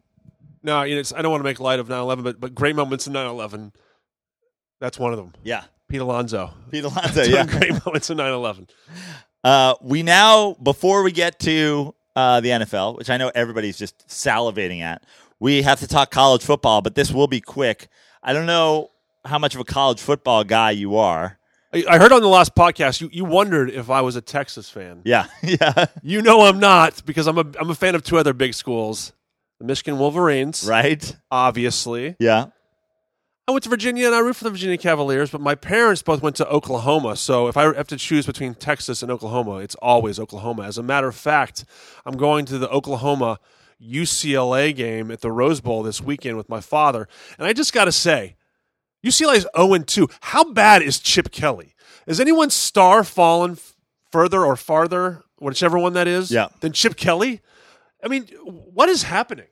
No, 0.64 0.82
you 0.84 0.96
know, 0.96 1.02
it's, 1.02 1.14
I 1.14 1.22
don't 1.22 1.32
want 1.32 1.42
to 1.42 1.46
make 1.46 1.60
light 1.60 1.80
of 1.80 1.90
9/11, 1.90 2.24
but 2.24 2.40
but 2.40 2.56
great 2.56 2.76
moments 2.76 3.06
in 3.06 3.14
9/11. 3.14 3.74
That's 4.80 4.98
one 4.98 5.12
of 5.12 5.18
them. 5.18 5.34
Yeah, 5.44 5.64
Pete 5.94 6.02
Alonso. 6.02 6.50
Pete 6.72 6.84
Alonso. 6.86 7.22
Yeah. 7.22 7.46
great 7.46 7.86
moments 7.86 8.10
in 8.10 8.18
9/11. 8.18 8.68
Uh, 9.44 9.76
we 9.80 10.02
now, 10.02 10.54
before 10.64 11.04
we 11.04 11.12
get 11.12 11.38
to 11.42 11.94
uh, 12.16 12.40
the 12.40 12.50
NFL, 12.50 12.98
which 12.98 13.12
I 13.12 13.18
know 13.18 13.32
everybody's 13.36 13.78
just 13.78 14.08
salivating 14.08 14.82
at, 14.82 15.04
we 15.40 15.62
have 15.62 15.82
to 15.82 15.88
talk 15.88 16.10
college 16.10 16.44
football, 16.44 16.82
but 16.82 16.96
this 16.96 17.12
will 17.12 17.28
be 17.28 17.42
quick. 17.42 17.90
I 18.24 18.34
don't 18.34 18.48
know 18.48 18.90
how 19.24 19.38
much 19.38 19.54
of 19.54 19.62
a 19.62 19.66
college 19.66 20.02
football 20.02 20.44
guy 20.44 20.72
you 20.72 20.98
are. 20.98 21.38
I, 21.72 21.86
I 21.88 22.00
heard 22.00 22.12
on 22.12 22.22
the 22.22 22.28
last 22.28 22.56
podcast 22.56 23.00
you, 23.00 23.12
you 23.14 23.24
wondered 23.24 23.70
if 23.70 23.92
I 23.92 24.02
was 24.02 24.16
a 24.16 24.22
Texas 24.22 24.72
fan. 24.72 25.02
Yeah, 25.06 25.28
yeah, 25.44 25.86
You 26.02 26.24
know 26.24 26.42
I'm 26.42 26.60
not 26.60 27.06
because 27.06 27.28
I'm 27.28 27.38
a 27.38 27.46
I'm 27.60 27.70
a 27.70 27.76
fan 27.76 27.94
of 27.94 28.02
two 28.02 28.18
other 28.18 28.34
big 28.34 28.56
schools, 28.56 29.14
the 29.60 29.66
Michigan 29.66 30.00
Wolverines, 30.00 30.66
right. 30.68 31.16
obviously. 31.30 32.16
Yeah, 32.20 32.48
I 33.46 33.52
went 33.52 33.64
to 33.66 33.70
Virginia 33.70 34.06
and 34.06 34.16
I 34.16 34.20
root 34.20 34.38
for 34.38 34.46
the 34.46 34.52
Virginia 34.52 34.78
Cavaliers, 34.78 35.30
but 35.30 35.42
my 35.42 35.54
parents 35.54 36.02
both 36.02 36.22
went 36.22 36.38
to 36.38 36.48
Oklahoma. 36.48 37.18
So 37.18 37.48
if 37.50 37.58
I 37.58 37.64
have 37.76 37.88
to 37.88 37.98
choose 37.98 38.26
between 38.26 38.54
Texas 38.56 39.04
and 39.04 39.12
Oklahoma, 39.12 39.58
it's 39.58 39.76
always 39.76 40.18
Oklahoma. 40.18 40.64
As 40.64 40.78
a 40.78 40.84
matter 40.84 41.10
of 41.10 41.16
fact, 41.16 41.66
I'm 42.06 42.16
going 42.16 42.46
to 42.46 42.58
the 42.58 42.70
Oklahoma 42.70 43.40
UCLA 43.82 44.74
game 44.74 45.12
at 45.12 45.20
the 45.20 45.30
Rose 45.30 45.60
Bowl 45.60 45.84
this 45.84 46.00
weekend 46.00 46.38
with 46.38 46.48
my 46.48 46.62
father. 46.62 47.10
And 47.38 47.46
I 47.46 47.52
just 47.52 47.74
got 47.74 47.86
to 47.86 47.92
say, 47.92 48.38
UCLA 49.06 49.36
is 49.36 49.48
0 49.58 49.78
2. 49.80 50.08
How 50.22 50.46
bad 50.54 50.82
is 50.82 51.00
Chip 51.00 51.30
Kelly? 51.32 51.76
Is 52.08 52.22
anyone's 52.22 52.54
star 52.54 53.04
fallen 53.04 53.58
further 54.10 54.46
or 54.46 54.56
farther, 54.56 55.22
whichever 55.40 55.78
one 55.78 55.92
that 55.94 56.08
is, 56.08 56.32
Yeah. 56.32 56.48
than 56.62 56.72
Chip 56.72 56.96
Kelly? 56.96 57.42
I 58.02 58.08
mean, 58.08 58.24
what 58.46 58.88
is 58.88 59.04
happening? 59.04 59.48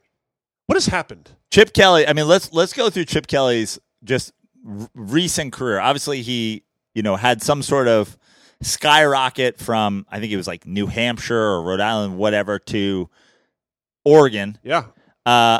What 0.72 0.78
has 0.78 0.86
happened? 0.86 1.30
Chip 1.51 1.74
Kelly. 1.74 2.07
I 2.07 2.13
mean, 2.13 2.30
let's 2.30 2.53
let's 2.53 2.72
go 2.72 2.89
through 2.89 3.03
Chip 3.03 3.28
Kelly's 3.28 3.78
just 4.05 4.32
r- 4.65 4.89
recent 4.95 5.51
career. 5.51 5.82
Obviously, 5.82 6.22
he 6.22 6.63
you 6.95 7.03
know 7.03 7.17
had 7.17 7.43
some 7.43 7.61
sort 7.61 7.89
of 7.89 8.17
skyrocket 8.61 9.59
from 9.59 10.05
I 10.09 10.22
think 10.22 10.32
it 10.32 10.38
was 10.38 10.47
like 10.47 10.65
New 10.65 10.88
Hampshire 10.88 11.38
or 11.38 11.61
Rhode 11.61 11.82
Island, 11.82 12.17
whatever, 12.17 12.57
to 12.57 13.09
Oregon. 14.05 14.59
Yeah. 14.63 14.86
uh, 15.26 15.59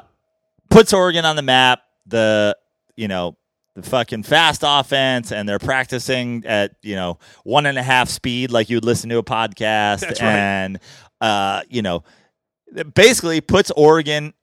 puts 0.70 0.93
Oregon 0.93 1.26
on 1.26 1.36
the 1.36 1.41
map. 1.41 1.82
The 2.05 2.55
you 2.95 3.09
know 3.09 3.36
the 3.76 3.84
fucking 3.84 4.24
fast 4.24 4.62
offense, 4.66 5.34
and 5.34 5.49
they're 5.49 5.59
practicing 5.59 6.45
at 6.45 6.78
you 6.84 6.95
know 6.95 7.20
one 7.43 7.66
and 7.66 7.78
a 7.78 7.84
half 7.84 8.07
speed, 8.07 8.49
like 8.49 8.70
you'd 8.70 8.86
listen 8.86 9.09
to 9.09 9.18
a 9.18 9.24
podcast, 9.24 9.99
That's 9.99 10.22
right. 10.22 10.30
and 10.30 10.80
uh, 11.20 11.64
you 11.70 11.82
know 11.82 12.05
basically 12.95 13.41
puts 13.41 13.72
Oregon 13.72 14.34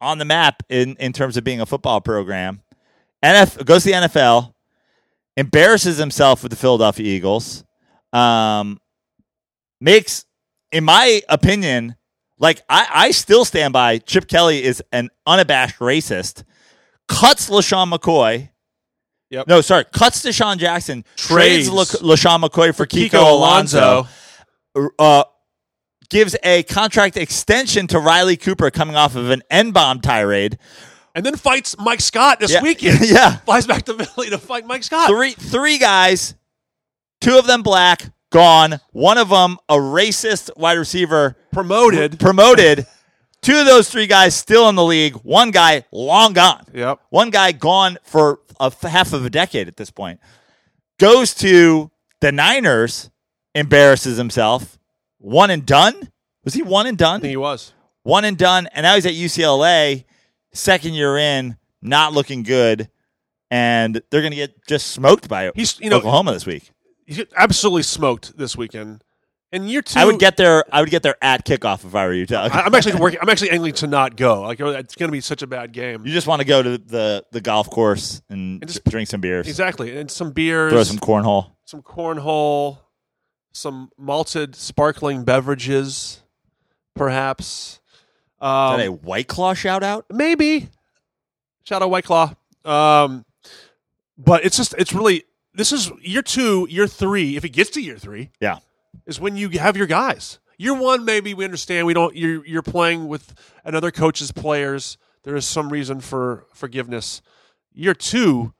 on 0.00 0.18
the 0.18 0.24
map 0.24 0.62
in 0.68 0.96
in 0.96 1.12
terms 1.12 1.36
of 1.36 1.44
being 1.44 1.60
a 1.60 1.66
football 1.66 2.00
program. 2.00 2.62
NF 3.24 3.64
goes 3.64 3.82
to 3.82 3.90
the 3.90 3.94
NFL, 3.96 4.54
embarrasses 5.36 5.98
himself 5.98 6.42
with 6.42 6.50
the 6.50 6.56
Philadelphia 6.56 7.04
Eagles, 7.06 7.64
um, 8.12 8.80
makes, 9.80 10.24
in 10.70 10.84
my 10.84 11.20
opinion, 11.28 11.96
like 12.38 12.62
I, 12.68 12.86
I 12.92 13.10
still 13.10 13.44
stand 13.44 13.72
by 13.72 13.98
Chip 13.98 14.28
Kelly 14.28 14.62
is 14.62 14.82
an 14.92 15.10
unabashed 15.26 15.78
racist. 15.78 16.44
Cuts 17.08 17.50
LeSean 17.50 17.92
McCoy. 17.92 18.50
Yep. 19.30 19.46
No, 19.48 19.60
sorry. 19.60 19.84
Cuts 19.92 20.22
DeSean 20.24 20.58
Jackson. 20.58 21.04
Trades, 21.16 21.68
Trades. 21.68 22.02
La- 22.02 22.14
LeSean 22.14 22.42
McCoy 22.42 22.74
for 22.74 22.86
Kiko, 22.86 23.08
Kiko 23.10 23.32
Alonso. 23.32 24.06
Uh, 24.98 25.24
gives 26.10 26.34
a 26.42 26.62
contract 26.64 27.16
extension 27.16 27.86
to 27.88 27.98
Riley 27.98 28.36
Cooper 28.36 28.70
coming 28.70 28.96
off 28.96 29.14
of 29.16 29.30
an 29.30 29.42
N 29.50 29.72
bomb 29.72 30.00
tirade. 30.00 30.58
and 31.14 31.24
then 31.26 31.36
fights 31.36 31.76
Mike 31.78 32.00
Scott 32.00 32.38
this 32.40 32.52
Yeah. 32.52 32.62
weekend. 32.62 33.00
yeah. 33.08 33.36
Flies 33.38 33.66
back 33.66 33.84
to 33.84 33.94
Philly 33.94 34.30
to 34.30 34.38
fight 34.38 34.66
Mike 34.66 34.84
Scott. 34.84 35.08
Three 35.08 35.32
three 35.32 35.78
guys, 35.78 36.34
two 37.20 37.38
of 37.38 37.46
them 37.46 37.62
black, 37.62 38.02
gone. 38.30 38.80
One 38.92 39.18
of 39.18 39.28
them 39.30 39.58
a 39.68 39.74
racist 39.76 40.50
wide 40.56 40.78
receiver 40.78 41.36
Promoted. 41.52 42.20
promoted. 42.20 42.86
Two 43.40 43.56
of 43.60 43.66
those 43.66 43.88
three 43.88 44.06
guys 44.06 44.34
still 44.34 44.68
in 44.68 44.74
the 44.74 44.84
league. 44.84 45.14
One 45.16 45.50
guy 45.50 45.84
long 45.92 46.32
gone. 46.32 46.64
Yep. 46.74 47.00
One 47.10 47.30
guy 47.30 47.52
gone 47.52 47.98
for 48.02 48.40
a 48.60 48.72
half 48.88 49.12
of 49.12 49.24
a 49.24 49.30
decade 49.30 49.68
at 49.68 49.76
this 49.76 49.90
point. 49.90 50.18
Goes 50.98 51.34
to 51.34 51.90
the 52.20 52.32
Niners, 52.32 53.10
embarrasses 53.54 54.16
himself. 54.18 54.77
One 55.18 55.50
and 55.50 55.66
done. 55.66 56.10
Was 56.44 56.54
he 56.54 56.62
one 56.62 56.86
and 56.86 57.00
I 57.02 57.04
think 57.12 57.22
done? 57.22 57.30
he 57.30 57.36
was. 57.36 57.72
One 58.04 58.24
and 58.24 58.38
done. 58.38 58.68
And 58.72 58.84
now 58.84 58.94
he's 58.94 59.04
at 59.06 59.12
UCLA, 59.14 60.04
second 60.52 60.94
year 60.94 61.16
in, 61.18 61.56
not 61.82 62.12
looking 62.12 62.42
good. 62.42 62.88
And 63.50 64.00
they're 64.10 64.20
going 64.20 64.32
to 64.32 64.36
get 64.36 64.66
just 64.66 64.88
smoked 64.88 65.28
by 65.28 65.50
He's 65.54 65.78
you 65.80 65.88
know 65.90 65.96
Oklahoma 65.98 66.32
this 66.32 66.44
week. 66.46 66.70
he's 67.06 67.24
absolutely 67.36 67.82
smoked 67.82 68.36
this 68.36 68.56
weekend. 68.56 69.02
And 69.50 69.70
year 69.70 69.80
two, 69.80 69.98
I 69.98 70.04
would 70.04 70.18
get 70.18 70.36
there. 70.36 70.62
I 70.70 70.80
would 70.82 70.90
get 70.90 71.02
there 71.02 71.16
at 71.22 71.46
kickoff 71.46 71.82
if 71.86 71.94
I 71.94 72.06
were 72.06 72.12
you, 72.12 72.26
Doug. 72.26 72.50
I'm 72.52 72.74
actually 72.74 72.96
working. 73.00 73.18
I'm 73.22 73.30
actually 73.30 73.48
angling 73.52 73.72
to 73.74 73.86
not 73.86 74.14
go. 74.16 74.42
Like 74.42 74.60
oh, 74.60 74.68
it's 74.68 74.94
going 74.94 75.08
to 75.08 75.12
be 75.12 75.22
such 75.22 75.40
a 75.40 75.46
bad 75.46 75.72
game. 75.72 76.04
You 76.04 76.12
just 76.12 76.26
want 76.26 76.40
to 76.40 76.44
go 76.46 76.62
to 76.62 76.76
the, 76.76 77.24
the 77.32 77.40
golf 77.40 77.70
course 77.70 78.20
and, 78.28 78.62
And 78.62 78.68
just- 78.70 78.84
drink 78.84 79.08
some 79.08 79.22
beers, 79.22 79.48
Exactly. 79.48 79.96
And 79.96 80.10
some 80.10 80.32
beers, 80.32 80.70
throw 80.74 80.82
some 80.84 80.98
cornhole. 80.98 81.52
some 81.64 81.80
cornhole, 81.80 82.80
some 83.52 83.90
malted 83.96 84.54
sparkling 84.54 85.24
beverages, 85.24 86.22
perhaps. 86.94 87.80
Is 88.40 88.46
Um, 88.46 88.78
that 88.78 88.86
a 88.86 88.92
White 88.92 89.28
Claw 89.28 89.54
shout 89.54 89.82
out? 89.82 90.06
maybe. 90.10 90.68
Shout 91.64 91.82
out 91.82 91.90
white 91.90 92.04
claw. 92.04 92.34
Um 92.64 93.24
but 94.16 94.44
it's 94.44 94.56
just 94.56 94.74
it's 94.78 94.92
really 94.92 95.24
this 95.54 95.70
is 95.72 95.90
year 96.00 96.22
two 96.22 96.66
year 96.70 96.86
three. 96.86 97.36
If 97.36 97.44
it 97.44 97.50
gets 97.50 97.70
to 97.70 97.80
year 97.82 97.98
three 97.98 98.30
Yeah. 98.40 98.58
is 99.06 99.20
when 99.20 99.36
you 99.36 99.50
have 99.50 99.76
your 99.76 99.86
guys. 99.86 100.38
Year 100.56 100.74
one 100.74 101.04
maybe 101.04 101.34
we 101.34 101.44
understand. 101.44 101.86
We 101.86 101.94
don't 101.94 102.16
you're 102.16 102.44
you're 102.46 102.62
playing 102.62 103.06
with 103.08 103.34
another 103.64 103.90
coach's 103.90 104.32
players. 104.32 104.96
There 105.24 105.36
is 105.36 105.46
some 105.46 105.68
reason 105.70 106.00
for 106.00 106.46
forgiveness. 106.54 107.20
Year 107.74 107.92
two 107.94 108.54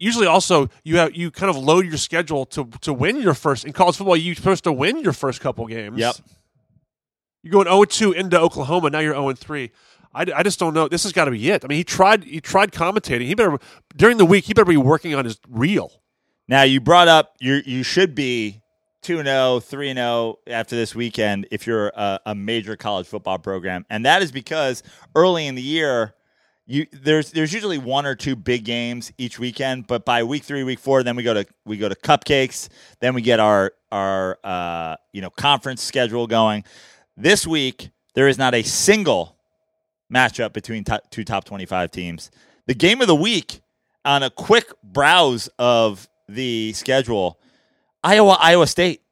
usually 0.00 0.26
also 0.26 0.68
you 0.82 0.96
have 0.96 1.14
you 1.14 1.30
kind 1.30 1.48
of 1.50 1.56
load 1.56 1.86
your 1.86 1.96
schedule 1.98 2.44
to 2.46 2.64
to 2.80 2.92
win 2.92 3.20
your 3.22 3.34
first 3.34 3.64
in 3.64 3.72
college 3.72 3.96
football 3.96 4.16
you're 4.16 4.34
supposed 4.34 4.64
to 4.64 4.72
win 4.72 4.98
your 5.00 5.12
first 5.12 5.40
couple 5.40 5.64
games 5.68 5.98
Yep. 5.98 6.16
you're 7.44 7.52
going 7.52 7.66
0 7.66 7.84
2 7.84 8.12
into 8.12 8.40
Oklahoma. 8.40 8.90
Now 8.90 8.98
you're 8.98 9.14
0 9.14 9.32
3. 9.34 9.70
I, 10.12 10.26
I 10.34 10.42
just 10.42 10.58
don't 10.58 10.74
know. 10.74 10.88
This 10.88 11.04
has 11.04 11.12
got 11.12 11.26
to 11.26 11.30
be 11.30 11.50
it. 11.50 11.64
I 11.64 11.68
mean, 11.68 11.76
he 11.78 11.84
tried. 11.84 12.24
He 12.24 12.40
tried 12.40 12.72
commentating. 12.72 13.26
He 13.26 13.34
better 13.36 13.58
during 13.94 14.16
the 14.16 14.24
week. 14.26 14.44
He 14.44 14.54
better 14.54 14.64
be 14.64 14.76
working 14.76 15.14
on 15.14 15.24
his 15.24 15.38
reel. 15.48 15.92
Now 16.48 16.62
you 16.62 16.80
brought 16.80 17.06
up 17.06 17.36
you 17.38 17.62
you 17.64 17.84
should 17.84 18.14
be 18.16 18.60
2-0, 19.04 19.24
3-0 19.24 20.36
after 20.48 20.74
this 20.76 20.94
weekend 20.96 21.46
if 21.52 21.66
you're 21.66 21.88
a, 21.94 22.20
a 22.26 22.34
major 22.34 22.76
college 22.76 23.06
football 23.06 23.38
program. 23.38 23.86
And 23.88 24.04
that 24.04 24.20
is 24.22 24.32
because 24.32 24.82
early 25.14 25.46
in 25.46 25.54
the 25.54 25.62
year 25.62 26.12
you 26.70 26.86
there's 26.92 27.32
there's 27.32 27.52
usually 27.52 27.78
one 27.78 28.06
or 28.06 28.14
two 28.14 28.36
big 28.36 28.64
games 28.64 29.12
each 29.18 29.40
weekend, 29.40 29.88
but 29.88 30.04
by 30.04 30.22
week 30.22 30.44
3, 30.44 30.62
week 30.62 30.78
4 30.78 31.02
then 31.02 31.16
we 31.16 31.24
go 31.24 31.34
to 31.34 31.44
we 31.66 31.76
go 31.76 31.88
to 31.88 31.96
cupcakes, 31.96 32.68
then 33.00 33.12
we 33.12 33.22
get 33.22 33.40
our 33.40 33.72
our 33.90 34.38
uh 34.44 34.94
you 35.12 35.20
know 35.20 35.30
conference 35.30 35.82
schedule 35.82 36.28
going. 36.28 36.62
This 37.16 37.44
week 37.44 37.90
there 38.14 38.28
is 38.28 38.38
not 38.38 38.54
a 38.54 38.62
single 38.62 39.36
matchup 40.12 40.52
between 40.52 40.84
to- 40.84 41.02
two 41.10 41.24
top 41.24 41.44
25 41.44 41.90
teams. 41.90 42.30
The 42.66 42.74
game 42.74 43.00
of 43.00 43.08
the 43.08 43.16
week 43.16 43.62
on 44.04 44.22
a 44.22 44.30
quick 44.30 44.72
browse 44.84 45.48
of 45.58 46.08
the 46.28 46.72
schedule, 46.74 47.40
Iowa, 48.04 48.36
Iowa 48.40 48.68
State. 48.68 49.02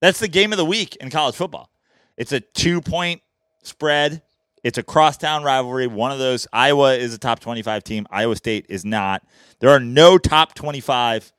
That's 0.00 0.20
the 0.20 0.28
game 0.28 0.52
of 0.52 0.56
the 0.56 0.64
week 0.64 0.94
in 0.96 1.10
college 1.10 1.34
football. 1.34 1.68
It's 2.16 2.30
a 2.30 2.38
two 2.38 2.80
point 2.80 3.22
spread. 3.64 4.22
It's 4.62 4.78
a 4.78 4.82
crosstown 4.82 5.42
rivalry. 5.42 5.86
One 5.86 6.12
of 6.12 6.18
those. 6.18 6.46
Iowa 6.52 6.94
is 6.94 7.14
a 7.14 7.18
top 7.18 7.40
25 7.40 7.82
team. 7.84 8.06
Iowa 8.10 8.36
State 8.36 8.66
is 8.68 8.84
not. 8.84 9.22
There 9.60 9.70
are 9.70 9.80
no 9.80 10.18
top 10.18 10.54
25. 10.54 11.32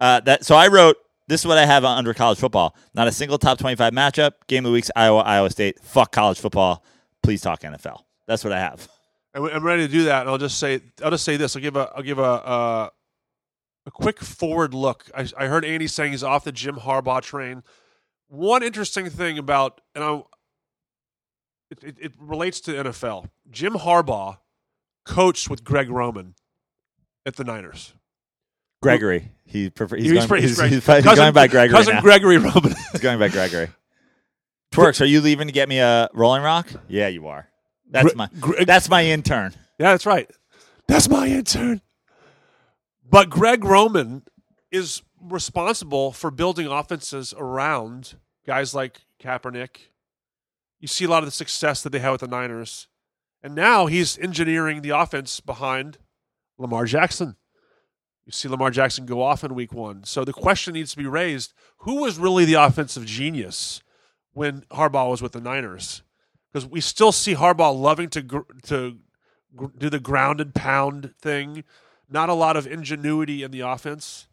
Uh, 0.00 0.20
that 0.20 0.44
so 0.44 0.54
I 0.54 0.68
wrote. 0.68 0.96
This 1.28 1.42
is 1.42 1.46
what 1.46 1.58
I 1.58 1.66
have 1.66 1.84
under 1.84 2.14
college 2.14 2.38
football. 2.38 2.74
Not 2.94 3.06
a 3.06 3.12
single 3.12 3.36
top 3.36 3.58
25 3.58 3.92
matchup. 3.92 4.32
Game 4.46 4.64
of 4.64 4.70
the 4.70 4.72
weeks. 4.72 4.90
Iowa, 4.96 5.18
Iowa 5.20 5.50
State. 5.50 5.78
Fuck 5.82 6.12
college 6.12 6.40
football. 6.40 6.82
Please 7.22 7.42
talk 7.42 7.60
NFL. 7.60 8.00
That's 8.26 8.44
what 8.44 8.52
I 8.52 8.60
have. 8.60 8.88
I'm 9.34 9.62
ready 9.62 9.86
to 9.86 9.92
do 9.92 10.04
that, 10.04 10.22
and 10.22 10.30
I'll 10.30 10.38
just 10.38 10.58
say 10.58 10.80
I'll 11.04 11.10
just 11.10 11.24
say 11.24 11.36
this. 11.36 11.54
I'll 11.54 11.62
give 11.62 11.76
a 11.76 11.92
I'll 11.94 12.02
give 12.02 12.18
a 12.18 12.22
uh, 12.22 12.88
a 13.86 13.90
quick 13.90 14.20
forward 14.20 14.74
look. 14.74 15.10
I, 15.14 15.28
I 15.36 15.46
heard 15.46 15.64
Andy 15.64 15.86
saying 15.86 16.12
he's 16.12 16.22
off 16.22 16.44
the 16.44 16.52
Jim 16.52 16.76
Harbaugh 16.76 17.22
train. 17.22 17.62
One 18.28 18.62
interesting 18.62 19.10
thing 19.10 19.38
about 19.38 19.80
and 19.94 20.02
I 20.02 20.22
it, 21.70 21.82
it, 21.84 21.96
it 22.00 22.12
relates 22.18 22.60
to 22.62 22.72
NFL. 22.72 23.28
Jim 23.50 23.74
Harbaugh 23.74 24.38
coached 25.04 25.48
with 25.50 25.64
Greg 25.64 25.90
Roman 25.90 26.34
at 27.26 27.36
the 27.36 27.44
Niners. 27.44 27.94
Gregory. 28.82 29.32
He 29.44 29.70
prefer, 29.70 29.96
he's, 29.96 30.10
He's 30.10 30.26
going, 30.26 30.42
he's, 30.42 30.60
he's 30.60 30.70
he's, 30.70 30.86
he's 30.86 31.04
going 31.14 31.32
by 31.32 31.48
Gregory 31.48 31.76
Cousin 31.76 31.96
now. 31.96 32.00
Gregory 32.02 32.38
Roman. 32.38 32.74
He's 32.92 33.00
going 33.00 33.18
by 33.18 33.28
Gregory. 33.28 33.68
Twerks, 34.72 35.00
are 35.00 35.06
you 35.06 35.20
leaving 35.22 35.46
to 35.48 35.52
get 35.52 35.68
me 35.68 35.78
a 35.78 36.08
Rolling 36.12 36.42
Rock? 36.42 36.68
Yeah, 36.86 37.08
you 37.08 37.26
are. 37.28 37.48
That's 37.90 38.12
Gre- 38.12 38.16
my 38.16 38.28
Gre- 38.38 38.64
that's 38.64 38.88
my 38.90 39.04
intern. 39.06 39.54
Yeah, 39.78 39.92
that's 39.92 40.04
right. 40.06 40.30
That's 40.86 41.08
my 41.08 41.26
intern. 41.26 41.80
But 43.10 43.30
Greg 43.30 43.64
Roman 43.64 44.22
is 44.70 45.02
responsible 45.20 46.12
for 46.12 46.30
building 46.30 46.66
offenses 46.66 47.34
around 47.36 48.16
guys 48.46 48.74
like 48.74 49.00
Kaepernick. 49.22 49.76
You 50.80 50.88
see 50.88 51.04
a 51.04 51.08
lot 51.08 51.22
of 51.22 51.26
the 51.26 51.32
success 51.32 51.82
that 51.82 51.90
they 51.90 51.98
had 51.98 52.10
with 52.10 52.20
the 52.20 52.28
Niners. 52.28 52.88
And 53.42 53.54
now 53.54 53.86
he's 53.86 54.18
engineering 54.18 54.82
the 54.82 54.90
offense 54.90 55.40
behind 55.40 55.98
Lamar 56.58 56.84
Jackson. 56.84 57.36
You 58.24 58.32
see 58.32 58.48
Lamar 58.48 58.70
Jackson 58.70 59.06
go 59.06 59.22
off 59.22 59.42
in 59.42 59.54
week 59.54 59.72
one. 59.72 60.04
So 60.04 60.24
the 60.24 60.32
question 60.32 60.74
needs 60.74 60.90
to 60.90 60.98
be 60.98 61.06
raised 61.06 61.54
who 61.78 62.02
was 62.02 62.18
really 62.18 62.44
the 62.44 62.54
offensive 62.54 63.06
genius 63.06 63.82
when 64.32 64.62
Harbaugh 64.70 65.10
was 65.10 65.22
with 65.22 65.32
the 65.32 65.40
Niners? 65.40 66.02
Because 66.52 66.66
we 66.66 66.80
still 66.80 67.12
see 67.12 67.34
Harbaugh 67.34 67.78
loving 67.78 68.10
to 68.10 68.22
gr- 68.22 68.40
to 68.64 68.98
gr- 69.54 69.66
do 69.76 69.88
the 69.90 70.00
ground 70.00 70.40
and 70.40 70.54
pound 70.54 71.14
thing. 71.20 71.64
Not 72.10 72.28
a 72.28 72.34
lot 72.34 72.56
of 72.56 72.66
ingenuity 72.66 73.42
in 73.42 73.50
the 73.50 73.60
offense. 73.60 74.28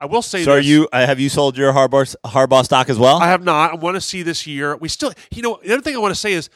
I 0.00 0.06
will 0.06 0.22
say 0.22 0.44
So 0.44 0.52
are 0.52 0.60
you 0.60 0.88
uh, 0.92 1.06
have 1.06 1.18
you 1.18 1.28
sold 1.28 1.56
your 1.56 1.72
Harbaugh 1.72 2.14
Harbaugh 2.24 2.64
stock 2.64 2.88
as 2.88 2.98
well? 2.98 3.18
I 3.20 3.28
have 3.28 3.42
not. 3.42 3.72
I 3.72 3.74
want 3.74 3.96
to 3.96 4.00
see 4.00 4.22
this 4.22 4.46
year. 4.46 4.76
We 4.76 4.88
still, 4.88 5.12
you 5.32 5.42
know, 5.42 5.58
the 5.64 5.72
other 5.72 5.82
thing 5.82 5.96
I 5.96 5.98
want 5.98 6.14
to 6.14 6.20
say 6.20 6.32
is 6.32 6.48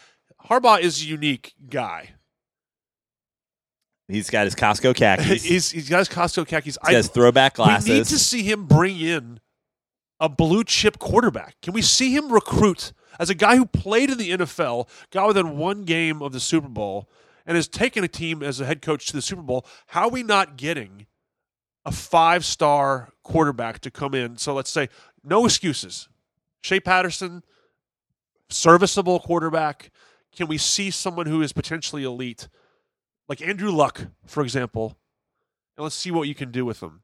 Harbaugh 0.48 0.80
is 0.80 1.02
a 1.02 1.06
unique 1.06 1.54
guy. 1.68 2.10
He's 4.08 4.30
got 4.30 4.44
his 4.44 4.54
Costco 4.54 4.94
khakis. 4.94 5.42
he's 5.42 5.70
he's 5.70 5.88
got 5.88 5.98
his 5.98 6.08
Costco 6.08 6.46
khakis. 6.46 6.76
he 6.86 6.94
has 6.94 7.08
throwback 7.08 7.54
glasses. 7.54 7.88
We 7.88 7.94
need 7.94 8.04
to 8.06 8.18
see 8.18 8.42
him 8.42 8.66
bring 8.66 9.00
in 9.00 9.40
a 10.20 10.28
blue 10.28 10.62
chip 10.64 10.98
quarterback. 10.98 11.56
Can 11.62 11.72
we 11.72 11.82
see 11.82 12.14
him 12.14 12.32
recruit 12.32 12.92
as 13.18 13.28
a 13.28 13.34
guy 13.34 13.56
who 13.56 13.66
played 13.66 14.10
in 14.10 14.18
the 14.18 14.30
NFL, 14.30 14.88
got 15.10 15.28
within 15.28 15.56
one 15.56 15.84
game 15.84 16.22
of 16.22 16.32
the 16.32 16.40
Super 16.40 16.68
Bowl, 16.68 17.08
and 17.44 17.56
has 17.56 17.68
taken 17.68 18.04
a 18.04 18.08
team 18.08 18.42
as 18.42 18.60
a 18.60 18.66
head 18.66 18.82
coach 18.82 19.06
to 19.06 19.12
the 19.14 19.22
Super 19.22 19.42
Bowl? 19.42 19.66
How 19.88 20.02
are 20.02 20.10
we 20.10 20.22
not 20.22 20.56
getting 20.56 21.06
a 21.84 21.92
five 21.92 22.44
star 22.44 23.12
quarterback 23.22 23.80
to 23.80 23.90
come 23.90 24.14
in? 24.14 24.36
So 24.36 24.54
let's 24.54 24.70
say 24.70 24.88
no 25.24 25.44
excuses. 25.44 26.08
Shea 26.62 26.80
Patterson, 26.80 27.42
serviceable 28.48 29.20
quarterback. 29.20 29.90
Can 30.34 30.46
we 30.46 30.58
see 30.58 30.90
someone 30.90 31.26
who 31.26 31.42
is 31.42 31.52
potentially 31.52 32.04
elite, 32.04 32.48
like 33.28 33.42
Andrew 33.42 33.70
Luck, 33.70 34.06
for 34.26 34.42
example? 34.42 34.96
And 35.76 35.82
let's 35.82 35.94
see 35.94 36.10
what 36.10 36.28
you 36.28 36.34
can 36.34 36.50
do 36.50 36.64
with 36.64 36.80
them. 36.80 37.02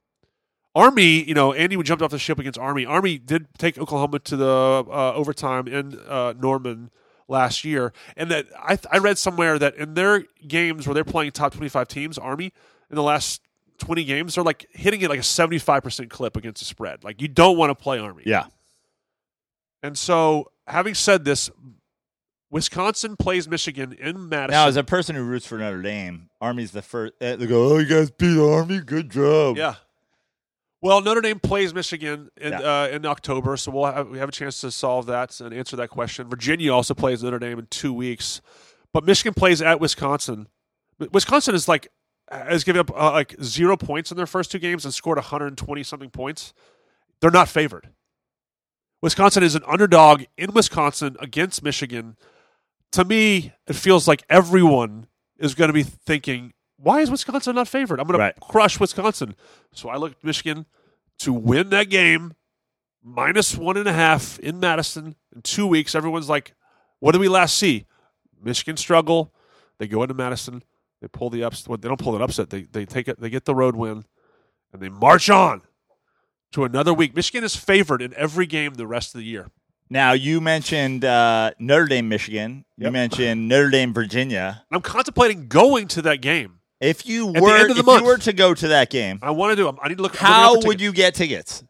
Army, 0.74 1.24
you 1.24 1.34
know, 1.34 1.52
Andy 1.52 1.76
jumped 1.82 2.02
off 2.02 2.10
the 2.10 2.18
ship 2.18 2.38
against 2.38 2.58
Army. 2.58 2.86
Army 2.86 3.18
did 3.18 3.48
take 3.58 3.78
Oklahoma 3.78 4.20
to 4.20 4.36
the 4.36 4.84
uh, 4.88 5.12
overtime 5.14 5.66
in 5.66 5.98
uh, 6.06 6.34
Norman 6.38 6.90
last 7.26 7.64
year, 7.64 7.92
and 8.16 8.30
that 8.30 8.46
I, 8.56 8.78
I 8.92 8.98
read 8.98 9.18
somewhere 9.18 9.58
that 9.58 9.74
in 9.74 9.94
their 9.94 10.24
games 10.46 10.86
where 10.86 10.94
they're 10.94 11.04
playing 11.04 11.32
top 11.32 11.52
twenty-five 11.52 11.88
teams, 11.88 12.16
Army 12.16 12.52
in 12.90 12.96
the 12.96 13.02
last 13.02 13.42
twenty 13.78 14.04
games, 14.04 14.34
they're 14.34 14.44
like 14.44 14.66
hitting 14.72 15.00
it 15.00 15.08
like 15.10 15.20
a 15.20 15.24
seventy-five 15.24 15.82
percent 15.82 16.10
clip 16.10 16.36
against 16.36 16.60
the 16.60 16.64
spread. 16.66 17.04
Like 17.04 17.20
you 17.22 17.28
don't 17.28 17.56
want 17.56 17.70
to 17.70 17.74
play 17.74 17.98
Army. 17.98 18.22
yeah. 18.26 18.46
And 19.82 19.96
so, 19.96 20.50
having 20.66 20.94
said 20.94 21.24
this, 21.24 21.50
Wisconsin 22.50 23.16
plays 23.16 23.46
Michigan 23.48 23.92
in 23.92 24.28
Madison. 24.28 24.50
Now, 24.58 24.66
as 24.66 24.76
a 24.76 24.82
person 24.84 25.14
who 25.14 25.22
roots 25.22 25.46
for 25.46 25.58
Notre 25.58 25.82
Dame, 25.82 26.30
Army's 26.40 26.72
the 26.72 26.82
first. 26.82 27.12
Uh, 27.20 27.36
they 27.36 27.46
go, 27.46 27.74
"Oh, 27.74 27.78
you 27.78 27.86
guys 27.86 28.10
beat 28.10 28.38
Army. 28.38 28.80
Good 28.80 29.10
job." 29.10 29.56
Yeah. 29.56 29.74
Well, 30.80 31.00
Notre 31.00 31.20
Dame 31.20 31.40
plays 31.40 31.74
Michigan 31.74 32.30
in 32.40 32.52
Yeah. 32.52 32.60
uh, 32.60 32.88
in 32.88 33.04
October, 33.04 33.56
so 33.56 33.70
we'll 33.72 33.86
have, 33.92 34.08
we 34.08 34.18
have 34.18 34.28
a 34.28 34.32
chance 34.32 34.60
to 34.60 34.70
solve 34.70 35.06
that 35.06 35.40
and 35.40 35.52
answer 35.52 35.74
that 35.76 35.88
question. 35.90 36.28
Virginia 36.28 36.72
also 36.72 36.94
plays 36.94 37.22
Notre 37.22 37.38
Dame 37.40 37.58
in 37.58 37.66
two 37.66 37.92
weeks, 37.92 38.40
but 38.92 39.04
Michigan 39.04 39.34
plays 39.34 39.60
at 39.60 39.80
Wisconsin. 39.80 40.46
Wisconsin 41.12 41.54
is 41.54 41.66
like 41.68 41.88
has 42.30 42.64
given 42.64 42.80
up 42.80 42.90
uh, 42.90 43.12
like 43.12 43.34
zero 43.42 43.76
points 43.76 44.10
in 44.10 44.16
their 44.16 44.26
first 44.26 44.50
two 44.50 44.58
games 44.58 44.84
and 44.84 44.92
scored 44.92 45.16
120 45.18 45.82
something 45.82 46.10
points. 46.10 46.52
They're 47.20 47.30
not 47.30 47.48
favored. 47.48 47.88
Wisconsin 49.00 49.42
is 49.42 49.54
an 49.54 49.62
underdog 49.66 50.24
in 50.36 50.52
Wisconsin 50.52 51.16
against 51.20 51.62
Michigan. 51.62 52.16
To 52.92 53.04
me, 53.04 53.52
it 53.66 53.74
feels 53.76 54.08
like 54.08 54.22
everyone 54.28 55.06
is 55.38 55.54
going 55.54 55.68
to 55.68 55.72
be 55.74 55.84
thinking, 55.84 56.52
why 56.76 57.00
is 57.00 57.10
Wisconsin 57.10 57.54
not 57.54 57.68
favored? 57.68 58.00
I'm 58.00 58.06
going 58.06 58.18
Right. 58.18 58.34
to 58.34 58.40
crush 58.40 58.80
Wisconsin. 58.80 59.34
So 59.72 59.88
I 59.88 59.96
look 59.96 60.12
at 60.12 60.24
Michigan 60.24 60.66
to 61.20 61.32
win 61.32 61.70
that 61.70 61.90
game, 61.90 62.34
minus 63.02 63.56
one 63.56 63.76
and 63.76 63.88
a 63.88 63.92
half 63.92 64.38
in 64.40 64.58
Madison 64.60 65.14
in 65.34 65.42
two 65.42 65.66
weeks. 65.66 65.94
Everyone's 65.94 66.28
like, 66.28 66.54
what 67.00 67.12
did 67.12 67.20
we 67.20 67.28
last 67.28 67.56
see? 67.56 67.86
Michigan 68.42 68.76
struggle. 68.76 69.32
They 69.78 69.86
go 69.86 70.02
into 70.02 70.14
Madison. 70.14 70.62
They 71.00 71.08
pull 71.08 71.30
the 71.30 71.44
upset. 71.44 71.68
Well, 71.68 71.78
they 71.78 71.88
don't 71.88 72.00
pull 72.00 72.16
an 72.16 72.22
upset. 72.22 72.50
They 72.50 72.62
they 72.62 72.84
take 72.84 73.08
it. 73.08 73.20
They 73.20 73.30
get 73.30 73.44
the 73.44 73.54
road 73.54 73.76
win, 73.76 74.04
and 74.72 74.82
they 74.82 74.88
march 74.88 75.30
on 75.30 75.62
to 76.52 76.64
another 76.64 76.92
week. 76.94 77.14
Michigan 77.14 77.44
is 77.44 77.54
favored 77.54 78.02
in 78.02 78.12
every 78.14 78.46
game 78.46 78.74
the 78.74 78.86
rest 78.86 79.14
of 79.14 79.20
the 79.20 79.24
year. 79.26 79.48
Now 79.90 80.12
you 80.12 80.40
mentioned 80.40 81.04
uh, 81.04 81.52
Notre 81.58 81.86
Dame, 81.86 82.08
Michigan. 82.08 82.64
You 82.76 82.84
Yep. 82.84 82.92
mentioned 82.92 83.48
Notre 83.48 83.70
Dame, 83.70 83.94
Virginia. 83.94 84.64
I'm 84.70 84.80
contemplating 84.82 85.48
going 85.48 85.88
to 85.88 86.02
that 86.02 86.20
game. 86.20 86.54
If 86.80 87.06
you 87.06 87.26
were, 87.26 87.56
end 87.56 87.70
of 87.70 87.76
the 87.76 87.80
if 87.80 87.86
month. 87.86 88.02
you 88.02 88.06
were 88.06 88.18
to 88.18 88.32
go 88.32 88.54
to 88.54 88.68
that 88.68 88.90
game, 88.90 89.18
I 89.22 89.30
want 89.32 89.52
to 89.52 89.56
do. 89.56 89.68
I 89.82 89.88
need 89.88 89.96
to 89.96 90.02
look. 90.02 90.14
how 90.16 90.60
would 90.60 90.80
you 90.80 90.92
get 90.92 91.14
tickets? 91.14 91.64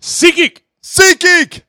SeatGeek? 0.00 0.58
SeatGeek, 0.82 1.62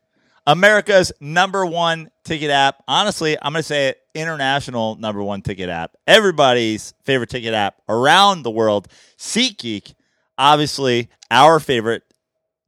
America's 0.47 1.11
number 1.19 1.65
one 1.65 2.09
ticket 2.23 2.51
app. 2.51 2.83
Honestly, 2.87 3.37
I'm 3.41 3.53
going 3.53 3.61
to 3.61 3.63
say 3.63 3.89
it, 3.89 3.99
international 4.13 4.95
number 4.95 5.23
one 5.23 5.41
ticket 5.41 5.69
app. 5.69 5.95
Everybody's 6.07 6.93
favorite 7.03 7.29
ticket 7.29 7.53
app 7.53 7.81
around 7.89 8.43
the 8.43 8.51
world. 8.51 8.87
SeatGeek, 9.17 9.93
obviously 10.37 11.09
our 11.31 11.59
favorite 11.59 12.03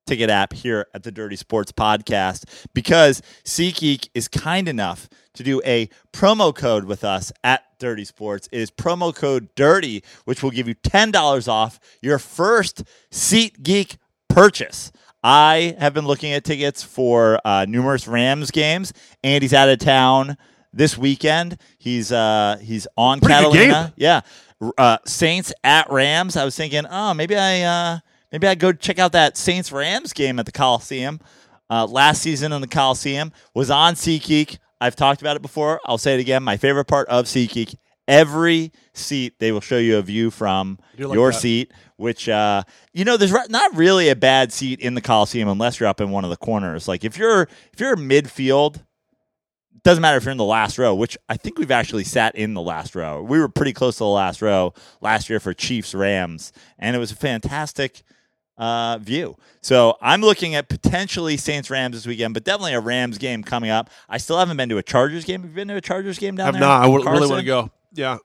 ticket 0.08 0.30
app 0.30 0.54
here 0.54 0.88
at 0.94 1.04
the 1.04 1.12
Dirty 1.12 1.36
Sports 1.36 1.72
Podcast 1.72 2.46
because 2.74 3.22
SeatGeek 3.44 4.10
is 4.14 4.28
kind 4.28 4.68
enough 4.68 5.10
to 5.34 5.44
do 5.44 5.62
a 5.66 5.88
promo 6.12 6.56
code 6.56 6.86
with 6.86 7.04
us 7.04 7.32
at 7.44 7.64
Dirty 7.78 8.06
Sports. 8.06 8.50
It 8.52 8.60
is 8.60 8.72
promo 8.72 9.14
code 9.14 9.54
DIRTY, 9.56 10.04
which 10.26 10.42
will 10.42 10.50
give 10.50 10.68
you 10.68 10.76
$10 10.76 11.48
off 11.48 11.80
your 12.02 12.18
first 12.18 12.84
SeatGeek 13.12 13.98
purchase. 14.30 14.92
I 15.24 15.76
have 15.80 15.94
been 15.94 16.06
looking 16.06 16.32
at 16.34 16.44
tickets 16.44 16.84
for 16.84 17.40
uh, 17.44 17.66
numerous 17.68 18.08
Rams 18.08 18.52
games. 18.52 18.94
Andy's 19.24 19.54
out 19.54 19.70
of 19.70 19.80
town 19.80 20.38
this 20.74 20.98
weekend. 20.98 21.58
He's 21.78 22.12
uh, 22.12 22.58
he's 22.62 22.88
on 22.96 23.20
Pretty 23.20 23.34
Catalina. 23.34 23.94
Yeah, 23.98 24.22
uh, 24.78 24.98
Saints 25.06 25.54
at 25.64 25.90
Rams. 25.90 26.38
I 26.38 26.46
was 26.46 26.56
thinking, 26.56 26.86
oh, 26.90 27.14
maybe 27.14 27.36
I 27.36 27.62
uh, 27.62 28.00
maybe 28.32 28.48
I 28.48 28.56
go 28.56 28.72
check 28.72 29.00
out 29.00 29.12
that 29.14 29.38
Saints 29.38 29.72
Rams 29.72 30.14
game 30.14 30.40
at 30.40 30.46
the 30.46 30.52
Coliseum. 30.52 31.20
Uh, 31.70 31.86
last 31.86 32.22
season 32.22 32.54
in 32.54 32.62
the 32.62 32.68
Coliseum 32.68 33.32
was 33.54 33.70
on 33.70 33.96
SeatGeek. 33.96 34.58
I've 34.80 34.96
talked 34.96 35.22
about 35.22 35.36
it 35.36 35.42
before. 35.42 35.82
I'll 35.86 35.98
say 35.98 36.14
it 36.14 36.20
again. 36.20 36.44
My 36.44 36.56
favorite 36.56 36.86
part 36.86 37.08
of 37.10 37.26
SeatGeek. 37.26 37.76
Every 38.08 38.72
seat 38.94 39.40
they 39.40 39.52
will 39.52 39.62
show 39.62 39.78
you 39.78 39.98
a 39.98 40.02
view 40.02 40.32
from 40.32 40.80
like 40.98 41.14
your 41.14 41.32
that. 41.32 41.40
seat, 41.40 41.74
which 41.98 42.30
uh, 42.30 42.64
you 42.94 43.04
know, 43.04 43.18
there's 43.18 43.34
not 43.50 43.76
really 43.76 44.10
a 44.10 44.16
bad 44.16 44.54
seat 44.54 44.80
in 44.80 44.94
the 44.94 45.02
Coliseum 45.02 45.50
unless 45.50 45.80
you're 45.80 45.90
up 45.90 46.00
in 46.00 46.12
one 46.12 46.24
of 46.24 46.30
the 46.30 46.38
corners. 46.38 46.88
Like 46.88 47.04
if 47.04 47.18
you're 47.18 47.44
if 47.74 47.80
you're 47.80 47.98
midfield, 47.98 48.82
doesn't 49.84 50.02
matter 50.02 50.18
if 50.18 50.24
you're 50.24 50.32
in 50.32 50.38
the 50.38 50.44
last 50.44 50.78
row, 50.78 50.96
which 50.96 51.18
I 51.30 51.38
think 51.38 51.58
we've 51.60 51.72
actually 51.72 52.04
sat 52.04 52.36
in 52.36 52.54
the 52.54 52.62
last 52.62 52.96
row. 52.96 53.22
We 53.22 53.40
were 53.40 53.50
pretty 53.50 53.74
close 53.74 53.96
to 53.96 54.04
the 54.04 54.08
last 54.08 54.42
row 54.42 54.74
last 55.02 55.30
year 55.30 55.40
for 55.40 55.54
Chiefs 55.54 55.94
Rams, 55.94 56.52
and 56.80 56.96
it 56.96 57.00
was 57.00 57.12
a 57.12 57.16
fantastic 57.16 58.04
uh, 58.58 58.98
view. 59.00 59.38
So 59.62 59.98
I'm 60.02 60.22
looking 60.22 60.56
at 60.56 60.68
potentially 60.68 61.38
Saints 61.38 61.70
Rams 61.70 61.96
this 61.96 62.08
weekend, 62.08 62.34
but 62.34 62.44
definitely 62.44 62.74
a 62.74 62.80
Rams 62.80 63.18
game 63.18 63.44
coming 63.44 63.70
up. 63.70 63.90
I 64.10 64.18
still 64.18 64.38
haven't 64.38 64.58
been 64.58 64.70
to 64.70 64.78
a 64.78 64.84
Chargers 64.84 65.26
game. 65.26 65.42
Have 65.42 65.52
you 65.52 65.56
been 65.56 65.68
to 65.68 65.76
a 65.76 65.82
Chargers 65.82 66.18
game 66.18 66.36
down 66.36 66.46
Have 66.46 66.54
there? 66.56 66.62
not. 66.62 66.84
I 66.84 67.12
really 67.12 67.28
want 67.28 67.40
to 67.40 67.46
go. 67.46 67.72
Yeah. 67.94 68.18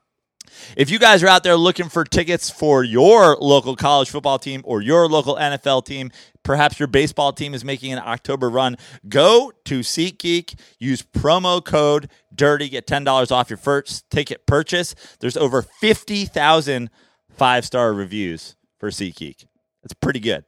If 0.77 0.91
you 0.91 0.99
guys 0.99 1.23
are 1.23 1.29
out 1.29 1.45
there 1.45 1.57
looking 1.57 1.89
for 1.89 2.05
tickets 2.05 2.51
for 2.51 2.85
your 2.85 3.37
local 3.41 3.77
college 3.77 4.11
football 4.11 4.39
team 4.39 4.63
or 4.65 4.83
your 4.83 5.09
local 5.09 5.37
NFL 5.37 5.87
team, 5.87 6.11
perhaps 6.43 6.79
your 6.79 6.89
baseball 6.89 7.33
team 7.33 7.55
is 7.55 7.65
making 7.65 7.93
an 7.93 8.01
October 8.01 8.51
run, 8.51 8.77
go 9.09 9.53
to 9.65 9.81
SeatGeek, 9.81 10.59
use 10.79 11.03
promo 11.03 11.65
code 11.65 12.11
DIRTY, 12.35 12.69
get 12.69 12.87
$10 12.87 13.31
off 13.31 13.49
your 13.49 13.57
first 13.57 14.11
ticket 14.11 14.47
purchase. 14.47 14.95
There's 15.21 15.37
over 15.37 15.63
50,000 15.63 16.91
five 17.37 17.65
star 17.65 17.93
reviews 17.93 18.57
for 18.79 18.91
SeatGeek. 18.91 19.47
That's 19.83 19.95
pretty 19.95 20.21
good. 20.21 20.45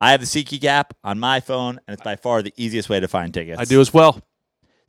I 0.00 0.10
have 0.10 0.20
the 0.20 0.26
SeatGeek 0.26 0.64
app 0.64 0.94
on 1.02 1.18
my 1.18 1.40
phone, 1.40 1.80
and 1.86 1.94
it's 1.94 2.02
by 2.02 2.16
far 2.16 2.42
the 2.42 2.52
easiest 2.56 2.88
way 2.88 3.00
to 3.00 3.08
find 3.08 3.32
tickets. 3.32 3.58
I 3.58 3.64
do 3.64 3.80
as 3.80 3.94
well. 3.94 4.20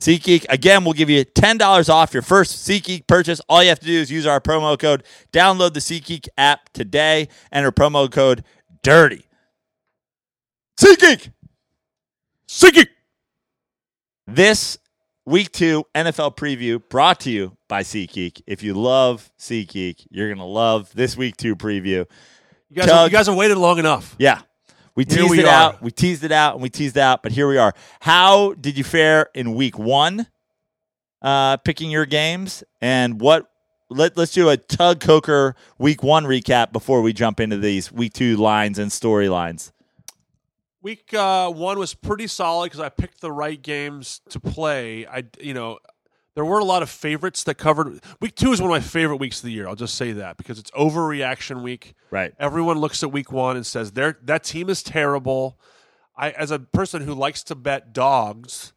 SeatGeek, 0.01 0.45
again, 0.49 0.83
We'll 0.83 0.93
give 0.93 1.09
you 1.09 1.23
$10 1.23 1.89
off 1.89 2.13
your 2.13 2.21
first 2.21 2.67
SeatGeek 2.67 3.07
purchase. 3.07 3.39
All 3.47 3.63
you 3.63 3.69
have 3.69 3.79
to 3.79 3.85
do 3.85 3.93
is 3.93 4.11
use 4.11 4.25
our 4.25 4.41
promo 4.41 4.77
code. 4.77 5.03
Download 5.31 5.73
the 5.73 5.79
SeatGeek 5.79 6.27
app 6.37 6.69
today. 6.73 7.29
Enter 7.51 7.71
promo 7.71 8.11
code 8.11 8.43
DIRTY. 8.83 9.25
SeatGeek! 10.79 11.31
SeatGeek! 12.47 12.87
This 14.27 14.77
week 15.25 15.51
two 15.51 15.85
NFL 15.95 16.35
preview 16.35 16.81
brought 16.89 17.21
to 17.21 17.31
you 17.31 17.55
by 17.69 17.83
SeatGeek. 17.83 18.41
If 18.45 18.63
you 18.63 18.73
love 18.73 19.31
SeatGeek, 19.39 20.07
you're 20.09 20.27
going 20.27 20.39
to 20.39 20.43
love 20.43 20.91
this 20.93 21.15
week 21.15 21.37
two 21.37 21.55
preview. 21.55 22.05
You 22.69 22.75
guys, 22.75 22.87
Tug. 22.87 23.11
you 23.11 23.17
guys 23.17 23.27
have 23.27 23.35
waited 23.35 23.57
long 23.57 23.79
enough. 23.79 24.15
Yeah. 24.19 24.41
We 24.95 25.03
teased 25.03 25.29
we 25.29 25.39
it 25.39 25.45
are. 25.45 25.49
out. 25.49 25.81
We 25.81 25.91
teased 25.91 26.23
it 26.23 26.31
out 26.31 26.53
and 26.53 26.63
we 26.63 26.69
teased 26.69 26.95
it 26.95 27.01
out, 27.01 27.21
but 27.21 27.33
here 27.33 27.47
we 27.47 27.57
are. 27.57 27.73
How 27.99 28.53
did 28.53 28.77
you 28.77 28.83
fare 28.83 29.29
in 29.33 29.53
week 29.53 29.77
one 29.77 30.27
uh, 31.21 31.57
picking 31.57 31.91
your 31.91 32.05
games? 32.05 32.63
And 32.81 33.19
what 33.19 33.51
let, 33.89 34.17
let's 34.17 34.31
do 34.31 34.49
a 34.49 34.57
Tug 34.57 34.99
Coker 34.99 35.55
week 35.77 36.01
one 36.01 36.23
recap 36.23 36.71
before 36.71 37.01
we 37.01 37.13
jump 37.13 37.39
into 37.39 37.57
these 37.57 37.91
week 37.91 38.13
two 38.13 38.37
lines 38.37 38.79
and 38.79 38.89
storylines. 38.89 39.71
Week 40.81 41.13
uh, 41.13 41.51
one 41.51 41.77
was 41.77 41.93
pretty 41.93 42.27
solid 42.27 42.67
because 42.67 42.79
I 42.79 42.89
picked 42.89 43.19
the 43.19 43.31
right 43.31 43.61
games 43.61 44.21
to 44.29 44.39
play. 44.39 45.05
I, 45.05 45.23
you 45.39 45.53
know, 45.53 45.79
there 46.35 46.45
were 46.45 46.59
a 46.59 46.65
lot 46.65 46.83
of 46.83 46.89
favorites 46.89 47.43
that 47.45 47.55
covered. 47.55 48.01
Week 48.19 48.35
two 48.35 48.51
is 48.51 48.61
one 48.61 48.69
of 48.69 48.75
my 48.75 48.81
favorite 48.81 49.17
weeks 49.17 49.39
of 49.39 49.45
the 49.45 49.51
year. 49.51 49.67
I'll 49.67 49.75
just 49.75 49.95
say 49.95 50.11
that 50.13 50.37
because 50.37 50.59
it's 50.59 50.69
overreaction 50.71 51.63
week. 51.63 51.95
Right. 52.11 52.33
Everyone 52.37 52.77
looks 52.77 53.01
at 53.03 53.11
week 53.11 53.31
one 53.31 53.55
and 53.55 53.65
says, 53.65 53.93
"There, 53.93 54.17
that 54.23 54.43
team 54.43 54.69
is 54.69 54.83
terrible." 54.83 55.57
I, 56.17 56.31
as 56.31 56.51
a 56.51 56.59
person 56.59 57.01
who 57.01 57.13
likes 57.13 57.43
to 57.43 57.55
bet 57.55 57.93
dogs, 57.93 58.73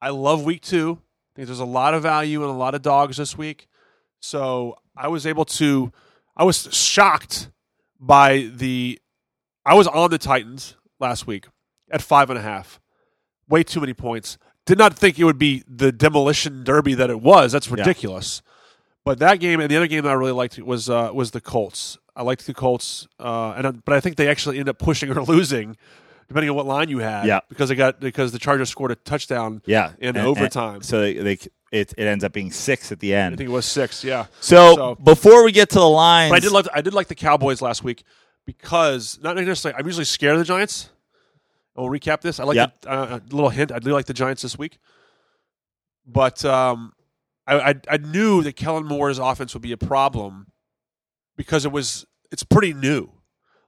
I 0.00 0.10
love 0.10 0.44
week 0.44 0.62
two. 0.62 1.00
I 1.00 1.30
think 1.36 1.46
there's 1.46 1.60
a 1.60 1.64
lot 1.64 1.94
of 1.94 2.02
value 2.02 2.42
in 2.42 2.50
a 2.50 2.56
lot 2.56 2.74
of 2.74 2.82
dogs 2.82 3.16
this 3.16 3.36
week. 3.36 3.68
So 4.20 4.76
I 4.96 5.08
was 5.08 5.26
able 5.26 5.44
to. 5.44 5.92
I 6.36 6.44
was 6.44 6.68
shocked 6.74 7.50
by 8.00 8.50
the. 8.54 9.00
I 9.64 9.74
was 9.74 9.86
on 9.86 10.10
the 10.10 10.18
Titans 10.18 10.76
last 11.00 11.26
week 11.26 11.46
at 11.90 12.02
five 12.02 12.30
and 12.30 12.38
a 12.38 12.42
half. 12.42 12.80
Way 13.48 13.62
too 13.62 13.80
many 13.80 13.94
points. 13.94 14.38
Did 14.66 14.78
not 14.78 14.98
think 14.98 15.18
it 15.18 15.24
would 15.24 15.38
be 15.38 15.62
the 15.68 15.92
demolition 15.92 16.64
derby 16.64 16.94
that 16.94 17.08
it 17.08 17.20
was. 17.20 17.52
That's 17.52 17.70
ridiculous. 17.70 18.42
But 19.04 19.20
that 19.20 19.38
game 19.38 19.60
and 19.60 19.70
the 19.70 19.76
other 19.76 19.86
game 19.86 20.02
that 20.02 20.10
I 20.10 20.14
really 20.14 20.32
liked 20.32 20.58
was 20.58 20.90
uh, 20.90 21.10
was 21.14 21.30
the 21.30 21.40
Colts. 21.40 21.96
I 22.16 22.22
liked 22.22 22.44
the 22.46 22.54
Colts, 22.54 23.06
uh, 23.20 23.54
and 23.56 23.84
but 23.84 23.94
I 23.94 24.00
think 24.00 24.16
they 24.16 24.26
actually 24.28 24.58
ended 24.58 24.70
up 24.70 24.78
pushing 24.78 25.10
or 25.10 25.22
losing, 25.34 25.76
depending 26.26 26.50
on 26.50 26.56
what 26.56 26.66
line 26.66 26.88
you 26.88 26.98
had. 26.98 27.26
Yeah. 27.26 27.40
because 27.48 27.68
they 27.68 27.76
got 27.76 28.00
because 28.00 28.32
the 28.32 28.38
Chargers 28.40 28.68
scored 28.68 28.90
a 28.90 28.96
touchdown. 28.96 29.62
Yeah. 29.66 29.92
in 30.00 30.16
And- 30.16 30.26
overtime. 30.26 30.76
and 30.76 30.84
so 30.84 31.00
they, 31.00 31.14
they 31.14 31.32
it, 31.72 31.92
it 31.96 31.98
ends 31.98 32.24
up 32.24 32.32
being 32.32 32.50
six 32.50 32.90
at 32.90 32.98
the 33.00 33.14
end. 33.14 33.34
I 33.34 33.36
think 33.36 33.48
it 33.50 33.52
was 33.52 33.66
six. 33.66 34.02
Yeah, 34.02 34.26
So, 34.40 34.74
So- 34.74 34.94
before 34.96 35.44
we 35.44 35.52
get 35.52 35.68
to 35.70 35.78
the 35.78 35.88
lines, 35.88 36.30
but 36.30 36.36
I 36.36 36.40
did 36.40 36.50
like 36.52 36.66
I 36.74 36.80
did 36.80 36.92
like 36.94 37.06
the 37.06 37.14
Cowboys 37.14 37.62
last 37.62 37.84
week 37.84 38.02
because 38.46 39.18
not 39.22 39.36
necessarily. 39.36 39.78
I'm 39.78 39.86
usually 39.86 40.04
scared 40.04 40.34
of 40.34 40.38
the 40.40 40.44
Giants. 40.44 40.88
I'll 41.76 41.86
recap 41.86 42.20
this. 42.20 42.40
I 42.40 42.44
like 42.44 42.56
Yep. 42.56 42.80
the, 42.82 42.90
uh, 42.90 43.20
a 43.20 43.34
little 43.34 43.50
hint. 43.50 43.72
I 43.72 43.78
do 43.78 43.92
like 43.92 44.06
the 44.06 44.14
Giants 44.14 44.42
this 44.42 44.56
week, 44.58 44.78
but 46.06 46.44
um, 46.44 46.92
I, 47.46 47.70
I 47.70 47.74
I 47.90 47.96
knew 47.98 48.42
that 48.42 48.56
Kellen 48.56 48.84
Moore's 48.86 49.18
offense 49.18 49.54
would 49.54 49.62
be 49.62 49.72
a 49.72 49.76
problem 49.76 50.48
because 51.36 51.64
it 51.64 51.72
was 51.72 52.06
it's 52.30 52.42
pretty 52.42 52.72
new. 52.74 53.10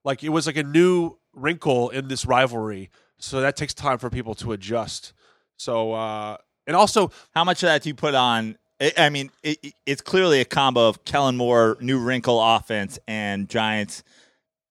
Like 0.05 0.23
it 0.23 0.31
was 0.31 0.47
like 0.47 0.57
a 0.57 0.63
new 0.63 1.19
wrinkle 1.33 1.91
in 1.91 2.09
this 2.09 2.25
rivalry, 2.27 2.91
so 3.19 3.41
that 3.41 3.57
takes 3.57 3.75
time 3.75 3.99
for 3.99 4.11
people 4.11 4.35
to 4.37 4.53
adjust. 4.53 5.13
So 5.57 5.93
uh, 5.93 6.37
and 6.67 6.77
also 6.77 7.11
How 7.35 7.45
much 7.45 7.63
of 7.63 7.69
that 7.69 7.83
do 7.83 7.89
you 7.91 7.95
put 7.95 8.15
on? 8.15 8.57
I 8.81 8.93
I 8.97 9.09
mean, 9.11 9.31
it- 9.43 9.75
it's 9.87 10.01
clearly 10.01 10.41
a 10.41 10.45
combo 10.45 10.89
of 10.89 11.05
Kellen 11.05 11.37
Moore, 11.37 11.77
new 11.81 11.99
wrinkle 11.99 12.41
offense, 12.43 12.99
and 13.09 13.49
Giants 13.49 14.03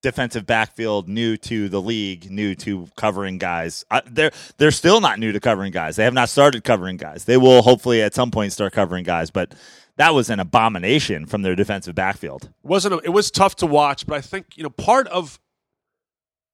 defensive 0.02 0.46
backfield, 0.46 1.08
new 1.08 1.38
to 1.38 1.70
the 1.70 1.82
league, 1.82 2.30
new 2.30 2.56
to 2.56 2.88
covering 2.96 3.38
guys. 3.38 3.84
I, 3.90 4.02
they're 4.06 4.32
they're 4.58 4.72
still 4.72 5.02
not 5.02 5.20
new 5.20 5.32
to 5.32 5.40
covering 5.40 5.72
guys. 5.72 5.96
They 5.96 6.04
have 6.04 6.14
not 6.14 6.30
started 6.30 6.64
covering 6.64 6.98
guys. 6.98 7.26
They 7.26 7.38
will 7.38 7.62
hopefully 7.62 8.02
at 8.02 8.14
some 8.14 8.32
point 8.32 8.54
start 8.54 8.74
covering 8.74 9.04
guys, 9.04 9.32
but 9.32 9.54
that 9.98 10.14
was 10.14 10.30
an 10.30 10.40
abomination 10.40 11.26
from 11.26 11.42
their 11.42 11.56
defensive 11.56 11.96
backfield. 11.96 12.50
wasn't 12.64 12.94
a, 12.94 12.98
it 13.00 13.10
was 13.10 13.32
tough 13.32 13.56
to 13.58 13.66
watch, 13.66 14.06
but 14.06 14.18
I 14.18 14.22
think 14.22 14.58
you 14.58 14.64
know 14.64 14.70
part 14.70 15.08
of 15.08 15.40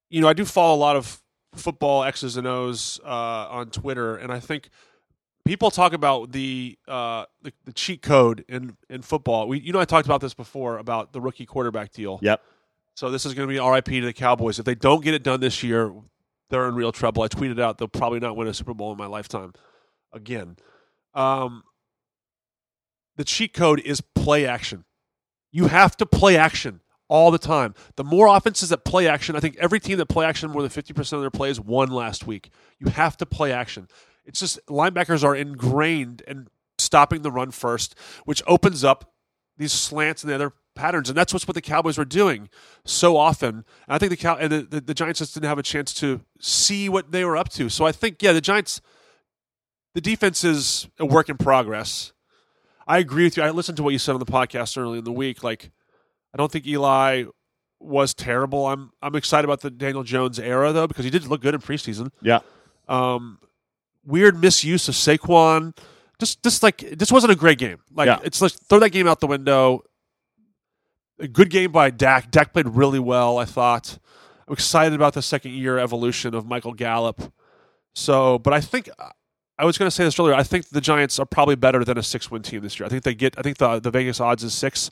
you 0.09 0.21
know 0.21 0.27
I 0.27 0.33
do 0.33 0.45
follow 0.45 0.75
a 0.75 0.77
lot 0.77 0.95
of 0.95 1.21
football 1.55 2.03
X's 2.03 2.37
and 2.37 2.47
O's 2.47 2.99
uh, 3.03 3.07
on 3.07 3.69
Twitter, 3.69 4.15
and 4.15 4.31
I 4.31 4.39
think 4.39 4.69
people 5.45 5.69
talk 5.71 5.93
about 5.93 6.31
the, 6.31 6.77
uh, 6.87 7.25
the 7.41 7.51
the 7.65 7.73
cheat 7.73 8.01
code 8.01 8.45
in 8.47 8.77
in 8.89 9.01
football. 9.01 9.47
We 9.47 9.59
you 9.59 9.73
know 9.73 9.79
I 9.79 9.85
talked 9.85 10.07
about 10.07 10.21
this 10.21 10.33
before 10.33 10.77
about 10.77 11.13
the 11.13 11.21
rookie 11.21 11.45
quarterback 11.45 11.91
deal. 11.91 12.19
Yep. 12.21 12.41
So 12.95 13.09
this 13.09 13.25
is 13.25 13.33
going 13.33 13.47
to 13.47 13.53
be 13.53 13.59
RIP 13.59 13.85
to 13.85 14.05
the 14.05 14.13
Cowboys. 14.13 14.59
If 14.59 14.65
they 14.65 14.75
don't 14.75 15.03
get 15.03 15.13
it 15.13 15.23
done 15.23 15.39
this 15.39 15.63
year, 15.63 15.93
they're 16.49 16.67
in 16.67 16.75
real 16.75 16.91
trouble. 16.91 17.23
I 17.23 17.27
tweeted 17.27 17.59
out 17.59 17.77
they'll 17.77 17.87
probably 17.87 18.19
not 18.19 18.35
win 18.35 18.47
a 18.47 18.53
Super 18.53 18.73
Bowl 18.73 18.91
in 18.91 18.97
my 18.97 19.07
lifetime 19.07 19.53
again. 20.11 20.57
Um, 21.13 21.63
the 23.15 23.23
cheat 23.23 23.53
code 23.53 23.79
is 23.79 24.01
play 24.01 24.45
action. 24.45 24.85
You 25.51 25.67
have 25.67 25.97
to 25.97 26.05
play 26.05 26.37
action 26.37 26.81
all 27.07 27.31
the 27.31 27.37
time. 27.37 27.75
The 27.95 28.03
more 28.03 28.27
offenses 28.27 28.69
that 28.69 28.85
play 28.85 29.07
action, 29.07 29.35
I 29.35 29.39
think 29.39 29.57
every 29.57 29.79
team 29.79 29.97
that 29.97 30.07
play 30.07 30.25
action 30.25 30.51
more 30.51 30.61
than 30.61 30.71
50% 30.71 31.13
of 31.13 31.21
their 31.21 31.29
plays 31.29 31.59
won 31.59 31.89
last 31.89 32.25
week. 32.25 32.49
You 32.79 32.89
have 32.89 33.17
to 33.17 33.25
play 33.25 33.51
action. 33.51 33.87
It's 34.25 34.39
just 34.39 34.65
linebackers 34.67 35.23
are 35.23 35.35
ingrained 35.35 36.21
in 36.27 36.47
stopping 36.77 37.21
the 37.21 37.31
run 37.31 37.51
first, 37.51 37.95
which 38.25 38.41
opens 38.47 38.83
up 38.83 39.13
these 39.57 39.73
slants 39.73 40.23
and 40.23 40.31
the 40.31 40.35
other 40.35 40.53
patterns, 40.75 41.09
and 41.09 41.17
that's 41.17 41.33
what's 41.33 41.47
what 41.47 41.55
the 41.55 41.61
Cowboys 41.61 41.97
were 41.97 42.05
doing 42.05 42.49
so 42.85 43.17
often. 43.17 43.55
And 43.57 43.63
I 43.87 43.97
think 43.97 44.09
the 44.09 44.17
Cow 44.17 44.35
and 44.37 44.51
the, 44.51 44.61
the, 44.61 44.81
the 44.81 44.93
Giants 44.93 45.19
just 45.19 45.33
didn't 45.33 45.47
have 45.49 45.57
a 45.59 45.63
chance 45.63 45.93
to 45.95 46.21
see 46.39 46.89
what 46.89 47.11
they 47.11 47.23
were 47.25 47.37
up 47.37 47.49
to. 47.49 47.69
So 47.69 47.85
I 47.85 47.91
think, 47.91 48.21
yeah, 48.21 48.33
the 48.33 48.41
Giants, 48.41 48.81
the 49.93 50.01
defense 50.01 50.43
is 50.43 50.87
a 50.99 51.05
work 51.05 51.29
in 51.29 51.37
progress. 51.37 52.13
I 52.87 52.97
agree 52.97 53.23
with 53.25 53.37
you. 53.37 53.43
I 53.43 53.49
listened 53.51 53.77
to 53.77 53.83
what 53.83 53.91
you 53.93 53.99
said 53.99 54.13
on 54.13 54.19
the 54.19 54.25
podcast 54.25 54.77
early 54.77 54.97
in 54.97 55.03
the 55.05 55.11
week. 55.11 55.43
Like, 55.43 55.71
I 56.33 56.37
don't 56.37 56.51
think 56.51 56.65
Eli 56.67 57.25
was 57.79 58.13
terrible. 58.13 58.65
I'm 58.67 58.91
I'm 59.01 59.15
excited 59.15 59.45
about 59.45 59.59
the 59.61 59.69
Daniel 59.69 60.03
Jones 60.03 60.39
era 60.39 60.71
though 60.71 60.87
because 60.87 61.03
he 61.05 61.11
did 61.11 61.27
look 61.27 61.41
good 61.41 61.53
in 61.53 61.59
preseason. 61.61 62.11
Yeah. 62.21 62.39
Um, 62.87 63.39
weird 64.05 64.39
misuse 64.39 64.87
of 64.87 64.95
Saquon. 64.95 65.77
Just 66.19 66.41
just 66.43 66.63
like 66.63 66.77
this 66.77 67.11
wasn't 67.11 67.33
a 67.33 67.35
great 67.35 67.57
game. 67.57 67.79
Like 67.93 68.07
Yeah. 68.07 68.19
it's 68.23 68.41
like 68.41 68.51
throw 68.53 68.79
that 68.79 68.91
game 68.91 69.07
out 69.07 69.19
the 69.19 69.27
window. 69.27 69.83
A 71.23 71.27
good 71.27 71.49
game 71.49 71.71
by 71.71 71.89
Dak. 71.89 72.29
Dak 72.31 72.53
played 72.53 72.67
really 72.67 72.99
well. 72.99 73.37
I 73.37 73.45
thought. 73.45 73.97
I'm 74.47 74.53
excited 74.53 74.93
about 74.93 75.13
the 75.13 75.21
second 75.21 75.53
year 75.53 75.79
evolution 75.79 76.35
of 76.35 76.45
Michael 76.45 76.73
Gallup. 76.73 77.33
So, 77.95 78.39
but 78.39 78.51
I 78.53 78.59
think 78.59 78.89
I 79.57 79.63
was 79.65 79.77
going 79.77 79.87
to 79.87 79.91
say 79.91 80.03
this 80.03 80.19
earlier. 80.19 80.33
I 80.33 80.43
think 80.43 80.67
the 80.69 80.81
Giants 80.81 81.17
are 81.19 81.25
probably 81.25 81.55
better 81.55 81.85
than 81.85 81.97
a 81.97 82.03
six 82.03 82.29
win 82.29 82.41
team 82.41 82.61
this 82.61 82.77
year. 82.79 82.85
I 82.85 82.89
think 82.89 83.03
they 83.03 83.15
get. 83.15 83.37
I 83.37 83.41
think 83.41 83.57
the 83.57 83.79
the 83.79 83.89
Vegas 83.89 84.19
odds 84.19 84.43
is 84.43 84.53
six. 84.53 84.91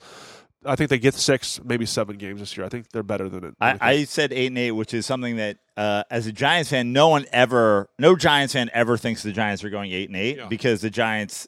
I 0.63 0.75
think 0.75 0.89
they 0.91 0.99
get 0.99 1.15
six, 1.15 1.59
maybe 1.63 1.85
seven 1.87 2.17
games 2.17 2.39
this 2.39 2.55
year. 2.55 2.65
I 2.65 2.69
think 2.69 2.89
they're 2.91 3.01
better 3.03 3.27
than 3.27 3.43
it. 3.43 3.55
I, 3.59 3.77
I 3.81 4.03
said 4.03 4.31
eight 4.31 4.47
and 4.47 4.57
eight, 4.59 4.71
which 4.71 4.93
is 4.93 5.07
something 5.07 5.37
that, 5.37 5.57
uh, 5.75 6.03
as 6.11 6.27
a 6.27 6.31
Giants 6.31 6.69
fan, 6.69 6.93
no 6.93 7.07
one 7.07 7.25
ever, 7.33 7.89
no 7.97 8.15
Giants 8.15 8.53
fan 8.53 8.69
ever 8.71 8.95
thinks 8.95 9.23
the 9.23 9.31
Giants 9.31 9.63
are 9.63 9.71
going 9.71 9.91
eight 9.91 10.07
and 10.09 10.15
eight 10.15 10.37
Yeah. 10.37 10.47
because 10.47 10.81
the 10.81 10.91
Giants 10.91 11.47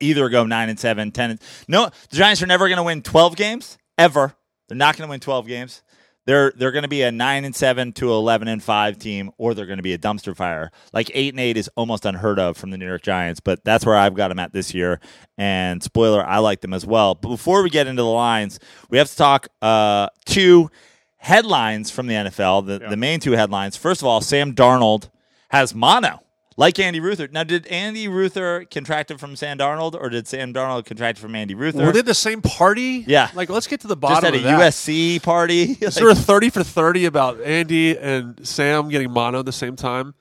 either 0.00 0.30
go 0.30 0.44
nine 0.46 0.70
and 0.70 0.80
seven, 0.80 1.12
ten. 1.12 1.32
And, 1.32 1.40
no, 1.68 1.90
the 2.08 2.16
Giants 2.16 2.42
are 2.42 2.46
never 2.46 2.68
going 2.68 2.78
to 2.78 2.82
win 2.82 3.02
twelve 3.02 3.36
games 3.36 3.76
ever. 3.98 4.34
They're 4.68 4.76
not 4.76 4.96
going 4.96 5.06
to 5.06 5.10
win 5.10 5.20
twelve 5.20 5.46
games. 5.46 5.82
They're 6.24 6.52
they're 6.56 6.70
going 6.70 6.84
to 6.84 6.88
be 6.88 7.02
a 7.02 7.10
nine 7.10 7.44
and 7.44 7.54
seven 7.54 7.92
to 7.94 8.12
eleven 8.12 8.46
and 8.48 8.62
five 8.62 8.98
team, 8.98 9.32
or 9.38 9.54
they're 9.54 9.66
going 9.66 9.78
to 9.78 9.82
be 9.82 9.92
a 9.92 9.98
dumpster 9.98 10.36
fire. 10.36 10.70
Like 10.92 11.10
eight 11.14 11.32
and 11.32 11.40
eight 11.40 11.56
is 11.56 11.68
almost 11.76 12.06
unheard 12.06 12.38
of 12.38 12.56
from 12.56 12.70
the 12.70 12.78
New 12.78 12.86
York 12.86 13.02
Giants, 13.02 13.40
but 13.40 13.64
that's 13.64 13.84
where 13.84 13.96
I've 13.96 14.14
got 14.14 14.28
them 14.28 14.38
at 14.38 14.52
this 14.52 14.72
year. 14.72 15.00
And 15.36 15.82
spoiler, 15.82 16.24
I 16.24 16.38
like 16.38 16.60
them 16.60 16.72
as 16.72 16.86
well. 16.86 17.16
But 17.16 17.28
before 17.28 17.62
we 17.62 17.70
get 17.70 17.88
into 17.88 18.02
the 18.02 18.08
lines, 18.08 18.60
we 18.88 18.98
have 18.98 19.10
to 19.10 19.16
talk 19.16 19.48
uh, 19.60 20.08
two 20.24 20.70
headlines 21.16 21.90
from 21.90 22.06
the 22.06 22.14
NFL, 22.14 22.66
the, 22.66 22.78
the 22.88 22.96
main 22.96 23.20
two 23.20 23.32
headlines. 23.32 23.76
First 23.76 24.00
of 24.00 24.06
all, 24.06 24.20
Sam 24.20 24.54
Darnold 24.54 25.08
has 25.50 25.74
mono, 25.74 26.21
like 26.56 26.78
Andy 26.78 27.00
Ruther. 27.00 27.28
Now, 27.30 27.44
did 27.44 27.66
Andy 27.66 28.08
Ruther 28.08 28.64
contract 28.70 29.10
it 29.10 29.20
from 29.20 29.36
Sam 29.36 29.58
Darnold, 29.58 29.94
or 29.94 30.08
did 30.08 30.26
Sam 30.26 30.52
Darnold 30.52 30.84
contract 30.84 31.18
it 31.18 31.20
from 31.22 31.34
Andy 31.34 31.54
Ruther? 31.54 31.84
Were 31.84 31.92
they 31.92 32.02
the 32.02 32.14
same 32.14 32.42
party? 32.42 33.04
Yeah. 33.06 33.30
Like, 33.34 33.48
let's 33.48 33.66
get 33.66 33.80
to 33.80 33.86
the 33.86 33.94
Just 33.96 34.00
bottom 34.00 34.28
at 34.28 34.34
a 34.34 34.36
of 34.38 34.42
that. 34.44 34.60
USC 34.72 35.22
party. 35.22 35.76
Is 35.80 35.94
there 35.96 36.08
a 36.08 36.14
30 36.14 36.50
for 36.50 36.62
30 36.62 37.06
about 37.06 37.40
Andy 37.40 37.96
and 37.98 38.46
Sam 38.46 38.88
getting 38.88 39.10
mono 39.10 39.40
at 39.40 39.46
the 39.46 39.52
same 39.52 39.76
time? 39.76 40.14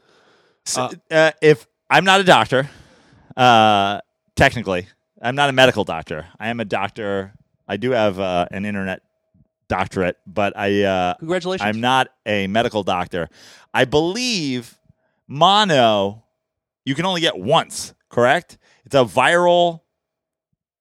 uh, 0.77 1.32
if 1.41 1.67
I'm 1.89 2.05
not 2.05 2.21
a 2.21 2.23
doctor, 2.23 2.69
uh, 3.36 3.99
technically, 4.36 4.88
I'm 5.21 5.36
not 5.36 5.49
a 5.49 5.53
medical 5.53 5.84
doctor. 5.84 6.27
I 6.39 6.49
am 6.49 6.59
a 6.59 6.65
doctor. 6.65 7.34
I 7.67 7.77
do 7.77 7.91
have 7.91 8.19
uh, 8.19 8.47
an 8.51 8.65
internet 8.65 9.01
doctorate, 9.67 10.17
but 10.27 10.55
I 10.57 10.84
uh, 10.84 11.13
Congratulations. 11.15 11.67
I'm 11.67 11.82
not 11.82 12.09
a 12.25 12.47
medical 12.47 12.84
doctor. 12.84 13.29
I 13.73 13.86
believe 13.86 14.77
mono 15.32 16.25
you 16.86 16.95
can 16.95 17.05
only 17.05 17.21
get 17.21 17.38
once. 17.38 17.93
Correct? 18.09 18.57
It's 18.86 18.95
a 18.95 19.05
viral. 19.05 19.82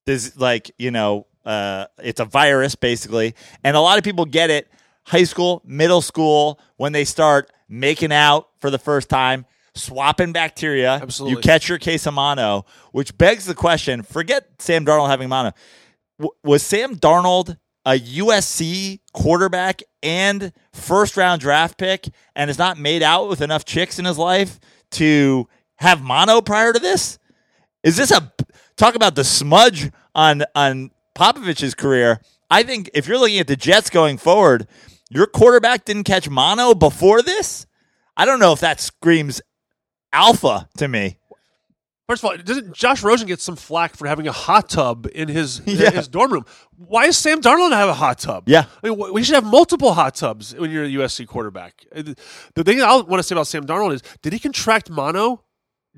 this 0.06 0.36
like 0.36 0.70
you 0.78 0.90
know, 0.90 1.26
uh, 1.44 1.86
it's 1.98 2.20
a 2.20 2.24
virus 2.24 2.74
basically, 2.74 3.34
and 3.62 3.76
a 3.76 3.80
lot 3.80 3.98
of 3.98 4.04
people 4.04 4.24
get 4.24 4.50
it 4.50 4.68
high 5.06 5.24
school, 5.24 5.62
middle 5.64 6.02
school 6.02 6.58
when 6.76 6.92
they 6.92 7.04
start 7.04 7.50
making 7.68 8.12
out 8.12 8.48
for 8.58 8.70
the 8.70 8.78
first 8.78 9.08
time, 9.08 9.46
swapping 9.74 10.32
bacteria. 10.32 10.98
Absolutely. 11.00 11.36
You 11.36 11.42
catch 11.42 11.68
your 11.68 11.78
case 11.78 12.06
of 12.06 12.14
mono, 12.14 12.64
which 12.92 13.16
begs 13.16 13.46
the 13.46 13.54
question: 13.54 14.02
Forget 14.02 14.48
Sam 14.58 14.84
Darnold 14.84 15.08
having 15.08 15.28
mono. 15.28 15.52
W- 16.18 16.32
was 16.42 16.62
Sam 16.62 16.96
Darnold 16.96 17.56
a 17.84 17.98
USC 17.98 19.00
quarterback 19.12 19.82
and 20.02 20.52
first 20.72 21.16
round 21.16 21.40
draft 21.40 21.78
pick, 21.78 22.08
and 22.34 22.48
has 22.48 22.58
not 22.58 22.78
made 22.78 23.02
out 23.02 23.28
with 23.28 23.40
enough 23.40 23.64
chicks 23.64 23.98
in 23.98 24.04
his 24.04 24.18
life 24.18 24.58
to 24.92 25.48
have 25.76 26.02
mono 26.02 26.40
prior 26.40 26.72
to 26.72 26.78
this? 26.78 27.18
Is 27.82 27.96
this 27.96 28.10
a 28.10 28.32
talk 28.76 28.94
about 28.94 29.14
the 29.14 29.24
smudge 29.24 29.90
on 30.14 30.44
on 30.54 30.90
Popovich's 31.14 31.74
career? 31.74 32.20
I 32.50 32.62
think 32.62 32.90
if 32.94 33.06
you're 33.06 33.18
looking 33.18 33.38
at 33.38 33.46
the 33.46 33.56
Jets 33.56 33.90
going 33.90 34.18
forward, 34.18 34.66
your 35.08 35.26
quarterback 35.26 35.84
didn't 35.84 36.04
catch 36.04 36.28
mono 36.28 36.74
before 36.74 37.22
this. 37.22 37.66
I 38.16 38.24
don't 38.24 38.40
know 38.40 38.52
if 38.52 38.60
that 38.60 38.80
screams 38.80 39.40
alpha 40.12 40.68
to 40.78 40.88
me. 40.88 41.19
First 42.10 42.24
of 42.24 42.30
all, 42.30 42.36
doesn't 42.38 42.72
Josh 42.74 43.04
Rosen 43.04 43.28
get 43.28 43.40
some 43.40 43.54
flack 43.54 43.94
for 43.94 44.08
having 44.08 44.26
a 44.26 44.32
hot 44.32 44.68
tub 44.68 45.06
in 45.14 45.28
his 45.28 45.60
in 45.60 45.76
his 45.94 46.08
dorm 46.08 46.32
room? 46.32 46.44
Why 46.76 47.04
is 47.04 47.16
Sam 47.16 47.40
Darnold 47.40 47.70
have 47.70 47.88
a 47.88 47.94
hot 47.94 48.18
tub? 48.18 48.48
Yeah. 48.48 48.64
I 48.82 48.88
mean, 48.88 49.12
we 49.12 49.22
should 49.22 49.36
have 49.36 49.44
multiple 49.44 49.94
hot 49.94 50.16
tubs 50.16 50.52
when 50.56 50.72
you're 50.72 50.82
a 50.82 50.88
USC 50.88 51.24
quarterback. 51.28 51.86
Uh, 51.94 52.02
The 52.56 52.64
thing 52.64 52.82
I 52.82 52.96
want 52.96 53.20
to 53.20 53.22
say 53.22 53.36
about 53.36 53.46
Sam 53.46 53.64
Darnold 53.64 53.92
is, 53.94 54.02
did 54.22 54.32
he 54.32 54.40
contract 54.40 54.90
mono 54.90 55.44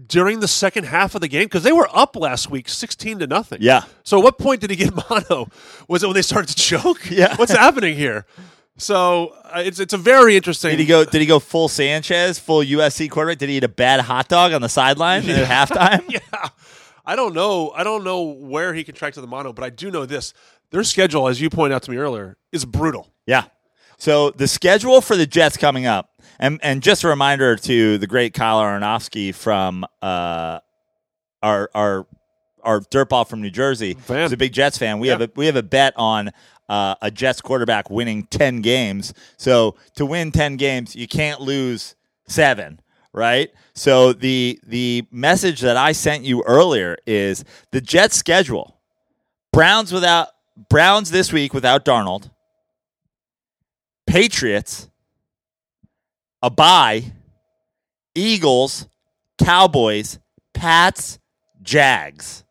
during 0.06 0.40
the 0.40 0.48
second 0.48 0.84
half 0.84 1.14
of 1.14 1.22
the 1.22 1.28
game? 1.28 1.44
Because 1.44 1.62
they 1.62 1.72
were 1.72 1.88
up 1.94 2.14
last 2.14 2.50
week, 2.50 2.68
sixteen 2.68 3.18
to 3.20 3.26
nothing. 3.26 3.60
Yeah. 3.62 3.84
So, 4.02 4.18
at 4.18 4.24
what 4.24 4.36
point 4.36 4.60
did 4.60 4.68
he 4.68 4.76
get 4.76 4.92
mono? 5.10 5.46
Was 5.88 6.02
it 6.02 6.08
when 6.08 6.14
they 6.14 6.20
started 6.20 6.48
to 6.54 6.56
choke? 6.56 7.10
Yeah. 7.10 7.36
What's 7.36 7.52
happening 7.52 7.96
here? 7.96 8.26
So 8.78 9.34
uh, 9.44 9.62
it's 9.64 9.78
it's 9.78 9.92
a 9.92 9.98
very 9.98 10.36
interesting. 10.36 10.70
Did 10.70 10.80
he 10.80 10.86
go? 10.86 11.04
Did 11.04 11.20
he 11.20 11.26
go 11.26 11.38
full 11.38 11.68
Sanchez, 11.68 12.38
full 12.38 12.60
USC 12.60 13.10
quarterback? 13.10 13.38
Did 13.38 13.50
he 13.50 13.58
eat 13.58 13.64
a 13.64 13.68
bad 13.68 14.00
hot 14.00 14.28
dog 14.28 14.52
on 14.52 14.62
the 14.62 14.68
sideline 14.68 15.28
at 15.28 15.68
halftime? 15.70 16.04
yeah. 16.10 16.48
I 17.04 17.16
don't 17.16 17.34
know. 17.34 17.70
I 17.74 17.84
don't 17.84 18.04
know 18.04 18.22
where 18.22 18.72
he 18.74 18.84
contracted 18.84 19.22
the 19.22 19.26
mono, 19.26 19.52
but 19.52 19.64
I 19.64 19.70
do 19.70 19.90
know 19.90 20.06
this: 20.06 20.32
their 20.70 20.84
schedule, 20.84 21.28
as 21.28 21.40
you 21.40 21.50
pointed 21.50 21.74
out 21.74 21.82
to 21.82 21.90
me 21.90 21.96
earlier, 21.98 22.36
is 22.50 22.64
brutal. 22.64 23.12
Yeah. 23.26 23.44
So 23.98 24.30
the 24.30 24.48
schedule 24.48 25.00
for 25.00 25.16
the 25.16 25.26
Jets 25.26 25.56
coming 25.56 25.86
up, 25.86 26.10
and 26.38 26.58
and 26.62 26.82
just 26.82 27.04
a 27.04 27.08
reminder 27.08 27.56
to 27.56 27.98
the 27.98 28.06
great 28.06 28.34
Kyle 28.34 28.60
Aronofsky 28.60 29.34
from 29.34 29.84
uh, 30.00 30.60
our 31.42 31.70
our 31.74 32.06
our 32.62 32.80
dirtball 32.80 33.28
from 33.28 33.42
New 33.42 33.50
Jersey. 33.50 33.94
Fan. 33.94 34.22
He's 34.22 34.32
a 34.32 34.36
big 34.36 34.52
Jets 34.52 34.78
fan. 34.78 34.98
We 34.98 35.08
have 35.08 35.20
a 35.20 35.30
we 35.36 35.46
have 35.46 35.56
a 35.56 35.62
bet 35.62 35.94
on 35.96 36.30
uh, 36.68 36.94
a 37.02 37.10
Jets 37.10 37.40
quarterback 37.40 37.90
winning 37.90 38.24
ten 38.24 38.60
games. 38.60 39.12
So 39.36 39.76
to 39.96 40.06
win 40.06 40.32
ten 40.32 40.56
games, 40.56 40.96
you 40.96 41.08
can't 41.08 41.40
lose 41.40 41.94
seven. 42.26 42.80
Right. 43.12 43.50
So 43.74 44.12
the 44.12 44.58
the 44.66 45.06
message 45.10 45.60
that 45.60 45.76
I 45.76 45.92
sent 45.92 46.24
you 46.24 46.42
earlier 46.44 46.96
is 47.06 47.44
the 47.70 47.80
Jets 47.80 48.16
schedule. 48.16 48.80
Browns 49.52 49.92
without 49.92 50.28
Browns 50.70 51.10
this 51.10 51.32
week 51.32 51.52
without 51.52 51.84
Darnold. 51.84 52.30
Patriots, 54.06 54.88
a 56.42 56.50
bye, 56.50 57.12
Eagles, 58.14 58.88
Cowboys, 59.42 60.18
Pats, 60.54 61.18
Jags. 61.62 62.44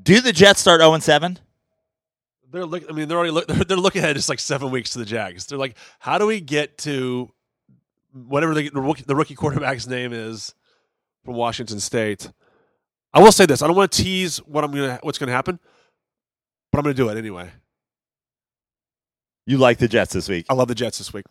Do 0.00 0.20
the 0.20 0.32
Jets 0.32 0.60
start 0.60 0.80
0 0.80 0.98
7? 0.98 1.38
They're 2.50 2.64
look. 2.64 2.84
I 2.88 2.92
mean, 2.92 3.08
they're 3.08 3.18
already 3.18 3.32
look, 3.32 3.46
they're, 3.48 3.64
they're 3.64 3.76
looking 3.76 4.02
ahead 4.02 4.16
just 4.16 4.28
like 4.28 4.40
seven 4.40 4.70
weeks 4.70 4.90
to 4.90 4.98
the 4.98 5.04
Jags. 5.04 5.46
They're 5.46 5.58
like, 5.58 5.76
how 5.98 6.18
do 6.18 6.26
we 6.26 6.40
get 6.40 6.78
to 6.78 7.30
whatever 8.12 8.54
the, 8.54 8.68
the, 8.70 8.80
rookie, 8.80 9.04
the 9.06 9.16
rookie 9.16 9.34
quarterback's 9.34 9.86
name 9.86 10.12
is 10.12 10.54
from 11.24 11.34
Washington 11.34 11.80
State? 11.80 12.30
I 13.12 13.20
will 13.20 13.32
say 13.32 13.46
this: 13.46 13.62
I 13.62 13.66
don't 13.66 13.76
want 13.76 13.90
to 13.92 14.02
tease 14.02 14.38
what 14.38 14.64
I'm 14.64 14.70
gonna 14.70 14.98
what's 15.02 15.18
gonna 15.18 15.32
happen, 15.32 15.58
but 16.70 16.78
I'm 16.78 16.84
gonna 16.84 16.94
do 16.94 17.08
it 17.08 17.16
anyway. 17.16 17.50
You 19.46 19.56
like 19.56 19.78
the 19.78 19.88
Jets 19.88 20.12
this 20.12 20.28
week. 20.28 20.46
I 20.50 20.54
love 20.54 20.68
the 20.68 20.74
Jets 20.74 20.98
this 20.98 21.12
week. 21.12 21.24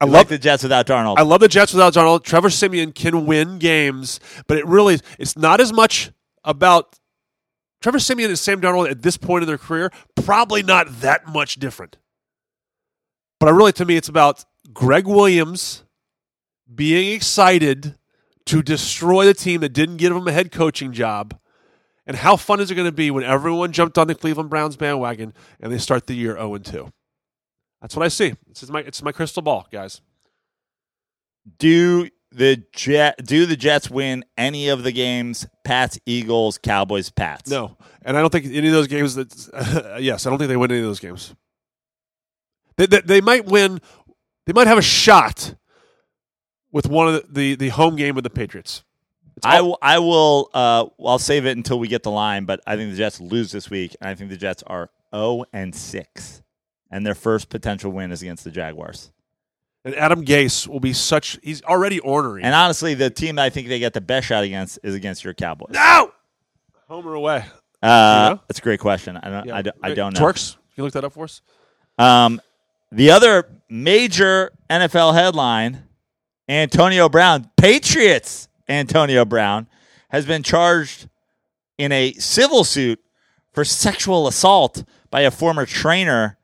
I 0.00 0.04
I 0.04 0.06
love 0.06 0.14
like 0.14 0.28
the 0.28 0.38
Jets 0.38 0.62
without 0.62 0.86
Darnold. 0.86 1.18
I 1.18 1.22
love 1.22 1.40
the 1.40 1.48
Jets 1.48 1.72
without 1.74 1.92
Donald. 1.92 2.24
Trevor 2.24 2.50
Siemian 2.50 2.92
can 2.92 3.26
win 3.26 3.58
games, 3.58 4.20
but 4.46 4.56
it 4.56 4.66
really 4.66 5.00
it's 5.18 5.36
not 5.36 5.60
as 5.60 5.72
much 5.72 6.10
about 6.44 6.97
Trevor 7.80 7.98
Siemian 7.98 8.30
and 8.30 8.38
Sam 8.38 8.60
Darnold 8.60 8.90
at 8.90 9.02
this 9.02 9.16
point 9.16 9.42
in 9.42 9.48
their 9.48 9.58
career. 9.58 9.90
Probably 10.16 10.62
not 10.62 11.00
that 11.00 11.28
much 11.28 11.56
different. 11.56 11.96
But 13.38 13.48
I 13.48 13.52
really, 13.52 13.72
to 13.72 13.84
me, 13.84 13.96
it's 13.96 14.08
about 14.08 14.44
Gregg 14.72 15.06
Williams 15.06 15.84
being 16.74 17.12
excited 17.12 17.96
to 18.46 18.62
destroy 18.62 19.26
the 19.26 19.34
team 19.34 19.60
that 19.60 19.72
didn't 19.72 19.98
give 19.98 20.14
him 20.14 20.26
a 20.26 20.32
head 20.32 20.50
coaching 20.50 20.92
job. 20.92 21.38
And 22.06 22.16
how 22.16 22.36
fun 22.36 22.60
is 22.60 22.70
it 22.70 22.74
going 22.74 22.88
to 22.88 22.92
be 22.92 23.10
when 23.10 23.22
everyone 23.22 23.72
jumped 23.72 23.98
on 23.98 24.06
the 24.06 24.14
Cleveland 24.14 24.48
Browns 24.48 24.76
bandwagon 24.76 25.34
and 25.60 25.70
they 25.70 25.78
start 25.78 26.06
the 26.06 26.14
year 26.14 26.34
0 26.34 26.58
2? 26.58 26.90
That's 27.80 27.94
what 27.94 28.04
I 28.04 28.08
see. 28.08 28.34
Is 28.50 28.70
my 28.70 28.80
it's 28.80 29.02
my 29.02 29.12
crystal 29.12 29.42
ball, 29.42 29.68
guys. 29.70 30.00
do 31.58 32.08
the 32.30 32.62
Jet 32.72 33.24
do 33.24 33.46
the 33.46 33.56
Jets 33.56 33.90
win 33.90 34.24
any 34.36 34.68
of 34.68 34.82
the 34.82 34.92
games? 34.92 35.46
Pats, 35.64 35.98
Eagles, 36.06 36.58
Cowboys, 36.58 37.10
Pats. 37.10 37.50
No, 37.50 37.76
and 38.02 38.16
I 38.16 38.20
don't 38.20 38.30
think 38.30 38.46
any 38.46 38.68
of 38.68 38.74
those 38.74 38.86
games. 38.86 39.14
That 39.14 39.98
yes, 40.00 40.26
I 40.26 40.30
don't 40.30 40.38
think 40.38 40.48
they 40.48 40.56
win 40.56 40.70
any 40.70 40.80
of 40.80 40.86
those 40.86 41.00
games. 41.00 41.34
They, 42.76 42.86
they, 42.86 43.00
they 43.00 43.20
might 43.20 43.46
win. 43.46 43.80
They 44.46 44.52
might 44.52 44.66
have 44.66 44.78
a 44.78 44.82
shot 44.82 45.54
with 46.72 46.88
one 46.88 47.08
of 47.08 47.14
the 47.14 47.26
the, 47.32 47.54
the 47.56 47.68
home 47.70 47.96
game 47.96 48.14
with 48.14 48.24
the 48.24 48.30
Patriots. 48.30 48.84
I 49.44 49.60
will. 49.60 49.78
I 49.82 49.98
will. 49.98 50.50
Uh, 50.52 50.86
I'll 51.04 51.18
save 51.18 51.46
it 51.46 51.56
until 51.56 51.78
we 51.78 51.88
get 51.88 52.02
the 52.02 52.10
line. 52.10 52.44
But 52.44 52.60
I 52.66 52.76
think 52.76 52.90
the 52.90 52.96
Jets 52.96 53.20
lose 53.20 53.52
this 53.52 53.70
week, 53.70 53.96
and 54.00 54.08
I 54.10 54.14
think 54.14 54.30
the 54.30 54.36
Jets 54.36 54.62
are 54.66 54.90
zero 55.14 55.44
and 55.52 55.74
six, 55.74 56.42
and 56.90 57.06
their 57.06 57.14
first 57.14 57.48
potential 57.48 57.90
win 57.92 58.12
is 58.12 58.22
against 58.22 58.44
the 58.44 58.50
Jaguars. 58.50 59.12
And 59.84 59.94
Adam 59.94 60.24
Gase 60.24 60.66
will 60.66 60.80
be 60.80 60.92
such. 60.92 61.38
He's 61.42 61.62
already 61.62 62.00
ornery. 62.00 62.42
And 62.42 62.54
honestly, 62.54 62.94
the 62.94 63.10
team 63.10 63.36
that 63.36 63.44
I 63.44 63.50
think 63.50 63.68
they 63.68 63.78
get 63.78 63.92
the 63.92 64.00
best 64.00 64.26
shot 64.26 64.44
against 64.44 64.78
is 64.82 64.94
against 64.94 65.24
your 65.24 65.34
Cowboys. 65.34 65.70
no, 65.72 66.12
home 66.88 67.06
or 67.06 67.14
away? 67.14 67.44
Uh, 67.82 68.30
know? 68.34 68.40
That's 68.48 68.58
a 68.58 68.62
great 68.62 68.80
question. 68.80 69.16
I 69.16 69.30
don't. 69.30 69.50
I, 69.50 69.62
don't 69.62 69.76
I 69.82 69.94
don't 69.94 70.14
know. 70.14 70.20
Twerks, 70.20 70.54
can 70.54 70.60
you 70.76 70.84
look 70.84 70.92
that 70.94 71.04
up 71.04 71.12
for 71.12 71.24
us? 71.24 71.42
Um, 71.96 72.40
the 72.90 73.10
other 73.10 73.48
major 73.68 74.52
NFL 74.68 75.14
headline: 75.14 75.84
Antonio 76.48 77.08
Brown, 77.08 77.50
Patriots. 77.56 78.48
Antonio 78.68 79.24
Brown 79.24 79.66
has 80.10 80.26
been 80.26 80.42
charged 80.42 81.08
in 81.78 81.90
a 81.90 82.12
civil 82.14 82.64
suit 82.64 83.00
for 83.52 83.64
sexual 83.64 84.28
assault 84.28 84.84
by 85.10 85.22
a 85.22 85.30
former 85.30 85.64
trainer. 85.64 86.36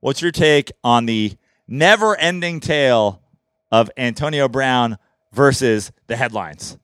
What's 0.00 0.22
your 0.22 0.32
take 0.32 0.72
on 0.82 1.06
the 1.06 1.36
never-ending 1.68 2.60
tale 2.60 3.22
of 3.70 3.90
Antonio 3.96 4.48
Brown 4.48 4.98
versus 5.32 5.92
the 6.06 6.16
headlines? 6.16 6.78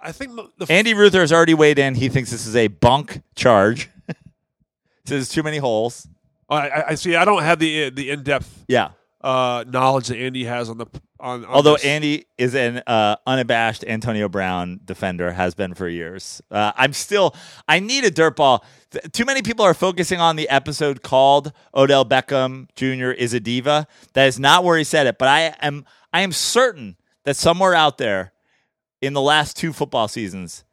I 0.00 0.12
think 0.12 0.34
the, 0.34 0.48
the 0.64 0.72
Andy 0.72 0.94
Ruther 0.94 1.20
has 1.20 1.32
already 1.32 1.54
weighed 1.54 1.78
in. 1.78 1.94
He 1.94 2.08
thinks 2.08 2.30
this 2.30 2.46
is 2.46 2.56
a 2.56 2.68
bunk 2.68 3.22
charge. 3.36 3.88
Says 5.06 5.28
too 5.28 5.42
many 5.42 5.58
holes. 5.58 6.08
I, 6.48 6.68
I- 6.68 6.88
I 6.90 6.94
see. 6.96 7.14
I 7.16 7.24
don't 7.24 7.42
have 7.42 7.58
the 7.58 7.90
the 7.90 8.10
in 8.10 8.22
depth 8.22 8.64
Yeah. 8.68 8.90
uh, 9.20 9.64
knowledge 9.68 10.08
that 10.08 10.18
Andy 10.18 10.44
has 10.44 10.68
on 10.70 10.78
the 10.78 10.86
on. 11.22 11.44
on 11.44 11.50
Although 11.50 11.74
this. 11.74 11.84
Andy 11.84 12.26
is 12.36 12.54
an 12.54 12.82
uh, 12.86 13.16
unabashed 13.26 13.84
Antonio 13.84 14.28
Brown 14.28 14.80
defender, 14.84 15.32
has 15.32 15.54
been 15.54 15.74
for 15.74 15.88
years. 15.88 16.42
Uh, 16.50 16.72
I'm 16.76 16.92
still. 16.92 17.34
I 17.68 17.80
need 17.80 18.04
a 18.04 18.10
dirt 18.10 18.36
ball. 18.36 18.64
Th- 18.90 19.04
Too 19.12 19.24
many 19.24 19.40
people 19.42 19.64
are 19.64 19.74
focusing 19.74 20.20
on 20.20 20.36
the 20.36 20.48
episode 20.50 21.02
called 21.02 21.52
Odell 21.74 22.04
Beckham 22.04 22.68
Jr. 22.76 23.10
is 23.12 23.32
a 23.32 23.40
diva. 23.40 23.86
That 24.12 24.26
is 24.26 24.38
not 24.38 24.64
where 24.64 24.76
he 24.76 24.84
said 24.84 25.06
it, 25.06 25.16
but 25.18 25.28
I 25.28 25.54
am. 25.60 25.86
I 26.12 26.20
am 26.20 26.32
certain 26.32 26.96
that 27.24 27.36
somewhere 27.36 27.74
out 27.74 27.96
there, 27.98 28.32
in 29.00 29.14
the 29.14 29.20
last 29.22 29.56
two 29.56 29.72
football 29.72 30.08
seasons, 30.08 30.64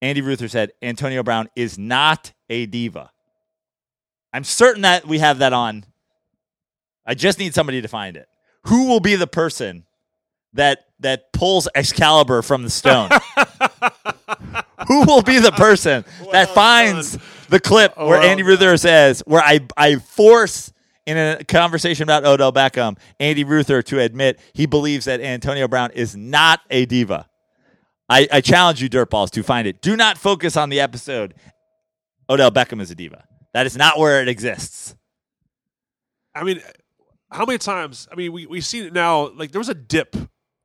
Andy 0.00 0.20
Ruther 0.20 0.48
said 0.48 0.72
Antonio 0.82 1.22
Brown 1.22 1.48
is 1.54 1.78
not 1.78 2.32
a 2.50 2.66
diva. 2.66 3.10
I'm 4.32 4.44
certain 4.44 4.82
that 4.82 5.06
we 5.06 5.18
have 5.18 5.38
that 5.38 5.52
on. 5.52 5.84
I 7.06 7.14
just 7.14 7.38
need 7.38 7.54
somebody 7.54 7.82
to 7.82 7.88
find 7.88 8.16
it. 8.16 8.28
Who 8.66 8.86
will 8.86 9.00
be 9.00 9.16
the 9.16 9.26
person 9.26 9.84
that 10.54 10.86
that 11.00 11.32
pulls 11.32 11.68
Excalibur 11.74 12.42
from 12.42 12.62
the 12.62 12.70
stone? 12.70 13.10
Who 14.88 15.04
will 15.04 15.22
be 15.22 15.38
the 15.38 15.52
person 15.52 16.04
that 16.32 16.50
finds 16.50 17.18
the 17.48 17.60
clip 17.60 17.94
oh, 17.96 18.08
where 18.08 18.18
Well 18.18 18.28
Andy 18.28 18.42
Ruther 18.42 18.76
says, 18.76 19.22
where 19.26 19.42
I 19.42 19.60
I 19.76 19.96
force 19.96 20.72
in 21.06 21.16
a 21.16 21.44
conversation 21.44 22.04
about 22.04 22.24
Odell 22.24 22.52
Beckham, 22.52 22.96
Andy 23.18 23.44
Ruther 23.44 23.82
to 23.82 23.98
admit 24.00 24.38
he 24.52 24.66
believes 24.66 25.06
that 25.06 25.20
Antonio 25.20 25.66
Brown 25.68 25.90
is 25.92 26.16
not 26.16 26.60
a 26.70 26.86
diva. 26.86 27.28
I, 28.08 28.28
I 28.30 28.40
challenge 28.40 28.82
you, 28.82 28.90
dirtballs, 28.90 29.30
to 29.30 29.42
find 29.42 29.66
it. 29.66 29.80
Do 29.80 29.96
not 29.96 30.18
focus 30.18 30.56
on 30.56 30.68
the 30.68 30.80
episode. 30.80 31.34
Odell 32.28 32.50
Beckham 32.50 32.80
is 32.80 32.90
a 32.90 32.94
diva. 32.94 33.24
That 33.54 33.66
is 33.66 33.76
not 33.76 33.98
where 33.98 34.22
it 34.22 34.28
exists. 34.28 34.94
I 36.34 36.44
mean, 36.44 36.60
how 37.32 37.44
many 37.44 37.58
times? 37.58 38.08
I 38.12 38.14
mean, 38.14 38.32
we 38.32 38.46
we've 38.46 38.64
seen 38.64 38.84
it 38.84 38.92
now. 38.92 39.30
Like 39.30 39.52
there 39.52 39.60
was 39.60 39.68
a 39.68 39.74
dip 39.74 40.14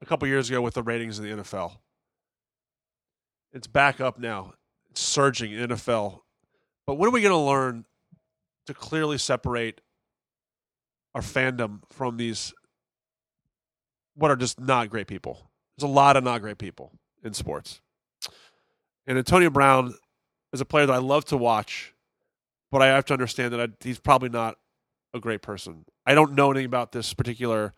a 0.02 0.06
couple 0.06 0.28
years 0.28 0.50
ago 0.50 0.62
with 0.62 0.74
the 0.74 0.84
ratings 0.84 1.20
in 1.20 1.26
the 1.26 1.44
NFL. 1.44 1.78
It's 3.54 3.68
back 3.68 4.02
up 4.02 4.20
now. 4.20 4.54
It's 4.92 5.02
surging 5.02 5.52
in 5.54 5.70
NFL. 5.70 6.20
But 6.86 6.96
when 6.96 7.10
are 7.10 7.12
we 7.12 7.22
going 7.22 7.34
to 7.34 7.38
learn 7.38 7.86
to 8.66 8.74
clearly 8.74 9.18
separate 9.18 9.82
our 11.16 11.22
fandom 11.22 11.82
from 11.90 12.18
these 12.18 12.54
what 14.16 14.32
are 14.32 14.36
just 14.36 14.60
not 14.60 14.90
great 14.90 15.08
people? 15.08 15.50
There's 15.78 15.90
a 15.90 15.94
lot 15.94 16.18
of 16.18 16.24
not 16.24 16.42
great 16.42 16.58
people 16.58 16.92
in 17.24 17.34
sports. 17.34 17.82
And 19.06 19.18
Antonio 19.18 19.50
Brown 19.50 19.94
is 20.52 20.62
a 20.62 20.66
player 20.66 20.86
that 20.86 20.94
I 20.94 20.98
love 20.98 21.26
to 21.26 21.38
watch, 21.38 21.94
but 22.72 22.82
I 22.82 22.88
have 22.88 23.06
to 23.06 23.14
understand 23.14 23.54
that 23.54 23.62
I, 23.62 23.68
he's 23.80 24.00
probably 24.00 24.30
not 24.30 24.58
a 25.14 25.20
great 25.20 25.42
person. 25.42 25.86
I 26.08 26.16
don't 26.16 26.34
know 26.34 26.50
anything 26.50 26.66
about 26.66 26.92
this 26.92 27.14
particular. 27.14 27.74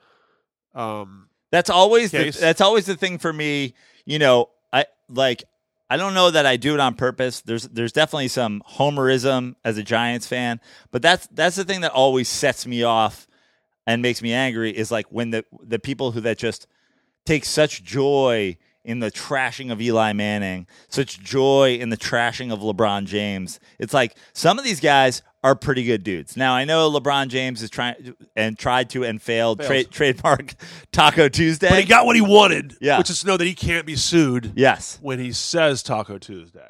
Um, 0.76 1.28
That's 1.52 1.70
always 1.70 2.12
the, 2.12 2.40
that's 2.40 2.62
always 2.62 2.86
the 2.86 2.96
thing 2.96 3.18
for 3.18 3.34
me. 3.34 3.74
You 4.06 4.20
know, 4.20 4.50
I 4.72 4.86
like 5.10 5.44
I 5.90 5.98
don't 5.98 6.14
know 6.14 6.30
that 6.30 6.46
I 6.46 6.56
do 6.58 6.76
it 6.76 6.80
on 6.80 6.94
purpose. 6.94 7.42
There's 7.42 7.64
there's 7.64 7.92
definitely 7.92 8.28
some 8.28 8.62
homerism 8.70 9.56
as 9.66 9.80
a 9.80 9.84
Giants 9.84 10.28
fan, 10.28 10.62
but 10.92 11.02
that's 11.02 11.28
that's 11.32 11.56
the 11.56 11.66
thing 11.66 11.82
that 11.82 11.92
always 11.92 12.30
sets 12.30 12.68
me 12.68 12.84
off 12.84 13.28
and 13.88 14.04
makes 14.04 14.22
me 14.22 14.32
angry 14.32 14.70
is 14.70 14.92
like 14.92 15.08
when 15.10 15.32
the 15.32 15.44
the 15.64 15.80
people 15.80 16.12
who 16.12 16.22
that 16.22 16.38
just 16.38 16.68
take 17.26 17.46
such 17.46 17.84
joy 17.84 18.56
in 18.86 19.00
the 19.00 19.12
trashing 19.12 19.72
of 19.72 19.82
Eli 19.82 20.14
Manning, 20.14 20.68
such 20.88 21.20
joy 21.20 21.78
in 21.82 21.90
the 21.90 21.98
trashing 21.98 22.54
of 22.54 22.60
LeBron 22.60 23.06
James. 23.06 23.60
It's 23.80 23.94
like 23.94 24.16
some 24.34 24.60
of 24.60 24.66
these 24.66 24.80
guys 24.80 25.24
are 25.44 25.56
pretty 25.56 25.84
good 25.84 26.04
dudes. 26.04 26.36
Now 26.36 26.54
I 26.54 26.66
know 26.66 26.92
LeBron 26.92 27.30
James 27.30 27.62
is 27.62 27.70
trying 27.70 28.14
and 28.36 28.58
tried 28.60 28.90
to 28.92 29.06
and 29.06 29.22
failed. 29.22 29.62
Tra- 29.62 29.84
trademark 29.86 30.54
Taco 30.92 31.30
Tuesday. 31.30 31.70
but 31.70 31.80
he 31.80 31.86
got 31.86 32.06
what 32.06 32.16
he 32.16 32.22
wanted, 32.22 32.76
Yeah. 32.82 32.98
which 32.98 33.10
is 33.10 33.22
to 33.22 33.28
know 33.28 33.38
that 33.38 33.46
he 33.46 33.54
can't 33.56 33.86
be 33.86 33.96
sued 33.96 34.52
yes. 34.56 35.00
when 35.02 35.20
he 35.20 35.32
says 35.32 35.82
Taco 35.84 36.18
Tuesday. 36.18 36.68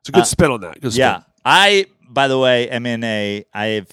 It's 0.00 0.08
a 0.10 0.12
good 0.12 0.20
Uh, 0.22 0.24
spin 0.24 0.50
on 0.52 0.60
that. 0.60 0.80
Good 0.80 0.92
spin. 0.92 1.00
Yeah. 1.00 1.20
I, 1.44 1.86
by 2.08 2.28
the 2.28 2.38
way, 2.38 2.68
am 2.70 2.86
in 2.86 3.02
a, 3.02 3.44
I've 3.52 3.88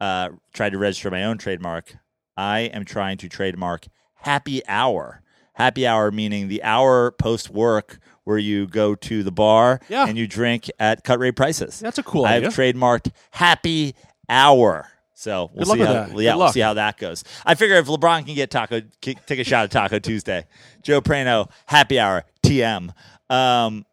uh, 0.00 0.30
tried 0.52 0.70
to 0.70 0.78
register 0.78 1.10
my 1.10 1.24
own 1.24 1.38
trademark. 1.38 1.94
I 2.36 2.60
am 2.60 2.84
trying 2.84 3.18
to 3.18 3.28
trademark 3.28 3.86
happy 4.14 4.66
hour. 4.66 5.22
Happy 5.52 5.86
hour 5.86 6.10
meaning 6.10 6.48
the 6.48 6.64
hour 6.64 7.12
post 7.12 7.50
work 7.50 8.00
where 8.24 8.38
you 8.38 8.66
go 8.66 8.94
to 8.94 9.22
the 9.22 9.30
bar 9.32 9.80
Yeah. 9.88 10.06
and 10.06 10.16
you 10.18 10.26
drink 10.26 10.70
at 10.78 11.04
cut 11.04 11.18
rate 11.18 11.36
prices. 11.36 11.78
That's 11.80 11.98
a 11.98 12.02
cool 12.02 12.24
I've 12.24 12.44
idea. 12.44 12.48
trademarked 12.50 13.10
happy 13.30 13.94
hour. 14.28 14.88
So 15.16 15.50
we'll 15.54 15.66
see 15.66 15.78
how 15.78 15.92
that. 15.92 16.18
yeah, 16.20 16.34
we'll 16.34 16.48
see 16.48 16.60
how 16.60 16.74
that 16.74 16.98
goes. 16.98 17.22
I 17.46 17.54
figure 17.54 17.76
if 17.76 17.86
LeBron 17.86 18.26
can 18.26 18.34
get 18.34 18.50
taco, 18.50 18.82
take 19.00 19.38
a 19.38 19.44
shot 19.44 19.64
at 19.64 19.70
Taco 19.70 19.98
Tuesday. 19.98 20.44
Joe 20.82 21.00
Prano, 21.00 21.50
happy 21.66 21.98
hour, 22.00 22.24
TM. 22.42 22.92
Um, 23.30 23.86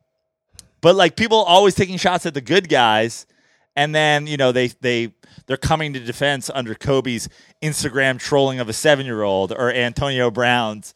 but 0.81 0.95
like 0.95 1.15
people 1.15 1.37
always 1.37 1.75
taking 1.75 1.97
shots 1.97 2.25
at 2.25 2.33
the 2.33 2.41
good 2.41 2.67
guys, 2.69 3.27
and 3.75 3.93
then 3.93 4.25
you 4.27 4.35
know 4.35 4.51
they 4.51 4.67
they 4.81 5.13
they're 5.45 5.57
coming 5.57 5.93
to 5.93 5.99
defense 5.99 6.49
under 6.53 6.73
Kobe's 6.75 7.29
Instagram 7.61 8.19
trolling 8.19 8.59
of 8.59 8.67
a 8.67 8.73
seven 8.73 9.05
year 9.05 9.21
old 9.21 9.51
or 9.51 9.71
Antonio 9.71 10.31
Brown's. 10.31 10.93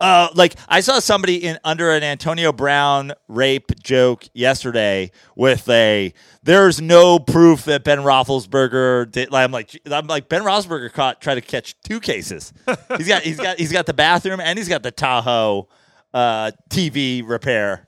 Uh, 0.00 0.28
like 0.34 0.54
I 0.66 0.80
saw 0.80 0.98
somebody 0.98 1.44
in 1.44 1.58
under 1.62 1.90
an 1.90 2.02
Antonio 2.02 2.52
Brown 2.52 3.12
rape 3.28 3.70
joke 3.82 4.24
yesterday 4.32 5.10
with 5.36 5.68
a 5.68 6.14
there's 6.42 6.80
no 6.80 7.18
proof 7.18 7.66
that 7.66 7.84
Ben 7.84 7.98
Roethlisberger 7.98 9.10
did. 9.10 9.34
I'm 9.34 9.52
like 9.52 9.78
I'm 9.84 10.06
like 10.06 10.30
Ben 10.30 10.42
Roethlisberger 10.42 10.92
caught 10.92 11.20
tried 11.20 11.34
to 11.34 11.42
catch 11.42 11.78
two 11.82 12.00
cases. 12.00 12.54
He's 12.96 13.08
got 13.08 13.22
he's 13.22 13.36
got 13.36 13.58
he's 13.58 13.72
got 13.72 13.84
the 13.84 13.92
bathroom 13.92 14.40
and 14.40 14.58
he's 14.58 14.68
got 14.68 14.82
the 14.82 14.90
Tahoe 14.90 15.68
uh, 16.14 16.52
TV 16.70 17.26
repair. 17.26 17.86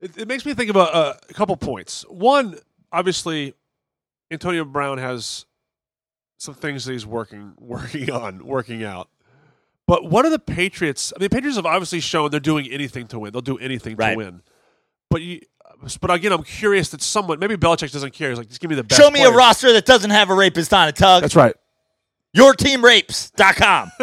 It, 0.00 0.16
it 0.16 0.28
makes 0.28 0.46
me 0.46 0.54
think 0.54 0.70
about 0.70 0.94
uh, 0.94 1.14
a 1.28 1.34
couple 1.34 1.56
points. 1.56 2.04
One, 2.08 2.56
obviously, 2.90 3.54
Antonio 4.30 4.64
Brown 4.64 4.98
has 4.98 5.46
some 6.38 6.54
things 6.54 6.84
that 6.84 6.92
he's 6.92 7.06
working 7.06 7.52
working 7.58 8.10
on, 8.10 8.46
working 8.46 8.82
out. 8.82 9.08
But 9.86 10.04
what 10.10 10.24
are 10.24 10.30
the 10.30 10.38
Patriots? 10.38 11.12
I 11.14 11.20
mean, 11.20 11.28
the 11.28 11.34
Patriots 11.34 11.56
have 11.56 11.66
obviously 11.66 12.00
shown 12.00 12.30
they're 12.30 12.40
doing 12.40 12.66
anything 12.70 13.06
to 13.08 13.18
win. 13.18 13.32
They'll 13.32 13.42
do 13.42 13.58
anything 13.58 13.96
Right. 13.96 14.12
to 14.12 14.16
win. 14.16 14.42
But 15.10 15.20
you, 15.22 15.40
but 16.00 16.10
again, 16.10 16.32
I'm 16.32 16.42
curious 16.42 16.88
that 16.90 17.02
someone, 17.02 17.38
maybe 17.38 17.56
Belichick 17.56 17.92
doesn't 17.92 18.14
care. 18.14 18.30
He's 18.30 18.38
like, 18.38 18.48
just 18.48 18.60
give 18.60 18.70
me 18.70 18.76
the 18.76 18.84
best. 18.84 19.00
Show 19.00 19.10
me 19.10 19.22
a 19.22 19.30
roster 19.30 19.72
that 19.74 19.84
doesn't 19.84 20.10
have 20.10 20.30
a 20.30 20.34
rapist 20.34 20.72
on 20.72 20.88
it, 20.88 20.96
Tug. 20.96 21.20
That's 21.22 21.36
right. 21.36 21.54
YourTeamRapes.com. 22.36 23.90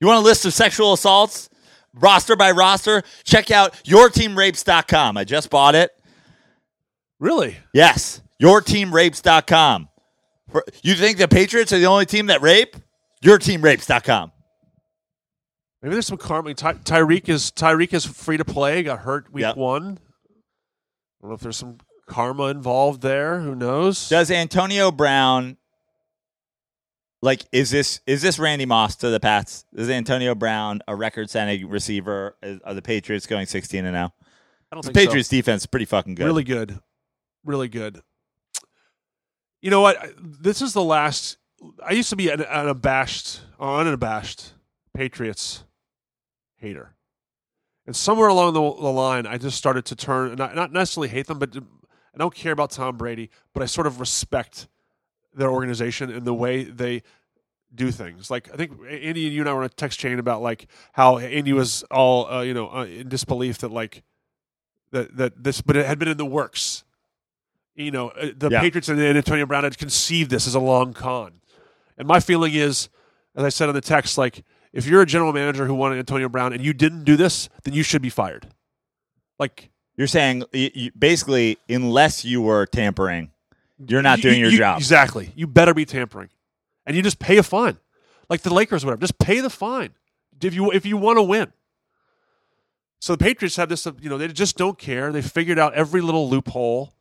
you 0.00 0.06
want 0.06 0.18
a 0.18 0.22
list 0.24 0.44
of 0.44 0.52
sexual 0.52 0.92
assaults, 0.92 1.48
roster 1.94 2.34
by 2.36 2.50
roster? 2.50 3.02
Check 3.24 3.50
out 3.50 3.72
YourTeamRapes.com. 3.84 5.16
I 5.16 5.24
just 5.24 5.50
bought 5.50 5.74
it. 5.74 5.90
Really? 7.20 7.56
Yes, 7.72 8.20
YourTeamRapes.com. 8.42 9.88
For- 10.50 10.64
You 10.82 10.94
think 10.94 11.18
the 11.18 11.28
Patriots 11.28 11.72
are 11.72 11.78
the 11.78 11.86
only 11.86 12.06
team 12.06 12.26
that 12.26 12.42
rape? 12.42 12.76
YourTeamRapes.com. 13.22 14.32
Maybe 15.82 15.92
there's 15.94 16.06
some 16.06 16.18
karma. 16.18 16.54
Ty- 16.54 16.74
Tyreek 16.74 17.28
is 17.28 17.50
Tyreek 17.52 17.92
is 17.94 18.04
free 18.04 18.36
to 18.36 18.44
play. 18.44 18.82
Got 18.82 19.00
hurt 19.00 19.32
week 19.32 19.42
Yep. 19.42 19.56
one. 19.56 19.98
I 19.98 21.22
don't 21.22 21.30
know 21.30 21.34
if 21.34 21.40
there's 21.40 21.56
some 21.56 21.78
karma 22.06 22.44
involved 22.46 23.00
there. 23.02 23.40
Who 23.40 23.54
knows? 23.54 24.08
Does 24.08 24.30
Antonio 24.30 24.90
Brown 24.90 25.56
like 27.22 27.44
is 27.52 27.70
this 27.70 28.00
is 28.06 28.22
this 28.22 28.38
Randy 28.38 28.66
Moss 28.66 28.96
to 28.96 29.10
the 29.10 29.20
Pats? 29.20 29.64
Is 29.74 29.88
Antonio 29.90 30.34
Brown 30.34 30.80
a 30.88 30.94
record-setting 30.96 31.68
receiver? 31.68 32.36
Is- 32.42 32.60
Are 32.64 32.74
the 32.74 32.82
Patriots 32.82 33.26
going 33.26 33.46
16 33.46 33.84
and 33.84 33.92
now? 33.94 34.12
I 34.70 34.76
don't 34.76 34.82
The 34.84 34.92
think 34.92 34.96
so. 34.98 35.06
Patriots 35.06 35.28
defense 35.28 35.62
is 35.62 35.66
pretty 35.66 35.86
fucking 35.86 36.14
good. 36.16 36.26
Really 36.26 36.44
good. 36.44 36.78
Really 37.44 37.68
good. 37.68 38.02
You 39.62 39.70
know 39.70 39.80
what? 39.80 39.96
I- 40.00 40.10
This 40.18 40.60
is 40.60 40.72
the 40.72 40.82
last. 40.84 41.38
I 41.84 41.92
used 41.92 42.10
to 42.10 42.16
be 42.16 42.28
an, 42.30 42.40
an 42.42 42.68
abashed, 42.68 43.40
unabashed 43.58 44.52
Patriots 44.94 45.64
hater. 46.58 46.94
And 47.86 47.96
somewhere 47.96 48.28
along 48.28 48.52
the, 48.52 48.60
the 48.60 48.92
line, 48.92 49.26
I 49.26 49.38
just 49.38 49.56
started 49.56 49.84
to 49.86 49.96
turn, 49.96 50.34
not, 50.34 50.54
not 50.54 50.72
necessarily 50.72 51.08
hate 51.08 51.26
them, 51.26 51.38
but 51.38 51.56
I 51.56 52.18
don't 52.18 52.34
care 52.34 52.52
about 52.52 52.70
Tom 52.70 52.96
Brady, 52.96 53.30
but 53.54 53.62
I 53.62 53.66
sort 53.66 53.86
of 53.86 53.98
respect 53.98 54.68
their 55.34 55.50
organization 55.50 56.10
and 56.10 56.26
the 56.26 56.34
way 56.34 56.64
they 56.64 57.02
do 57.74 57.90
things. 57.90 58.30
Like 58.30 58.52
I 58.52 58.56
think 58.56 58.72
Andy 58.88 59.26
and 59.26 59.34
you 59.34 59.40
and 59.40 59.48
I 59.48 59.52
were 59.52 59.60
on 59.60 59.66
a 59.66 59.68
text 59.70 59.98
chain 59.98 60.18
about 60.18 60.42
like 60.42 60.66
how 60.92 61.18
Andy 61.18 61.52
was 61.52 61.82
all 61.90 62.26
uh, 62.26 62.40
you 62.42 62.54
know 62.54 62.70
uh, 62.70 62.84
in 62.84 63.08
disbelief 63.08 63.58
that 63.58 63.70
like 63.70 64.02
that 64.90 65.16
that 65.16 65.44
this, 65.44 65.60
but 65.60 65.76
it 65.76 65.86
had 65.86 65.98
been 65.98 66.08
in 66.08 66.16
the 66.16 66.24
works. 66.26 66.84
You 67.74 67.90
know, 67.90 68.08
uh, 68.08 68.30
the 68.36 68.48
Yeah. 68.50 68.60
Patriots 68.60 68.88
and 68.88 69.00
Antonio 69.00 69.46
Brown 69.46 69.64
had 69.64 69.78
conceived 69.78 70.30
this 70.30 70.46
as 70.46 70.54
a 70.54 70.60
long 70.60 70.94
con, 70.94 71.40
and 71.96 72.08
my 72.08 72.20
feeling 72.20 72.54
is, 72.54 72.88
as 73.36 73.44
I 73.44 73.50
said 73.50 73.68
on 73.68 73.74
the 73.74 73.80
text, 73.82 74.18
like 74.18 74.44
if 74.72 74.86
you're 74.86 75.02
a 75.02 75.06
general 75.06 75.32
manager 75.32 75.66
who 75.66 75.74
wanted 75.74 75.98
Antonio 75.98 76.28
Brown 76.28 76.52
and 76.52 76.64
you 76.64 76.72
didn't 76.72 77.04
do 77.04 77.16
this, 77.16 77.48
then 77.64 77.74
you 77.74 77.82
should 77.82 78.02
be 78.02 78.10
fired. 78.10 78.48
Like 79.38 79.70
You're 79.96 80.06
saying 80.06 80.44
you, 80.52 80.90
basically, 80.98 81.58
unless 81.68 82.24
you 82.24 82.40
were 82.42 82.66
tampering, 82.66 83.30
you're 83.84 84.02
not 84.02 84.18
you- 84.18 84.22
doing 84.22 84.34
you- 84.36 84.42
your 84.44 84.52
you- 84.52 84.58
job. 84.58 84.78
exactly. 84.78 85.32
You 85.36 85.46
better 85.46 85.74
be 85.74 85.84
tampering, 85.84 86.28
and 86.86 86.96
you 86.96 87.02
just 87.02 87.18
pay 87.18 87.36
a 87.38 87.42
fine. 87.42 87.78
like 88.30 88.42
the 88.42 88.52
Lakers, 88.52 88.84
or 88.84 88.88
whatever. 88.88 89.00
Just 89.00 89.18
pay 89.18 89.40
the 89.40 89.48
fine 89.50 89.94
if 90.42 90.54
you 90.54 90.70
if 90.70 90.84
you 90.84 90.96
want 90.98 91.16
to 91.18 91.22
win. 91.22 91.50
So 93.00 93.14
the 93.14 93.24
Patriots 93.24 93.56
have 93.56 93.68
this, 93.68 93.86
you 94.00 94.10
know, 94.10 94.18
they 94.18 94.28
just 94.28 94.56
don't 94.56 94.76
care. 94.78 95.12
They 95.12 95.22
figured 95.22 95.58
out 95.58 95.72
every 95.74 96.00
little 96.00 96.28
loophole, 96.28 96.92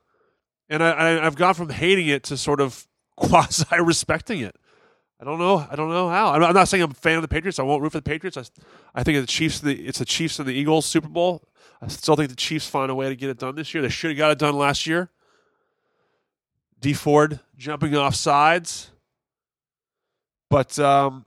and 0.69 0.83
I, 0.83 0.91
I, 0.91 1.25
I've 1.25 1.35
gone 1.35 1.53
from 1.55 1.69
hating 1.69 2.07
it 2.07 2.23
to 2.25 2.37
sort 2.37 2.61
of 2.61 2.87
quasi 3.17 3.65
respecting 3.81 4.39
it. 4.39 4.55
I 5.19 5.25
don't 5.25 5.39
know. 5.39 5.65
I 5.69 5.75
don't 5.75 5.89
know 5.89 6.09
how. 6.09 6.33
I'm 6.33 6.41
not, 6.41 6.49
I'm 6.49 6.55
not 6.55 6.67
saying 6.67 6.83
I'm 6.83 6.91
a 6.91 6.93
fan 6.93 7.15
of 7.15 7.23
the 7.23 7.27
Patriots. 7.27 7.57
I 7.57 7.63
won't 7.63 7.81
root 7.81 7.91
for 7.91 7.97
the 7.97 8.03
Patriots. 8.03 8.37
I, 8.37 8.43
I 8.93 9.03
think 9.03 9.19
the 9.19 9.27
Chiefs. 9.27 9.59
The, 9.59 9.87
it's 9.87 9.99
the 9.99 10.05
Chiefs 10.05 10.37
and 10.39 10.47
the 10.47 10.53
Eagles 10.53 10.85
Super 10.85 11.07
Bowl. 11.07 11.43
I 11.81 11.87
still 11.87 12.15
think 12.15 12.29
the 12.29 12.35
Chiefs 12.35 12.67
find 12.67 12.91
a 12.91 12.95
way 12.95 13.09
to 13.09 13.15
get 13.15 13.29
it 13.29 13.39
done 13.39 13.55
this 13.55 13.73
year. 13.73 13.81
They 13.81 13.89
should 13.89 14.11
have 14.11 14.17
got 14.17 14.31
it 14.31 14.37
done 14.37 14.55
last 14.55 14.85
year. 14.85 15.09
Dee 16.79 16.93
Ford 16.93 17.39
jumping 17.57 17.95
off 17.95 18.13
sides, 18.13 18.91
but 20.49 20.77
um, 20.77 21.25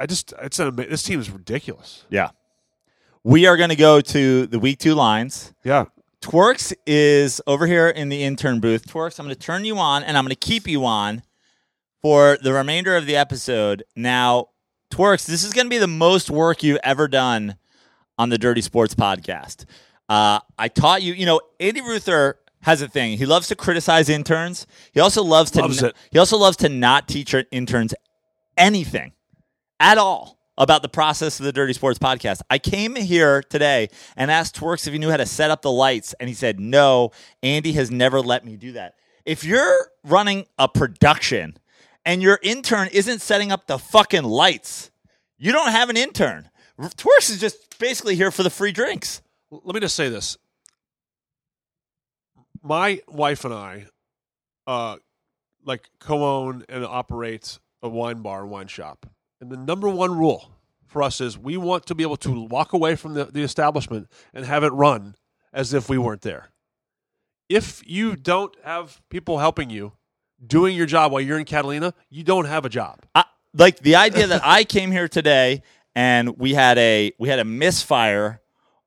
I 0.00 0.06
just 0.06 0.34
it's 0.42 0.58
an, 0.58 0.74
this 0.74 1.04
team 1.04 1.20
is 1.20 1.30
ridiculous. 1.30 2.04
Yeah. 2.10 2.30
We 3.22 3.46
are 3.46 3.56
going 3.56 3.70
to 3.70 3.76
go 3.76 4.00
to 4.00 4.46
the 4.46 4.58
week 4.58 4.80
two 4.80 4.94
lines. 4.94 5.54
Yeah, 5.62 5.86
Twerks 6.24 6.72
is 6.86 7.40
over 7.46 7.66
here 7.66 7.88
in 7.88 8.08
the 8.08 8.24
intern 8.24 8.58
booth. 8.58 8.86
Twerks, 8.86 9.18
I'm 9.18 9.26
going 9.26 9.36
to 9.36 9.40
turn 9.40 9.64
you 9.66 9.78
on 9.78 10.02
and 10.02 10.16
I'm 10.16 10.24
going 10.24 10.30
to 10.30 10.36
keep 10.36 10.66
you 10.66 10.86
on 10.86 11.22
for 12.04 12.36
the 12.42 12.52
remainder 12.52 12.94
of 12.98 13.06
the 13.06 13.16
episode. 13.16 13.82
Now, 13.96 14.48
Twerks, 14.90 15.24
this 15.24 15.42
is 15.42 15.54
going 15.54 15.64
to 15.64 15.70
be 15.70 15.78
the 15.78 15.86
most 15.86 16.28
work 16.28 16.62
you've 16.62 16.78
ever 16.84 17.08
done 17.08 17.56
on 18.18 18.28
the 18.28 18.36
Dirty 18.36 18.60
Sports 18.60 18.94
podcast. 18.94 19.64
Uh, 20.06 20.40
I 20.58 20.68
taught 20.68 21.00
you, 21.00 21.14
you 21.14 21.24
know, 21.24 21.40
Andy 21.58 21.80
Ruther 21.80 22.38
has 22.60 22.82
a 22.82 22.88
thing. 22.88 23.16
He 23.16 23.24
loves 23.24 23.48
to 23.48 23.56
criticize 23.56 24.10
interns. 24.10 24.66
He 24.92 25.00
also 25.00 25.24
loves 25.24 25.50
to 25.52 25.62
Loves 25.62 25.82
it. 25.82 25.96
he 26.12 26.18
also 26.18 26.36
loves 26.36 26.58
to 26.58 26.68
not 26.68 27.08
teach 27.08 27.34
interns 27.50 27.94
anything 28.58 29.12
at 29.80 29.96
all 29.96 30.38
about 30.58 30.82
the 30.82 30.90
process 30.90 31.40
of 31.40 31.46
the 31.46 31.52
Dirty 31.52 31.72
Sports 31.72 31.98
podcast. 31.98 32.42
I 32.50 32.58
came 32.58 32.96
here 32.96 33.42
today 33.44 33.88
and 34.14 34.30
asked 34.30 34.60
Twerks 34.60 34.86
if 34.86 34.92
he 34.92 34.98
knew 34.98 35.10
how 35.10 35.16
to 35.16 35.24
set 35.24 35.50
up 35.50 35.62
the 35.62 35.72
lights, 35.72 36.14
and 36.20 36.28
he 36.28 36.34
said, 36.34 36.60
No, 36.60 37.12
Andy 37.42 37.72
has 37.72 37.90
never 37.90 38.20
let 38.20 38.44
me 38.44 38.56
do 38.58 38.72
that. 38.72 38.92
If 39.24 39.42
you're 39.42 39.88
running 40.04 40.44
a 40.58 40.68
production 40.68 41.56
and 42.04 42.22
your 42.22 42.38
intern 42.42 42.88
isn't 42.92 43.20
setting 43.20 43.50
up 43.50 43.66
the 43.66 43.78
fucking 43.78 44.24
lights, 44.24 44.90
you 45.38 45.52
don't 45.52 45.70
have 45.70 45.90
an 45.90 45.96
intern. 45.96 46.50
Twerks 46.78 47.30
is 47.30 47.40
just 47.40 47.78
basically 47.78 48.16
here 48.16 48.30
for 48.30 48.42
the 48.42 48.50
free 48.50 48.72
drinks. 48.72 49.22
let 49.50 49.74
me 49.74 49.80
just 49.80 49.94
say 49.96 50.08
this. 50.08 50.36
My 52.62 53.00
wife 53.08 53.44
and 53.44 53.54
I, 53.54 53.86
uh, 54.66 54.96
like 55.64 55.88
co-own 56.00 56.64
and 56.68 56.84
operate 56.84 57.58
a 57.82 57.88
wine 57.88 58.22
bar 58.22 58.42
and 58.42 58.50
wine 58.50 58.68
shop, 58.68 59.06
and 59.40 59.50
the 59.50 59.56
number 59.56 59.88
one 59.88 60.16
rule 60.16 60.50
for 60.86 61.02
us 61.02 61.20
is 61.20 61.36
we 61.36 61.56
want 61.56 61.86
to 61.86 61.94
be 61.94 62.02
able 62.02 62.16
to 62.16 62.44
walk 62.44 62.72
away 62.72 62.96
from 62.96 63.14
the, 63.14 63.24
the 63.26 63.42
establishment 63.42 64.08
and 64.32 64.46
have 64.46 64.64
it 64.64 64.72
run 64.72 65.16
as 65.52 65.74
if 65.74 65.88
we 65.88 65.98
weren't 65.98 66.22
there. 66.22 66.50
If 67.48 67.82
you 67.86 68.16
don't 68.16 68.54
have 68.64 69.02
people 69.10 69.38
helping 69.38 69.70
you 69.70 69.92
doing 70.46 70.76
your 70.76 70.86
job 70.86 71.12
while 71.12 71.20
you're 71.20 71.38
in 71.38 71.44
Catalina, 71.44 71.94
you 72.10 72.22
don't 72.24 72.44
have 72.46 72.64
a 72.64 72.68
job. 72.68 73.00
I, 73.14 73.24
like 73.56 73.78
the 73.80 73.96
idea 73.96 74.26
that 74.28 74.42
I 74.44 74.64
came 74.64 74.90
here 74.90 75.08
today 75.08 75.62
and 75.94 76.38
we 76.38 76.54
had 76.54 76.78
a 76.78 77.12
we 77.18 77.28
had 77.28 77.38
a 77.38 77.44
misfire 77.44 78.40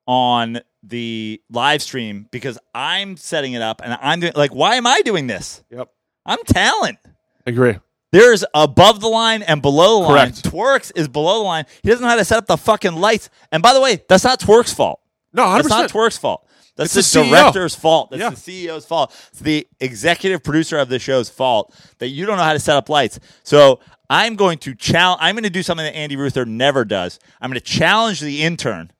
on 0.06 0.60
the 0.82 1.40
live 1.50 1.82
stream 1.82 2.28
because 2.30 2.58
I'm 2.74 3.16
setting 3.16 3.52
it 3.54 3.62
up 3.62 3.80
and 3.82 3.96
I'm 4.00 4.20
doing 4.20 4.32
like 4.36 4.54
why 4.54 4.76
am 4.76 4.86
I 4.86 5.02
doing 5.02 5.26
this? 5.26 5.62
Yep, 5.70 5.88
I'm 6.26 6.38
talent. 6.44 6.98
agree. 7.46 7.78
There's 8.10 8.42
above 8.54 9.00
the 9.00 9.08
line 9.08 9.42
and 9.42 9.60
below 9.60 10.00
the 10.02 10.08
Correct. 10.08 10.44
line. 10.46 10.52
Twerks 10.52 10.92
is 10.96 11.08
below 11.08 11.40
the 11.40 11.44
line. 11.44 11.66
He 11.82 11.90
doesn't 11.90 12.02
know 12.02 12.08
how 12.08 12.16
to 12.16 12.24
set 12.24 12.38
up 12.38 12.46
the 12.46 12.56
fucking 12.56 12.94
lights. 12.94 13.28
And 13.52 13.62
by 13.62 13.74
the 13.74 13.82
way, 13.82 14.02
that's 14.08 14.24
not 14.24 14.40
Twerks' 14.40 14.74
fault. 14.74 15.00
No, 15.34 15.46
hundred 15.46 15.64
That's 15.64 15.70
not. 15.70 15.90
Twerk's 15.90 16.16
fault. 16.16 16.47
That's 16.78 16.96
It's 16.96 17.12
the, 17.12 17.20
the 17.22 17.28
director's 17.28 17.74
fault. 17.74 18.10
That's 18.10 18.20
Yeah. 18.20 18.30
the 18.30 18.36
CEO's 18.36 18.86
fault. 18.86 19.14
It's 19.32 19.40
the 19.40 19.66
executive 19.80 20.42
producer 20.42 20.78
of 20.78 20.88
the 20.88 20.98
show's 20.98 21.28
fault 21.28 21.74
that 21.98 22.08
you 22.08 22.24
don't 22.24 22.38
know 22.38 22.44
how 22.44 22.54
to 22.54 22.58
set 22.60 22.76
up 22.76 22.88
lights. 22.88 23.18
So 23.42 23.80
I'm 24.08 24.36
going 24.36 24.56
to 24.58 24.74
challenge. 24.74 25.18
I'm 25.20 25.34
going 25.34 25.42
to 25.44 25.50
do 25.50 25.62
something 25.62 25.84
that 25.84 25.94
Andy 25.96 26.16
Ruther 26.16 26.46
never 26.46 26.84
does. 26.86 27.18
I'm 27.40 27.50
going 27.50 27.60
to 27.60 27.66
challenge 27.66 28.20
the 28.20 28.42
intern 28.42 28.92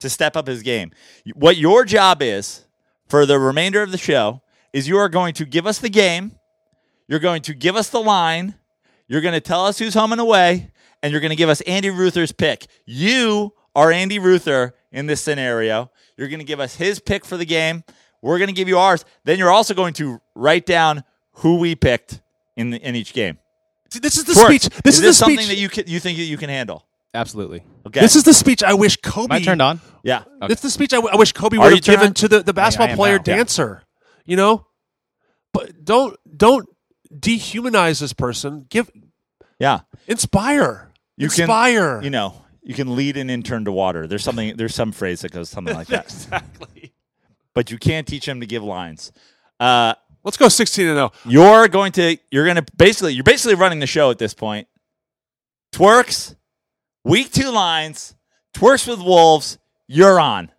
to 0.00 0.10
step 0.10 0.36
up 0.36 0.48
his 0.48 0.62
game. 0.62 0.90
What 1.34 1.56
your 1.56 1.84
job 1.84 2.20
is 2.22 2.64
for 3.08 3.24
the 3.24 3.38
remainder 3.38 3.82
of 3.82 3.92
the 3.92 3.98
show 3.98 4.42
is 4.72 4.88
you 4.88 4.98
are 4.98 5.08
going 5.08 5.32
to 5.34 5.44
give 5.44 5.64
us 5.66 5.78
the 5.78 5.88
game. 5.88 6.32
You're 7.06 7.20
going 7.20 7.42
to 7.42 7.54
give 7.54 7.76
us 7.76 7.88
the 7.88 8.00
line. 8.00 8.56
You're 9.06 9.20
going 9.20 9.34
to 9.34 9.40
tell 9.40 9.64
us 9.64 9.78
who's 9.78 9.94
home 9.94 10.10
and 10.10 10.20
away, 10.20 10.72
and 11.02 11.12
you're 11.12 11.20
going 11.20 11.30
to 11.30 11.36
give 11.36 11.48
us 11.50 11.60
Andy 11.62 11.90
Ruther's 11.90 12.32
pick. 12.32 12.66
You 12.84 13.52
are 13.76 13.92
Andy 13.92 14.18
Ruther 14.18 14.74
in 14.90 15.06
this 15.06 15.20
scenario. 15.20 15.90
You're 16.16 16.28
going 16.28 16.38
to 16.40 16.44
give 16.44 16.60
us 16.60 16.74
his 16.76 17.00
pick 17.00 17.24
for 17.24 17.36
the 17.36 17.44
game. 17.46 17.84
We're 18.20 18.38
going 18.38 18.48
to 18.48 18.54
give 18.54 18.68
you 18.68 18.78
ours. 18.78 19.04
Then 19.24 19.38
you're 19.38 19.50
also 19.50 19.74
going 19.74 19.94
to 19.94 20.20
write 20.34 20.66
down 20.66 21.02
who 21.36 21.58
we 21.58 21.74
picked 21.74 22.20
in 22.56 22.70
the, 22.70 22.78
in 22.78 22.94
each 22.94 23.12
game. 23.12 23.38
See, 23.90 23.98
This 23.98 24.16
is 24.16 24.24
the 24.24 24.32
Twerk, 24.34 24.46
speech. 24.46 24.68
This 24.84 24.96
is, 24.96 25.02
the 25.02 25.12
something 25.12 25.38
speech. 25.38 25.48
that 25.48 25.56
you 25.56 25.68
can, 25.68 25.84
you 25.86 25.98
think 26.00 26.18
that 26.18 26.24
you 26.24 26.36
can 26.36 26.48
handle. 26.50 26.86
Absolutely. 27.14 27.62
Okay. 27.86 28.00
This 28.00 28.16
is 28.16 28.22
the 28.22 28.32
speech 28.32 28.62
I 28.62 28.72
wish 28.74 28.96
Kobe. 28.96 29.34
Am 29.34 29.40
I 29.40 29.44
turned 29.44 29.60
on? 29.60 29.80
yeah. 30.02 30.24
This 30.48 30.58
is 30.58 30.62
the 30.62 30.70
speech 30.70 30.92
I, 30.94 30.96
w- 30.96 31.12
I 31.12 31.16
wish 31.18 31.32
Kobe 31.32 31.56
Are 31.58 31.64
would 31.64 31.72
have 31.74 31.82
given 31.82 32.06
turned? 32.06 32.16
to 32.16 32.28
the, 32.28 32.42
the 32.42 32.52
basketball 32.54 32.88
am 32.88 32.96
player 32.96 33.16
now. 33.18 33.22
Yeah. 33.26 33.36
dancer. 33.36 33.82
You 34.24 34.36
know, 34.36 34.66
but 35.52 35.84
don't 35.84 36.16
don't 36.34 36.66
dehumanize 37.14 38.00
this 38.00 38.12
person. 38.12 38.66
Give 38.70 38.90
Yeah. 39.58 39.80
inspire. 40.06 40.90
You 41.16 41.28
can- 41.28 41.42
inspire. 41.42 42.00
You 42.02 42.10
know, 42.10 42.41
you 42.62 42.74
can 42.74 42.94
lead 42.96 43.16
an 43.16 43.28
intern 43.28 43.64
to 43.64 43.72
water. 43.72 44.06
There's 44.06 44.24
something 44.24 44.56
there's 44.56 44.74
some 44.74 44.92
phrase 44.92 45.22
that 45.22 45.32
goes 45.32 45.48
something 45.50 45.74
like 45.74 45.88
that. 45.88 46.04
exactly. 46.06 46.92
But 47.54 47.70
you 47.70 47.78
can't 47.78 48.06
teach 48.06 48.26
them 48.26 48.40
to 48.40 48.46
give 48.46 48.62
lines. 48.62 49.12
Uh, 49.60 49.94
Let's 50.24 50.36
go 50.36 50.48
sixteen 50.48 50.86
and 50.86 50.98
oh. 50.98 51.12
zero. 51.28 51.44
you're 51.44 51.68
going 51.68 51.92
to 51.92 52.16
you're 52.30 52.44
going 52.44 52.56
to 52.56 52.66
basically 52.76 53.14
you're 53.14 53.24
basically 53.24 53.56
running 53.56 53.80
the 53.80 53.86
show 53.86 54.10
at 54.10 54.18
this 54.18 54.34
point. 54.34 54.68
Twerks, 55.72 56.36
week 57.04 57.32
two 57.32 57.50
lines, 57.50 58.14
twerks 58.54 58.86
with 58.86 59.00
wolves. 59.00 59.58
You're 59.88 60.20
on. 60.20 60.50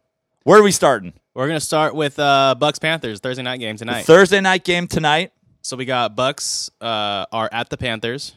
Where 0.43 0.59
are 0.59 0.63
we 0.63 0.71
starting? 0.71 1.13
We're 1.33 1.47
gonna 1.47 1.59
start 1.59 1.95
with 1.95 2.19
uh, 2.19 2.55
Bucks 2.59 2.77
Panthers 2.77 3.19
Thursday 3.19 3.41
night 3.41 3.59
game 3.59 3.77
tonight. 3.77 4.03
Thursday 4.03 4.41
night 4.41 4.63
game 4.63 4.87
tonight. 4.87 5.31
so 5.61 5.77
we 5.77 5.85
got 5.85 6.15
Bucks 6.15 6.69
uh, 6.81 7.25
are 7.31 7.49
at 7.51 7.69
the 7.69 7.77
Panthers. 7.77 8.35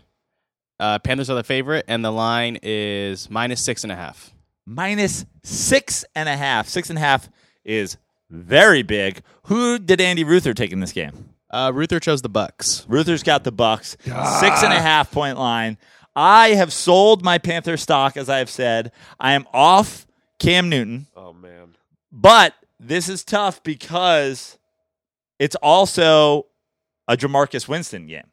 Uh, 0.78 0.98
Panthers 0.98 1.30
are 1.30 1.34
the 1.36 1.44
favorite, 1.44 1.84
and 1.88 2.04
the 2.04 2.10
line 2.10 2.58
is 2.62 3.30
minus 3.30 3.62
six 3.62 3.82
and 3.82 3.92
a 3.92 3.96
half. 3.96 4.32
Minus 4.66 5.24
six 5.42 6.04
and 6.14 6.28
a 6.28 6.36
half. 6.36 6.68
Six 6.68 6.90
and 6.90 6.98
a 6.98 7.00
half 7.00 7.28
is 7.64 7.96
very 8.30 8.82
big. 8.82 9.22
Who 9.44 9.78
did 9.78 10.00
Andy 10.00 10.24
Ruther 10.24 10.52
take 10.54 10.72
in 10.72 10.80
this 10.80 10.92
game? 10.92 11.30
Uh, 11.50 11.70
Ruther 11.74 12.00
chose 12.00 12.22
the 12.22 12.28
Bucks. 12.28 12.84
Ruther's 12.88 13.22
got 13.22 13.44
the 13.44 13.52
Bucks. 13.52 13.96
Six 14.02 14.62
and 14.62 14.72
a 14.72 14.80
half 14.80 15.10
point 15.12 15.38
line. 15.38 15.78
I 16.14 16.48
have 16.50 16.72
sold 16.72 17.22
my 17.22 17.38
Panther 17.38 17.76
stock, 17.76 18.16
as 18.16 18.28
I 18.28 18.38
have 18.38 18.50
said. 18.50 18.90
I 19.20 19.32
am 19.34 19.46
off 19.54 20.06
Cam 20.38 20.68
Newton, 20.68 21.06
Oh 21.16 21.32
man. 21.32 21.76
but 22.10 22.54
this 22.80 23.08
is 23.08 23.22
tough 23.22 23.62
because 23.62 24.58
it's 25.38 25.54
also 25.56 26.46
a 27.06 27.16
Jamarcus 27.16 27.68
Winston 27.68 28.06
game. 28.06 28.26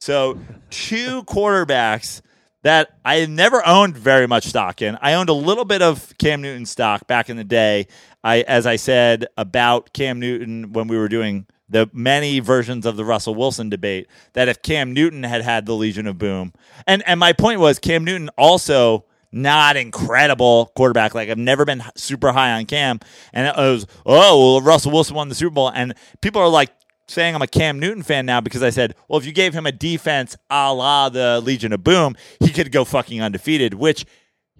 So 0.00 0.38
two 0.70 1.24
quarterbacks 1.24 2.22
that 2.62 2.98
I 3.04 3.26
never 3.26 3.66
owned 3.66 3.96
very 3.96 4.26
much 4.26 4.46
stock 4.46 4.80
in. 4.82 4.98
I 5.00 5.14
owned 5.14 5.28
a 5.28 5.34
little 5.34 5.64
bit 5.64 5.82
of 5.82 6.12
Cam 6.18 6.40
Newton 6.40 6.66
stock 6.66 7.06
back 7.06 7.28
in 7.30 7.36
the 7.36 7.44
day. 7.44 7.86
I, 8.24 8.40
as 8.42 8.66
I 8.66 8.76
said 8.76 9.26
about 9.36 9.92
Cam 9.92 10.18
Newton 10.18 10.72
when 10.72 10.88
we 10.88 10.96
were 10.96 11.08
doing 11.08 11.46
the 11.68 11.88
many 11.92 12.40
versions 12.40 12.84
of 12.86 12.96
the 12.96 13.04
Russell 13.04 13.34
Wilson 13.34 13.68
debate, 13.68 14.08
that 14.32 14.48
if 14.48 14.62
Cam 14.62 14.92
Newton 14.92 15.22
had 15.22 15.42
had 15.42 15.66
the 15.66 15.74
Legion 15.74 16.06
of 16.06 16.18
Boom, 16.18 16.52
and 16.86 17.02
and 17.06 17.20
my 17.20 17.32
point 17.32 17.60
was 17.60 17.78
Cam 17.78 18.04
Newton 18.04 18.28
also 18.36 19.04
not 19.32 19.76
incredible 19.76 20.72
quarterback. 20.74 21.14
Like 21.14 21.28
I've 21.28 21.38
never 21.38 21.64
been 21.64 21.82
super 21.94 22.32
high 22.32 22.52
on 22.52 22.66
Cam, 22.66 23.00
and 23.32 23.46
it 23.46 23.56
was 23.56 23.86
oh 24.04 24.54
well, 24.54 24.60
Russell 24.62 24.92
Wilson 24.92 25.14
won 25.14 25.28
the 25.28 25.34
Super 25.34 25.54
Bowl, 25.54 25.68
and 25.68 25.94
people 26.20 26.42
are 26.42 26.48
like 26.48 26.70
saying 27.10 27.34
I'm 27.34 27.42
a 27.42 27.46
Cam 27.46 27.78
Newton 27.78 28.02
fan 28.02 28.24
now 28.26 28.40
because 28.40 28.62
I 28.62 28.70
said, 28.70 28.94
well, 29.08 29.18
if 29.18 29.26
you 29.26 29.32
gave 29.32 29.52
him 29.52 29.66
a 29.66 29.72
defense 29.72 30.36
a 30.50 30.72
la 30.72 31.08
the 31.08 31.40
Legion 31.40 31.72
of 31.72 31.82
Boom, 31.84 32.16
he 32.40 32.50
could 32.50 32.70
go 32.72 32.84
fucking 32.84 33.20
undefeated. 33.20 33.74
Which 33.74 34.04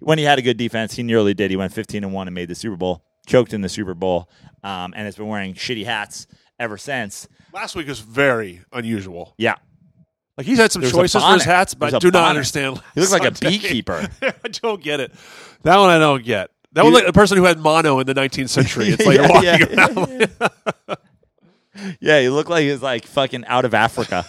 when 0.00 0.18
he 0.18 0.24
had 0.24 0.38
a 0.38 0.42
good 0.42 0.56
defense, 0.56 0.94
he 0.94 1.02
nearly 1.02 1.34
did. 1.34 1.50
He 1.50 1.56
went 1.56 1.72
15 1.72 2.04
and 2.04 2.12
one 2.12 2.26
and 2.28 2.34
made 2.34 2.48
the 2.48 2.54
Super 2.54 2.76
Bowl, 2.76 3.04
choked 3.26 3.52
in 3.54 3.60
the 3.60 3.68
Super 3.68 3.94
Bowl, 3.94 4.28
um, 4.62 4.92
and 4.96 5.04
has 5.06 5.16
been 5.16 5.28
wearing 5.28 5.54
shitty 5.54 5.84
hats 5.84 6.26
ever 6.58 6.76
since. 6.76 7.28
Last 7.52 7.74
week 7.76 7.86
was 7.88 8.00
very 8.00 8.60
unusual. 8.72 9.34
Yeah. 9.38 9.54
Like 10.36 10.46
he's 10.46 10.58
had 10.58 10.72
some 10.72 10.80
There's 10.82 10.92
choices 10.92 11.22
for 11.22 11.32
his 11.34 11.44
hats, 11.44 11.74
but 11.74 11.92
I 11.92 11.98
do 11.98 12.10
not 12.10 12.30
understand. 12.30 12.80
He 12.94 13.00
looks 13.00 13.12
like 13.12 13.24
a 13.24 13.32
beekeeper. 13.32 14.08
I 14.22 14.48
don't 14.48 14.82
get 14.82 15.00
it. 15.00 15.12
That 15.64 15.76
one 15.76 15.90
I 15.90 15.98
don't 15.98 16.24
get. 16.24 16.50
That 16.72 16.84
one 16.84 16.92
You- 16.92 16.98
like 17.00 17.08
a 17.08 17.12
person 17.12 17.36
who 17.36 17.44
had 17.44 17.58
mono 17.58 17.98
in 17.98 18.06
the 18.06 18.14
19th 18.14 18.48
century. 18.48 18.86
It's 18.88 19.04
like 19.06 19.18
Yeah, 19.18 19.28
walking 19.28 19.44
yeah. 19.76 19.86
around. 19.86 20.20
Yeah, 20.88 20.94
he 22.00 22.28
looked 22.28 22.50
like 22.50 22.62
he 22.64 22.70
was 22.70 22.82
like 22.82 23.04
fucking 23.06 23.44
out 23.46 23.64
of 23.64 23.74
Africa. 23.74 24.24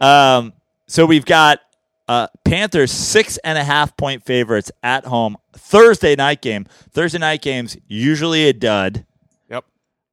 um, 0.00 0.52
so 0.86 1.06
we've 1.06 1.24
got 1.24 1.60
Uh, 2.08 2.26
Panthers 2.44 2.90
six 2.90 3.38
and 3.44 3.56
a 3.56 3.62
half 3.62 3.96
point 3.96 4.24
favorites 4.24 4.72
at 4.82 5.04
home. 5.04 5.36
Thursday 5.56 6.16
night 6.16 6.42
game. 6.42 6.66
Thursday 6.90 7.18
night 7.18 7.40
games 7.40 7.76
usually 7.86 8.48
a 8.48 8.52
dud. 8.52 9.06
Yep. 9.48 9.64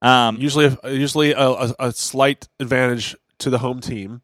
Um, 0.04 0.38
Usually, 0.38 0.78
usually 0.84 1.32
a, 1.32 1.40
a, 1.40 1.76
a 1.80 1.92
slight 1.92 2.48
advantage 2.60 3.16
to 3.40 3.50
the 3.50 3.58
home 3.58 3.82
team. 3.82 4.22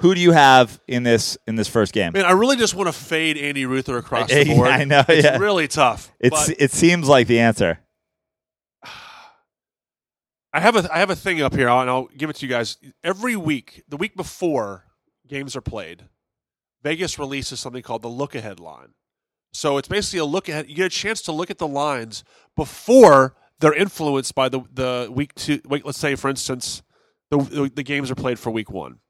who 0.00 0.14
do 0.14 0.20
you 0.20 0.32
have 0.32 0.80
in 0.86 1.02
this 1.02 1.38
in 1.46 1.56
this 1.56 1.66
first 1.66 1.94
game? 1.94 2.12
Man, 2.12 2.26
I 2.26 2.32
really 2.32 2.56
just 2.56 2.74
want 2.74 2.88
to 2.88 2.92
fade 2.92 3.38
Andy 3.38 3.64
Ruther 3.64 3.96
across 3.96 4.30
I- 4.32 4.44
the 4.44 4.54
board. 4.54 4.68
I 4.68 4.84
know, 4.84 5.02
It's 5.08 5.24
yeah. 5.24 5.38
really 5.38 5.66
tough. 5.66 6.12
It's 6.20 6.50
it 6.50 6.72
seems 6.72 7.08
like 7.08 7.26
the 7.26 7.38
answer. 7.40 7.78
I 10.52 10.60
have 10.60 10.76
a 10.76 10.88
I 10.94 10.98
have 10.98 11.10
a 11.10 11.16
thing 11.16 11.42
up 11.42 11.54
here, 11.54 11.68
and 11.68 11.90
I'll 11.90 12.08
give 12.16 12.30
it 12.30 12.36
to 12.36 12.46
you 12.46 12.50
guys. 12.50 12.78
Every 13.04 13.36
week, 13.36 13.82
the 13.88 13.96
week 13.96 14.16
before 14.16 14.84
games 15.26 15.54
are 15.54 15.60
played, 15.60 16.04
Vegas 16.82 17.18
releases 17.18 17.60
something 17.60 17.82
called 17.82 18.02
the 18.02 18.08
look 18.08 18.34
ahead 18.34 18.58
line. 18.58 18.94
So 19.52 19.78
it's 19.78 19.88
basically 19.88 20.20
a 20.20 20.24
look 20.24 20.48
ahead. 20.48 20.68
You 20.68 20.74
get 20.74 20.86
a 20.86 20.90
chance 20.90 21.20
to 21.22 21.32
look 21.32 21.50
at 21.50 21.58
the 21.58 21.66
lines 21.66 22.24
before 22.56 23.34
they're 23.60 23.74
influenced 23.74 24.34
by 24.34 24.48
the 24.48 24.60
the 24.72 25.10
week 25.10 25.34
two. 25.34 25.60
Wait, 25.66 25.84
let's 25.84 25.98
say 25.98 26.14
for 26.14 26.28
instance, 26.30 26.82
the, 27.30 27.38
the 27.38 27.70
the 27.76 27.82
games 27.82 28.10
are 28.10 28.14
played 28.14 28.38
for 28.38 28.50
week 28.50 28.70
one. 28.70 29.00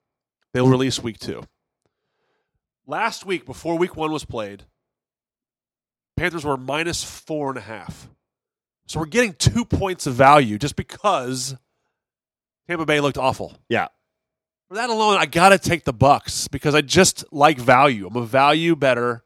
They'll 0.52 0.68
release 0.68 1.02
week 1.02 1.18
two. 1.18 1.42
Last 2.86 3.26
week, 3.26 3.44
before 3.44 3.76
week 3.76 3.96
one 3.96 4.10
was 4.10 4.24
played, 4.24 4.64
Panthers 6.16 6.44
were 6.44 6.56
minus 6.56 7.04
four 7.04 7.50
and 7.50 7.58
a 7.58 7.62
half. 7.62 8.08
So 8.88 8.98
we're 9.00 9.06
getting 9.06 9.34
two 9.34 9.66
points 9.66 10.06
of 10.06 10.14
value 10.14 10.56
just 10.56 10.74
because 10.74 11.54
Tampa 12.66 12.86
Bay 12.86 13.00
looked 13.00 13.18
awful. 13.18 13.54
Yeah. 13.68 13.88
For 14.68 14.76
that 14.76 14.88
alone, 14.88 15.18
I 15.18 15.26
got 15.26 15.50
to 15.50 15.58
take 15.58 15.84
the 15.84 15.92
Bucks 15.92 16.48
because 16.48 16.74
I 16.74 16.80
just 16.80 17.24
like 17.30 17.58
value. 17.58 18.06
I'm 18.06 18.16
a 18.16 18.24
value 18.24 18.74
bettor, 18.74 19.24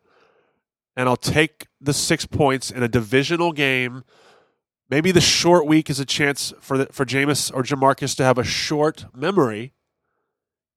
and 0.96 1.08
I'll 1.08 1.16
take 1.16 1.68
the 1.80 1.92
six 1.92 2.26
points 2.26 2.72
in 2.72 2.82
a 2.82 2.88
divisional 2.88 3.52
game. 3.52 4.02
Maybe 4.90 5.12
the 5.12 5.20
short 5.20 5.66
week 5.66 5.88
is 5.88 6.00
a 6.00 6.04
chance 6.04 6.52
for 6.60 6.78
the, 6.78 6.86
for 6.86 7.04
Jameis 7.04 7.52
or 7.54 7.62
Jamarcus 7.62 8.16
to 8.16 8.24
have 8.24 8.38
a 8.38 8.44
short 8.44 9.06
memory, 9.14 9.74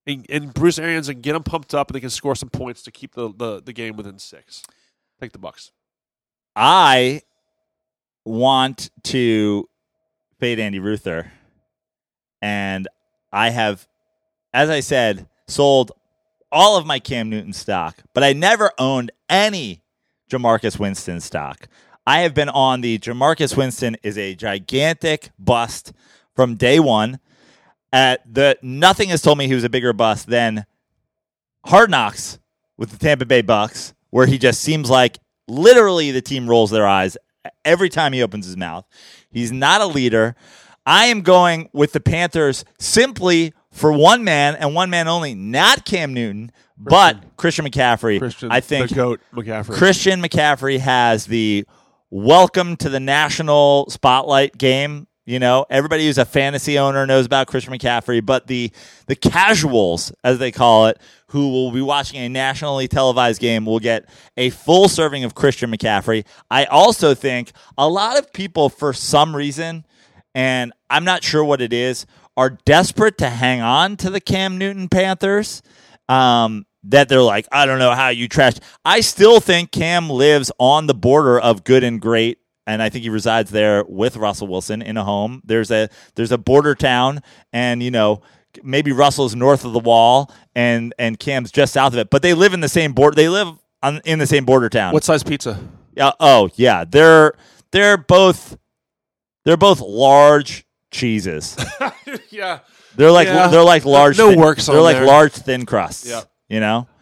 and, 0.05 0.25
and 0.29 0.53
Bruce 0.53 0.77
Arians 0.77 1.09
and 1.09 1.23
get 1.23 1.33
them 1.33 1.43
pumped 1.43 1.73
up, 1.73 1.89
and 1.89 1.95
they 1.95 1.99
can 1.99 2.11
score 2.11 2.35
some 2.35 2.49
points 2.49 2.83
to 2.83 2.91
keep 2.91 3.15
the, 3.15 3.33
the, 3.35 3.61
the 3.61 3.73
game 3.73 3.97
within 3.97 4.19
six. 4.19 4.63
Take 5.19 5.31
the 5.31 5.39
Bucks. 5.39 5.71
I 6.55 7.21
want 8.25 8.89
to 9.03 9.69
fade 10.39 10.59
Andy 10.59 10.79
Ruther, 10.79 11.31
and 12.41 12.87
I 13.31 13.51
have, 13.51 13.87
as 14.53 14.69
I 14.69 14.79
said, 14.81 15.27
sold 15.47 15.91
all 16.51 16.77
of 16.77 16.85
my 16.85 16.99
Cam 16.99 17.29
Newton 17.29 17.53
stock, 17.53 17.97
but 18.13 18.23
I 18.23 18.33
never 18.33 18.71
owned 18.77 19.11
any 19.29 19.81
Jamarcus 20.29 20.79
Winston 20.79 21.21
stock. 21.21 21.67
I 22.07 22.21
have 22.21 22.33
been 22.33 22.49
on 22.49 22.81
the 22.81 22.99
Jamarcus 22.99 23.57
Winston 23.57 23.97
is 24.03 24.17
a 24.17 24.35
gigantic 24.35 25.31
bust 25.39 25.91
from 26.35 26.55
day 26.55 26.79
one. 26.79 27.19
At 27.91 28.21
the 28.31 28.57
nothing 28.61 29.09
has 29.09 29.21
told 29.21 29.37
me 29.37 29.47
he 29.47 29.55
was 29.55 29.63
a 29.63 29.69
bigger 29.69 29.93
bust 29.93 30.27
than 30.27 30.65
Hard 31.65 31.89
Knocks 31.89 32.39
with 32.77 32.91
the 32.91 32.97
Tampa 32.97 33.25
Bay 33.25 33.41
Bucks, 33.41 33.93
where 34.09 34.27
he 34.27 34.37
just 34.37 34.61
seems 34.61 34.89
like 34.89 35.17
literally 35.47 36.11
the 36.11 36.21
team 36.21 36.49
rolls 36.49 36.71
their 36.71 36.87
eyes 36.87 37.17
every 37.63 37.89
time 37.89 38.13
he 38.13 38.21
opens 38.23 38.45
his 38.45 38.57
mouth. 38.57 38.85
He's 39.29 39.51
not 39.51 39.81
a 39.81 39.85
leader. 39.85 40.35
I 40.85 41.05
am 41.05 41.21
going 41.21 41.69
with 41.73 41.93
the 41.93 41.99
Panthers 41.99 42.63
simply 42.79 43.53
for 43.71 43.91
one 43.91 44.23
man 44.23 44.55
and 44.55 44.75
one 44.75 44.89
man 44.89 45.07
only, 45.07 45.33
not 45.35 45.83
Cam 45.83 46.13
Newton, 46.13 46.51
but 46.77 47.37
Christian 47.37 47.65
McCaffrey. 47.65 48.19
Christian, 48.19 48.51
I 48.51 48.59
think 48.59 48.89
the 48.89 48.95
goat 48.95 49.21
McCaffrey. 49.33 49.73
Christian 49.73 50.21
McCaffrey 50.21 50.79
has 50.79 51.25
the 51.25 51.65
welcome 52.09 52.77
to 52.77 52.89
the 52.89 52.99
national 52.99 53.89
spotlight 53.89 54.57
game. 54.57 55.07
You 55.25 55.39
know, 55.39 55.65
everybody 55.71 56.05
who's 56.05 56.19
a 56.19 56.25
fantasy 56.25 56.77
owner 56.77 57.07
knows 57.07 57.25
about 57.25 57.47
Christian 57.47 57.73
McCaffrey, 57.73 58.23
but 58.23 58.45
the 58.45 58.71
the 59.07 59.15
casuals, 59.15 60.13
as 60.23 60.37
they 60.37 60.51
call 60.51 60.85
it, 60.85 60.99
who 61.29 61.49
will 61.49 61.71
be 61.71 61.81
watching 61.81 62.19
a 62.19 62.29
nationally 62.29 62.87
televised 62.87 63.41
game 63.41 63.65
will 63.65 63.79
get 63.79 64.07
a 64.37 64.51
full 64.51 64.87
serving 64.87 65.23
of 65.23 65.33
Christian 65.33 65.71
McCaffrey. 65.71 66.25
I 66.51 66.65
also 66.65 67.15
think 67.15 67.53
a 67.75 67.89
lot 67.89 68.19
of 68.19 68.31
people, 68.33 68.69
for 68.69 68.93
some 68.93 69.35
reason, 69.35 69.83
and 70.35 70.73
I'm 70.91 71.05
not 71.05 71.23
sure 71.23 71.43
what 71.43 71.59
it 71.59 71.73
is, 71.73 72.05
are 72.37 72.51
desperate 72.51 73.17
to 73.17 73.29
hang 73.29 73.61
on 73.61 73.97
to 73.97 74.11
the 74.11 74.21
Cam 74.21 74.59
Newton 74.59 74.89
Panthers. 74.89 75.63
Um, 76.07 76.67
that 76.83 77.09
they're 77.09 77.21
like, 77.21 77.47
I 77.51 77.65
don't 77.65 77.79
know 77.79 77.95
how 77.95 78.09
you 78.09 78.27
trash. 78.27 78.53
I 78.83 79.01
still 79.01 79.39
think 79.39 79.71
Cam 79.71 80.07
lives 80.07 80.51
on 80.59 80.85
the 80.85 80.93
border 80.93 81.39
of 81.39 81.63
good 81.63 81.83
and 81.83 81.99
great, 81.99 82.37
and 82.67 82.81
I 82.81 82.89
think 82.89 83.03
he 83.03 83.09
resides 83.09 83.51
there 83.51 83.83
with 83.87 84.17
Russell 84.17 84.47
Wilson 84.47 84.81
in 84.81 84.97
a 84.97 85.03
home. 85.03 85.41
There's 85.45 85.71
a 85.71 85.89
there's 86.15 86.31
a 86.31 86.37
border 86.37 86.75
town, 86.75 87.21
and 87.53 87.81
you 87.83 87.91
know 87.91 88.21
maybe 88.63 88.91
Russell's 88.91 89.35
north 89.35 89.65
of 89.65 89.73
the 89.73 89.79
wall, 89.79 90.31
and 90.55 90.93
and 90.97 91.19
Cam's 91.19 91.51
just 91.51 91.73
south 91.73 91.93
of 91.93 91.99
it, 91.99 92.09
but 92.09 92.21
they 92.21 92.33
live 92.33 92.53
in 92.53 92.61
the 92.61 92.69
same 92.69 92.93
border. 92.93 93.15
They 93.15 93.29
live 93.29 93.49
on, 93.83 94.01
in 94.05 94.19
the 94.19 94.27
same 94.27 94.45
border 94.45 94.69
town. 94.69 94.93
What 94.93 95.03
size 95.03 95.23
pizza? 95.23 95.59
Yeah. 95.95 96.11
Oh, 96.19 96.49
yeah. 96.55 96.85
They're 96.85 97.33
they're 97.71 97.97
both 97.97 98.57
they're 99.43 99.57
both 99.57 99.79
large 99.81 100.65
cheeses. 100.91 101.55
yeah. 102.29 102.59
They're 102.95 103.11
like 103.11 103.27
Yeah. 103.27 103.47
they're 103.49 103.63
like 103.63 103.85
large. 103.85 104.17
No 104.17 104.29
thin- 104.29 104.39
works 104.39 104.65
They're 104.65 104.77
on 104.77 104.83
like 104.83 104.95
there. 104.97 105.05
large 105.05 105.33
thin 105.33 105.65
crusts. 105.65 106.07
Yeah. 106.07 106.21
You 106.49 106.59
know, 106.59 106.87
they're 106.87 106.94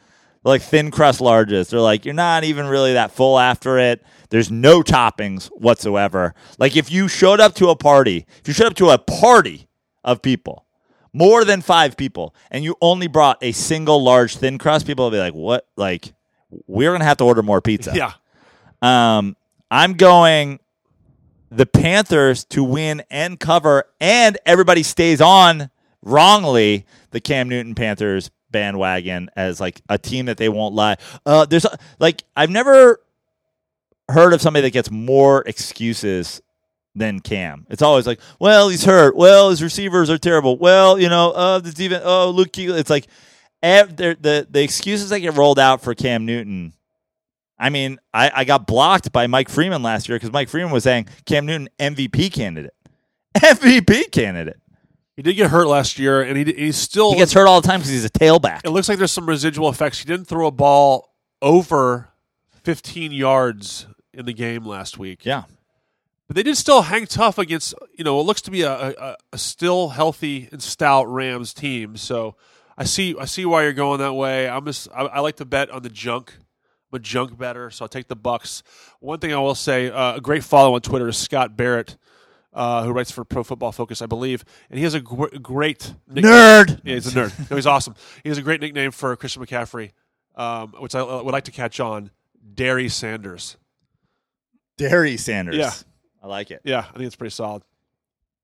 like 0.43 0.61
thin 0.61 0.91
crust 0.91 1.19
larges. 1.19 1.69
They're 1.69 1.79
like 1.79 2.05
you're 2.05 2.13
not 2.13 2.43
even 2.43 2.67
really 2.67 2.93
that 2.93 3.11
full 3.11 3.39
after 3.39 3.77
it. 3.77 4.03
There's 4.29 4.51
no 4.51 4.81
toppings 4.81 5.47
whatsoever. 5.47 6.33
Like 6.57 6.75
if 6.75 6.91
you 6.91 7.07
showed 7.07 7.39
up 7.39 7.55
to 7.55 7.69
a 7.69 7.75
party, 7.75 8.25
if 8.39 8.47
you 8.47 8.53
showed 8.53 8.67
up 8.67 8.75
to 8.75 8.89
a 8.89 8.97
party 8.97 9.67
of 10.03 10.21
people, 10.21 10.65
more 11.13 11.45
than 11.45 11.61
five 11.61 11.95
people, 11.95 12.35
and 12.49 12.63
you 12.63 12.75
only 12.81 13.07
brought 13.07 13.37
a 13.41 13.51
single 13.51 14.03
large 14.03 14.37
thin 14.37 14.57
crust, 14.57 14.87
people 14.87 15.05
will 15.05 15.11
be 15.11 15.19
like, 15.19 15.33
"What? 15.33 15.67
Like 15.77 16.13
we're 16.67 16.91
gonna 16.91 17.05
have 17.05 17.17
to 17.17 17.23
order 17.23 17.43
more 17.43 17.61
pizza." 17.61 17.93
Yeah. 17.95 18.13
Um, 18.81 19.37
I'm 19.69 19.93
going 19.93 20.59
the 21.49 21.65
Panthers 21.65 22.43
to 22.45 22.63
win 22.63 23.03
and 23.11 23.39
cover, 23.39 23.85
and 24.01 24.37
everybody 24.45 24.83
stays 24.83 25.21
on 25.21 25.69
wrongly 26.01 26.85
the 27.11 27.21
Cam 27.21 27.47
Newton 27.47 27.75
Panthers 27.75 28.31
bandwagon 28.53 29.29
as 29.35 29.59
like 29.59 29.81
a 29.89 29.97
team 29.97 30.27
that 30.27 30.37
they 30.37 30.47
won't 30.47 30.73
lie. 30.73 30.95
Uh, 31.25 31.45
there's 31.45 31.65
a, 31.65 31.77
like 31.99 32.23
I've 32.37 32.49
never 32.49 33.01
heard 34.07 34.33
of 34.33 34.41
somebody 34.41 34.61
that 34.61 34.71
gets 34.71 34.89
more 34.89 35.41
excuses 35.45 36.41
than 36.95 37.19
Cam. 37.19 37.65
It's 37.69 37.81
always 37.81 38.07
like, 38.07 38.19
well, 38.39 38.69
he's 38.69 38.85
hurt. 38.85 39.15
Well, 39.15 39.49
his 39.49 39.61
receivers 39.61 40.09
are 40.09 40.17
terrible. 40.17 40.57
Well, 40.57 40.99
you 40.99 41.09
know, 41.09 41.31
uh, 41.31 41.59
the 41.59 41.73
even 41.83 42.01
oh, 42.03 42.29
Luke. 42.29 42.57
It's 42.57 42.89
like 42.89 43.07
ev- 43.61 43.95
the 43.95 44.47
the 44.49 44.63
excuses 44.63 45.09
that 45.09 45.19
get 45.19 45.35
rolled 45.35 45.59
out 45.59 45.81
for 45.81 45.93
Cam 45.93 46.25
Newton. 46.25 46.73
I 47.57 47.69
mean, 47.69 47.99
I, 48.13 48.31
I 48.33 48.43
got 48.45 48.67
blocked 48.67 49.11
by 49.11 49.27
Mike 49.27 49.49
Freeman 49.49 49.83
last 49.83 50.09
year 50.09 50.17
because 50.17 50.31
Mike 50.31 50.49
Freeman 50.49 50.71
was 50.71 50.83
saying 50.83 51.07
Cam 51.25 51.45
Newton 51.45 51.69
MVP 51.79 52.33
candidate, 52.33 52.73
MVP 53.37 54.11
candidate. 54.11 54.59
He 55.15 55.21
did 55.21 55.35
get 55.35 55.51
hurt 55.51 55.67
last 55.67 55.99
year, 55.99 56.21
and 56.21 56.37
he 56.37 56.51
he's 56.53 56.77
still. 56.77 57.11
He 57.11 57.17
gets 57.17 57.33
hurt 57.33 57.47
all 57.47 57.61
the 57.61 57.67
time 57.67 57.79
because 57.79 57.91
he's 57.91 58.05
a 58.05 58.09
tailback. 58.09 58.61
it 58.65 58.71
looks 58.71 58.89
like 58.89 58.97
there's 58.97 59.11
some 59.11 59.27
residual 59.27 59.69
effects. 59.69 59.99
He 59.99 60.05
didn't 60.05 60.25
throw 60.25 60.47
a 60.47 60.51
ball 60.51 61.13
over 61.41 62.09
15 62.63 63.11
yards 63.11 63.85
in 64.13 64.25
the 64.25 64.33
game 64.33 64.65
last 64.65 64.97
week. 64.97 65.25
Yeah, 65.25 65.43
But 66.27 66.35
they 66.35 66.43
did 66.43 66.55
still 66.57 66.83
hang 66.83 67.05
tough 67.05 67.37
against, 67.37 67.73
you 67.95 68.03
know, 68.03 68.19
it 68.19 68.23
looks 68.23 68.41
to 68.43 68.51
be 68.51 68.61
a, 68.61 68.71
a, 68.71 69.17
a 69.33 69.37
still 69.37 69.89
healthy 69.89 70.47
and 70.51 70.61
stout 70.63 71.05
Rams 71.11 71.53
team. 71.53 71.97
So 71.97 72.35
I 72.77 72.85
see 72.85 73.15
I 73.19 73.25
see 73.25 73.45
why 73.45 73.63
you're 73.63 73.73
going 73.73 73.99
that 73.99 74.13
way. 74.13 74.47
I'm 74.49 74.65
just 74.65 74.87
I, 74.95 75.01
I 75.03 75.19
like 75.19 75.35
to 75.37 75.45
bet 75.45 75.69
on 75.69 75.83
the 75.83 75.89
junk. 75.89 76.33
I'm 76.91 76.97
a 76.97 76.99
junk 76.99 77.37
bettor, 77.37 77.69
so 77.69 77.85
I'll 77.85 77.89
take 77.89 78.07
the 78.07 78.15
Bucks. 78.15 78.63
One 78.99 79.19
thing 79.19 79.33
I 79.33 79.37
will 79.37 79.55
say, 79.55 79.89
uh, 79.91 80.15
a 80.15 80.21
great 80.21 80.43
follow 80.43 80.75
on 80.75 80.81
Twitter 80.81 81.07
is 81.07 81.17
Scott 81.17 81.57
Barrett, 81.57 81.97
uh, 82.53 82.83
who 82.83 82.91
writes 82.91 83.11
for 83.11 83.23
Pro 83.23 83.43
Football 83.43 83.71
Focus, 83.71 84.01
I 84.01 84.05
believe, 84.05 84.43
and 84.69 84.77
he 84.77 84.83
has 84.83 84.93
a 84.93 85.01
gr- 85.01 85.35
great 85.41 85.93
nickname. 86.07 86.31
nerd. 86.31 86.81
Yeah, 86.83 86.93
he's 86.95 87.07
a 87.07 87.19
nerd. 87.19 87.49
No, 87.49 87.55
he's 87.55 87.67
awesome. 87.67 87.95
He 88.23 88.29
has 88.29 88.37
a 88.37 88.41
great 88.41 88.61
nickname 88.61 88.91
for 88.91 89.15
Christian 89.15 89.43
McCaffrey, 89.45 89.91
um, 90.35 90.73
which 90.79 90.95
I 90.95 90.99
uh, 90.99 91.23
would 91.23 91.31
like 91.33 91.45
to 91.45 91.51
catch 91.51 91.79
on. 91.79 92.11
Derry 92.53 92.89
Sanders. 92.89 93.57
Derry 94.77 95.17
Sanders. 95.17 95.55
Yeah. 95.55 95.71
I 96.21 96.27
like 96.27 96.51
it. 96.51 96.61
Yeah, 96.63 96.79
I 96.79 96.93
think 96.93 97.05
it's 97.05 97.15
pretty 97.15 97.31
solid. 97.31 97.63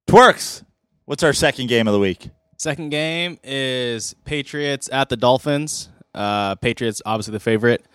Twerks. 0.07 0.63
What's 1.05 1.23
our 1.23 1.33
second 1.33 1.67
game 1.67 1.87
of 1.87 1.93
the 1.93 1.99
week? 1.99 2.29
Second 2.57 2.89
game 2.89 3.39
is 3.43 4.15
Patriots 4.25 4.89
at 4.91 5.09
the 5.09 5.17
Dolphins. 5.17 5.89
Uh, 6.13 6.55
Patriots 6.55 7.01
obviously 7.05 7.31
the 7.31 7.39
favorite. 7.39 7.85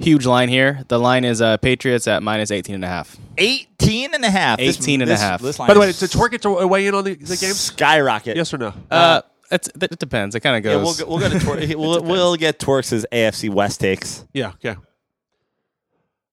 Huge 0.00 0.24
line 0.26 0.48
here. 0.48 0.82
The 0.88 0.98
line 0.98 1.24
is 1.24 1.42
uh, 1.42 1.56
Patriots 1.58 2.06
at 2.08 2.22
minus 2.22 2.50
18 2.50 2.74
and 2.74 2.84
a 2.84 2.88
half. 2.88 3.16
18 3.38 4.14
and 4.14 4.24
a 4.24 4.30
half. 4.30 4.58
This- 4.58 4.78
18 4.80 5.02
and 5.02 5.10
a 5.10 5.16
half. 5.16 5.42
This 5.42 5.58
line 5.58 5.68
By 5.68 5.74
the 5.74 5.80
way, 5.80 5.88
is 5.90 5.98
did 6.00 6.10
Twerk 6.10 6.30
get 6.30 6.42
to 6.42 6.66
weigh 6.66 6.86
in 6.86 6.94
on 6.94 7.04
the, 7.04 7.14
the 7.14 7.36
game? 7.36 7.52
skyrocket. 7.52 8.36
Yes 8.36 8.52
or 8.54 8.58
no? 8.58 8.72
Uh, 8.90 9.22
It's, 9.50 9.68
it 9.68 9.98
depends. 9.98 10.34
It 10.34 10.40
kind 10.40 10.56
of 10.56 10.64
Yeah, 10.64 10.76
we'll 10.76 10.86
goes. 10.86 11.00
go, 11.00 11.06
we'll 11.08 11.18
go 11.18 11.28
to 11.28 11.38
Tor- 11.40 11.56
we'll, 11.78 12.02
we'll 12.02 12.36
get 12.36 12.58
Torx's 12.58 13.04
AFC 13.12 13.50
West 13.50 13.80
takes. 13.80 14.24
Yeah, 14.32 14.52
okay. 14.64 14.76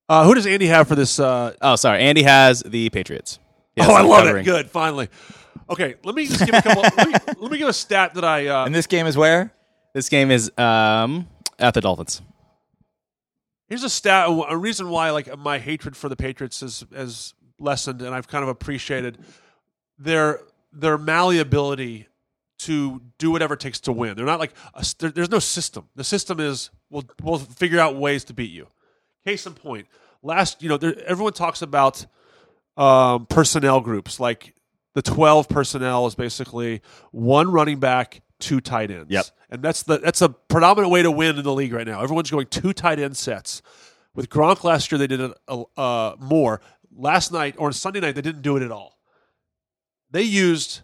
Uh, 0.10 0.24
who 0.26 0.34
does 0.36 0.46
Andy 0.48 0.68
have 0.68 0.88
for 0.88 0.96
this? 0.96 1.20
Uh, 1.20 1.54
oh, 1.62 1.76
sorry. 1.76 2.00
Andy 2.02 2.24
has 2.24 2.62
the 2.64 2.90
Patriots. 2.92 3.40
He 3.76 3.82
has 3.82 3.90
oh, 3.90 3.94
I 3.96 4.02
them 4.02 4.10
love 4.10 4.24
covering. 4.24 4.44
it. 4.44 4.46
Good, 4.46 4.70
finally. 4.72 5.10
Okay, 5.70 5.96
let 6.06 6.16
me 6.16 6.26
just 6.26 6.46
give 6.46 6.56
a 6.56 6.62
couple. 6.62 6.84
let, 6.84 7.08
me, 7.08 7.14
let 7.42 7.52
me 7.52 7.58
give 7.58 7.68
a 7.68 7.74
stat 7.74 8.14
that 8.14 8.24
I. 8.24 8.48
Uh, 8.48 8.66
And 8.66 8.74
this 8.74 8.88
game 8.88 9.06
is 9.06 9.18
where? 9.18 9.52
This 9.94 10.08
game 10.08 10.32
is 10.32 10.50
um, 10.58 11.28
at 11.60 11.74
the 11.74 11.82
Dolphins. 11.82 12.22
Here's 13.68 13.84
a 13.84 13.90
stat. 13.90 14.30
A 14.50 14.58
reason 14.58 14.90
why, 14.90 15.12
like, 15.12 15.38
my 15.38 15.60
hatred 15.60 15.98
for 15.98 16.10
the 16.10 16.16
Patriots 16.16 16.62
has 16.62 16.86
has 16.96 17.34
lessened, 17.60 18.02
and 18.02 18.14
I've 18.16 18.28
kind 18.28 18.44
of 18.44 18.50
appreciated 18.50 19.18
their 19.98 20.42
their 20.72 20.98
malleability 20.98 22.08
to 22.60 23.02
do 23.18 23.32
whatever 23.32 23.54
it 23.54 23.60
takes 23.60 23.80
to 23.82 23.92
win. 23.92 24.16
They're 24.16 24.26
not 24.26 24.40
like 24.40 24.54
a, 24.74 24.86
there, 25.00 25.12
there's 25.12 25.30
no 25.30 25.40
system. 25.40 25.90
The 25.96 26.04
system 26.04 26.40
is 26.40 26.70
we'll 26.90 27.06
we'll 27.22 27.40
figure 27.40 27.80
out 27.80 27.96
ways 27.96 28.24
to 28.26 28.34
beat 28.34 28.52
you. 28.52 28.68
Case 29.26 29.46
in 29.46 29.54
point, 29.54 29.88
last 30.24 30.64
you 30.64 30.70
know, 30.70 30.78
there, 30.78 30.96
everyone 31.06 31.34
talks 31.34 31.62
about 31.62 32.06
um, 32.78 33.26
personnel 33.26 33.82
groups. 33.82 34.20
Like 34.20 34.56
the 34.96 35.02
twelve 35.02 35.50
personnel 35.50 36.08
is 36.08 36.16
basically 36.16 36.82
one 37.12 37.52
running 37.52 37.80
back, 37.80 38.22
two 38.40 38.62
tight 38.62 38.92
ends. 38.92 39.10
Yep. 39.10 39.26
and 39.50 39.62
that's 39.62 39.84
the 39.84 39.98
that's 39.98 40.22
a 40.22 40.30
predominant 40.30 40.92
way 40.92 41.02
to 41.04 41.12
win 41.12 41.38
in 41.38 41.44
the 41.44 41.54
league 41.54 41.74
right 41.74 41.88
now. 41.88 42.02
Everyone's 42.02 42.32
going 42.32 42.48
two 42.48 42.74
tight 42.74 43.00
end 43.00 43.18
sets. 43.18 43.62
With 44.14 44.30
Gronk 44.30 44.64
last 44.64 44.92
year, 44.92 44.98
they 44.98 45.08
did 45.08 45.22
it 45.22 45.32
uh, 45.78 46.16
more. 46.20 46.60
Last 46.96 47.32
night 47.32 47.56
or 47.58 47.72
Sunday 47.72 48.00
night, 48.00 48.16
they 48.16 48.22
didn't 48.22 48.42
do 48.42 48.58
it 48.58 48.64
at 48.64 48.72
all. 48.72 48.98
They 50.10 50.24
used 50.24 50.82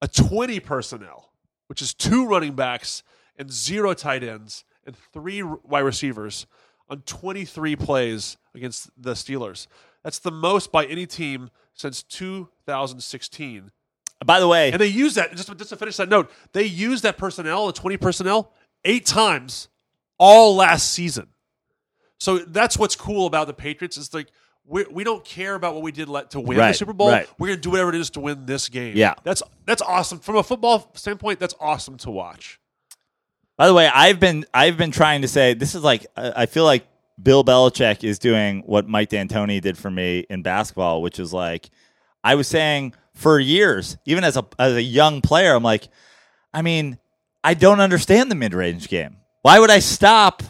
a 0.00 0.06
20 0.06 0.60
personnel, 0.60 1.32
which 1.66 1.82
is 1.82 1.92
two 1.92 2.26
running 2.26 2.54
backs 2.54 3.02
and 3.36 3.50
zero 3.50 3.94
tight 3.94 4.22
ends 4.22 4.64
and 4.84 4.96
three 5.12 5.42
wide 5.42 5.80
receivers 5.80 6.46
on 6.88 7.00
23 7.02 7.74
plays 7.76 8.36
against 8.54 8.90
the 8.96 9.12
Steelers. 9.12 9.66
That's 10.04 10.20
the 10.20 10.30
most 10.30 10.70
by 10.70 10.84
any 10.84 11.06
team 11.06 11.50
since 11.74 12.02
2016. 12.04 13.72
By 14.24 14.40
the 14.40 14.48
way, 14.48 14.72
And 14.72 14.80
they 14.80 14.86
use 14.86 15.14
that, 15.14 15.32
just, 15.36 15.56
just 15.58 15.70
to 15.70 15.76
finish 15.76 15.96
that 15.98 16.08
note, 16.08 16.30
they 16.52 16.64
used 16.64 17.02
that 17.02 17.18
personnel, 17.18 17.66
the 17.66 17.72
20 17.72 17.96
personnel, 17.98 18.52
eight 18.84 19.04
times 19.04 19.68
all 20.18 20.56
last 20.56 20.90
season. 20.90 21.28
So 22.18 22.38
that's 22.38 22.78
what's 22.78 22.96
cool 22.96 23.26
about 23.26 23.46
the 23.46 23.52
Patriots 23.52 23.98
is 23.98 24.14
like, 24.14 24.28
we, 24.64 24.84
we 24.90 25.04
don't 25.04 25.24
care 25.24 25.54
about 25.54 25.74
what 25.74 25.82
we 25.82 25.92
did 25.92 26.08
let 26.08 26.30
to 26.30 26.40
win 26.40 26.58
the 26.58 26.72
Super 26.72 26.92
Bowl. 26.92 27.08
right. 27.10 27.28
We're 27.38 27.48
going 27.48 27.58
to 27.58 27.62
do 27.62 27.70
whatever 27.70 27.90
it 27.90 27.94
is 27.96 28.10
to 28.10 28.20
win 28.20 28.46
this 28.46 28.68
game. 28.68 28.96
Yeah. 28.96 29.14
That's 29.22 29.42
that's 29.64 29.82
awesome. 29.82 30.18
From 30.18 30.36
a 30.36 30.42
football 30.42 30.90
standpoint, 30.94 31.38
that's 31.38 31.54
awesome 31.60 31.98
to 31.98 32.10
watch. 32.10 32.58
By 33.56 33.68
the 33.68 33.74
way, 33.74 33.88
I've 33.92 34.18
been 34.18 34.44
I've 34.52 34.76
been 34.76 34.90
trying 34.90 35.22
to 35.22 35.28
say 35.28 35.54
this 35.54 35.74
is 35.74 35.84
like 35.84 36.06
I 36.16 36.46
feel 36.46 36.64
like 36.64 36.86
Bill 37.22 37.44
Belichick 37.44 38.02
is 38.02 38.18
doing 38.18 38.62
what 38.66 38.88
Mike 38.88 39.10
D'Antoni 39.10 39.60
did 39.60 39.78
for 39.78 39.90
me 39.90 40.26
in 40.28 40.42
basketball, 40.42 41.00
which 41.00 41.20
is 41.20 41.32
like 41.32 41.70
I 42.24 42.34
was 42.34 42.48
saying 42.48 42.94
for 43.16 43.40
years, 43.40 43.96
even 44.04 44.22
as 44.22 44.36
a 44.36 44.46
as 44.58 44.74
a 44.74 44.82
young 44.82 45.20
player, 45.20 45.54
I'm 45.54 45.62
like, 45.62 45.88
I 46.54 46.62
mean, 46.62 46.98
I 47.42 47.54
don't 47.54 47.80
understand 47.80 48.30
the 48.30 48.34
mid 48.34 48.54
range 48.54 48.88
game. 48.88 49.16
Why 49.42 49.58
would 49.58 49.70
I 49.70 49.80
stop 49.80 50.42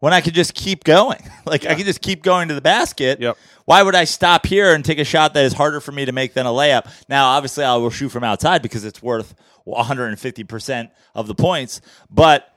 when 0.00 0.12
I 0.12 0.20
could 0.20 0.34
just 0.34 0.54
keep 0.54 0.84
going? 0.84 1.20
like 1.46 1.64
I 1.64 1.74
could 1.74 1.86
just 1.86 2.02
keep 2.02 2.22
going 2.22 2.48
to 2.48 2.54
the 2.54 2.60
basket. 2.60 3.20
Yep. 3.20 3.38
Why 3.64 3.82
would 3.82 3.94
I 3.94 4.04
stop 4.04 4.46
here 4.46 4.74
and 4.74 4.84
take 4.84 4.98
a 4.98 5.04
shot 5.04 5.34
that 5.34 5.44
is 5.44 5.52
harder 5.52 5.80
for 5.80 5.92
me 5.92 6.06
to 6.06 6.12
make 6.12 6.34
than 6.34 6.46
a 6.46 6.50
layup? 6.50 6.90
Now, 7.08 7.28
obviously, 7.28 7.64
I 7.64 7.76
will 7.76 7.90
shoot 7.90 8.08
from 8.08 8.24
outside 8.24 8.62
because 8.62 8.84
it's 8.84 9.02
worth 9.02 9.34
150% 9.66 10.90
of 11.14 11.26
the 11.26 11.34
points. 11.34 11.82
But 12.10 12.50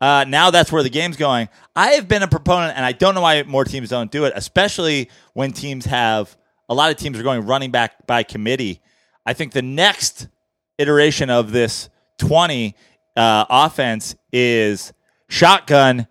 uh, 0.00 0.26
now 0.28 0.50
that's 0.50 0.70
where 0.70 0.82
the 0.82 0.90
game's 0.90 1.16
going. 1.16 1.48
I 1.74 1.92
have 1.92 2.06
been 2.06 2.22
a 2.22 2.28
proponent, 2.28 2.76
and 2.76 2.84
I 2.84 2.92
don't 2.92 3.14
know 3.14 3.22
why 3.22 3.42
more 3.44 3.64
teams 3.64 3.88
don't 3.88 4.10
do 4.10 4.26
it, 4.26 4.34
especially 4.36 5.10
when 5.32 5.52
teams 5.52 5.86
have 5.86 6.36
a 6.68 6.74
lot 6.74 6.90
of 6.90 6.98
teams 6.98 7.18
are 7.18 7.22
going 7.22 7.46
running 7.46 7.70
back 7.70 8.06
by 8.06 8.22
committee. 8.22 8.82
I 9.28 9.34
think 9.34 9.52
the 9.52 9.60
next 9.60 10.26
iteration 10.78 11.28
of 11.28 11.52
this 11.52 11.90
20 12.16 12.74
uh, 13.14 13.44
offense 13.50 14.16
is 14.32 14.94
shotgun 15.28 16.06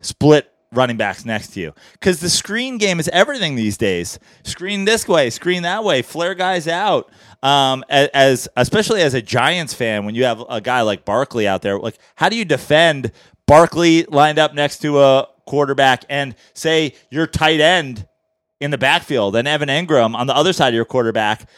split 0.00 0.50
running 0.72 0.96
backs 0.96 1.26
next 1.26 1.48
to 1.48 1.60
you. 1.60 1.74
Because 1.92 2.20
the 2.20 2.30
screen 2.30 2.78
game 2.78 2.98
is 2.98 3.08
everything 3.08 3.56
these 3.56 3.76
days. 3.76 4.18
Screen 4.42 4.86
this 4.86 5.06
way 5.06 5.28
screen 5.28 5.64
that 5.64 5.84
way 5.84 6.00
flare 6.00 6.34
guys 6.34 6.66
out. 6.66 7.10
Um, 7.42 7.84
a- 7.90 8.16
as 8.16 8.48
especially 8.56 9.02
as 9.02 9.12
a 9.12 9.20
giants 9.20 9.74
fan 9.74 10.06
when 10.06 10.14
you 10.14 10.24
have 10.24 10.42
a 10.48 10.62
guy 10.62 10.80
like 10.80 11.04
barkley 11.04 11.46
out 11.46 11.60
there 11.60 11.78
like 11.78 11.98
how 12.14 12.30
do 12.30 12.36
you 12.36 12.46
defend 12.46 13.12
barkley 13.46 14.04
lined 14.04 14.38
up 14.38 14.54
next 14.54 14.78
to 14.78 14.98
a 15.02 15.26
quarterback 15.46 16.04
and 16.08 16.36
say 16.54 16.94
your 17.10 17.26
tight 17.26 17.60
end 17.60 18.06
in 18.60 18.70
the 18.70 18.78
backfield 18.78 19.34
and 19.34 19.48
evan 19.48 19.68
engram 19.68 20.14
on 20.14 20.28
the 20.28 20.36
other 20.36 20.52
side 20.52 20.68
of 20.68 20.74
your 20.74 20.84
quarterback 20.84 21.48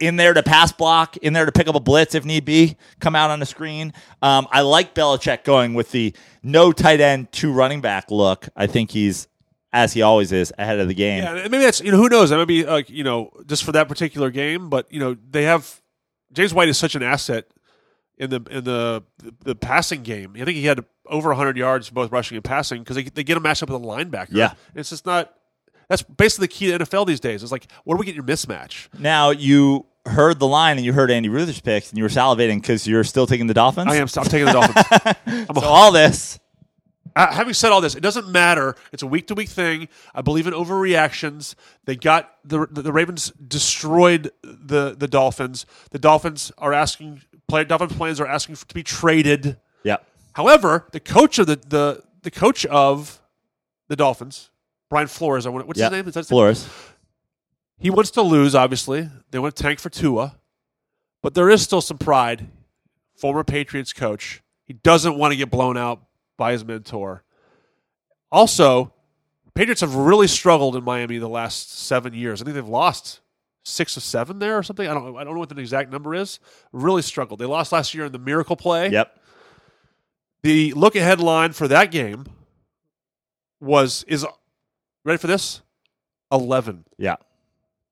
in 0.00 0.16
there 0.16 0.34
to 0.34 0.42
pass 0.42 0.72
block, 0.72 1.16
in 1.18 1.32
there 1.32 1.46
to 1.46 1.52
pick 1.52 1.68
up 1.68 1.74
a 1.74 1.80
blitz 1.80 2.14
if 2.14 2.24
need 2.24 2.44
be, 2.44 2.76
come 2.98 3.14
out 3.14 3.30
on 3.30 3.40
the 3.40 3.46
screen. 3.46 3.92
Um, 4.22 4.48
I 4.50 4.62
like 4.62 4.94
Belichick 4.94 5.44
going 5.44 5.74
with 5.74 5.92
the 5.92 6.14
no 6.42 6.72
tight 6.72 7.00
end, 7.00 7.30
two 7.32 7.52
running 7.52 7.80
back 7.80 8.10
look. 8.10 8.48
I 8.56 8.66
think 8.66 8.90
he's, 8.90 9.28
as 9.72 9.92
he 9.92 10.02
always 10.02 10.32
is, 10.32 10.52
ahead 10.58 10.80
of 10.80 10.88
the 10.88 10.94
game. 10.94 11.22
Yeah, 11.22 11.34
maybe 11.34 11.58
that's 11.58 11.80
you 11.80 11.92
know 11.92 11.98
who 11.98 12.08
knows. 12.08 12.30
That 12.30 12.38
might 12.38 12.46
be 12.46 12.64
like 12.64 12.90
you 12.90 13.04
know 13.04 13.30
just 13.46 13.64
for 13.64 13.72
that 13.72 13.88
particular 13.88 14.30
game, 14.30 14.68
but 14.70 14.92
you 14.92 14.98
know 14.98 15.16
they 15.30 15.44
have 15.44 15.80
James 16.32 16.52
White 16.52 16.68
is 16.68 16.78
such 16.78 16.94
an 16.94 17.02
asset 17.02 17.46
in 18.18 18.30
the 18.30 18.42
in 18.50 18.64
the 18.64 19.04
the 19.44 19.54
passing 19.54 20.02
game. 20.02 20.32
I 20.34 20.44
think 20.44 20.56
he 20.56 20.66
had 20.66 20.84
over 21.06 21.30
100 21.30 21.56
yards 21.56 21.90
both 21.90 22.12
rushing 22.12 22.36
and 22.36 22.44
passing 22.44 22.82
because 22.82 22.96
they, 22.96 23.02
they 23.02 23.24
get 23.24 23.36
him 23.36 23.42
matched 23.42 23.62
up 23.62 23.70
with 23.70 23.82
a 23.82 23.84
linebacker. 23.84 24.28
Yeah. 24.30 24.52
it's 24.74 24.90
just 24.90 25.06
not. 25.06 25.34
That's 25.90 26.02
basically 26.02 26.44
the 26.44 26.52
key 26.52 26.70
to 26.70 26.78
NFL 26.78 27.04
these 27.08 27.18
days. 27.18 27.42
It's 27.42 27.50
like 27.50 27.66
where 27.82 27.96
do 27.96 27.98
we 27.98 28.06
get 28.06 28.14
your 28.14 28.24
mismatch? 28.24 28.86
Now, 28.96 29.30
you 29.30 29.86
heard 30.06 30.38
the 30.38 30.46
line 30.46 30.76
and 30.76 30.86
you 30.86 30.92
heard 30.92 31.10
Andy 31.10 31.28
Ruther's 31.28 31.60
picks 31.60 31.90
and 31.90 31.98
you 31.98 32.04
were 32.04 32.08
salivating 32.08 32.60
because 32.60 32.86
you're 32.86 33.02
still 33.02 33.26
taking 33.26 33.48
the 33.48 33.54
Dolphins. 33.54 33.90
I 33.90 33.96
am. 33.96 34.06
I'm 34.16 34.24
taking 34.24 34.46
the 34.46 34.52
Dolphins. 34.52 35.56
So 35.60 35.66
all 35.66 35.90
this. 35.90 36.38
Uh, 37.16 37.32
having 37.32 37.54
said 37.54 37.72
all 37.72 37.80
this, 37.80 37.96
it 37.96 38.02
doesn't 38.02 38.28
matter. 38.28 38.76
It's 38.92 39.02
a 39.02 39.06
week 39.06 39.26
to 39.26 39.34
week 39.34 39.48
thing. 39.48 39.88
I 40.14 40.22
believe 40.22 40.46
in 40.46 40.54
overreactions. 40.54 41.56
They 41.84 41.96
got 41.96 42.36
the, 42.44 42.68
the 42.70 42.82
the 42.82 42.92
Ravens 42.92 43.32
destroyed 43.32 44.30
the 44.42 44.94
the 44.96 45.08
Dolphins. 45.08 45.66
The 45.90 45.98
Dolphins 45.98 46.52
are 46.56 46.72
asking 46.72 47.22
play 47.48 47.64
Dolphins 47.64 47.94
plans 47.94 48.20
are 48.20 48.28
asking 48.28 48.54
for, 48.54 48.66
to 48.68 48.74
be 48.74 48.84
traded. 48.84 49.58
Yeah. 49.82 49.96
However, 50.34 50.86
the 50.92 51.00
coach 51.00 51.40
of 51.40 51.48
the 51.48 51.56
the 51.56 52.04
the 52.22 52.30
coach 52.30 52.64
of 52.66 53.20
the 53.88 53.96
Dolphins, 53.96 54.50
Brian 54.90 55.06
Flores, 55.06 55.46
I 55.46 55.50
want 55.50 55.66
what's 55.66 55.80
his 55.80 55.90
name? 55.90 56.06
Is 56.06 56.14
that 56.14 56.20
his 56.20 56.30
name? 56.30 56.36
Flores. 56.36 56.68
He 57.78 57.88
wants 57.88 58.10
to 58.12 58.22
lose. 58.22 58.54
Obviously, 58.54 59.08
they 59.30 59.38
want 59.38 59.56
to 59.56 59.62
tank 59.62 59.78
for 59.78 59.88
Tua, 59.88 60.36
but 61.22 61.32
there 61.34 61.48
is 61.48 61.62
still 61.62 61.80
some 61.80 61.96
pride. 61.96 62.48
Former 63.16 63.44
Patriots 63.44 63.92
coach. 63.92 64.42
He 64.64 64.72
doesn't 64.72 65.16
want 65.16 65.32
to 65.32 65.36
get 65.36 65.50
blown 65.50 65.76
out 65.76 66.02
by 66.36 66.52
his 66.52 66.64
mentor. 66.64 67.22
Also, 68.32 68.92
Patriots 69.54 69.80
have 69.82 69.94
really 69.94 70.26
struggled 70.26 70.74
in 70.74 70.84
Miami 70.84 71.18
the 71.18 71.28
last 71.28 71.72
seven 71.72 72.14
years. 72.14 72.40
I 72.40 72.44
think 72.44 72.54
they've 72.54 72.66
lost 72.66 73.20
six 73.62 73.96
or 73.96 74.00
seven 74.00 74.38
there 74.38 74.56
or 74.58 74.62
something. 74.62 74.88
I 74.88 74.94
don't. 74.94 75.16
I 75.16 75.24
don't 75.24 75.34
know 75.34 75.40
what 75.40 75.50
the 75.50 75.60
exact 75.60 75.92
number 75.92 76.14
is. 76.14 76.40
Really 76.72 77.02
struggled. 77.02 77.40
They 77.40 77.46
lost 77.46 77.72
last 77.72 77.94
year 77.94 78.06
in 78.06 78.12
the 78.12 78.18
miracle 78.18 78.56
play. 78.56 78.90
Yep. 78.90 79.18
The 80.42 80.72
look 80.72 80.96
ahead 80.96 81.20
line 81.20 81.52
for 81.52 81.68
that 81.68 81.90
game 81.90 82.24
was 83.60 84.04
is 84.04 84.26
ready 85.04 85.18
for 85.18 85.26
this 85.26 85.62
eleven. 86.32 86.84
Yeah. 86.98 87.16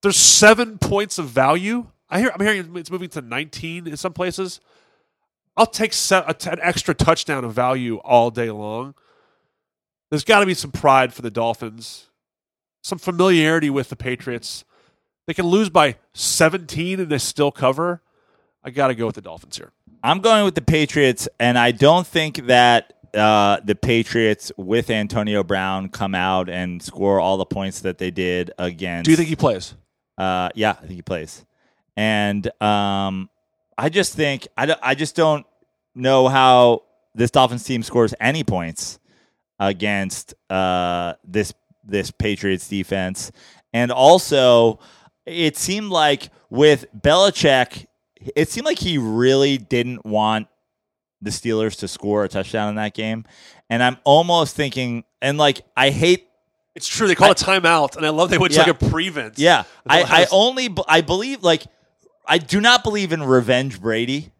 There's 0.03 0.17
seven 0.17 0.79
points 0.79 1.19
of 1.19 1.27
value. 1.27 1.87
I 2.09 2.21
hear 2.21 2.31
I'm 2.33 2.41
hearing 2.41 2.77
it's 2.77 2.91
moving 2.91 3.09
to 3.11 3.21
19 3.21 3.87
in 3.87 3.97
some 3.97 4.13
places. 4.13 4.61
I'll 5.57 5.67
take 5.67 5.93
se- 5.93 6.23
a 6.27 6.33
t- 6.35 6.49
an 6.51 6.61
extra 6.63 6.95
touchdown 6.95 7.45
of 7.45 7.53
value 7.53 7.97
all 7.99 8.31
day 8.31 8.51
long. 8.51 8.95
There's 10.11 10.25
got 10.25 10.41
to 10.41 10.47
be 10.47 10.55
some 10.55 10.71
pride 10.71 11.13
for 11.13 11.23
the 11.23 11.31
Dolphins, 11.33 12.07
some 12.81 12.99
familiarity 12.99 13.69
with 13.69 13.89
the 13.89 13.97
Patriots. 13.97 14.65
They 15.27 15.35
can 15.35 15.47
lose 15.47 15.69
by 15.69 15.97
17 16.15 17.01
and 17.01 17.11
they 17.11 17.19
still 17.19 17.51
cover. 17.51 18.01
I 18.65 18.71
got 18.71 18.89
to 18.89 18.95
go 18.95 19.07
with 19.07 19.17
the 19.17 19.21
Dolphins 19.21 19.57
here. 19.57 19.73
I'm 20.03 20.21
going 20.21 20.45
with 20.45 20.55
the 20.55 20.63
Patriots, 20.63 21.29
and 21.41 21.59
I 21.59 21.73
don't 21.73 22.07
think 22.07 22.47
that 22.47 22.98
uh, 23.15 23.61
the 23.65 23.75
Patriots 23.75 24.51
with 24.57 24.91
Antonio 24.91 25.43
Brown 25.43 25.89
come 25.89 26.15
out 26.15 26.49
and 26.49 26.83
score 26.83 27.21
all 27.21 27.37
the 27.37 27.47
points 27.47 27.81
that 27.81 27.99
they 27.99 28.11
did 28.11 28.51
against. 28.59 29.05
Do 29.07 29.11
you 29.11 29.17
think 29.17 29.29
he 29.29 29.37
plays? 29.37 29.75
Uh, 30.17 30.49
yeah, 30.55 30.71
I 30.71 30.75
think 30.87 30.93
he 30.93 31.03
plays. 31.03 31.45
And 31.97 32.47
um, 32.63 33.29
I 33.77 33.89
just 33.89 34.15
think 34.15 34.47
I, 34.57 34.67
don't- 34.67 34.81
I 34.83 34.95
just 34.95 35.15
don't 35.17 35.47
know 35.95 36.29
how 36.29 36.83
this 37.15 37.31
Dolphins 37.31 37.65
team 37.65 37.83
scores 37.83 38.15
any 38.21 38.45
points 38.45 38.99
against 39.59 40.35
uh, 40.51 41.15
this 41.25 41.53
this 41.85 42.11
Patriots 42.11 42.69
defense. 42.69 43.33
And 43.73 43.91
also, 43.91 44.79
it 45.27 45.57
seemed 45.57 45.91
like 45.91 46.31
with 46.51 46.87
Belichick, 46.99 47.87
it 48.37 48.49
seemed 48.49 48.67
like 48.67 48.79
he 48.79 48.99
really 48.99 49.59
didn't 49.59 50.05
want 50.07 50.49
the 51.21 51.31
Steelers 51.31 51.79
to 51.81 51.89
score 51.89 52.25
a 52.25 52.29
touchdown 52.29 52.69
in 52.71 52.75
that 52.77 52.95
game, 52.95 53.25
and 53.71 53.83
I'm 53.83 53.97
almost 54.05 54.55
thinking, 54.57 55.05
and 55.21 55.39
like 55.39 55.63
I 55.77 55.91
hate 55.91 56.29
It's 56.75 56.87
true. 56.89 57.09
They 57.09 57.15
call 57.15 57.33
it 57.33 57.39
timeout, 57.39 57.97
and 57.97 58.07
I 58.07 58.11
love 58.11 58.31
they 58.31 58.39
went 58.39 58.53
to 58.55 58.61
like 58.61 58.69
a 58.69 58.75
prevent. 58.75 59.39
Yeah, 59.39 59.65
I, 59.87 60.03
I 60.03 60.27
only 60.31 60.69
I 60.87 61.01
believe 61.01 61.43
like 61.43 61.65
I 62.27 62.39
do 62.39 62.61
not 62.61 62.85
believe 62.85 63.13
in 63.13 63.23
revenge 63.23 63.81
Brady. 63.81 64.33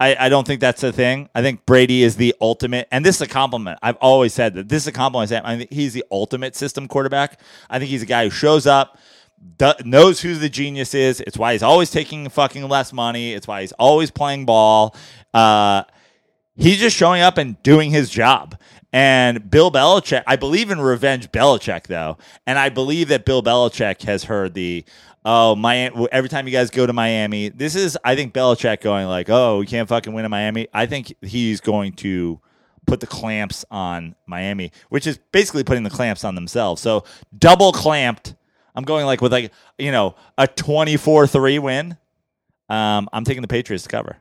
I, 0.00 0.26
I 0.26 0.28
don't 0.28 0.44
think 0.46 0.60
that's 0.60 0.82
a 0.82 0.92
thing. 0.92 1.28
I 1.36 1.40
think 1.42 1.64
Brady 1.66 2.02
is 2.02 2.16
the 2.16 2.34
ultimate, 2.40 2.88
and 2.90 3.04
this 3.04 3.16
is 3.16 3.22
a 3.22 3.26
compliment. 3.28 3.78
I've 3.80 3.96
always 3.96 4.34
said 4.34 4.54
that 4.54 4.68
this 4.68 4.82
is 4.82 4.88
a 4.88 4.92
compliment. 4.92 5.32
I 5.32 5.54
I 5.54 5.56
think 5.56 5.72
he's 5.72 5.92
the 5.94 6.04
ultimate 6.10 6.56
system 6.56 6.88
quarterback. 6.88 7.40
I 7.70 7.78
think 7.78 7.90
he's 7.90 8.02
a 8.02 8.06
guy 8.06 8.24
who 8.24 8.30
shows 8.30 8.66
up, 8.66 8.98
knows 9.84 10.20
who 10.20 10.34
the 10.34 10.48
genius 10.48 10.94
is. 10.94 11.20
It's 11.20 11.38
why 11.38 11.52
he's 11.52 11.62
always 11.62 11.90
taking 11.90 12.28
fucking 12.28 12.68
less 12.68 12.92
money. 12.92 13.34
It's 13.34 13.46
why 13.46 13.60
he's 13.60 13.72
always 13.72 14.10
playing 14.10 14.46
ball. 14.46 14.96
Uh, 15.32 15.84
he's 16.56 16.78
just 16.78 16.96
showing 16.96 17.22
up 17.22 17.38
and 17.38 17.60
doing 17.62 17.90
his 17.90 18.10
job. 18.10 18.58
And 18.92 19.50
Bill 19.50 19.72
Belichick, 19.72 20.22
I 20.26 20.36
believe 20.36 20.70
in 20.70 20.80
revenge 20.80 21.32
Belichick 21.32 21.88
though, 21.88 22.16
and 22.46 22.58
I 22.58 22.68
believe 22.68 23.08
that 23.08 23.24
Bill 23.24 23.42
Belichick 23.42 24.02
has 24.02 24.24
heard 24.24 24.54
the 24.54 24.84
oh 25.24 25.56
my 25.56 25.88
Every 26.12 26.28
time 26.28 26.46
you 26.46 26.52
guys 26.52 26.70
go 26.70 26.86
to 26.86 26.92
Miami, 26.92 27.48
this 27.48 27.74
is 27.74 27.98
I 28.04 28.14
think 28.14 28.32
Belichick 28.32 28.82
going 28.82 29.08
like 29.08 29.28
oh 29.28 29.58
we 29.58 29.66
can't 29.66 29.88
fucking 29.88 30.12
win 30.12 30.24
in 30.24 30.30
Miami. 30.30 30.68
I 30.72 30.86
think 30.86 31.12
he's 31.22 31.60
going 31.60 31.94
to 31.94 32.40
put 32.86 33.00
the 33.00 33.06
clamps 33.06 33.64
on 33.70 34.14
Miami, 34.26 34.70
which 34.90 35.08
is 35.08 35.18
basically 35.32 35.64
putting 35.64 35.82
the 35.82 35.90
clamps 35.90 36.22
on 36.22 36.36
themselves. 36.36 36.80
So 36.80 37.04
double 37.36 37.72
clamped. 37.72 38.36
I'm 38.76 38.84
going 38.84 39.06
like 39.06 39.20
with 39.20 39.32
like 39.32 39.52
you 39.76 39.90
know 39.90 40.14
a 40.38 40.46
24-3 40.46 41.58
win. 41.58 41.96
Um, 42.68 43.08
I'm 43.12 43.24
taking 43.24 43.42
the 43.42 43.48
Patriots 43.48 43.82
to 43.84 43.88
cover. 43.88 44.18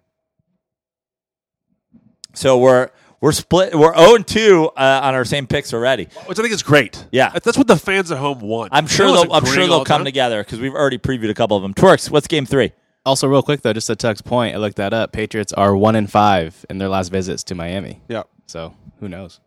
So 2.33 2.57
we're 2.57 2.89
we're 3.21 3.31
split. 3.31 3.73
We're 3.75 3.95
zero 3.95 4.15
and 4.15 4.27
two 4.27 4.69
uh, 4.75 4.99
on 5.03 5.13
our 5.15 5.23
same 5.25 5.47
picks 5.47 5.73
already. 5.73 6.05
which 6.25 6.37
I 6.37 6.41
think 6.41 6.53
is 6.53 6.63
great. 6.63 7.05
Yeah. 7.11 7.29
That's 7.29 7.57
what 7.57 7.67
the 7.67 7.77
fans 7.77 8.11
at 8.11 8.17
home 8.17 8.39
want. 8.39 8.69
I'm 8.73 8.87
sure 8.87 9.07
They 9.07 9.13
they'll. 9.23 9.33
I'm 9.33 9.45
sure 9.45 9.65
they'll 9.67 9.85
come 9.85 9.99
time. 9.99 10.05
together 10.05 10.43
because 10.43 10.59
we've 10.59 10.73
already 10.73 10.97
previewed 10.97 11.29
a 11.29 11.33
couple 11.33 11.55
of 11.55 11.63
them. 11.63 11.73
Twerks, 11.73 12.09
what's 12.09 12.27
game 12.27 12.45
three? 12.45 12.71
Also, 13.05 13.27
real 13.27 13.41
quick 13.43 13.61
though, 13.61 13.73
just 13.73 13.87
to 13.87 13.95
Tuck's 13.95 14.21
point, 14.21 14.55
I 14.55 14.57
looked 14.59 14.77
that 14.77 14.93
up. 14.93 15.11
Patriots 15.11 15.51
are 15.53 15.75
one 15.75 15.95
and 15.95 16.09
five 16.11 16.65
in 16.69 16.77
their 16.77 16.89
last 16.89 17.09
visits 17.09 17.43
to 17.45 17.55
Miami. 17.55 18.01
Yeah. 18.07 18.23
So 18.47 18.75
who 18.99 19.07
knows? 19.09 19.39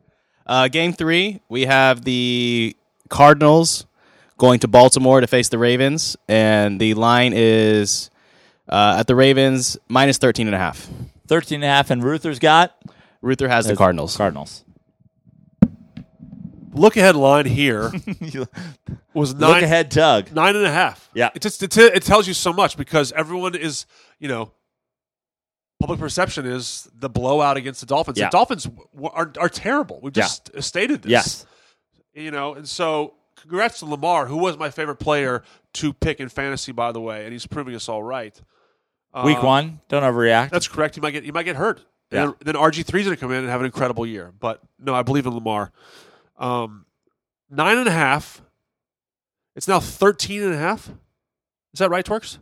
Uh, 0.46 0.68
game 0.68 0.92
three, 0.92 1.40
we 1.48 1.66
have 1.66 2.04
the 2.04 2.76
Cardinals 3.08 3.86
going 4.38 4.60
to 4.60 4.68
Baltimore 4.68 5.20
to 5.20 5.26
face 5.26 5.48
the 5.48 5.58
Ravens, 5.58 6.16
and 6.28 6.78
the 6.80 6.94
line 6.94 7.32
is 7.34 8.10
uh, 8.68 8.96
at 8.98 9.06
the 9.06 9.14
Ravens 9.14 9.76
minus 9.88 10.18
13 10.18 10.46
and 10.46 10.54
a 10.54 10.58
half. 10.58 10.86
13 11.26 11.56
and 11.56 11.64
a 11.64 11.68
half, 11.68 11.90
and 11.90 12.02
Ruther's 12.02 12.38
got 12.38 12.74
Ruther 13.22 13.48
has 13.48 13.66
the 13.66 13.76
Cardinals. 13.76 14.16
Cardinals. 14.16 14.64
Look 16.72 16.96
ahead 16.98 17.16
line 17.16 17.46
here 17.46 17.90
was 19.14 19.32
nine, 19.34 19.40
Look 19.40 19.50
nine 19.54 19.64
ahead, 19.64 19.88
Doug. 19.88 20.32
nine 20.32 20.56
and 20.56 20.66
a 20.66 20.70
half. 20.70 21.08
Yeah. 21.14 21.30
It 21.34 21.40
just 21.40 21.62
it, 21.62 21.70
t- 21.70 21.80
it 21.80 22.02
tells 22.02 22.28
you 22.28 22.34
so 22.34 22.52
much 22.52 22.76
because 22.76 23.12
everyone 23.12 23.54
is 23.54 23.86
you 24.18 24.28
know 24.28 24.52
public 25.80 25.98
perception 25.98 26.44
is 26.44 26.86
the 26.94 27.08
blowout 27.08 27.56
against 27.56 27.80
the 27.80 27.86
Dolphins. 27.86 28.18
Yeah. 28.18 28.26
The 28.26 28.30
Dolphins 28.32 28.64
w- 28.64 29.08
are 29.10 29.32
are 29.38 29.48
terrible. 29.48 30.00
We've 30.02 30.12
just 30.12 30.50
stated 30.62 31.00
this. 31.02 31.10
Yes. 31.10 31.46
You 32.14 32.30
know, 32.30 32.54
and 32.54 32.68
so 32.68 33.14
congrats 33.40 33.78
to 33.78 33.86
Lamar, 33.86 34.26
who 34.26 34.36
was 34.36 34.58
my 34.58 34.68
favorite 34.68 34.96
player 34.96 35.42
to 35.74 35.92
pick 35.94 36.20
in 36.20 36.28
fantasy, 36.28 36.72
by 36.72 36.92
the 36.92 37.00
way, 37.00 37.24
and 37.24 37.32
he's 37.32 37.46
proving 37.46 37.74
us 37.74 37.88
all 37.88 38.02
right. 38.02 38.38
Week 39.24 39.38
Um, 39.38 39.44
one, 39.44 39.80
don't 39.88 40.02
overreact. 40.02 40.50
That's 40.50 40.68
correct. 40.68 40.94
He 40.94 41.00
might 41.00 41.12
get 41.12 41.24
he 41.24 41.32
might 41.32 41.44
get 41.44 41.56
hurt. 41.56 41.84
Yeah. 42.10 42.24
And 42.24 42.34
then 42.40 42.54
RG 42.54 42.84
3s 42.84 43.04
going 43.04 43.04
to 43.04 43.16
come 43.16 43.32
in 43.32 43.38
and 43.38 43.48
have 43.48 43.60
an 43.60 43.66
incredible 43.66 44.06
year. 44.06 44.32
But 44.38 44.60
no, 44.78 44.94
I 44.94 45.02
believe 45.02 45.26
in 45.26 45.34
Lamar. 45.34 45.72
Um, 46.38 46.86
nine 47.50 47.78
and 47.78 47.88
a 47.88 47.92
half. 47.92 48.42
It's 49.56 49.66
now 49.66 49.80
13 49.80 50.42
and 50.42 50.54
a 50.54 50.58
half. 50.58 50.88
Is 51.72 51.78
that 51.78 51.90
right, 51.90 52.04
Twerks? 52.04 52.38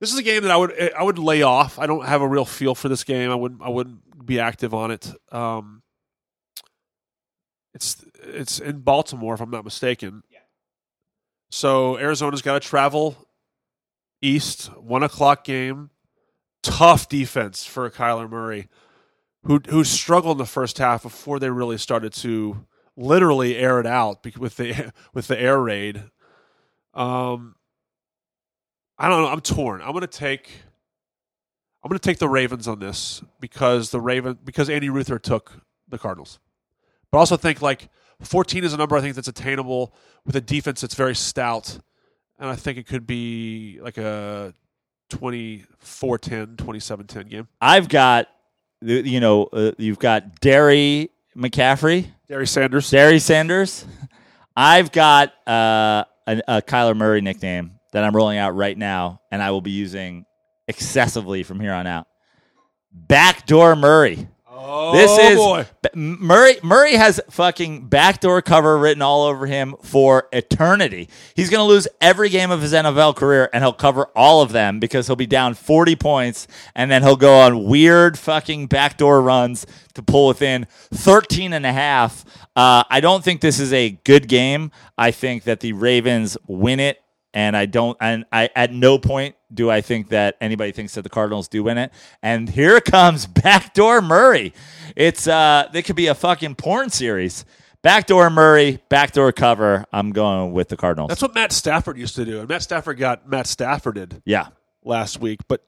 This 0.00 0.12
is 0.12 0.18
a 0.18 0.22
game 0.22 0.42
that 0.42 0.50
I 0.50 0.56
would 0.56 0.92
I 0.94 1.02
would 1.02 1.18
lay 1.18 1.42
off. 1.42 1.78
I 1.78 1.86
don't 1.86 2.06
have 2.06 2.22
a 2.22 2.28
real 2.28 2.44
feel 2.44 2.74
for 2.74 2.88
this 2.88 3.04
game. 3.04 3.30
I 3.30 3.34
wouldn't 3.34 3.62
I 3.62 3.68
wouldn't 3.68 4.24
be 4.26 4.38
active 4.40 4.72
on 4.72 4.90
it. 4.90 5.12
Um, 5.32 5.82
it's 7.74 8.04
it's 8.22 8.58
in 8.60 8.80
Baltimore, 8.80 9.34
if 9.34 9.40
I'm 9.40 9.50
not 9.50 9.64
mistaken. 9.64 10.22
Yeah. 10.30 10.38
So 11.50 11.98
Arizona's 11.98 12.42
got 12.42 12.60
to 12.60 12.68
travel 12.68 13.27
east. 14.20 14.66
One 14.76 15.02
o'clock 15.02 15.44
game. 15.44 15.90
Tough 16.62 17.08
defense 17.08 17.64
for 17.64 17.88
Kyler 17.88 18.28
Murray, 18.28 18.68
who 19.44 19.60
who 19.68 19.84
struggled 19.84 20.34
in 20.34 20.38
the 20.38 20.46
first 20.46 20.78
half 20.78 21.04
before 21.04 21.38
they 21.38 21.50
really 21.50 21.78
started 21.78 22.12
to 22.14 22.66
literally 22.96 23.56
air 23.56 23.78
it 23.78 23.86
out 23.86 24.26
with 24.36 24.56
the 24.56 24.92
with 25.14 25.28
the 25.28 25.40
air 25.40 25.60
raid. 25.60 26.04
Um, 26.94 27.54
I 28.98 29.08
don't 29.08 29.22
know. 29.22 29.28
I'm 29.28 29.40
torn. 29.40 29.80
I'm 29.80 29.98
to 30.00 30.06
take. 30.06 30.50
I'm 31.82 31.92
to 31.92 31.98
take 31.98 32.18
the 32.18 32.28
Ravens 32.28 32.66
on 32.66 32.80
this 32.80 33.22
because 33.40 33.90
the 33.90 34.00
Raven 34.00 34.36
because 34.44 34.68
Andy 34.68 34.90
Ruther 34.90 35.18
took 35.18 35.62
the 35.86 35.96
Cardinals, 35.96 36.40
but 37.12 37.18
also 37.18 37.36
think 37.36 37.62
like 37.62 37.88
14 38.22 38.64
is 38.64 38.72
a 38.72 38.76
number 38.76 38.96
I 38.96 39.00
think 39.00 39.14
that's 39.14 39.28
attainable 39.28 39.94
with 40.26 40.34
a 40.34 40.40
defense 40.40 40.80
that's 40.80 40.94
very 40.94 41.14
stout, 41.14 41.78
and 42.38 42.48
I 42.48 42.56
think 42.56 42.78
it 42.78 42.86
could 42.86 43.06
be 43.06 43.78
like 43.82 43.98
a 43.98 44.54
24-10, 45.10 45.66
27-10 46.56 47.28
game. 47.28 47.48
I've 47.60 47.88
got, 47.88 48.28
you 48.80 49.20
know, 49.20 49.44
uh, 49.44 49.72
you've 49.78 49.98
got 49.98 50.40
Derry 50.40 51.10
McCaffrey, 51.36 52.06
Derry 52.28 52.46
Sanders. 52.46 52.90
Derry 52.90 53.18
Sanders. 53.18 53.84
I've 54.56 54.92
got 54.92 55.32
uh, 55.46 56.04
a, 56.26 56.42
a 56.48 56.62
Kyler 56.62 56.96
Murray 56.96 57.20
nickname 57.20 57.78
that 57.92 58.04
I'm 58.04 58.14
rolling 58.14 58.38
out 58.38 58.54
right 58.54 58.76
now, 58.76 59.20
and 59.30 59.42
I 59.42 59.50
will 59.50 59.60
be 59.60 59.70
using 59.70 60.26
excessively 60.66 61.42
from 61.42 61.60
here 61.60 61.72
on 61.72 61.86
out. 61.86 62.06
Backdoor 62.92 63.76
Murray. 63.76 64.28
Oh 64.60 64.92
This 64.92 65.16
is 65.18 65.36
boy. 65.36 65.66
Murray. 65.94 66.56
Murray 66.64 66.94
has 66.94 67.20
fucking 67.30 67.86
backdoor 67.86 68.42
cover 68.42 68.76
written 68.76 69.02
all 69.02 69.22
over 69.24 69.46
him 69.46 69.76
for 69.82 70.28
eternity. 70.32 71.08
He's 71.36 71.48
going 71.48 71.60
to 71.60 71.64
lose 71.68 71.86
every 72.00 72.28
game 72.28 72.50
of 72.50 72.60
his 72.60 72.72
NFL 72.72 73.14
career, 73.14 73.48
and 73.52 73.62
he'll 73.62 73.72
cover 73.72 74.06
all 74.16 74.42
of 74.42 74.50
them 74.50 74.80
because 74.80 75.06
he'll 75.06 75.14
be 75.16 75.26
down 75.26 75.54
40 75.54 75.94
points, 75.94 76.48
and 76.74 76.90
then 76.90 77.02
he'll 77.04 77.14
go 77.16 77.38
on 77.38 77.66
weird 77.66 78.18
fucking 78.18 78.66
backdoor 78.66 79.22
runs 79.22 79.64
to 79.94 80.02
pull 80.02 80.26
within 80.26 80.66
13 80.92 81.52
and 81.52 81.64
a 81.64 81.72
half. 81.72 82.24
Uh, 82.56 82.82
I 82.90 83.00
don't 83.00 83.22
think 83.22 83.40
this 83.40 83.60
is 83.60 83.72
a 83.72 83.90
good 83.90 84.26
game. 84.26 84.72
I 84.96 85.12
think 85.12 85.44
that 85.44 85.60
the 85.60 85.72
Ravens 85.72 86.36
win 86.48 86.80
it 86.80 87.00
and 87.34 87.56
I 87.56 87.66
don't 87.66 87.96
and 88.00 88.24
I 88.32 88.50
at 88.56 88.72
no 88.72 88.98
point 88.98 89.36
do 89.52 89.70
I 89.70 89.80
think 89.80 90.08
that 90.08 90.36
anybody 90.40 90.72
thinks 90.72 90.94
that 90.94 91.02
the 91.02 91.08
Cardinals 91.08 91.48
do 91.48 91.62
win 91.62 91.78
it. 91.78 91.92
And 92.22 92.48
here 92.48 92.80
comes 92.82 93.26
backdoor 93.26 94.02
Murray. 94.02 94.52
It's 94.96 95.26
uh 95.26 95.68
it 95.72 95.82
could 95.82 95.96
be 95.96 96.06
a 96.06 96.14
fucking 96.14 96.56
porn 96.56 96.90
series. 96.90 97.44
Backdoor 97.82 98.30
Murray, 98.30 98.80
backdoor 98.88 99.30
cover. 99.32 99.84
I'm 99.92 100.10
going 100.10 100.52
with 100.52 100.68
the 100.68 100.76
Cardinals. 100.76 101.08
That's 101.08 101.22
what 101.22 101.34
Matt 101.34 101.52
Stafford 101.52 101.96
used 101.96 102.16
to 102.16 102.24
do, 102.24 102.40
and 102.40 102.48
Matt 102.48 102.62
Stafford 102.62 102.98
got 102.98 103.28
Matt 103.28 103.46
Stafforded 103.46 104.20
yeah. 104.24 104.48
last 104.84 105.20
week. 105.20 105.40
But 105.46 105.64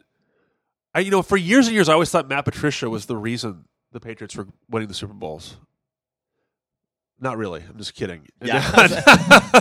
I, 0.93 1.01
you 1.01 1.12
know, 1.12 1.23
for 1.23 1.37
years 1.37 1.69
and 1.69 1.74
years, 1.74 1.89
I 1.89 1.93
always 1.93 2.11
thought 2.11 2.28
Matt 2.28 2.45
Patricia 2.45 2.91
was 2.91 3.07
the 3.07 3.16
reason 3.16 3.65
the 3.93 4.01
Patriots 4.01 4.35
were 4.37 4.49
winning 4.69 4.89
the 4.89 4.95
Super 4.95 5.15
Bowls. 5.15 5.57
Not 7.20 7.36
really. 7.36 7.62
I'm 7.68 7.76
just 7.78 7.94
kidding. 7.94 8.26
Yeah. 8.42 8.62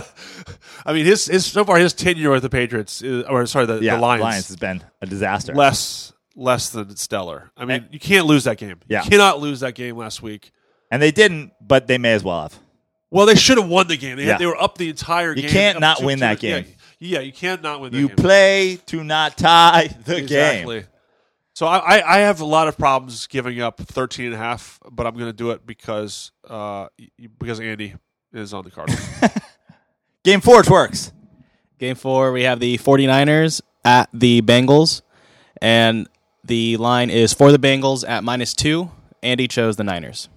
I 0.86 0.92
mean, 0.94 1.04
his 1.04 1.26
his 1.26 1.44
so 1.46 1.64
far 1.64 1.76
his 1.78 1.92
tenure 1.92 2.30
with 2.30 2.42
the 2.42 2.48
Patriots, 2.50 3.02
is, 3.02 3.24
or 3.24 3.44
sorry, 3.46 3.66
the, 3.66 3.80
Yeah. 3.80 3.96
the 3.96 4.00
Lions, 4.02 4.22
Lions 4.22 4.48
has 4.48 4.56
been 4.56 4.82
a 5.02 5.06
disaster. 5.06 5.54
less 5.54 6.12
less 6.36 6.70
than 6.70 6.96
stellar. 6.96 7.50
I 7.56 7.64
mean, 7.66 7.82
And- 7.82 7.88
you 7.92 8.00
can't 8.00 8.26
lose 8.26 8.44
that 8.44 8.56
game. 8.56 8.78
Yeah. 8.88 9.04
You 9.04 9.10
cannot 9.10 9.40
lose 9.40 9.60
that 9.60 9.74
game 9.74 9.96
last 9.96 10.22
week. 10.22 10.52
and 10.92 11.00
they 11.02 11.10
didn't, 11.12 11.52
but 11.60 11.86
they 11.86 11.98
may 11.98 12.12
as 12.14 12.24
well 12.24 12.42
have. 12.42 12.58
Well, 13.10 13.26
they 13.26 13.34
should 13.36 13.58
have 13.58 13.68
won 13.68 13.86
the 13.88 13.96
game. 13.96 14.16
They, 14.16 14.24
Yeah. 14.24 14.32
had, 14.32 14.40
they 14.40 14.46
were 14.46 14.60
up 14.60 14.76
the 14.78 14.88
entire 14.88 15.30
You 15.30 15.36
game. 15.36 15.44
You 15.44 15.50
can't 15.50 15.80
not 15.80 15.98
two- 15.98 16.06
win 16.06 16.16
two- 16.18 16.20
that 16.20 16.42
yeah, 16.42 16.60
game. 16.60 16.72
Yeah, 16.98 17.20
you 17.20 17.32
can't 17.32 17.62
not 17.62 17.80
win 17.80 17.92
that 17.92 17.98
You 17.98 18.06
game. 18.08 18.16
play 18.16 18.78
to 18.86 19.04
not 19.04 19.36
tie 19.38 19.88
the 20.04 20.14
game. 20.14 20.24
Exactly. 20.24 20.84
So 21.60 21.66
I, 21.66 21.98
I, 21.98 22.16
I 22.16 22.18
have 22.20 22.40
a 22.40 22.46
lot 22.46 22.68
of 22.68 22.78
problems 22.78 23.26
giving 23.26 23.60
up 23.60 23.78
13 23.78 24.24
and 24.24 24.34
a 24.34 24.38
half, 24.38 24.80
but 24.90 25.06
I'm 25.06 25.12
going 25.12 25.26
to 25.26 25.32
do 25.34 25.50
it 25.50 25.66
because 25.66 26.32
uh, 26.48 26.88
because 27.38 27.60
Andy 27.60 27.96
is 28.32 28.54
on 28.54 28.64
the 28.64 28.70
card. 28.70 28.88
Game 30.24 30.40
four 30.40 30.62
works. 30.70 31.12
Game 31.78 31.96
four, 31.96 32.32
we 32.32 32.44
have 32.44 32.60
the 32.60 32.78
49ers 32.78 33.60
at 33.84 34.08
the 34.14 34.40
Bengals, 34.40 35.02
and 35.60 36.08
the 36.44 36.78
line 36.78 37.10
is 37.10 37.34
for 37.34 37.52
the 37.52 37.58
Bengals 37.58 38.08
at 38.08 38.24
minus 38.24 38.54
two. 38.54 38.90
Andy 39.22 39.46
chose 39.46 39.76
the 39.76 39.84
Niners. 39.84 40.30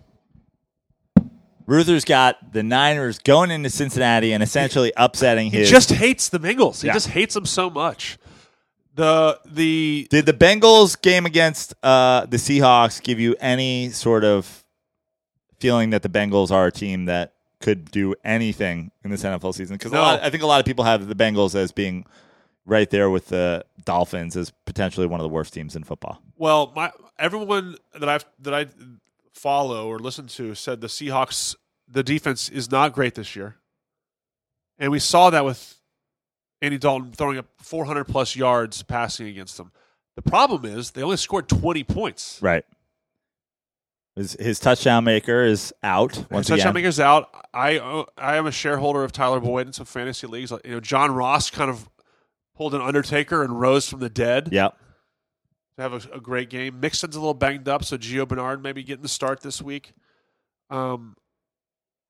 Ruther's 1.66 2.04
got 2.04 2.52
the 2.52 2.64
Niners 2.64 3.20
going 3.20 3.50
into 3.50 3.70
Cincinnati 3.70 4.34
and 4.34 4.44
essentially 4.44 4.92
upsetting 4.98 5.52
him. 5.52 5.62
he 5.62 5.70
just 5.70 5.90
hates 5.90 6.28
the 6.28 6.40
Bengals. 6.40 6.82
He 6.82 6.88
Yeah. 6.88 6.94
just 6.94 7.08
hates 7.08 7.34
them 7.34 7.46
so 7.46 7.70
much. 7.70 8.18
The 8.96 9.40
the 9.46 10.08
Did 10.10 10.26
the 10.26 10.34
Bengals 10.34 11.02
game 11.02 11.26
against 11.26 11.74
uh, 11.84 12.26
the 12.28 12.38
Seahawks 12.38 13.02
give 13.02 13.20
you 13.20 13.36
any 13.40 13.90
sort 13.90 14.24
of 14.24 14.64
feeling 15.60 15.92
that 15.92 16.04
the 16.04 16.10
Bengals 16.10 16.52
are 16.52 16.68
a 16.68 16.72
team 16.72 17.06
that 17.06 17.34
could 17.60 17.90
do 17.92 18.14
anything 18.24 18.92
in 19.04 19.10
this 19.10 19.24
NFL 19.24 19.56
season? 19.56 19.78
Because 19.78 19.92
No. 19.92 20.04
I 20.04 20.30
think 20.30 20.44
a 20.44 20.46
lot 20.48 20.60
of 20.60 20.66
people 20.66 20.84
have 20.84 21.08
the 21.08 21.16
Bengals 21.16 21.56
as 21.56 21.72
being 21.72 22.06
right 22.66 22.90
there 22.90 23.10
with 23.10 23.28
the 23.28 23.66
Dolphins 23.84 24.36
as 24.38 24.52
potentially 24.66 25.08
one 25.08 25.20
of 25.20 25.24
the 25.24 25.30
worst 25.30 25.54
teams 25.54 25.76
in 25.76 25.84
football. 25.84 26.22
well, 26.38 26.72
my 26.76 26.92
everyone 27.18 27.76
that 28.00 28.10
I've 28.10 28.26
that 28.40 28.54
I 28.54 28.68
follow 29.34 29.88
or 29.88 30.00
listen 30.00 30.28
to 30.28 30.54
said 30.56 30.82
the 30.82 30.88
Seahawks 30.88 31.56
the 31.88 32.04
defense 32.04 32.50
is 32.50 32.70
not 32.72 32.94
great 32.94 33.16
this 33.16 33.36
year, 33.36 33.56
and 34.78 34.92
we 34.92 35.00
saw 35.00 35.30
that 35.30 35.44
with 35.46 35.80
Andy 36.64 36.78
Dalton 36.80 37.12
throwing 37.12 37.38
up 37.38 37.46
400 37.60 38.06
plus 38.06 38.36
yards 38.36 38.82
passing 38.84 39.28
against 39.28 39.58
them. 39.58 39.72
The 40.16 40.22
problem 40.22 40.66
is 40.66 40.92
they 40.92 41.04
only 41.04 41.18
scored 41.18 41.48
20 41.50 41.84
points. 41.84 42.40
Right. 42.42 42.64
His, 44.16 44.34
his 44.40 44.60
touchdown 44.60 45.04
maker 45.04 45.44
is 45.44 45.74
out 45.84 46.26
once 46.32 46.48
Touchdown 46.48 46.68
again. 46.70 46.74
makers 46.76 47.00
out. 47.00 47.30
I 47.54 47.80
uh, 47.80 48.06
I 48.16 48.36
am 48.38 48.46
a 48.46 48.52
shareholder 48.52 49.04
of 49.04 49.12
Tyler 49.12 49.40
Boyd 49.40 49.66
in 49.68 49.74
some 49.74 49.88
fantasy 49.88 50.28
leagues. 50.28 50.52
You 50.64 50.72
know, 50.72 50.80
John 50.80 51.12
Ross 51.16 51.50
kind 51.50 51.70
of 51.72 51.90
pulled 52.56 52.76
an 52.76 52.82
Undertaker 52.82 53.44
and 53.44 53.60
rose 53.60 53.90
from 53.90 54.00
the 54.02 54.10
dead 54.10 54.50
Yep. 54.52 54.78
to 55.78 55.82
have 55.82 55.94
a, 55.94 56.16
a 56.18 56.20
great 56.22 56.52
game. 56.52 56.80
Mixon's 56.80 57.16
a 57.16 57.20
little 57.20 57.34
banged 57.34 57.68
up, 57.68 57.84
so 57.84 57.98
Gio 57.98 58.28
Bernard 58.28 58.62
maybe 58.62 58.84
getting 58.84 59.02
the 59.02 59.10
start 59.10 59.42
this 59.42 59.62
week. 59.64 59.94
Um, 60.70 61.16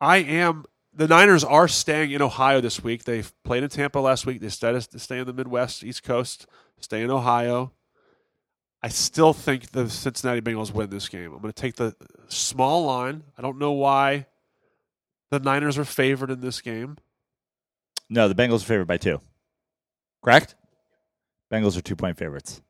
I 0.01 0.17
am. 0.17 0.65
The 0.95 1.07
Niners 1.07 1.43
are 1.43 1.67
staying 1.67 2.11
in 2.11 2.21
Ohio 2.21 2.61
this 2.61 2.83
week. 2.83 3.03
They 3.03 3.23
played 3.43 3.63
in 3.63 3.69
Tampa 3.69 3.99
last 3.99 4.25
week. 4.25 4.39
They 4.39 4.47
decided 4.47 4.83
to 4.83 4.99
stay 4.99 5.19
in 5.19 5.25
the 5.25 5.33
Midwest, 5.33 5.83
East 5.83 6.03
Coast, 6.03 6.45
stay 6.79 7.01
in 7.01 7.09
Ohio. 7.09 7.71
I 8.83 8.89
still 8.89 9.33
think 9.33 9.71
the 9.71 9.89
Cincinnati 9.89 10.41
Bengals 10.41 10.73
win 10.73 10.89
this 10.89 11.09
game. 11.09 11.33
I'm 11.33 11.41
going 11.41 11.53
to 11.53 11.61
take 11.61 11.75
the 11.75 11.95
small 12.27 12.85
line. 12.85 13.23
I 13.37 13.41
don't 13.41 13.57
know 13.57 13.71
why 13.71 14.27
the 15.31 15.39
Niners 15.39 15.77
are 15.77 15.85
favored 15.85 16.29
in 16.29 16.41
this 16.41 16.61
game. 16.61 16.97
No, 18.09 18.27
the 18.27 18.35
Bengals 18.35 18.61
are 18.61 18.65
favored 18.65 18.87
by 18.87 18.97
two. 18.97 19.21
Correct? 20.21 20.55
Bengals 21.51 21.77
are 21.77 21.81
two 21.81 21.95
point 21.95 22.17
favorites. 22.17 22.61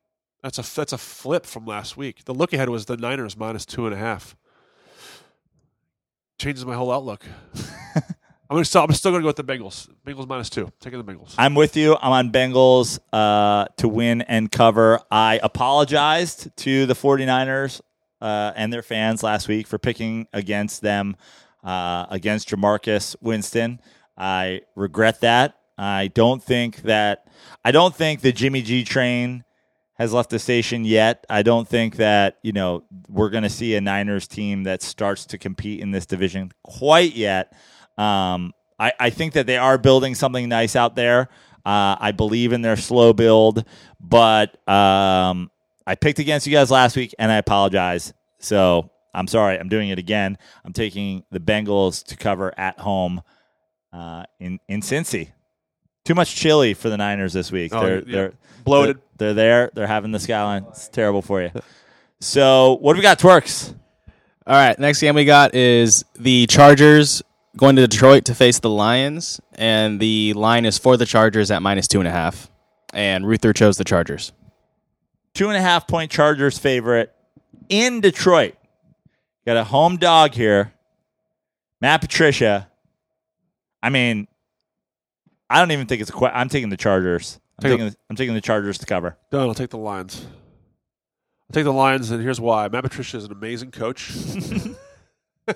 That's 0.43 0.59
a 0.59 0.75
that's 0.75 0.93
a 0.93 0.97
flip 0.97 1.45
from 1.45 1.65
last 1.65 1.97
week. 1.97 2.25
The 2.25 2.33
look 2.33 2.53
ahead 2.53 2.69
was 2.69 2.85
the 2.85 2.97
Niners 2.97 3.35
minus 3.35 3.65
two 3.65 3.85
and 3.85 3.93
a 3.93 3.97
half. 3.97 4.35
Changes 6.43 6.65
my 6.65 6.75
whole 6.75 6.91
outlook. 6.91 7.25
I'm 7.95 8.03
gonna 8.49 8.65
still 8.65 8.81
I'm 8.81 8.91
still 8.91 9.13
gonna 9.13 9.21
go 9.21 9.27
with 9.27 9.37
the 9.37 9.45
Bengals. 9.45 9.87
Bengals 10.05 10.27
minus 10.27 10.49
two. 10.49 10.69
Taking 10.81 11.01
the 11.01 11.09
Bengals. 11.09 11.35
I'm 11.37 11.55
with 11.55 11.77
you. 11.77 11.95
I'm 12.01 12.11
on 12.11 12.33
Bengals 12.33 12.99
uh, 13.13 13.67
to 13.77 13.87
win 13.87 14.23
and 14.23 14.51
cover. 14.51 14.99
I 15.09 15.39
apologized 15.41 16.49
to 16.57 16.85
the 16.85 16.95
49ers 16.95 17.79
uh, 18.19 18.51
and 18.57 18.73
their 18.73 18.81
fans 18.81 19.23
last 19.23 19.47
week 19.47 19.67
for 19.67 19.77
picking 19.77 20.27
against 20.33 20.81
them 20.81 21.15
uh, 21.63 22.07
against 22.09 22.49
Jamarcus 22.49 23.15
Winston. 23.21 23.79
I 24.17 24.63
regret 24.75 25.21
that. 25.21 25.57
I 25.77 26.09
don't 26.09 26.43
think 26.43 26.81
that 26.81 27.25
I 27.63 27.71
don't 27.71 27.95
think 27.95 28.19
the 28.19 28.33
Jimmy 28.33 28.63
G 28.63 28.83
train 28.83 29.45
has 29.95 30.11
left 30.11 30.29
the 30.29 30.39
station 30.39 30.85
yet. 30.85 31.25
I 31.29 31.43
don't 31.43 31.67
think 31.67 31.97
that, 31.97 32.39
you 32.41 32.51
know, 32.51 32.83
we're 33.07 33.29
going 33.29 33.43
to 33.43 33.49
see 33.49 33.75
a 33.75 33.81
Niners 33.81 34.27
team 34.27 34.63
that 34.63 34.81
starts 34.81 35.25
to 35.27 35.37
compete 35.37 35.81
in 35.81 35.91
this 35.91 36.05
division 36.05 36.51
quite 36.63 37.15
yet. 37.15 37.53
Um, 37.97 38.53
I, 38.79 38.93
I 38.99 39.09
think 39.11 39.33
that 39.33 39.45
they 39.45 39.57
are 39.57 39.77
building 39.77 40.15
something 40.15 40.49
nice 40.49 40.75
out 40.75 40.95
there. 40.95 41.29
Uh, 41.65 41.95
I 41.99 42.11
believe 42.11 42.53
in 42.53 42.61
their 42.61 42.75
slow 42.75 43.13
build, 43.13 43.65
but 44.01 44.49
um, 44.67 45.49
I 45.87 45.95
picked 45.95 46.19
against 46.19 46.45
you 46.47 46.53
guys 46.53 46.69
last 46.69 46.95
week, 46.95 47.13
and 47.17 47.31
I 47.31 47.37
apologize. 47.37 48.13
So 48.39 48.89
I'm 49.13 49.27
sorry. 49.27 49.57
I'm 49.57 49.69
doing 49.69 49.89
it 49.89 49.99
again. 49.99 50.37
I'm 50.65 50.73
taking 50.73 51.23
the 51.31 51.39
Bengals 51.39 52.03
to 52.05 52.17
cover 52.17 52.53
at 52.57 52.79
home 52.79 53.21
uh, 53.93 54.23
in 54.39 54.59
in 54.67 54.81
Cincy. 54.81 55.31
Too 56.03 56.15
much 56.15 56.35
chili 56.35 56.73
for 56.73 56.89
the 56.89 56.97
Niners 56.97 57.31
this 57.31 57.49
week. 57.49 57.73
Oh, 57.73 57.79
they're 57.79 57.99
yeah. 57.99 58.11
they're 58.11 58.33
Bloated. 58.65 58.97
They're, 58.97 59.03
they're 59.23 59.33
there. 59.33 59.71
They're 59.73 59.87
having 59.87 60.11
the 60.11 60.19
skyline. 60.19 60.65
It's 60.69 60.87
terrible 60.89 61.21
for 61.21 61.41
you. 61.41 61.51
So 62.19 62.77
what 62.81 62.93
do 62.93 62.97
we 62.97 63.03
got? 63.03 63.19
Twerks. 63.19 63.73
All 64.45 64.55
right, 64.55 64.77
next 64.77 64.99
game 64.99 65.15
we 65.15 65.25
got 65.25 65.55
is 65.55 66.03
the 66.15 66.45
Chargers 66.47 67.21
going 67.55 67.75
to 67.77 67.87
Detroit 67.87 68.25
to 68.25 68.35
face 68.35 68.59
the 68.59 68.69
Lions, 68.69 69.39
and 69.53 69.99
the 69.99 70.33
line 70.33 70.65
is 70.65 70.77
for 70.77 70.97
the 70.97 71.05
Chargers 71.05 71.49
at 71.51 71.61
minus 71.61 71.87
two 71.87 71.99
and 71.99 72.07
a 72.07 72.11
half. 72.11 72.49
And 72.93 73.25
Ruther 73.25 73.53
chose 73.53 73.77
the 73.77 73.83
Chargers. 73.85 74.33
two 75.33 75.47
and 75.47 75.57
a 75.57 75.61
half 75.61 75.87
point 75.87 76.11
Chargers 76.11 76.57
favorite 76.59 77.13
in 77.69 78.01
Detroit. 78.01 78.55
Got 79.45 79.57
a 79.57 79.63
home 79.63 79.97
dog 79.97 80.33
here. 80.33 80.73
Matt 81.81 82.01
Patricia. 82.01 82.69
I 83.81 83.89
mean, 83.89 84.27
I 85.49 85.59
don't 85.59 85.71
even 85.71 85.87
think 85.87 86.01
it's 86.01 86.09
a 86.09 86.13
question. 86.13 86.37
I'm 86.37 86.49
taking 86.49 86.69
the 86.69 86.77
Chargers. 86.77 87.39
I'm 87.59 87.69
taking, 87.69 87.85
the, 87.85 87.95
I'm 88.09 88.15
taking 88.15 88.33
the 88.33 88.41
Chargers 88.41 88.77
to 88.79 88.85
cover. 88.85 89.17
Done. 89.31 89.47
I'll 89.47 89.53
take 89.53 89.69
the 89.69 89.77
Lions. 89.77 90.25
I'll 90.25 91.53
take 91.53 91.65
the 91.65 91.73
Lions, 91.73 92.09
and 92.11 92.21
here's 92.21 92.41
why. 92.41 92.67
Matt 92.67 92.83
Patricia 92.83 93.17
is 93.17 93.25
an 93.25 93.31
amazing 93.31 93.71
coach. 93.71 94.11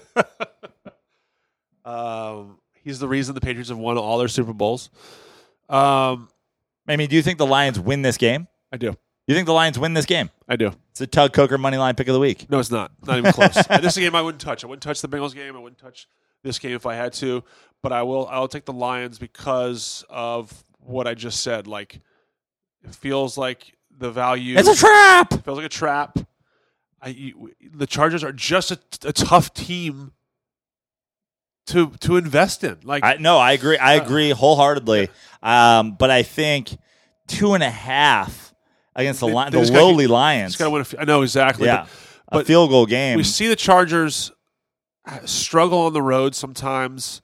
um, 1.86 2.60
he's 2.84 3.00
the 3.00 3.08
reason 3.08 3.34
the 3.36 3.42
Patriots 3.42 3.70
have 3.70 3.80
won 3.80 3.98
all 3.98 4.18
their 4.18 4.28
Super 4.28 4.54
Bowls. 4.54 4.90
Um, 5.70 6.30
I 6.88 6.96
mean, 6.96 7.10
do 7.10 7.16
you 7.16 7.22
think 7.22 7.38
the 7.38 7.46
Lions 7.46 7.80
win 7.80 8.02
this 8.02 8.18
game? 8.18 8.48
I 8.72 8.78
do. 8.78 8.96
You 9.28 9.36
think 9.36 9.46
the 9.46 9.54
Lions 9.54 9.78
win 9.78 9.94
this 9.94 10.06
game? 10.06 10.30
I 10.48 10.56
do. 10.56 10.72
It's 10.92 11.02
a 11.02 11.08
Tug 11.08 11.34
Coker 11.34 11.58
money 11.58 11.78
line 11.78 11.96
pick 11.96 12.08
of 12.08 12.14
the 12.14 12.20
week. 12.20 12.50
No, 12.50 12.60
it's 12.60 12.72
not. 12.72 12.92
Not 13.06 13.18
even 13.18 13.34
close. 13.34 13.54
this 13.54 13.94
is 13.94 13.98
a 13.98 14.02
game 14.02 14.16
I 14.16 14.22
wouldn't 14.22 14.42
touch. 14.42 14.64
I 14.64 14.68
wouldn't 14.68 14.84
touch 14.84 15.02
the 15.02 15.10
Bengals 15.10 15.36
game. 15.36 15.56
I 15.56 15.60
wouldn't 15.60 15.80
touch 15.80 16.08
this 16.44 16.60
game 16.60 16.76
if 16.76 16.86
I 16.86 16.96
had 16.96 17.12
to. 17.14 17.44
But 17.84 17.92
I 17.92 18.04
will. 18.04 18.26
I'll 18.28 18.48
take 18.48 18.66
the 18.66 18.74
Lions 18.74 19.20
because 19.20 20.06
of 20.10 20.64
what 20.88 21.08
I 21.08 21.14
just 21.14 21.42
said. 21.44 21.68
Like, 21.68 22.00
it 22.84 22.96
feels 22.96 23.38
like 23.38 23.76
the 23.98 24.10
value. 24.12 24.58
It's 24.58 24.68
a 24.68 24.76
trap. 24.76 25.44
feels 25.44 25.58
like 25.58 25.66
a 25.66 25.70
trap. 25.70 26.18
I, 27.02 27.10
you- 27.10 27.52
the 27.74 27.86
Chargers 27.88 28.24
are 28.24 28.32
just 28.32 28.72
a, 28.72 28.80
a 29.06 29.14
tough 29.14 29.54
team 29.54 30.14
to 31.68 31.92
to 32.00 32.18
invest 32.18 32.64
in. 32.64 32.78
Like, 32.84 33.04
I 33.04 33.16
no, 33.20 33.38
I 33.38 33.52
agree. 33.52 33.78
I 33.78 33.94
agree 33.96 34.30
wholeheartedly. 34.32 35.10
Um, 35.44 35.96
but 36.00 36.10
I 36.10 36.24
think 36.24 36.76
two 37.28 37.54
and 37.54 37.64
a 37.64 37.70
half 37.70 38.54
against 38.96 39.20
the 39.20 39.28
They- 39.28 39.34
Lion, 39.34 39.52
they 39.52 39.58
the 39.58 39.62
just 39.64 39.74
gotta 39.74 39.86
lowly 39.86 40.06
just 40.06 40.12
Lions. 40.12 40.56
got 40.56 40.66
to 40.66 40.72
win. 40.72 40.82
A 40.82 40.86
few, 40.86 41.00
I 41.00 41.04
know 41.06 41.22
exactly. 41.22 41.68
yeah, 41.68 41.86
but- 42.32 42.42
a 42.42 42.46
field 42.46 42.70
goal 42.70 42.86
game. 42.86 43.18
We 43.18 43.24
see 43.24 43.48
the 43.48 43.56
Chargers 43.56 44.32
struggle 45.26 45.80
on 45.80 45.94
the 45.94 46.02
road 46.02 46.36
sometimes. 46.36 47.22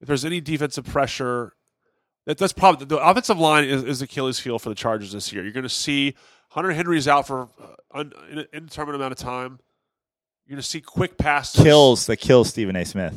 If 0.00 0.08
there's 0.08 0.24
any 0.26 0.40
defensive 0.42 0.84
pressure, 0.84 1.54
that, 2.26 2.38
that's 2.38 2.52
probably 2.52 2.86
the 2.86 2.98
offensive 2.98 3.38
line 3.38 3.64
is, 3.64 3.82
is 3.84 4.02
Achilles' 4.02 4.38
heel 4.40 4.58
for 4.58 4.68
the 4.68 4.74
Chargers 4.74 5.12
this 5.12 5.32
year. 5.32 5.42
You're 5.42 5.52
going 5.52 5.62
to 5.62 5.68
see 5.68 6.14
Hunter 6.50 6.72
Henry's 6.72 7.08
out 7.08 7.26
for 7.26 7.48
uh, 7.60 8.04
an 8.32 8.46
indeterminate 8.52 8.96
amount 9.00 9.12
of 9.12 9.18
time. 9.18 9.58
You're 10.46 10.54
going 10.56 10.62
to 10.62 10.68
see 10.68 10.80
quick 10.80 11.18
passes. 11.18 11.60
kills 11.62 12.06
that 12.06 12.18
kills 12.18 12.50
Stephen 12.50 12.76
A. 12.76 12.84
Smith. 12.84 13.14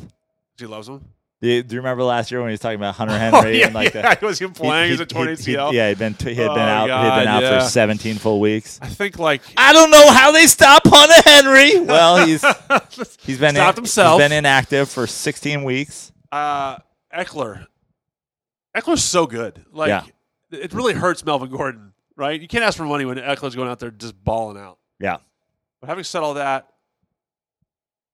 He 0.58 0.66
loves 0.66 0.88
them. 0.88 1.04
Do 1.42 1.48
you, 1.48 1.62
do 1.62 1.74
you 1.74 1.80
remember 1.80 2.02
last 2.02 2.30
year 2.30 2.40
when 2.40 2.50
he 2.50 2.52
was 2.52 2.60
talking 2.60 2.76
about 2.76 2.96
Hunter 2.96 3.16
Henry 3.18 3.38
oh, 3.38 3.46
yeah, 3.60 3.66
and 3.66 3.74
like 3.74 3.94
yeah. 3.94 4.14
the, 4.14 4.26
Was 4.26 4.38
he 4.38 4.46
playing? 4.48 4.90
He's 4.90 5.00
a 5.00 5.06
torn 5.06 5.28
he- 5.28 5.34
he- 5.42 5.52
ACL. 5.54 5.72
yeah, 5.72 5.88
he'd 5.88 5.98
been 5.98 6.12
he 6.12 6.34
had 6.34 6.48
been 6.48 6.58
Oh, 6.58 6.60
out. 6.60 6.84
he 6.86 6.92
had 6.92 7.18
been 7.20 7.28
out 7.28 7.42
yeah. 7.42 7.60
for 7.60 7.64
17 7.66 8.16
full 8.16 8.40
weeks. 8.40 8.78
I 8.82 8.88
think 8.88 9.18
like 9.18 9.40
I 9.56 9.72
don't 9.72 9.90
know 9.90 10.10
how 10.10 10.32
they 10.32 10.46
stop 10.46 10.82
Hunter 10.84 11.22
Henry. 11.24 11.80
Well, 11.80 12.26
he's 12.26 12.42
he's 13.20 13.38
been 13.38 13.54
Stopped 13.54 13.78
in, 13.78 13.84
himself. 13.84 14.20
He's 14.20 14.28
been 14.28 14.36
inactive 14.36 14.90
for 14.90 15.06
16 15.06 15.64
weeks. 15.64 16.12
uh, 16.30 16.76
Ekeler. 17.16 17.66
Ekeler's 18.76 19.02
so 19.04 19.26
good. 19.26 19.64
Like 19.72 19.88
Yeah. 19.88 20.04
it 20.50 20.72
really 20.72 20.94
hurts 20.94 21.24
Melvin 21.24 21.50
Gordon, 21.50 21.92
right? 22.16 22.40
You 22.40 22.48
can't 22.48 22.64
ask 22.64 22.76
for 22.76 22.84
money 22.84 23.04
when 23.04 23.16
Ekeler's 23.18 23.54
going 23.56 23.68
out 23.68 23.78
there 23.80 23.90
just 23.90 24.22
balling 24.22 24.56
out. 24.58 24.78
Yeah. 24.98 25.16
But 25.80 25.88
having 25.88 26.04
said 26.04 26.22
all 26.22 26.34
that, 26.34 26.68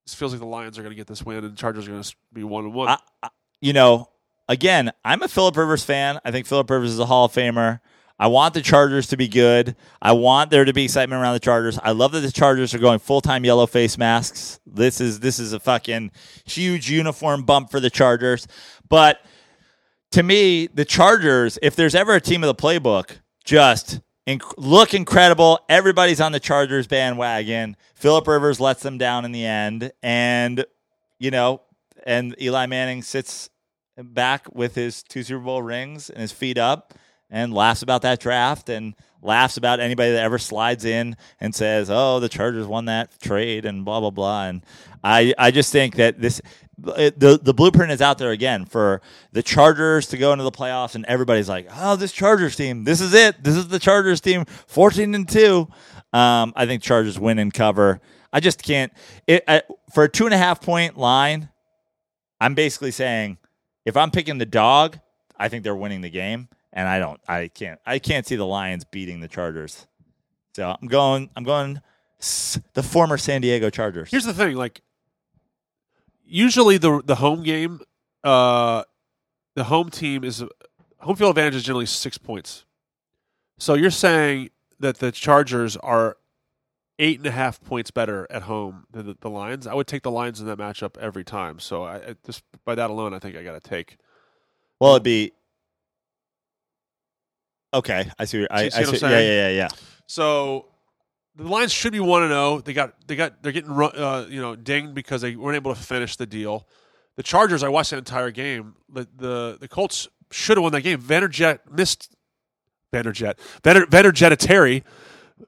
this 0.06 0.14
feels 0.14 0.32
like 0.32 0.40
the 0.40 0.46
Lions 0.46 0.78
are 0.78 0.82
going 0.82 0.92
to 0.92 0.96
get 0.96 1.06
this 1.08 1.22
win, 1.24 1.38
and 1.44 1.52
the 1.52 1.56
Chargers 1.56 1.86
are 1.88 1.90
going 1.90 2.02
to 2.02 2.14
be 2.32 2.44
one 2.44 2.64
and 2.64 2.74
one. 2.74 2.88
I, 2.88 2.98
I- 3.22 3.28
you 3.60 3.72
know, 3.72 4.08
again, 4.48 4.92
I'm 5.04 5.22
a 5.22 5.28
Philip 5.28 5.56
Rivers 5.56 5.82
fan. 5.82 6.20
I 6.24 6.30
think 6.30 6.46
Philip 6.46 6.68
Rivers 6.70 6.92
is 6.92 6.98
a 6.98 7.06
Hall 7.06 7.24
of 7.24 7.32
Famer. 7.32 7.80
I 8.18 8.28
want 8.28 8.54
the 8.54 8.62
Chargers 8.62 9.08
to 9.08 9.16
be 9.16 9.28
good. 9.28 9.76
I 10.00 10.12
want 10.12 10.50
there 10.50 10.64
to 10.64 10.72
be 10.72 10.84
excitement 10.84 11.20
around 11.20 11.32
the 11.34 11.40
Chargers. 11.40 11.78
I 11.82 11.90
love 11.92 12.12
that 12.12 12.20
the 12.20 12.30
Chargers 12.32 12.72
are 12.74 12.78
going 12.78 12.98
full 12.98 13.20
time 13.20 13.44
yellow 13.44 13.66
face 13.66 13.98
masks. 13.98 14.60
This 14.66 15.00
is 15.00 15.20
this 15.20 15.38
is 15.38 15.52
a 15.52 15.60
fucking 15.60 16.12
huge 16.44 16.90
uniform 16.90 17.42
bump 17.44 17.70
for 17.70 17.80
the 17.80 17.90
Chargers. 17.90 18.46
But 18.88 19.20
to 20.16 20.22
me, 20.22 20.66
the 20.68 20.86
Chargers, 20.86 21.58
if 21.60 21.76
there's 21.76 21.94
ever 21.94 22.14
a 22.14 22.22
team 22.22 22.42
of 22.42 22.46
the 22.46 22.54
playbook, 22.54 23.18
just 23.44 24.00
inc- 24.26 24.54
look 24.56 24.94
incredible. 24.94 25.60
Everybody's 25.68 26.22
on 26.22 26.32
the 26.32 26.40
Chargers 26.40 26.86
bandwagon. 26.86 27.76
Philip 27.94 28.26
Rivers 28.26 28.58
lets 28.58 28.82
them 28.82 28.96
down 28.96 29.26
in 29.26 29.32
the 29.32 29.44
end, 29.44 29.92
and 30.02 30.64
you 31.18 31.30
know, 31.30 31.60
and 32.06 32.34
Eli 32.40 32.64
Manning 32.64 33.02
sits 33.02 33.50
back 33.98 34.46
with 34.54 34.74
his 34.74 35.02
two 35.02 35.22
Super 35.22 35.44
Bowl 35.44 35.60
rings 35.60 36.08
and 36.08 36.22
his 36.22 36.32
feet 36.32 36.56
up, 36.56 36.94
and 37.28 37.52
laughs 37.52 37.82
about 37.82 38.00
that 38.00 38.18
draft 38.18 38.70
and 38.70 38.94
laughs 39.20 39.58
about 39.58 39.80
anybody 39.80 40.12
that 40.12 40.22
ever 40.22 40.38
slides 40.38 40.86
in 40.86 41.14
and 41.40 41.54
says, 41.54 41.90
"Oh, 41.90 42.20
the 42.20 42.30
Chargers 42.30 42.66
won 42.66 42.86
that 42.86 43.20
trade," 43.20 43.66
and 43.66 43.84
blah 43.84 44.00
blah 44.00 44.08
blah. 44.08 44.46
And 44.46 44.62
I 45.04 45.34
I 45.36 45.50
just 45.50 45.72
think 45.72 45.96
that 45.96 46.22
this 46.22 46.40
it, 46.96 47.18
the 47.18 47.38
the 47.38 47.54
blueprint 47.54 47.90
is 47.90 48.02
out 48.02 48.18
there 48.18 48.30
again 48.30 48.64
for 48.64 49.00
the 49.32 49.42
Chargers 49.42 50.06
to 50.08 50.18
go 50.18 50.32
into 50.32 50.44
the 50.44 50.52
playoffs, 50.52 50.94
and 50.94 51.04
everybody's 51.06 51.48
like, 51.48 51.68
"Oh, 51.74 51.96
this 51.96 52.12
Chargers 52.12 52.56
team, 52.56 52.84
this 52.84 53.00
is 53.00 53.14
it. 53.14 53.42
This 53.42 53.56
is 53.56 53.68
the 53.68 53.78
Chargers 53.78 54.20
team, 54.20 54.44
fourteen 54.66 55.14
and 55.14 55.28
two. 55.28 55.68
Um, 56.12 56.52
I 56.56 56.66
think 56.66 56.82
Chargers 56.82 57.18
win 57.18 57.38
and 57.38 57.52
cover. 57.52 58.00
I 58.32 58.40
just 58.40 58.62
can't 58.62 58.92
it, 59.26 59.44
I, 59.48 59.62
for 59.94 60.04
a 60.04 60.08
two 60.08 60.26
and 60.26 60.34
a 60.34 60.38
half 60.38 60.60
point 60.60 60.96
line. 60.96 61.48
I'm 62.40 62.54
basically 62.54 62.90
saying 62.90 63.38
if 63.86 63.96
I'm 63.96 64.10
picking 64.10 64.38
the 64.38 64.46
dog, 64.46 64.98
I 65.38 65.48
think 65.48 65.64
they're 65.64 65.76
winning 65.76 66.02
the 66.02 66.10
game, 66.10 66.48
and 66.72 66.86
I 66.86 66.98
don't. 66.98 67.20
I 67.26 67.48
can't. 67.48 67.80
I 67.86 67.98
can't 67.98 68.26
see 68.26 68.36
the 68.36 68.46
Lions 68.46 68.84
beating 68.84 69.20
the 69.20 69.28
Chargers. 69.28 69.86
So 70.54 70.76
I'm 70.80 70.88
going. 70.88 71.30
I'm 71.36 71.44
going. 71.44 71.80
The 72.72 72.82
former 72.82 73.18
San 73.18 73.42
Diego 73.42 73.68
Chargers. 73.70 74.10
Here's 74.10 74.24
the 74.24 74.32
thing, 74.34 74.56
like 74.56 74.80
usually 76.26 76.76
the 76.78 77.00
the 77.04 77.14
home 77.16 77.42
game, 77.42 77.80
uh, 78.24 78.82
the 79.54 79.64
home 79.64 79.90
team 79.90 80.24
is 80.24 80.44
home 81.00 81.16
field 81.16 81.30
advantage 81.30 81.54
is 81.56 81.62
generally 81.62 81.86
six 81.86 82.18
points. 82.18 82.64
So 83.58 83.74
you're 83.74 83.90
saying 83.90 84.50
that 84.80 84.98
the 84.98 85.10
Chargers 85.12 85.76
are 85.78 86.18
eight 86.98 87.18
and 87.18 87.26
a 87.26 87.30
half 87.30 87.60
points 87.62 87.90
better 87.90 88.26
at 88.30 88.42
home 88.42 88.84
than 88.90 89.06
the, 89.06 89.16
the 89.20 89.30
Lions. 89.30 89.66
I 89.66 89.74
would 89.74 89.86
take 89.86 90.02
the 90.02 90.10
Lions 90.10 90.40
in 90.40 90.46
that 90.46 90.58
matchup 90.58 90.98
every 90.98 91.24
time. 91.24 91.58
So 91.58 91.84
I, 91.84 91.96
I 91.96 92.16
just 92.24 92.42
by 92.64 92.74
that 92.74 92.90
alone, 92.90 93.14
I 93.14 93.18
think 93.18 93.36
I 93.36 93.42
got 93.42 93.62
to 93.62 93.66
take. 93.68 93.96
Well, 94.80 94.92
it'd 94.92 95.02
be 95.02 95.32
okay. 97.72 98.10
I 98.18 98.24
see. 98.24 98.40
What, 98.42 98.52
I, 98.52 98.68
See- 98.68 98.78
I 98.78 98.82
see 98.82 98.86
what 98.86 98.88
I'm 98.88 98.96
see. 98.96 99.06
Yeah, 99.06 99.20
yeah, 99.20 99.48
yeah, 99.48 99.56
yeah. 99.56 99.68
So 100.06 100.66
the 101.36 101.44
Lions 101.44 101.72
should 101.72 101.92
be 101.92 102.00
one 102.00 102.22
and 102.22 102.30
zero. 102.30 102.60
They 102.60 102.72
got 102.72 102.94
they 103.06 103.16
got 103.16 103.42
they're 103.42 103.52
getting 103.52 103.70
uh, 103.70 104.26
you 104.28 104.40
know 104.40 104.56
dinged 104.56 104.94
because 104.94 105.20
they 105.20 105.36
weren't 105.36 105.56
able 105.56 105.74
to 105.74 105.80
finish 105.80 106.16
the 106.16 106.26
deal. 106.26 106.66
The 107.16 107.22
Chargers, 107.22 107.62
I 107.62 107.68
watched 107.68 107.90
the 107.90 107.98
entire 107.98 108.30
game. 108.30 108.74
The 108.88 109.06
the, 109.16 109.58
the 109.60 109.68
Colts 109.68 110.08
should 110.30 110.56
have 110.56 110.62
won 110.62 110.72
that 110.72 110.82
game. 110.82 111.00
Vanderjet 111.00 111.60
missed. 111.70 112.14
Vanderjet. 112.92 113.38
Vander, 113.62 113.86
Vanderjet 113.86 114.84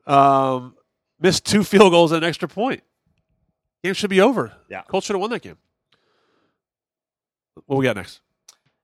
um, 0.06 0.74
missed 1.20 1.47
two 1.47 1.65
field 1.65 1.93
goals 1.93 2.12
and 2.12 2.23
an 2.23 2.28
extra 2.28 2.48
point. 2.48 2.82
Game 3.82 3.94
should 3.94 4.10
be 4.10 4.20
over. 4.20 4.52
Yeah. 4.69 4.82
Colts 4.82 5.06
should 5.06 5.15
have 5.15 5.20
won 5.20 5.31
that 5.31 5.43
game. 5.43 5.56
What 7.66 7.77
we 7.77 7.85
got 7.85 7.97
next? 7.97 8.20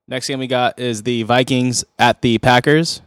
Next 0.07 0.27
game 0.27 0.39
we 0.39 0.47
got 0.47 0.79
is 0.79 1.03
the 1.03 1.23
Vikings 1.23 1.83
at 1.99 2.21
the 2.21 2.37
Packers. 2.37 3.01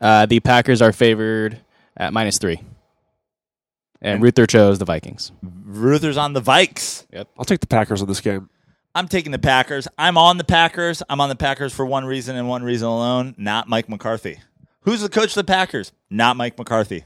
Uh, 0.00 0.26
the 0.26 0.40
Packers 0.40 0.82
are 0.82 0.92
favored 0.92 1.60
at 1.96 2.12
minus 2.12 2.38
three. 2.38 2.60
And 4.06 4.22
Ruther 4.22 4.46
chose 4.46 4.78
the 4.78 4.84
Vikings. 4.84 5.32
Ruther's 5.42 6.16
on 6.16 6.32
the 6.32 6.40
Vikes. 6.40 7.06
Yep. 7.12 7.28
I'll 7.38 7.44
take 7.44 7.60
the 7.60 7.66
Packers 7.66 8.00
in 8.00 8.08
this 8.08 8.20
game. 8.20 8.48
I'm 8.94 9.08
taking 9.08 9.32
the 9.32 9.38
Packers. 9.38 9.88
I'm 9.98 10.16
on 10.16 10.38
the 10.38 10.44
Packers. 10.44 11.02
I'm 11.10 11.20
on 11.20 11.28
the 11.28 11.36
Packers 11.36 11.74
for 11.74 11.84
one 11.84 12.06
reason 12.06 12.36
and 12.36 12.48
one 12.48 12.62
reason 12.62 12.88
alone. 12.88 13.34
Not 13.36 13.68
Mike 13.68 13.88
McCarthy. 13.88 14.38
Who's 14.82 15.02
the 15.02 15.08
coach 15.08 15.30
of 15.30 15.34
the 15.34 15.44
Packers? 15.44 15.92
Not 16.08 16.36
Mike 16.36 16.56
McCarthy. 16.56 17.04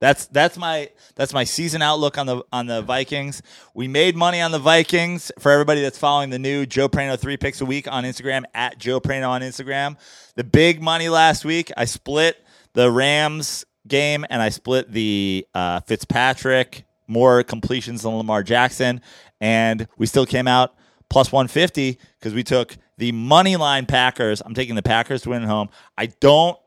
That's 0.00 0.26
that's 0.26 0.58
my 0.58 0.90
that's 1.14 1.32
my 1.32 1.44
season 1.44 1.80
outlook 1.80 2.18
on 2.18 2.26
the 2.26 2.42
on 2.52 2.66
the 2.66 2.82
Vikings. 2.82 3.40
We 3.74 3.88
made 3.88 4.16
money 4.16 4.40
on 4.42 4.52
the 4.52 4.58
Vikings 4.58 5.32
for 5.38 5.50
everybody 5.50 5.80
that's 5.80 5.96
following 5.96 6.28
the 6.28 6.38
new 6.38 6.66
Joe 6.66 6.90
Prano 6.90 7.18
three 7.18 7.38
picks 7.38 7.62
a 7.62 7.64
week 7.64 7.90
on 7.90 8.04
Instagram 8.04 8.44
at 8.52 8.76
Joe 8.78 9.00
Prano 9.00 9.30
on 9.30 9.40
Instagram. 9.40 9.96
The 10.34 10.44
big 10.44 10.82
money 10.82 11.08
last 11.08 11.44
week, 11.44 11.72
I 11.76 11.86
split 11.86 12.36
the 12.74 12.90
Rams 12.90 13.64
game 13.86 14.24
and 14.30 14.40
I 14.42 14.48
split 14.48 14.90
the 14.90 15.46
uh, 15.54 15.80
Fitzpatrick 15.80 16.84
more 17.06 17.42
completions 17.42 18.02
than 18.02 18.16
Lamar 18.16 18.42
Jackson, 18.42 19.00
and 19.40 19.86
we 19.98 20.06
still 20.06 20.26
came 20.26 20.48
out 20.48 20.74
plus 21.10 21.30
150 21.30 21.98
because 22.18 22.34
we 22.34 22.42
took 22.42 22.76
the 22.98 23.12
money 23.12 23.56
line 23.56 23.86
Packers. 23.86 24.42
I'm 24.44 24.54
taking 24.54 24.74
the 24.74 24.82
Packers 24.82 25.22
to 25.22 25.30
win 25.30 25.42
at 25.42 25.48
home. 25.48 25.68
I 25.96 26.06
don't. 26.06 26.58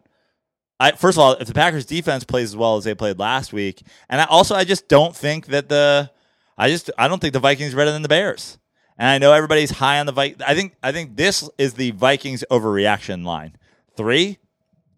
I, 0.80 0.92
first 0.92 1.18
of 1.18 1.24
all, 1.24 1.34
if 1.34 1.48
the 1.48 1.56
Packers 1.56 1.86
defense 1.86 2.24
plays 2.24 2.50
as 2.50 2.56
well 2.56 2.78
as 2.78 2.84
they 2.84 2.94
played 2.94 3.18
last 3.18 3.52
week, 3.52 3.82
and 4.10 4.22
I 4.22 4.26
also 4.26 4.54
I 4.54 4.64
just 4.64 4.88
don't 4.88 5.16
think 5.16 5.48
that 5.48 5.70
the 5.70 6.12
I 6.58 6.70
just 6.70 6.92
I 6.98 7.08
don't 7.08 7.20
think 7.20 7.34
the 7.34 7.40
Vikings 7.40 7.74
are 7.74 7.78
better 7.78 7.92
than 7.92 8.04
the 8.04 8.10
Bears. 8.10 8.60
And 9.00 9.08
I 9.08 9.18
know 9.20 9.32
everybody's 9.32 9.70
high 9.70 10.00
on 10.00 10.06
the 10.06 10.12
Vikings. 10.12 10.42
I 10.46 10.56
think 10.56 10.76
I 10.84 10.92
think 10.92 11.18
this 11.18 11.50
is 11.58 11.74
the 11.74 11.92
Vikings 11.92 12.44
overreaction 12.52 13.26
line. 13.26 13.56
Three, 13.96 14.38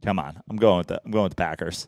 come 0.04 0.20
on, 0.20 0.42
I'm 0.50 0.58
going 0.58 0.80
with 0.80 0.88
the 0.88 1.02
I'm 1.04 1.12
going 1.12 1.24
with 1.24 1.32
the 1.34 1.44
Packers. 1.44 1.88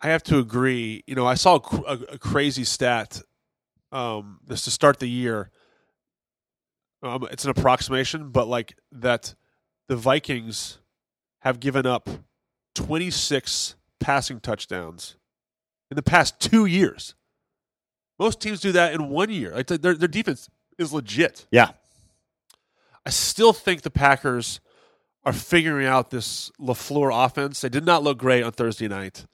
I 0.00 0.08
have 0.08 0.22
to 0.24 0.38
agree. 0.38 1.02
You 1.06 1.14
know, 1.14 1.26
I 1.26 1.34
saw 1.34 1.58
a, 1.58 1.76
a, 1.82 1.98
a 2.14 2.18
crazy 2.18 2.64
stat 2.64 3.22
um, 3.92 4.40
this 4.46 4.62
to 4.64 4.70
start 4.70 4.98
the 4.98 5.08
year. 5.08 5.50
Um, 7.02 7.26
it's 7.30 7.44
an 7.44 7.50
approximation, 7.50 8.30
but 8.30 8.48
like 8.48 8.76
that, 8.92 9.34
the 9.88 9.96
Vikings 9.96 10.78
have 11.40 11.60
given 11.60 11.86
up 11.86 12.08
26 12.74 13.76
passing 14.00 14.40
touchdowns 14.40 15.16
in 15.90 15.94
the 15.94 16.02
past 16.02 16.40
two 16.40 16.66
years. 16.66 17.14
Most 18.18 18.40
teams 18.40 18.60
do 18.60 18.72
that 18.72 18.94
in 18.94 19.08
one 19.10 19.30
year. 19.30 19.54
Like 19.54 19.66
their 19.66 19.94
their 19.94 20.08
defense 20.08 20.48
is 20.78 20.92
legit. 20.92 21.46
Yeah, 21.50 21.70
I 23.04 23.10
still 23.10 23.52
think 23.52 23.82
the 23.82 23.90
Packers 23.90 24.60
are 25.24 25.32
figuring 25.32 25.86
out 25.86 26.10
this 26.10 26.50
LaFleur 26.60 27.26
offense. 27.26 27.60
They 27.60 27.68
did 27.68 27.84
not 27.84 28.02
look 28.02 28.16
great 28.16 28.42
on 28.42 28.52
Thursday 28.52 28.88
night. 28.88 29.26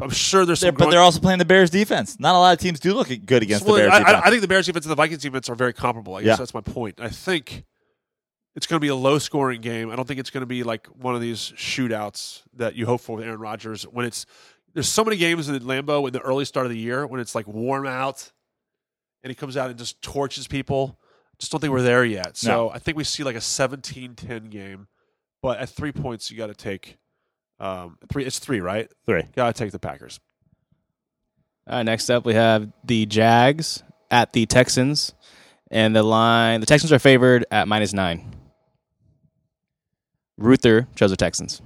I'm- 0.00 0.10
sure 0.10 0.44
there's 0.44 0.60
They're- 0.60 0.68
some 0.68 0.74
but 0.74 0.78
growing- 0.78 0.90
they're 0.92 1.00
also 1.00 1.20
playing 1.20 1.38
the 1.38 1.44
Bears 1.44 1.70
defense. 1.70 2.18
Not 2.20 2.34
a 2.34 2.38
lot 2.38 2.52
of 2.52 2.58
teams 2.58 2.80
do 2.80 2.94
look 2.94 3.08
good 3.26 3.42
against 3.42 3.64
Well, 3.64 3.74
the 3.76 3.82
Bears 3.82 3.92
I, 3.92 3.98
defense. 4.00 4.16
I, 4.24 4.26
I 4.26 4.30
think 4.30 4.42
the 4.42 4.48
Bears 4.48 4.66
defense 4.66 4.84
and 4.86 4.90
the 4.90 4.96
Vikings 4.96 5.22
defense 5.22 5.48
are 5.48 5.54
very 5.54 5.72
comparable. 5.72 6.14
I 6.16 6.22
guess 6.22 6.26
Yeah. 6.30 6.36
that's 6.36 6.54
my 6.54 6.60
point. 6.60 7.00
I 7.00 7.08
think 7.08 7.64
it's 8.54 8.66
going 8.66 8.76
to 8.76 8.84
be 8.84 8.88
a 8.88 8.94
low 8.96 9.18
scoring 9.18 9.60
game. 9.60 9.90
I 9.90 9.96
don't 9.96 10.06
think 10.08 10.18
it's 10.20 10.30
going 10.30 10.42
to 10.42 10.46
be 10.46 10.62
like 10.62 10.86
one 10.88 11.14
of 11.14 11.20
these 11.20 11.52
shootouts 11.56 12.42
that 12.54 12.74
you 12.74 12.86
hope 12.86 13.00
for 13.00 13.16
with 13.16 13.24
Aaron 13.26 13.38
Rodgers. 13.38 13.82
When 13.84 14.04
it's 14.06 14.26
there's 14.74 14.88
so 14.88 15.04
many 15.04 15.16
games 15.16 15.48
in 15.48 15.58
Lambeau 15.60 16.06
in 16.06 16.12
the 16.12 16.20
early 16.20 16.44
start 16.44 16.66
of 16.66 16.70
the 16.72 16.78
year 16.78 17.06
when 17.06 17.20
it's 17.20 17.34
like 17.34 17.46
warm 17.46 17.86
out 17.86 18.32
and 19.22 19.30
he 19.30 19.34
comes 19.34 19.56
out 19.56 19.70
and 19.70 19.78
just 19.78 20.00
torches 20.02 20.46
people. 20.46 20.98
Just 21.38 21.52
don't 21.52 21.60
think 21.60 21.72
we're 21.72 21.82
there 21.82 22.04
yet. 22.04 22.36
So 22.36 22.48
No. 22.50 22.70
I 22.70 22.78
think 22.78 22.96
we 22.96 23.04
see 23.04 23.22
like 23.24 23.36
a 23.36 23.40
17-10 23.40 24.50
game. 24.50 24.88
But 25.42 25.58
at 25.58 25.68
three 25.68 25.92
points, 25.92 26.30
you 26.30 26.36
got 26.36 26.46
to 26.48 26.54
take 26.54 26.96
um, 27.60 27.98
three. 28.12 28.24
It's 28.24 28.38
three, 28.38 28.60
right? 28.60 28.90
Three. 29.06 29.22
Got 29.34 29.54
to 29.54 29.58
take 29.64 29.72
the 29.72 29.78
Packers. 29.78 30.20
All 31.68 31.76
right, 31.78 31.82
next 31.82 32.10
up 32.10 32.24
we 32.24 32.34
have 32.34 32.70
the 32.84 33.06
Jags 33.06 33.82
at 34.10 34.32
the 34.32 34.46
Texans, 34.46 35.14
and 35.70 35.94
the 35.96 36.02
line 36.02 36.60
the 36.60 36.66
Texans 36.66 36.92
are 36.92 36.98
favored 36.98 37.44
at 37.50 37.66
minus 37.68 37.92
nine. 37.92 38.32
Ruther 40.38 40.86
chose 40.94 41.10
the 41.10 41.16
Texans. 41.16 41.62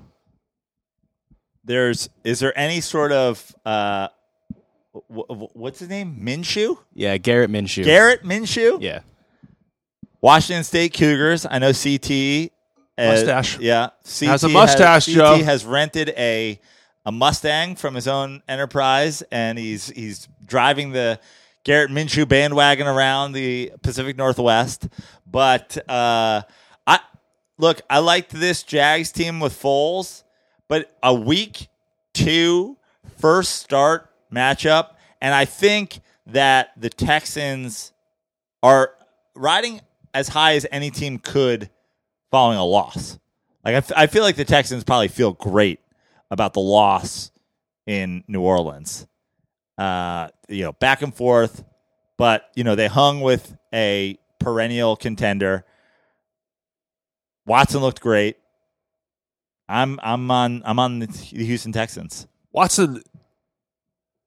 There's 1.64 2.08
is 2.24 2.40
there 2.40 2.56
any 2.58 2.80
sort 2.80 3.12
of 3.12 3.54
uh, 3.66 4.08
w- 5.10 5.26
w- 5.28 5.48
what's 5.52 5.80
his 5.80 5.88
name? 5.88 6.18
Minshew, 6.22 6.78
Yeah, 6.94 7.16
Garrett 7.18 7.50
Minshew. 7.50 7.84
Garrett 7.84 8.22
Minshew. 8.24 8.78
Yeah, 8.80 9.00
Washington 10.22 10.64
State 10.64 10.94
Cougars. 10.94 11.46
I 11.48 11.58
know 11.58 11.72
CT 11.72 12.10
uh, 12.10 12.54
Mustache. 13.08 13.58
Yeah, 13.58 13.90
CT 14.04 14.30
Has 14.30 14.44
a 14.44 14.48
mustache, 14.48 15.06
has, 15.06 15.14
Joe. 15.14 15.36
CT 15.36 15.44
has 15.44 15.64
rented 15.64 16.10
a 16.10 16.60
a 17.06 17.12
Mustang 17.12 17.76
from 17.76 17.94
his 17.94 18.06
own 18.06 18.42
enterprise, 18.48 19.22
and 19.32 19.58
he's 19.58 19.88
he's 19.88 20.28
driving 20.44 20.92
the 20.92 21.18
Garrett 21.64 21.90
Minshew 21.90 22.28
bandwagon 22.28 22.86
around 22.86 23.32
the 23.32 23.72
Pacific 23.82 24.16
Northwest. 24.16 24.88
But 25.26 25.76
uh, 25.88 26.42
I 26.86 27.00
look, 27.58 27.80
I 27.88 27.98
liked 27.98 28.30
this 28.32 28.62
Jags 28.62 29.12
team 29.12 29.40
with 29.40 29.60
Foles, 29.60 30.24
but 30.68 30.96
a 31.02 31.14
week 31.14 31.68
two 32.12 32.76
first 33.18 33.56
start 33.56 34.10
matchup, 34.32 34.90
and 35.20 35.34
I 35.34 35.44
think 35.44 36.00
that 36.26 36.72
the 36.76 36.90
Texans 36.90 37.92
are 38.62 38.92
riding 39.34 39.80
as 40.12 40.28
high 40.28 40.54
as 40.54 40.66
any 40.70 40.90
team 40.90 41.18
could 41.18 41.70
following 42.30 42.58
a 42.58 42.64
loss. 42.64 43.18
Like 43.64 43.74
I, 43.74 43.78
f- 43.78 43.92
I 43.96 44.06
feel 44.06 44.22
like 44.22 44.36
the 44.36 44.44
Texans 44.44 44.84
probably 44.84 45.08
feel 45.08 45.32
great 45.32 45.80
about 46.30 46.54
the 46.54 46.60
loss 46.60 47.30
in 47.86 48.24
New 48.28 48.40
Orleans. 48.40 49.06
Uh, 49.76 50.28
you 50.48 50.62
know, 50.62 50.72
back 50.72 51.02
and 51.02 51.14
forth, 51.14 51.64
but 52.18 52.50
you 52.54 52.64
know 52.64 52.74
they 52.74 52.86
hung 52.86 53.20
with 53.20 53.56
a 53.72 54.18
perennial 54.38 54.96
contender. 54.96 55.64
Watson 57.46 57.80
looked 57.80 58.00
great. 58.00 58.36
I'm 59.68 59.98
I'm 60.02 60.30
on 60.30 60.62
I'm 60.64 60.78
on 60.78 60.98
the 60.98 61.06
Houston 61.06 61.72
Texans. 61.72 62.26
Watson 62.52 63.02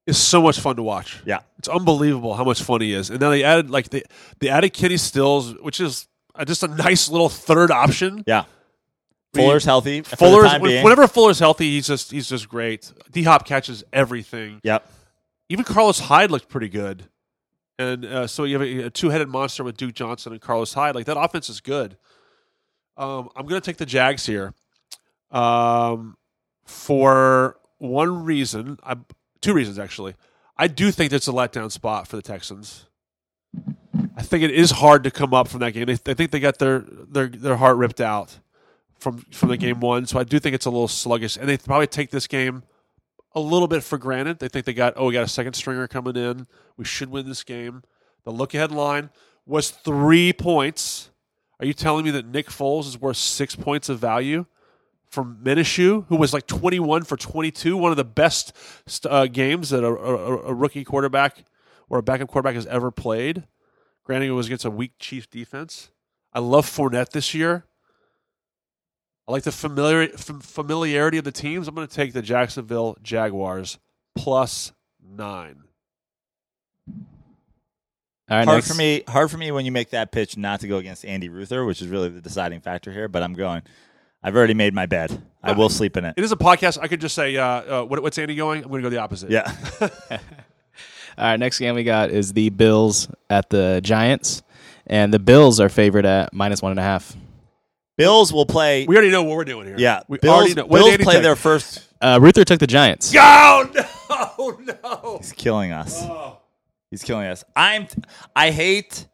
is 0.08 0.18
so 0.18 0.42
much 0.42 0.60
fun 0.60 0.76
to 0.78 0.84
watch. 0.84 1.22
Yeah. 1.26 1.40
It's 1.60 1.68
unbelievable 1.68 2.34
how 2.34 2.44
much 2.44 2.62
fun 2.62 2.82
he 2.82 2.94
is. 2.94 3.10
And 3.10 3.20
then 3.20 3.32
they 3.32 3.44
added 3.44 3.70
like 3.70 3.90
they 3.90 4.04
they 4.40 4.50
added 4.50 4.72
Kenny 4.72 4.98
Stills, 4.98 5.54
which 5.62 5.80
is 5.80 6.08
uh, 6.36 6.46
just 6.46 6.64
a 6.64 6.68
nice 6.68 7.10
little 7.10 7.30
third 7.30 7.72
option. 7.72 8.24
Yeah. 8.28 8.46
Fuller's 9.34 9.66
healthy. 9.66 10.02
for 10.02 10.10
the 10.12 10.18
Fuller's 10.18 10.52
time 10.52 10.62
when- 10.62 10.84
whenever 10.84 11.08
Fuller's 11.08 11.40
healthy, 11.40 11.72
he's 11.72 11.88
just 11.88 12.12
he's 12.12 12.30
just 12.30 12.48
great. 12.48 12.92
D 13.12 13.24
Hop 13.24 13.46
catches 13.48 13.84
everything. 13.92 14.60
Yep. 14.64 14.88
Even 15.50 15.66
Carlos 15.66 16.00
Hyde 16.00 16.30
looked 16.32 16.50
pretty 16.50 16.70
good, 16.70 17.10
and 17.80 18.06
uh, 18.06 18.28
so 18.28 18.44
you 18.44 18.60
have 18.60 18.68
a, 18.68 18.84
a 18.86 18.90
two 18.90 19.10
headed 19.10 19.28
monster 19.30 19.64
with 19.64 19.76
Duke 19.76 19.94
Johnson 19.96 20.32
and 20.34 20.42
Carlos 20.42 20.74
Hyde. 20.74 20.94
Like 20.96 21.06
that 21.08 21.18
offense 21.20 21.50
is 21.50 21.62
good. 21.62 21.98
Um, 22.96 23.30
I'm 23.36 23.48
going 23.48 23.60
to 23.60 23.66
take 23.66 23.78
the 23.78 23.86
Jags 23.88 24.26
here, 24.28 24.54
um, 25.32 26.16
for 26.66 27.58
one 27.80 28.24
reason. 28.24 28.78
I, 28.84 28.96
two 29.42 29.54
reasons 29.54 29.80
actually. 29.80 30.14
I 30.58 30.68
do 30.68 30.92
think 30.92 31.10
that's 31.12 31.28
a 31.28 31.32
letdown 31.32 31.72
spot 31.72 32.08
for 32.08 32.16
the 32.16 32.22
Texans. 32.22 32.86
I 34.16 34.22
think 34.22 34.44
it 34.44 34.52
is 34.52 34.72
hard 34.72 35.04
to 35.06 35.12
come 35.12 35.34
up 35.34 35.48
from 35.48 35.62
that 35.62 35.72
game. 35.72 35.90
I 35.90 35.96
think 35.96 36.32
they 36.32 36.40
got 36.40 36.60
their 36.60 36.80
their 36.80 37.28
their 37.28 37.58
heart 37.58 37.78
ripped 37.78 38.02
out 38.02 38.40
from 39.00 39.20
from 39.32 39.50
the 39.50 39.58
game 39.58 39.80
one. 39.80 40.06
So 40.06 40.20
I 40.20 40.24
do 40.24 40.40
think 40.40 40.56
it's 40.56 40.66
a 40.66 40.70
little 40.70 40.88
sluggish, 40.88 41.38
and 41.38 41.50
they 41.50 41.58
probably 41.58 41.88
take 41.88 42.12
this 42.12 42.28
game 42.28 42.64
a 43.34 43.40
little 43.40 43.68
bit 43.68 43.84
for 43.84 43.98
granted. 43.98 44.40
They 44.40 44.48
think 44.48 44.66
they 44.66 44.74
got 44.74 44.94
oh 44.96 45.08
we 45.08 45.14
got 45.14 45.24
a 45.24 45.28
second 45.28 45.54
stringer 45.54 45.88
coming 45.88 46.16
in. 46.16 46.48
We 46.78 46.86
should 46.86 47.10
win 47.10 47.28
this 47.28 47.44
game. 47.44 47.84
The 48.24 48.32
look 48.32 48.54
ahead 48.54 48.72
line 48.72 49.10
was 49.46 49.72
three 49.72 50.32
points. 50.32 51.10
Are 51.60 51.66
you 51.66 51.74
telling 51.74 52.06
me 52.06 52.12
that 52.12 52.26
Nick 52.26 52.48
Foles 52.48 52.88
is 52.88 53.00
worth 53.00 53.18
six 53.18 53.56
points 53.56 53.90
of 53.90 54.00
value 54.00 54.46
from 55.10 55.40
Minishew, 55.44 56.06
who 56.08 56.16
was 56.16 56.34
like 56.34 56.46
twenty 56.46 56.80
one 56.80 57.04
for 57.04 57.18
twenty 57.18 57.52
two, 57.52 57.78
one 57.78 57.92
of 57.92 57.98
the 57.98 58.04
best 58.04 58.54
uh, 59.10 59.26
games 59.26 59.72
that 59.72 59.84
a, 59.84 59.88
a, 59.88 60.38
a 60.50 60.54
rookie 60.54 60.84
quarterback 60.84 61.46
or 61.90 61.98
a 61.98 62.04
backup 62.04 62.28
quarterback 62.28 62.56
has 62.56 62.66
ever 62.68 62.92
played? 62.92 63.44
Granted, 64.04 64.28
it 64.28 64.32
was 64.32 64.48
against 64.48 64.66
a 64.66 64.70
weak 64.70 64.94
Chiefs 65.00 65.28
defense. 65.28 65.92
I 66.34 66.40
love 66.40 66.66
Fournette 66.66 67.12
this 67.12 67.34
year. 67.34 67.66
I 69.28 69.32
like 69.32 69.44
the 69.44 69.52
familiar, 69.52 70.08
fam- 70.10 70.42
familiarity 70.42 71.18
of 71.18 71.24
the 71.24 71.32
teams. 71.32 71.68
I'm 71.68 71.76
going 71.76 71.88
to 71.88 71.94
take 71.94 72.12
the 72.12 72.22
Jacksonville 72.22 72.98
Jaguars 73.02 73.80
plus 74.16 74.74
nine. 75.02 75.64
All 78.30 78.38
right, 78.38 78.46
hard 78.46 78.58
next. 78.58 78.68
for 78.70 78.76
me. 78.76 79.04
Hard 79.08 79.32
for 79.32 79.38
me 79.38 79.52
when 79.52 79.66
you 79.66 79.72
make 79.72 79.92
that 79.92 80.12
pitch 80.12 80.38
not 80.38 80.60
to 80.62 80.68
go 80.68 80.78
against 80.78 81.06
Andy 81.06 81.30
Ruther, 81.30 81.64
which 81.66 81.82
is 81.82 81.88
really 81.88 82.10
the 82.10 82.22
deciding 82.22 82.62
factor 82.62 82.92
here. 82.92 83.08
But 83.08 83.24
I'm 83.24 83.34
going. 83.34 83.62
I've 84.24 84.36
already 84.36 84.54
made 84.54 84.74
my 84.74 84.86
bed. 84.86 85.22
I 85.44 85.52
will 85.52 85.68
sleep 85.68 85.98
in 85.98 86.06
it. 86.06 86.14
It 86.16 86.24
is 86.24 86.32
a 86.32 86.38
podcast. 86.38 86.80
I 86.82 86.88
could 86.88 87.02
just 87.02 87.14
say, 87.14 87.36
uh, 87.36 87.46
uh, 87.46 87.84
what, 87.84 88.02
what's 88.02 88.18
Andy 88.18 88.36
going? 88.36 88.64
I'm 88.64 88.70
going 88.70 88.82
to 88.82 88.86
go 88.86 88.90
the 88.90 89.02
opposite. 89.02 89.30
Yeah. 89.30 89.54
All 91.18 91.26
right, 91.26 91.40
next 91.40 91.60
game 91.60 91.76
we 91.76 91.84
got 91.84 92.10
is 92.12 92.34
the 92.34 92.50
Bills 92.50 93.08
at 93.30 93.50
the 93.50 93.82
Giants, 93.84 94.42
and 94.88 95.14
the 95.14 95.20
Bills 95.20 95.60
are 95.60 95.70
favored 95.70 96.06
at 96.06 96.34
minus 96.34 96.62
one 96.62 96.72
and 96.72 96.80
a 96.80 96.84
half. 96.84 97.16
Bills 97.98 98.34
will 98.34 98.46
play. 98.48 98.86
We 98.88 98.96
already 98.96 99.12
know 99.12 99.24
what 99.24 99.36
we're 99.38 99.46
doing 99.46 99.68
here. 99.68 99.76
yeah. 99.78 100.02
We 100.08 100.18
Bills, 100.18 100.36
already 100.36 100.54
know. 100.56 100.66
What 100.66 100.80
did 100.80 100.84
Bills 100.84 100.92
Andy 100.94 101.04
play 101.04 101.14
take? 101.16 101.24
their 101.24 101.36
first. 101.36 101.88
Uh, 102.02 102.20
Ruther 102.22 102.44
took 102.44 102.60
the 102.60 102.66
Giants. 102.68 103.14
Oh, 103.16 103.70
no, 103.74 104.74
no. 104.84 105.18
He's 105.20 105.32
killing 105.32 105.72
us. 105.72 106.02
Oh. 106.04 106.40
He's 106.90 107.04
killing 107.04 107.28
us. 107.28 107.44
I'm. 107.56 107.88
I 108.36 108.50
hate. 108.52 109.08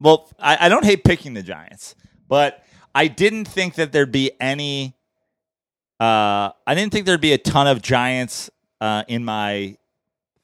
Well, 0.00 0.30
I, 0.38 0.66
I 0.66 0.68
don't 0.68 0.84
hate 0.84 1.02
picking 1.04 1.32
the 1.34 1.42
Giants, 1.42 1.94
but 2.28 2.62
I 2.94 3.08
didn't 3.08 3.46
think 3.46 3.74
that 3.76 3.92
there'd 3.92 4.12
be 4.12 4.32
any. 4.40 4.96
Uh, 6.00 6.50
I 6.66 6.74
didn't 6.74 6.92
think 6.92 7.06
there'd 7.06 7.20
be 7.20 7.32
a 7.32 7.38
ton 7.38 7.66
of 7.68 7.80
Giants 7.80 8.50
uh, 8.80 9.04
in 9.08 9.24
my 9.24 9.76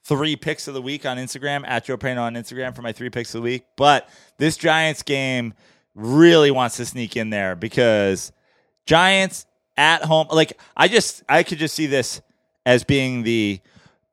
three 0.09 0.35
picks 0.35 0.67
of 0.67 0.73
the 0.73 0.81
week 0.81 1.05
on 1.05 1.17
Instagram 1.17 1.63
at 1.67 1.85
Joe 1.85 1.95
Prano 1.95 2.23
on 2.23 2.33
Instagram 2.33 2.75
for 2.75 2.81
my 2.81 2.91
three 2.91 3.11
picks 3.11 3.35
of 3.35 3.41
the 3.41 3.43
week. 3.43 3.65
But 3.77 4.09
this 4.37 4.57
Giants 4.57 5.03
game 5.03 5.53
really 5.93 6.49
wants 6.49 6.77
to 6.77 6.85
sneak 6.85 7.15
in 7.15 7.29
there 7.29 7.55
because 7.55 8.31
Giants 8.87 9.45
at 9.77 10.03
home. 10.03 10.27
Like 10.31 10.59
I 10.75 10.87
just 10.87 11.23
I 11.29 11.43
could 11.43 11.59
just 11.59 11.75
see 11.75 11.85
this 11.85 12.21
as 12.65 12.83
being 12.83 13.21
the 13.21 13.61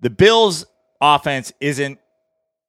the 0.01 0.10
Bills 0.10 0.66
offense 1.01 1.52
isn't 1.60 1.98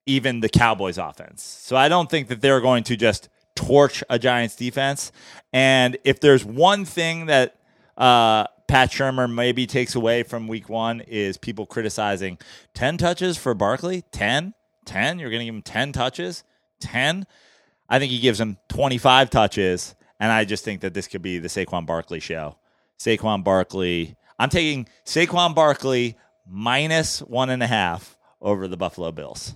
even 0.05 0.39
the 0.39 0.47
Cowboys 0.47 0.97
offense. 0.97 1.43
So 1.43 1.75
I 1.75 1.89
don't 1.89 2.09
think 2.09 2.29
that 2.29 2.39
they're 2.39 2.61
going 2.61 2.85
to 2.85 2.95
just 2.95 3.27
torch 3.55 4.05
a 4.09 4.17
Giants 4.17 4.55
defense. 4.55 5.11
And 5.51 5.97
if 6.05 6.21
there's 6.21 6.45
one 6.45 6.85
thing 6.85 7.25
that 7.25 7.59
uh, 7.97 8.47
Pat 8.68 8.91
Shurmur 8.91 9.34
maybe 9.34 9.65
takes 9.65 9.95
away 9.95 10.23
from 10.23 10.48
week 10.48 10.68
one 10.69 10.99
is 11.02 11.38
people 11.38 11.65
criticizing 11.65 12.38
10 12.73 12.98
touches 12.98 13.38
for 13.38 13.53
Barkley. 13.53 14.03
10? 14.11 14.53
10? 14.85 15.19
You're 15.19 15.30
going 15.30 15.39
to 15.39 15.45
give 15.45 15.56
him 15.56 15.61
10 15.61 15.91
touches? 15.94 16.44
10? 16.81 17.26
I 17.89 17.99
think 17.99 18.11
he 18.11 18.19
gives 18.19 18.39
him 18.39 18.57
25 18.69 19.30
touches. 19.30 19.95
And 20.19 20.31
I 20.31 20.45
just 20.45 20.65
think 20.65 20.81
that 20.81 20.94
this 20.94 21.07
could 21.07 21.22
be 21.22 21.39
the 21.39 21.48
Saquon 21.48 21.85
Barkley 21.85 22.19
show. 22.19 22.57
Saquon 22.99 23.44
Barkley. 23.44 24.15
I'm 24.39 24.49
taking 24.49 24.88
Saquon 25.06 25.56
Barkley 25.56 26.18
minus 26.45 27.19
one 27.22 27.49
and 27.49 27.61
a 27.64 27.68
half 27.68 28.18
over 28.41 28.68
the 28.68 28.77
Buffalo 28.77 29.11
Bills. 29.11 29.56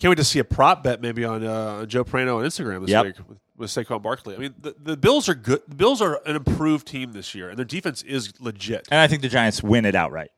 Can't 0.00 0.10
wait 0.10 0.16
to 0.16 0.24
see 0.24 0.38
a 0.38 0.44
prop 0.44 0.82
bet 0.82 1.00
maybe 1.00 1.24
on 1.24 1.44
uh, 1.44 1.86
Joe 1.86 2.04
Prano 2.04 2.38
on 2.38 2.44
Instagram 2.44 2.80
this 2.82 2.90
Yep. 2.90 3.04
week 3.04 3.14
with, 3.28 3.38
with 3.56 3.70
Saquon 3.70 4.02
Barkley. 4.02 4.34
I 4.34 4.38
mean, 4.38 4.54
the, 4.60 4.74
the 4.80 4.96
Bills 4.96 5.28
are 5.28 5.34
good. 5.34 5.62
The 5.68 5.74
Bills 5.74 6.02
are 6.02 6.20
an 6.26 6.36
improved 6.36 6.86
team 6.86 7.12
this 7.12 7.34
year, 7.34 7.48
and 7.48 7.58
their 7.58 7.64
defense 7.64 8.02
is 8.02 8.32
legit. 8.40 8.88
And 8.90 9.00
I 9.00 9.06
think 9.06 9.22
the 9.22 9.28
Giants 9.28 9.62
win 9.62 9.84
it 9.84 9.94
outright. 9.94 10.30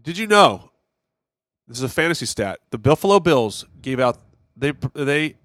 Did 0.00 0.18
you 0.18 0.26
know? 0.26 0.70
This 1.66 1.78
is 1.78 1.84
a 1.84 1.88
fantasy 1.88 2.26
stat. 2.26 2.60
The 2.70 2.78
Buffalo 2.78 3.20
Bills 3.20 3.64
gave 3.80 3.98
out 3.98 4.18
they 4.56 4.72
they 4.94 5.36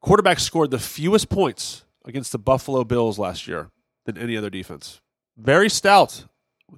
quarterback 0.00 0.40
scored 0.40 0.70
the 0.70 0.78
fewest 0.78 1.28
points 1.28 1.84
against 2.04 2.32
the 2.32 2.38
Buffalo 2.38 2.84
Bills 2.84 3.18
last 3.18 3.46
year 3.46 3.70
than 4.04 4.16
any 4.16 4.36
other 4.36 4.48
defense. 4.48 5.00
Very 5.36 5.68
stout 5.68 6.24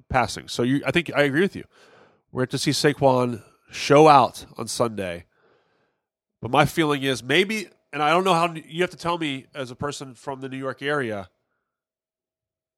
passing. 0.09 0.47
So 0.47 0.63
you, 0.63 0.81
I 0.85 0.91
think 0.91 1.11
I 1.15 1.23
agree 1.23 1.41
with 1.41 1.55
you. 1.55 1.63
We're 2.31 2.45
to 2.47 2.57
see 2.57 2.71
Saquon 2.71 3.41
show 3.71 4.07
out 4.07 4.45
on 4.57 4.67
Sunday. 4.67 5.25
But 6.41 6.51
my 6.51 6.65
feeling 6.65 7.03
is 7.03 7.23
maybe, 7.23 7.67
and 7.93 8.01
I 8.03 8.09
don't 8.09 8.23
know 8.23 8.33
how 8.33 8.53
you 8.53 8.81
have 8.81 8.89
to 8.91 8.97
tell 8.97 9.17
me 9.17 9.45
as 9.53 9.71
a 9.71 9.75
person 9.75 10.15
from 10.15 10.41
the 10.41 10.49
New 10.49 10.57
York 10.57 10.81
area. 10.81 11.29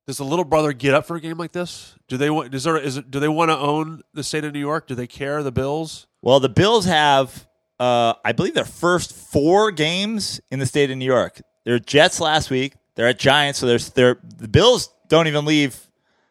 Does 0.07 0.17
the 0.17 0.25
little 0.25 0.45
brother 0.45 0.73
get 0.73 0.93
up 0.93 1.05
for 1.05 1.15
a 1.15 1.21
game 1.21 1.37
like 1.37 1.51
this? 1.51 1.95
Do 2.07 2.17
they 2.17 2.29
want? 2.29 2.53
Is 2.53 2.63
there? 2.63 2.77
Is 2.77 2.97
it, 2.97 3.11
do 3.11 3.19
they 3.19 3.27
want 3.27 3.49
to 3.49 3.57
own 3.57 4.01
the 4.13 4.23
state 4.23 4.43
of 4.43 4.53
New 4.53 4.59
York? 4.59 4.87
Do 4.87 4.95
they 4.95 5.07
care 5.07 5.43
the 5.43 5.51
Bills? 5.51 6.07
Well, 6.21 6.39
the 6.39 6.49
Bills 6.49 6.85
have, 6.85 7.47
uh, 7.79 8.15
I 8.25 8.31
believe, 8.31 8.53
their 8.55 8.65
first 8.65 9.13
four 9.13 9.71
games 9.71 10.41
in 10.49 10.59
the 10.59 10.65
state 10.65 10.89
of 10.89 10.97
New 10.97 11.05
York. 11.05 11.41
They're 11.65 11.79
Jets 11.79 12.19
last 12.19 12.49
week. 12.49 12.73
They're 12.95 13.07
at 13.07 13.19
Giants, 13.19 13.59
so 13.59 13.67
there's 13.67 13.91
they're, 13.91 14.17
the 14.37 14.47
Bills 14.47 14.89
don't 15.07 15.27
even 15.27 15.45
leave 15.45 15.87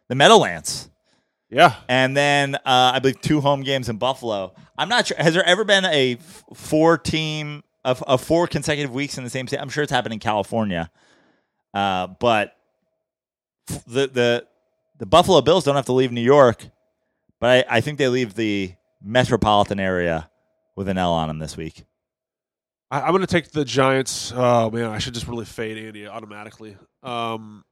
the 0.09 0.15
Meadowlands. 0.15 0.91
Yeah, 1.49 1.75
And 1.89 2.17
then 2.17 2.55
uh, 2.55 2.93
I 2.95 3.01
believe 3.01 3.21
two 3.21 3.41
home 3.41 3.63
games 3.65 3.89
in 3.89 3.97
Buffalo. 3.97 4.55
I'm 4.79 4.89
not 4.89 5.09
sure. 5.09 5.17
Has 5.19 5.35
there 5.35 5.45
ever 5.45 5.65
been 5.65 5.85
a 5.85 6.13
f- 6.15 6.45
four 6.55 6.97
team 6.97 7.65
of, 7.85 8.03
of 8.05 8.23
four 8.23 8.47
consecutive 8.47 8.93
weeks 8.93 9.19
in 9.19 9.25
the 9.25 9.31
same 9.31 9.47
state? 9.47 9.61
I'm 9.61 9.69
sure 9.69 9.83
it's 9.83 9.93
happened 9.93 10.15
in 10.15 10.21
California, 10.21 10.91
uh, 11.75 12.09
but 12.19 12.57
the 13.87 14.07
the 14.07 14.47
the 14.99 15.07
Buffalo 15.07 15.41
Bills 15.41 15.65
don't 15.65 15.77
have 15.77 15.87
to 15.87 15.93
leave 15.93 16.13
New 16.13 16.21
York, 16.21 16.67
but 17.41 17.67
I, 17.71 17.77
I 17.77 17.81
think 17.81 17.99
they 17.99 18.09
leave 18.09 18.35
the 18.35 18.75
metropolitan 19.03 19.81
area 19.81 20.31
with 20.77 20.89
an 20.89 20.99
L 20.99 21.13
on 21.13 21.29
them 21.29 21.39
this 21.39 21.57
week. 21.57 21.85
I, 22.91 23.03
I'm 23.03 23.11
going 23.11 23.23
to 23.23 23.27
take 23.27 23.51
the 23.51 23.65
Giants. 23.65 24.33
Oh 24.35 24.71
man, 24.71 24.91
I 24.91 24.99
should 24.99 25.15
just 25.15 25.27
really 25.27 25.45
fade 25.45 25.79
Andy 25.79 26.07
automatically. 26.07 26.77
Um, 27.03 27.65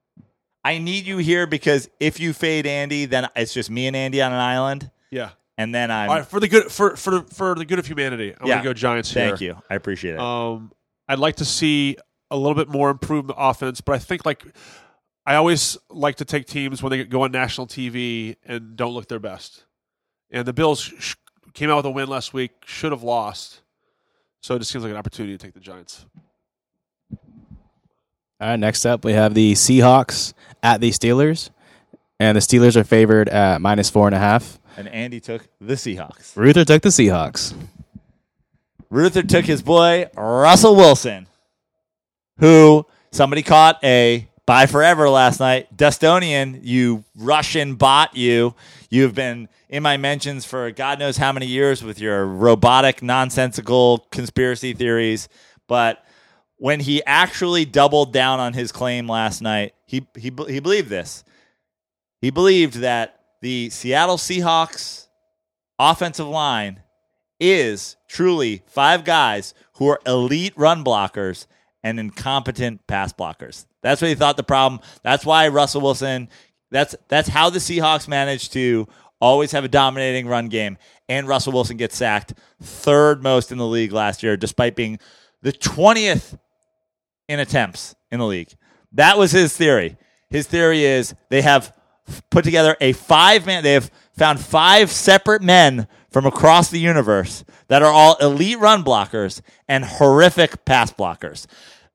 I 0.64 0.78
need 0.78 1.06
you 1.06 1.18
here 1.18 1.46
because 1.46 1.88
if 2.00 2.20
you 2.20 2.32
fade 2.32 2.66
Andy, 2.66 3.04
then 3.04 3.28
it's 3.36 3.52
just 3.52 3.70
me 3.70 3.86
and 3.86 3.96
Andy 3.96 4.20
on 4.20 4.32
an 4.32 4.38
island, 4.38 4.90
yeah. 5.10 5.30
And 5.58 5.74
then 5.74 5.90
I'm. 5.90 6.08
All 6.08 6.16
right, 6.16 6.26
for 6.26 6.40
the 6.40 6.48
good 6.48 6.72
for 6.72 6.96
for 6.96 7.22
for 7.24 7.54
the 7.54 7.66
good 7.66 7.78
of 7.78 7.86
humanity, 7.86 8.34
I'm 8.40 8.46
Yeah. 8.46 8.54
going 8.54 8.62
to 8.64 8.68
go 8.70 8.72
Giants 8.72 9.12
here. 9.12 9.28
thank 9.28 9.40
you, 9.42 9.56
I 9.68 9.74
appreciate 9.74 10.14
it. 10.14 10.20
Um, 10.20 10.72
I'd 11.08 11.18
like 11.18 11.36
to 11.36 11.44
see 11.44 11.96
a 12.30 12.36
little 12.36 12.54
bit 12.54 12.68
more 12.68 12.88
improved 12.90 13.30
offense, 13.36 13.80
but 13.82 13.94
I 13.94 13.98
think 13.98 14.24
like 14.24 14.44
I 15.26 15.34
always 15.34 15.76
like 15.90 16.16
to 16.16 16.24
take 16.24 16.46
teams 16.46 16.82
when 16.82 16.90
they 16.90 17.04
go 17.04 17.22
on 17.22 17.32
national 17.32 17.66
TV 17.66 18.36
and 18.46 18.76
don't 18.76 18.92
look 18.94 19.08
their 19.08 19.18
best. 19.18 19.64
And 20.30 20.46
the 20.46 20.52
Bills 20.54 20.80
sh- 20.98 21.14
came 21.54 21.68
out 21.70 21.76
with 21.76 21.86
a 21.86 21.90
win 21.90 22.08
last 22.08 22.32
week, 22.34 22.52
should 22.66 22.92
have 22.92 23.02
lost. 23.02 23.60
So 24.40 24.54
it 24.54 24.58
just 24.60 24.70
seems 24.70 24.84
like 24.84 24.90
an 24.92 24.96
opportunity 24.98 25.36
to 25.36 25.42
take 25.42 25.54
the 25.54 25.60
Giants. 25.60 26.06
All 28.40 28.48
right, 28.48 28.56
next 28.58 28.86
up 28.86 29.04
we 29.04 29.12
have 29.14 29.34
the 29.34 29.54
Seahawks 29.54 30.32
at 30.62 30.80
the 30.80 30.90
Steelers, 30.90 31.50
and 32.20 32.36
the 32.36 32.40
Steelers 32.40 32.76
are 32.76 32.84
favored 32.84 33.28
at 33.28 33.60
minus 33.60 33.90
four 33.90 34.06
and 34.06 34.14
a 34.14 34.18
half. 34.18 34.58
And 34.78 34.88
Andy 34.88 35.18
took 35.18 35.48
the 35.60 35.74
Seahawks. 35.74 36.36
Ruther 36.36 36.64
took 36.64 36.82
the 36.82 36.90
Seahawks. 36.90 37.52
Ruther 38.90 39.24
took 39.24 39.44
his 39.44 39.60
boy 39.60 40.08
Russell 40.16 40.76
Wilson, 40.76 41.26
who 42.38 42.86
somebody 43.10 43.42
caught 43.42 43.82
a 43.82 44.28
buy 44.46 44.66
forever 44.66 45.10
last 45.10 45.40
night. 45.40 45.76
Dustonian, 45.76 46.60
you 46.62 47.04
Russian 47.16 47.74
bot, 47.74 48.16
you. 48.16 48.54
You've 48.88 49.16
been 49.16 49.48
in 49.68 49.82
my 49.82 49.96
mentions 49.96 50.44
for 50.44 50.70
God 50.70 51.00
knows 51.00 51.16
how 51.16 51.32
many 51.32 51.46
years 51.46 51.82
with 51.82 52.00
your 52.00 52.24
robotic, 52.24 53.02
nonsensical 53.02 54.06
conspiracy 54.12 54.74
theories. 54.74 55.28
But 55.66 56.04
when 56.56 56.78
he 56.78 57.02
actually 57.04 57.64
doubled 57.64 58.12
down 58.12 58.38
on 58.38 58.52
his 58.52 58.70
claim 58.70 59.08
last 59.08 59.42
night, 59.42 59.74
he 59.86 60.06
he 60.14 60.32
he 60.48 60.60
believed 60.60 60.88
this. 60.88 61.24
He 62.20 62.30
believed 62.30 62.74
that 62.76 63.17
the 63.40 63.70
Seattle 63.70 64.16
Seahawks 64.16 65.06
offensive 65.78 66.26
line 66.26 66.82
is 67.40 67.96
truly 68.08 68.62
five 68.66 69.04
guys 69.04 69.54
who 69.74 69.88
are 69.88 70.00
elite 70.06 70.54
run 70.56 70.84
blockers 70.84 71.46
and 71.84 72.00
incompetent 72.00 72.86
pass 72.86 73.12
blockers. 73.12 73.66
That's 73.82 74.02
what 74.02 74.08
he 74.08 74.14
thought 74.14 74.36
the 74.36 74.42
problem. 74.42 74.80
That's 75.02 75.24
why 75.24 75.48
Russell 75.48 75.80
Wilson. 75.80 76.28
That's 76.70 76.94
that's 77.08 77.28
how 77.28 77.50
the 77.50 77.60
Seahawks 77.60 78.08
managed 78.08 78.52
to 78.54 78.88
always 79.20 79.52
have 79.52 79.64
a 79.64 79.68
dominating 79.68 80.26
run 80.26 80.48
game. 80.48 80.76
And 81.08 81.26
Russell 81.26 81.52
Wilson 81.52 81.76
gets 81.76 81.96
sacked 81.96 82.34
third 82.60 83.22
most 83.22 83.52
in 83.52 83.58
the 83.58 83.66
league 83.66 83.92
last 83.92 84.22
year, 84.22 84.36
despite 84.36 84.76
being 84.76 84.98
the 85.42 85.52
twentieth 85.52 86.36
in 87.28 87.40
attempts 87.40 87.94
in 88.10 88.18
the 88.18 88.26
league. 88.26 88.52
That 88.92 89.16
was 89.16 89.30
his 89.30 89.56
theory. 89.56 89.96
His 90.30 90.46
theory 90.46 90.84
is 90.84 91.14
they 91.30 91.42
have 91.42 91.72
put 92.30 92.44
together 92.44 92.76
a 92.80 92.92
five 92.92 93.46
man. 93.46 93.62
They 93.62 93.74
have 93.74 93.90
found 94.16 94.40
five 94.40 94.90
separate 94.90 95.42
men 95.42 95.86
from 96.10 96.26
across 96.26 96.70
the 96.70 96.80
universe 96.80 97.44
that 97.68 97.82
are 97.82 97.92
all 97.92 98.16
elite 98.16 98.58
run 98.58 98.82
blockers 98.82 99.40
and 99.68 99.84
horrific 99.84 100.64
pass 100.64 100.92
blockers. 100.92 101.46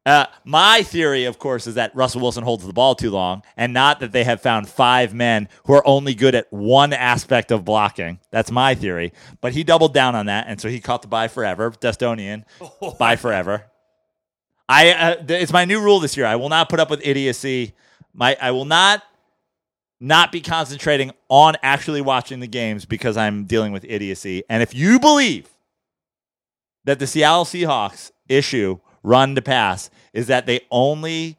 Uh, 0.06 0.26
my 0.44 0.84
theory, 0.84 1.24
of 1.26 1.40
course, 1.40 1.66
is 1.66 1.76
that 1.76 1.96
Russell 1.96 2.20
Wilson 2.22 2.44
holds 2.44 2.66
the 2.66 2.74
ball 2.74 2.94
too 2.94 3.10
long, 3.10 3.42
and 3.56 3.74
not 3.74 4.02
that 4.02 4.12
they 4.12 4.26
have 4.26 4.42
found 4.42 4.68
five 4.68 5.14
men 5.14 5.48
who 5.66 5.74
are 5.74 5.88
only 5.88 6.14
good 6.14 6.36
at 6.36 6.52
one 6.52 6.92
aspect 6.92 7.52
of 7.52 7.64
blocking. 7.64 8.20
That's 8.30 8.52
my 8.52 8.76
theory. 8.76 9.14
But 9.40 9.54
he 9.54 9.64
doubled 9.64 9.94
down 9.94 10.14
on 10.16 10.26
that, 10.26 10.48
and 10.50 10.60
so 10.60 10.68
he 10.68 10.82
caught 10.82 11.04
the 11.04 11.08
buy 11.08 11.30
forever. 11.30 11.72
Destonian, 11.72 12.44
buy 13.00 13.16
forever. 13.16 13.64
I 14.68 14.92
uh, 14.92 15.16
th- 15.16 15.42
it's 15.42 15.54
my 15.54 15.64
new 15.64 15.82
rule 15.82 16.02
this 16.02 16.18
year. 16.18 16.26
I 16.26 16.36
will 16.36 16.50
not 16.50 16.68
put 16.68 16.82
up 16.82 16.90
with 16.90 17.06
idiocy. 17.06 17.74
My 18.14 18.36
I 18.42 18.52
will 18.52 18.66
not 18.66 19.04
not 20.04 20.34
be 20.34 20.42
concentrating 20.42 21.12
on 21.30 21.56
actually 21.64 22.02
watching 22.02 22.42
the 22.42 22.48
games 22.48 22.84
because 22.84 23.16
I'm 23.16 23.46
dealing 23.46 23.72
with 23.72 23.86
idiocy. 23.88 24.44
And 24.50 24.62
if 24.62 24.76
you 24.76 25.00
believe 25.00 25.48
that 26.84 27.00
the 27.00 27.08
Seattle 27.08 27.46
Seahawks 27.46 28.12
issue 28.28 28.80
run 29.02 29.34
to 29.36 29.42
pass 29.42 29.90
is 30.12 30.28
that 30.28 30.46
they 30.46 30.60
only 30.70 31.38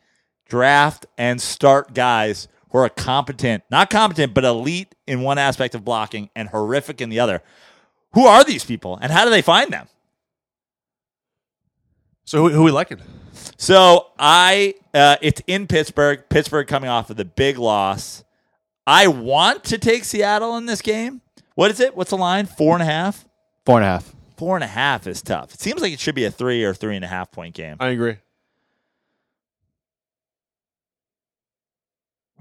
draft 0.49 1.05
and 1.19 1.43
start 1.43 1.93
guys 1.93 2.49
who 2.71 2.79
are 2.79 2.89
competent, 2.89 3.63
not 3.71 3.91
competent, 3.91 4.33
but 4.33 4.45
elite 4.45 4.95
in 5.07 5.21
one 5.21 5.37
aspect 5.37 5.75
of 5.75 5.85
blocking 5.85 6.31
and 6.35 6.49
horrific 6.49 7.03
in 7.03 7.11
the 7.11 7.21
other. 7.21 7.43
Who 8.15 8.25
are 8.25 8.45
these 8.45 8.65
people 8.65 8.99
and 9.03 9.13
how 9.13 9.25
do 9.25 9.31
they 9.31 9.43
find 9.43 9.71
them? 9.71 9.89
So 12.25 12.39
who, 12.39 12.49
who 12.49 12.63
we 12.63 12.71
liking? 12.71 13.03
So 13.59 14.07
I, 14.19 14.75
uh, 14.95 15.17
it's 15.21 15.43
in 15.47 15.67
Pittsburgh. 15.67 16.23
Pittsburgh 16.31 16.67
coming 16.67 16.89
off 16.89 17.11
of 17.11 17.19
the 17.19 17.27
big 17.27 17.59
loss. 17.59 18.25
I 18.87 19.07
want 19.07 19.65
to 19.65 19.79
take 19.79 20.05
Seattle 20.05 20.57
in 20.57 20.67
this 20.67 20.83
game. 20.83 21.21
What 21.55 21.71
is 21.71 21.81
it? 21.81 21.97
What's 21.97 22.11
the 22.11 22.17
line? 22.19 22.47
Four 22.47 22.75
and 22.75 22.83
a 22.83 22.87
half. 22.87 23.25
Four 23.65 23.79
and 23.79 23.85
a 23.85 23.89
half. 23.89 24.15
Four 24.37 24.57
and 24.57 24.65
a 24.65 24.69
half 24.69 25.07
is 25.07 25.23
tough. 25.23 25.55
It 25.55 25.61
seems 25.61 25.81
like 25.81 25.93
it 25.93 26.01
should 26.01 26.15
be 26.15 26.25
a 26.25 26.31
three 26.31 26.65
or 26.65 26.75
three 26.75 26.97
and 26.97 27.05
a 27.05 27.09
half 27.09 27.31
point 27.31 27.55
game. 27.55 27.77
I 27.81 27.89
agree. 27.89 28.17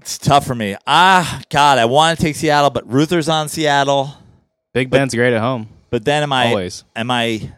It's 0.00 0.18
tough 0.18 0.46
for 0.46 0.54
me. 0.54 0.76
Ah, 0.86 1.40
God, 1.48 1.78
I 1.78 1.86
want 1.86 2.18
to 2.18 2.22
take 2.22 2.36
Seattle, 2.36 2.68
but 2.68 2.86
Ruther's 2.86 3.28
on 3.28 3.48
Seattle. 3.48 4.12
Big 4.74 4.90
Ben's 4.90 5.14
great 5.14 5.32
at 5.32 5.40
home. 5.40 5.68
But 5.88 6.04
then 6.04 6.22
am 6.22 6.32
I? 6.32 6.48
Always. 6.48 6.84
Am 6.94 7.10
I? 7.10 7.52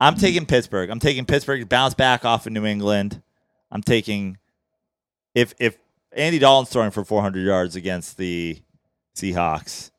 I'm 0.00 0.16
taking 0.16 0.46
Pittsburgh. 0.46 0.90
I'm 0.90 0.98
taking 0.98 1.24
Pittsburgh 1.24 1.60
to 1.60 1.66
bounce 1.66 1.94
back 1.94 2.24
off 2.24 2.46
of 2.46 2.52
New 2.52 2.66
England. 2.66 3.22
I'm 3.70 3.82
taking 3.82 4.38
if 5.32 5.54
if 5.60 5.78
Andy 6.14 6.38
Dalton's 6.38 6.70
throwing 6.70 6.90
for 6.90 7.04
400 7.04 7.40
yards 7.40 7.76
against 7.76 8.16
the 8.16 8.60
Seahawks. 9.16 9.90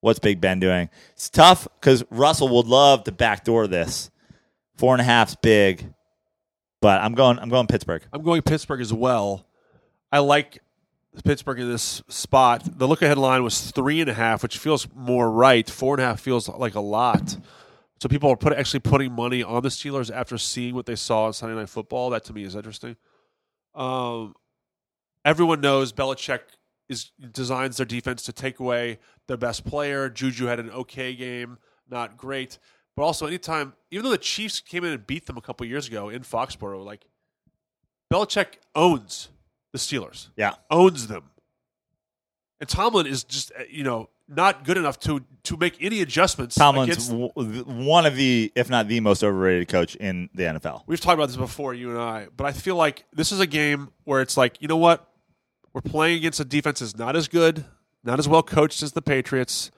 What's 0.00 0.18
Big 0.18 0.40
Ben 0.40 0.58
doing? 0.58 0.90
It's 1.12 1.30
tough 1.30 1.68
because 1.80 2.04
Russell 2.10 2.48
would 2.56 2.66
love 2.66 3.04
to 3.04 3.12
backdoor 3.12 3.66
this. 3.68 4.10
Four 4.76 4.94
and 4.94 5.00
a 5.00 5.04
half's 5.04 5.36
big, 5.36 5.92
but 6.80 7.00
I'm 7.00 7.14
going. 7.14 7.38
I'm 7.38 7.50
going 7.50 7.66
Pittsburgh. 7.68 8.02
I'm 8.12 8.22
going 8.22 8.42
Pittsburgh 8.42 8.80
as 8.80 8.92
well. 8.92 9.46
I 10.10 10.18
like 10.18 10.58
Pittsburgh 11.24 11.60
in 11.60 11.70
this 11.70 12.02
spot. 12.08 12.78
The 12.78 12.88
look 12.88 13.02
ahead 13.02 13.18
line 13.18 13.44
was 13.44 13.70
three 13.70 14.00
and 14.00 14.10
a 14.10 14.14
half, 14.14 14.42
which 14.42 14.58
feels 14.58 14.88
more 14.94 15.30
right. 15.30 15.68
Four 15.68 15.94
and 15.94 16.02
a 16.02 16.06
half 16.06 16.20
feels 16.20 16.48
like 16.48 16.74
a 16.74 16.80
lot. 16.80 17.36
So 18.00 18.08
people 18.08 18.30
are 18.30 18.36
put, 18.36 18.52
actually 18.54 18.80
putting 18.80 19.12
money 19.12 19.44
on 19.44 19.62
the 19.62 19.68
Steelers 19.68 20.10
after 20.12 20.36
seeing 20.36 20.74
what 20.74 20.86
they 20.86 20.96
saw 20.96 21.26
on 21.26 21.32
Sunday 21.34 21.54
Night 21.54 21.68
Football. 21.68 22.10
That 22.10 22.24
to 22.24 22.32
me 22.32 22.42
is 22.42 22.56
interesting. 22.56 22.96
Um, 23.76 24.34
everyone 25.24 25.60
knows 25.60 25.92
Belichick 25.92 26.40
is 26.88 27.10
designs 27.32 27.76
their 27.76 27.86
defense 27.86 28.22
to 28.24 28.32
take 28.32 28.58
away 28.60 28.98
their 29.28 29.36
best 29.36 29.64
player. 29.64 30.08
Juju 30.08 30.46
had 30.46 30.58
an 30.60 30.70
okay 30.70 31.14
game, 31.14 31.58
not 31.88 32.16
great, 32.16 32.58
but 32.96 33.02
also 33.04 33.26
anytime, 33.26 33.72
even 33.90 34.04
though 34.04 34.10
the 34.10 34.18
Chiefs 34.18 34.60
came 34.60 34.84
in 34.84 34.92
and 34.92 35.06
beat 35.06 35.26
them 35.26 35.36
a 35.36 35.40
couple 35.40 35.64
years 35.66 35.88
ago 35.88 36.08
in 36.08 36.22
Foxborough, 36.22 36.84
like 36.84 37.06
Belichick 38.12 38.54
owns 38.74 39.28
the 39.72 39.78
Steelers, 39.78 40.28
Yeah, 40.36 40.54
owns 40.70 41.06
them, 41.06 41.30
and 42.60 42.68
Tomlin 42.68 43.06
is 43.06 43.24
just 43.24 43.52
uh, 43.58 43.62
you 43.70 43.84
know 43.84 44.10
not 44.28 44.64
good 44.64 44.76
enough 44.76 44.98
to 45.00 45.24
to 45.44 45.56
make 45.56 45.76
any 45.82 46.02
adjustments. 46.02 46.54
Tomlin's 46.54 47.08
w- 47.08 47.30
one 47.64 48.06
of 48.06 48.14
the, 48.16 48.52
if 48.54 48.70
not 48.70 48.86
the 48.86 49.00
most 49.00 49.24
overrated 49.24 49.68
coach 49.68 49.96
in 49.96 50.28
the 50.34 50.44
NFL. 50.44 50.82
We've 50.86 51.00
talked 51.00 51.14
about 51.14 51.26
this 51.28 51.36
before, 51.36 51.74
you 51.74 51.90
and 51.90 51.98
I, 51.98 52.28
but 52.36 52.46
I 52.46 52.52
feel 52.52 52.76
like 52.76 53.04
this 53.12 53.32
is 53.32 53.40
a 53.40 53.46
game 53.46 53.90
where 54.04 54.20
it's 54.20 54.36
like, 54.36 54.60
you 54.60 54.68
know 54.68 54.76
what? 54.76 55.08
We're 55.72 55.80
playing 55.80 56.18
against 56.18 56.40
a 56.40 56.44
defense 56.44 56.80
that's 56.80 56.96
not 56.96 57.16
as 57.16 57.28
good, 57.28 57.64
not 58.04 58.18
as 58.18 58.28
well 58.28 58.42
coached 58.42 58.82
as 58.82 58.92
the 58.92 59.02
Patriots. 59.02 59.70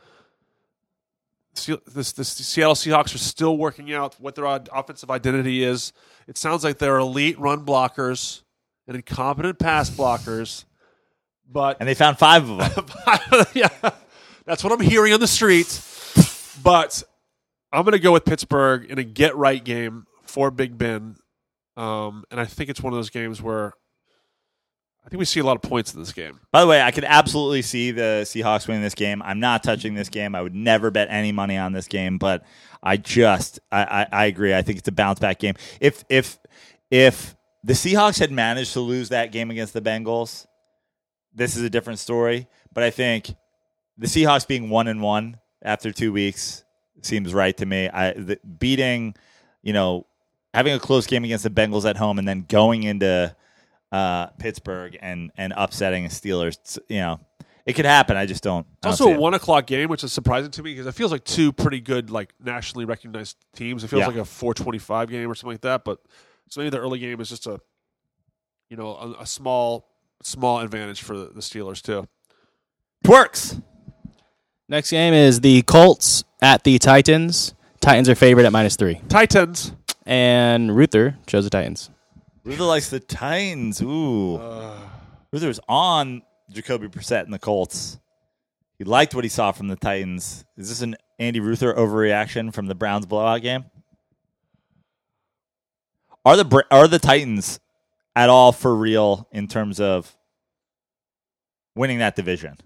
The, 1.54 1.80
This, 1.86 2.12
this 2.12 2.28
Seattle 2.28 2.74
Seahawks 2.74 3.14
are 3.14 3.18
still 3.18 3.56
working 3.56 3.92
out 3.92 4.16
what 4.18 4.34
their 4.34 4.44
offensive 4.44 5.10
identity 5.10 5.62
is. 5.62 5.92
It 6.26 6.36
sounds 6.36 6.64
like 6.64 6.78
they're 6.78 6.98
elite 6.98 7.38
run 7.38 7.64
blockers 7.64 8.42
and 8.88 8.96
incompetent 8.96 9.58
pass 9.58 9.88
blockers, 9.88 10.64
but 11.50 11.76
And 11.78 11.88
they 11.88 11.94
found 11.94 12.18
five 12.18 12.48
of 12.48 12.58
them. 12.58 12.86
yeah, 13.54 13.68
that's 14.44 14.64
what 14.64 14.72
I'm 14.72 14.80
hearing 14.80 15.12
on 15.12 15.20
the 15.20 15.28
streets. 15.28 16.58
But 16.62 17.02
I'm 17.72 17.84
going 17.84 17.92
to 17.92 17.98
go 17.98 18.12
with 18.12 18.24
Pittsburgh 18.24 18.90
in 18.90 18.98
a 18.98 19.04
get 19.04 19.36
right 19.36 19.62
game 19.62 20.06
for 20.22 20.50
Big 20.50 20.76
Ben, 20.76 21.16
um, 21.76 22.24
and 22.30 22.40
I 22.40 22.44
think 22.46 22.70
it's 22.70 22.80
one 22.80 22.92
of 22.92 22.96
those 22.96 23.10
games 23.10 23.40
where 23.42 23.74
I 25.04 25.10
think 25.10 25.18
we 25.18 25.26
see 25.26 25.40
a 25.40 25.44
lot 25.44 25.56
of 25.56 25.62
points 25.62 25.92
in 25.92 26.00
this 26.00 26.12
game. 26.12 26.40
By 26.50 26.62
the 26.62 26.66
way, 26.66 26.80
I 26.80 26.90
could 26.90 27.04
absolutely 27.04 27.60
see 27.60 27.90
the 27.90 28.22
Seahawks 28.24 28.66
winning 28.66 28.82
this 28.82 28.94
game. 28.94 29.20
I'm 29.22 29.38
not 29.38 29.62
touching 29.62 29.94
this 29.94 30.08
game. 30.08 30.34
I 30.34 30.40
would 30.40 30.54
never 30.54 30.90
bet 30.90 31.08
any 31.10 31.30
money 31.30 31.58
on 31.58 31.72
this 31.72 31.88
game, 31.88 32.16
but 32.16 32.44
I 32.82 32.96
just 32.96 33.60
I, 33.70 33.84
I, 33.84 34.06
I 34.10 34.24
agree. 34.26 34.54
I 34.54 34.62
think 34.62 34.78
it's 34.78 34.88
a 34.88 34.92
bounce 34.92 35.18
back 35.18 35.38
game. 35.38 35.54
If 35.80 36.04
if 36.08 36.38
if 36.90 37.36
the 37.62 37.74
Seahawks 37.74 38.18
had 38.18 38.32
managed 38.32 38.72
to 38.74 38.80
lose 38.80 39.10
that 39.10 39.30
game 39.30 39.50
against 39.50 39.74
the 39.74 39.82
Bengals, 39.82 40.46
this 41.34 41.56
is 41.56 41.62
a 41.62 41.70
different 41.70 41.98
story. 41.98 42.48
But 42.72 42.84
I 42.84 42.90
think 42.90 43.34
the 43.98 44.06
Seahawks 44.06 44.46
being 44.48 44.70
one 44.70 44.88
and 44.88 45.02
one 45.02 45.38
after 45.62 45.92
two 45.92 46.12
weeks 46.12 46.64
seems 47.02 47.34
right 47.34 47.56
to 47.58 47.66
me. 47.66 47.90
I 47.90 48.14
the, 48.14 48.38
beating, 48.58 49.14
you 49.62 49.74
know, 49.74 50.06
having 50.54 50.72
a 50.72 50.78
close 50.78 51.06
game 51.06 51.24
against 51.24 51.44
the 51.44 51.50
Bengals 51.50 51.88
at 51.88 51.98
home 51.98 52.18
and 52.18 52.26
then 52.26 52.46
going 52.48 52.84
into 52.84 53.36
uh, 53.94 54.26
Pittsburgh 54.38 54.98
and 55.00 55.30
and 55.36 55.52
upsetting 55.56 56.02
the 56.04 56.08
Steelers. 56.10 56.78
You 56.88 56.98
know, 56.98 57.20
it 57.66 57.74
could 57.74 57.84
happen. 57.84 58.16
I 58.16 58.26
just 58.26 58.42
don't. 58.42 58.66
It's 58.78 58.78
I 58.82 58.88
don't 58.88 58.92
also 58.92 59.04
see 59.04 59.10
a 59.12 59.14
it. 59.14 59.20
one 59.20 59.34
o'clock 59.34 59.66
game, 59.66 59.88
which 59.88 60.02
is 60.04 60.12
surprising 60.12 60.50
to 60.52 60.62
me 60.62 60.72
because 60.72 60.86
it 60.86 60.92
feels 60.92 61.12
like 61.12 61.24
two 61.24 61.52
pretty 61.52 61.80
good, 61.80 62.10
like 62.10 62.34
nationally 62.42 62.84
recognized 62.84 63.36
teams. 63.54 63.84
It 63.84 63.88
feels 63.88 64.00
Yeah. 64.00 64.06
like 64.08 64.16
a 64.16 64.20
4:25 64.24 65.08
game 65.10 65.30
or 65.30 65.34
something 65.34 65.54
like 65.54 65.60
that. 65.62 65.84
But 65.84 65.98
so 66.50 66.60
maybe 66.60 66.70
the 66.70 66.78
early 66.80 66.98
game 66.98 67.20
is 67.20 67.28
just 67.28 67.46
a, 67.46 67.60
you 68.68 68.76
know, 68.76 68.94
a, 68.96 69.22
a 69.22 69.26
small 69.26 69.86
small 70.22 70.60
advantage 70.60 71.02
for 71.02 71.16
the, 71.16 71.26
the 71.26 71.40
Steelers 71.40 71.80
too. 71.82 72.08
Twerks. 73.04 73.62
Next 74.68 74.90
game 74.90 75.12
is 75.14 75.40
the 75.40 75.62
Colts 75.62 76.24
at 76.40 76.64
the 76.64 76.78
Titans. 76.78 77.54
Titans 77.80 78.08
are 78.08 78.14
favored 78.14 78.46
at 78.46 78.52
minus 78.52 78.76
three. 78.76 79.00
Titans. 79.08 79.72
And 80.06 80.74
Ruther 80.74 81.16
chose 81.26 81.44
the 81.44 81.50
Titans. 81.50 81.90
Luther 82.44 82.64
likes 82.64 82.90
the 82.90 83.00
Titans. 83.00 83.80
Ooh. 83.80 84.38
Luther's 85.32 85.60
on 85.68 86.22
Jacoby 86.50 86.88
Brissett 86.88 87.24
and 87.24 87.32
the 87.32 87.38
Colts. 87.38 87.98
He 88.78 88.84
liked 88.84 89.14
what 89.14 89.24
he 89.24 89.30
saw 89.30 89.52
from 89.52 89.68
the 89.68 89.76
Titans. 89.76 90.44
Is 90.56 90.68
this 90.68 90.82
an 90.82 90.96
Andy 91.18 91.40
Ruther 91.40 91.72
overreaction 91.74 92.52
from 92.52 92.66
the 92.66 92.74
Browns 92.74 93.06
blowout 93.06 93.40
game? 93.40 93.64
Are 96.24 96.36
the 96.36 96.64
are 96.70 96.88
the 96.88 96.98
Titans 96.98 97.60
at 98.16 98.28
all 98.28 98.52
for 98.52 98.74
real 98.74 99.28
in 99.32 99.48
terms 99.48 99.80
of 99.80 100.16
winning 101.74 101.98
that 101.98 102.16
division? 102.16 102.56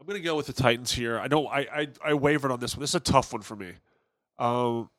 I'm 0.00 0.06
going 0.06 0.18
to 0.18 0.24
go 0.24 0.34
with 0.34 0.46
the 0.46 0.52
Titans 0.52 0.90
here. 0.90 1.18
I 1.18 1.28
don't. 1.28 1.46
I, 1.46 1.66
I 1.72 1.88
I 2.04 2.14
wavered 2.14 2.50
on 2.50 2.60
this 2.60 2.74
one. 2.74 2.80
This 2.80 2.90
is 2.90 2.96
a 2.96 3.00
tough 3.00 3.32
one 3.32 3.42
for 3.42 3.54
me. 3.54 3.72
Um, 4.38 4.90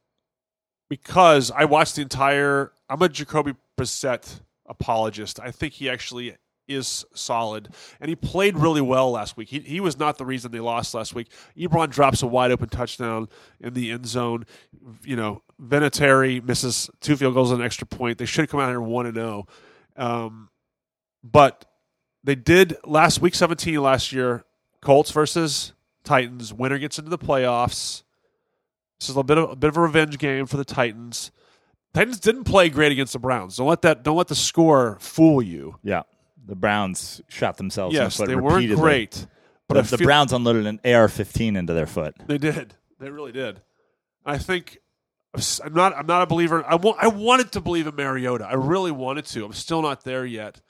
because 0.90 1.52
I 1.52 1.66
watched 1.66 1.96
the 1.96 2.02
entire. 2.02 2.72
I'm 2.90 3.02
a 3.02 3.10
Jacoby 3.10 3.54
Brissett 3.78 4.42
apologist. 4.68 5.40
I 5.40 5.52
think 5.52 5.74
he 5.74 5.90
actually 5.90 6.36
is 6.68 7.06
solid, 7.14 7.70
and 8.00 8.10
he 8.10 8.16
played 8.16 8.58
really 8.58 8.82
well 8.82 9.12
last 9.12 9.36
week. 9.36 9.50
He, 9.50 9.60
he 9.60 9.80
was 9.80 9.98
not 9.98 10.18
the 10.18 10.26
reason 10.26 10.52
they 10.52 10.60
lost 10.60 10.94
last 10.94 11.14
week. 11.14 11.28
Ebron 11.58 11.90
drops 11.90 12.22
a 12.24 12.28
wide 12.28 12.52
open 12.52 12.70
touchdown 12.70 13.28
in 13.60 13.74
the 13.74 13.92
end 13.92 14.06
zone. 14.06 14.46
You 15.04 15.16
know, 15.16 15.42
Vinatieri 15.62 16.44
misses 16.44 16.90
two 17.02 17.16
field 17.18 17.34
goals 17.34 17.52
and 17.52 17.60
an 17.60 17.66
extra 17.66 17.86
point. 17.88 18.18
They 18.18 18.26
should 18.26 18.50
come 18.50 18.60
out 18.60 18.70
here 18.70 18.82
one 18.82 19.06
and 19.06 19.16
zero, 19.16 19.48
um, 19.98 20.50
but 21.24 21.66
they 22.24 22.36
did 22.36 22.78
last 22.86 23.22
week 23.22 23.36
17 23.36 23.82
last 23.82 24.14
year. 24.14 24.46
Colts 24.82 25.12
versus 25.12 25.74
Titans. 26.04 26.54
Winner 26.54 26.78
gets 26.78 26.98
into 26.98 27.10
the 27.10 27.18
playoffs. 27.18 28.03
This 29.04 29.10
is 29.10 29.18
a 29.18 29.24
bit 29.24 29.38
of 29.38 29.52
a 29.52 29.56
bit 29.58 29.68
of 29.68 29.76
a 29.76 29.82
revenge 29.82 30.18
game 30.18 30.46
for 30.46 30.56
the 30.56 30.64
Titans. 30.64 31.30
Titans 31.94 32.22
didn't 32.22 32.46
play 32.46 32.70
great 32.70 32.94
against 32.94 33.12
the 33.12 33.20
Browns. 33.20 33.58
Don't 33.58 33.68
let 33.68 33.82
that 33.82 34.02
don't 34.02 34.16
let 34.16 34.30
the 34.30 34.36
score 34.36 34.98
fool 35.02 35.42
you. 35.42 35.76
Yeah. 35.84 36.04
The 36.46 36.56
Browns 36.56 37.22
shot 37.28 37.58
themselves 37.58 37.94
Yes, 37.94 38.18
in 38.18 38.26
the 38.26 38.28
they 38.30 38.36
foot 38.36 38.44
weren't 38.44 38.76
great, 38.76 39.28
but 39.68 39.74
The, 39.74 39.80
I 39.96 39.98
the 39.98 40.04
Browns 40.06 40.32
unloaded 40.32 40.68
an 40.68 40.80
AR-15 40.86 41.58
into 41.58 41.74
their 41.74 41.86
foot. 41.86 42.16
They 42.28 42.38
did. 42.38 42.76
They 42.98 43.10
really 43.10 43.34
did. 43.34 43.62
I 44.26 44.38
think 44.38 44.78
I'm 45.36 45.74
not. 45.74 45.98
I'm 45.98 46.06
not 46.06 46.22
a 46.22 46.26
believer. 46.26 46.64
I 46.66 46.76
want. 46.76 46.98
I 47.02 47.08
wanted 47.08 47.52
to 47.54 47.60
believe 47.62 47.88
in 47.88 47.96
Mariota. 47.98 48.46
I 48.46 48.54
really 48.54 48.92
wanted 48.92 49.26
to. 49.26 49.44
I'm 49.44 49.52
still 49.52 49.82
not 49.82 50.06
there 50.06 50.26
yet. 50.26 50.62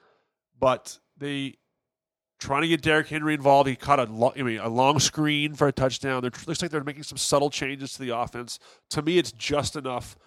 But 0.59 0.97
they 1.17 1.57
trying 2.43 2.61
to 2.61 2.67
get 2.67 2.81
Derrick 2.81 3.07
Henry 3.07 3.33
involved. 3.33 3.69
He 3.69 3.75
caught 3.75 3.99
a 3.99 4.03
lo- 4.03 4.33
I 4.35 4.43
mean 4.43 4.59
a 4.59 4.67
long 4.67 4.99
screen 4.99 5.55
for 5.55 5.67
a 5.67 5.71
touchdown. 5.71 6.23
Looks 6.23 6.61
like 6.61 6.71
they're 6.71 6.83
making 6.83 7.03
some 7.03 7.17
subtle 7.17 7.49
changes 7.49 7.93
to 7.93 8.01
the 8.01 8.15
offense. 8.15 8.59
To 8.89 9.01
me, 9.01 9.17
it's 9.17 9.31
just 9.31 9.75
enough. 9.75 10.17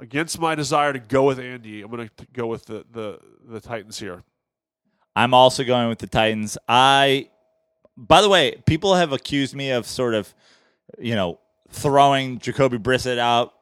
Against 0.00 0.40
my 0.40 0.54
desire 0.54 0.92
to 0.92 0.98
go 0.98 1.24
with 1.24 1.38
Andy, 1.38 1.82
I'm 1.82 1.90
going 1.90 2.10
to 2.16 2.26
go 2.32 2.46
with 2.46 2.64
the, 2.64 2.84
the 2.90 3.20
the 3.46 3.60
Titans 3.60 3.98
here. 3.98 4.24
I'm 5.14 5.34
also 5.34 5.64
going 5.64 5.90
with 5.90 5.98
the 5.98 6.06
Titans. 6.06 6.56
I, 6.66 7.28
by 7.96 8.22
the 8.22 8.28
way, 8.30 8.62
people 8.66 8.94
have 8.94 9.12
accused 9.12 9.54
me 9.54 9.70
of 9.70 9.86
sort 9.86 10.14
of, 10.14 10.34
you 10.98 11.14
know, 11.14 11.38
throwing 11.68 12.38
Jacoby 12.38 12.78
Brissett 12.78 13.18
out 13.18 13.52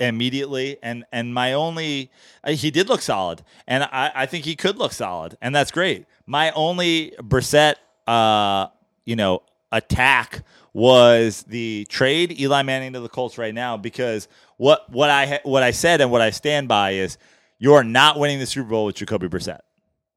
immediately, 0.00 0.76
and 0.82 1.04
and 1.12 1.32
my 1.34 1.52
only, 1.52 2.10
he 2.46 2.70
did 2.70 2.88
look 2.88 3.02
solid, 3.02 3.42
and 3.66 3.84
I, 3.84 4.12
I 4.14 4.26
think 4.26 4.44
he 4.44 4.56
could 4.56 4.76
look 4.76 4.92
solid, 4.92 5.36
and 5.40 5.54
that's 5.54 5.70
great. 5.70 6.06
My 6.26 6.50
only 6.52 7.12
Brissett, 7.20 7.76
uh, 8.06 8.68
you 9.04 9.16
know, 9.16 9.42
attack 9.72 10.42
was 10.72 11.42
the 11.44 11.86
trade 11.88 12.38
Eli 12.38 12.62
Manning 12.62 12.92
to 12.92 13.00
the 13.00 13.08
Colts 13.08 13.38
right 13.38 13.54
now 13.54 13.76
because 13.76 14.28
what 14.56 14.88
what 14.90 15.10
I 15.10 15.40
what 15.42 15.62
I 15.62 15.70
said 15.70 16.00
and 16.00 16.10
what 16.10 16.20
I 16.20 16.30
stand 16.30 16.68
by 16.68 16.92
is 16.92 17.18
you're 17.58 17.84
not 17.84 18.18
winning 18.18 18.38
the 18.38 18.46
Super 18.46 18.68
Bowl 18.68 18.84
with 18.86 18.96
Jacoby 18.96 19.28
Brissett. 19.28 19.60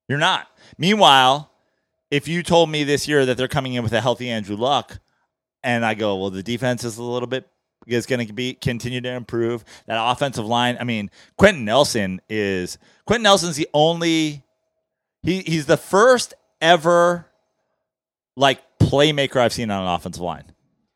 You're 0.08 0.20
not. 0.20 0.48
Meanwhile, 0.78 1.52
if 2.12 2.28
you 2.28 2.44
told 2.44 2.70
me 2.70 2.84
this 2.84 3.08
year 3.08 3.26
that 3.26 3.38
they're 3.38 3.48
coming 3.48 3.74
in 3.74 3.84
with 3.84 3.94
a 3.94 4.02
healthy 4.02 4.30
Andrew 4.30 4.56
Luck, 4.56 5.00
and 5.64 5.86
I 5.86 5.94
go, 5.94 6.18
well, 6.18 6.30
the 6.30 6.44
defense 6.44 6.84
is 6.84 6.98
a 6.98 7.04
little 7.04 7.28
bit 7.28 7.48
is 7.88 8.06
going 8.06 8.26
to 8.26 8.34
be 8.34 8.54
continue 8.54 9.02
to 9.02 9.10
improve. 9.12 9.64
That 9.88 9.98
offensive 10.00 10.46
line. 10.46 10.78
I 10.80 10.84
mean, 10.84 11.10
Quenton 11.38 11.66
Nelson 11.66 12.22
is 12.30 12.78
Quenton 13.06 13.24
Nelson's 13.24 13.56
the 13.56 13.68
only. 13.74 14.44
He 15.24 15.42
he's 15.42 15.66
the 15.68 15.78
first 15.78 16.34
ever 16.62 17.28
like 18.36 18.62
playmaker 18.80 19.38
I've 19.38 19.54
seen 19.54 19.70
on 19.70 19.84
an 19.84 19.88
offensive 19.90 20.22
line. 20.22 20.46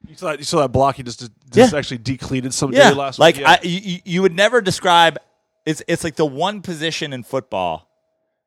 You 0.08 0.16
saw 0.16 0.28
that, 0.32 0.40
you 0.40 0.46
saw 0.46 0.60
that 0.62 0.70
block. 0.70 0.96
He 0.96 1.04
just 1.04 1.20
just 1.52 1.74
Yeah. 1.74 1.78
actually 1.78 1.98
decleated 2.00 2.54
some 2.54 2.74
Yeah, 2.74 2.92
last 2.92 3.20
like 3.20 3.36
week. 3.36 3.42
Yeah. 3.44 3.52
I, 3.52 3.60
you, 3.64 4.00
you 4.04 4.22
would 4.22 4.36
never 4.36 4.62
describe. 4.62 5.18
It's 5.66 5.82
it's 5.88 6.04
like 6.04 6.16
the 6.16 6.26
one 6.26 6.62
position 6.62 7.12
in 7.14 7.24
football 7.24 7.90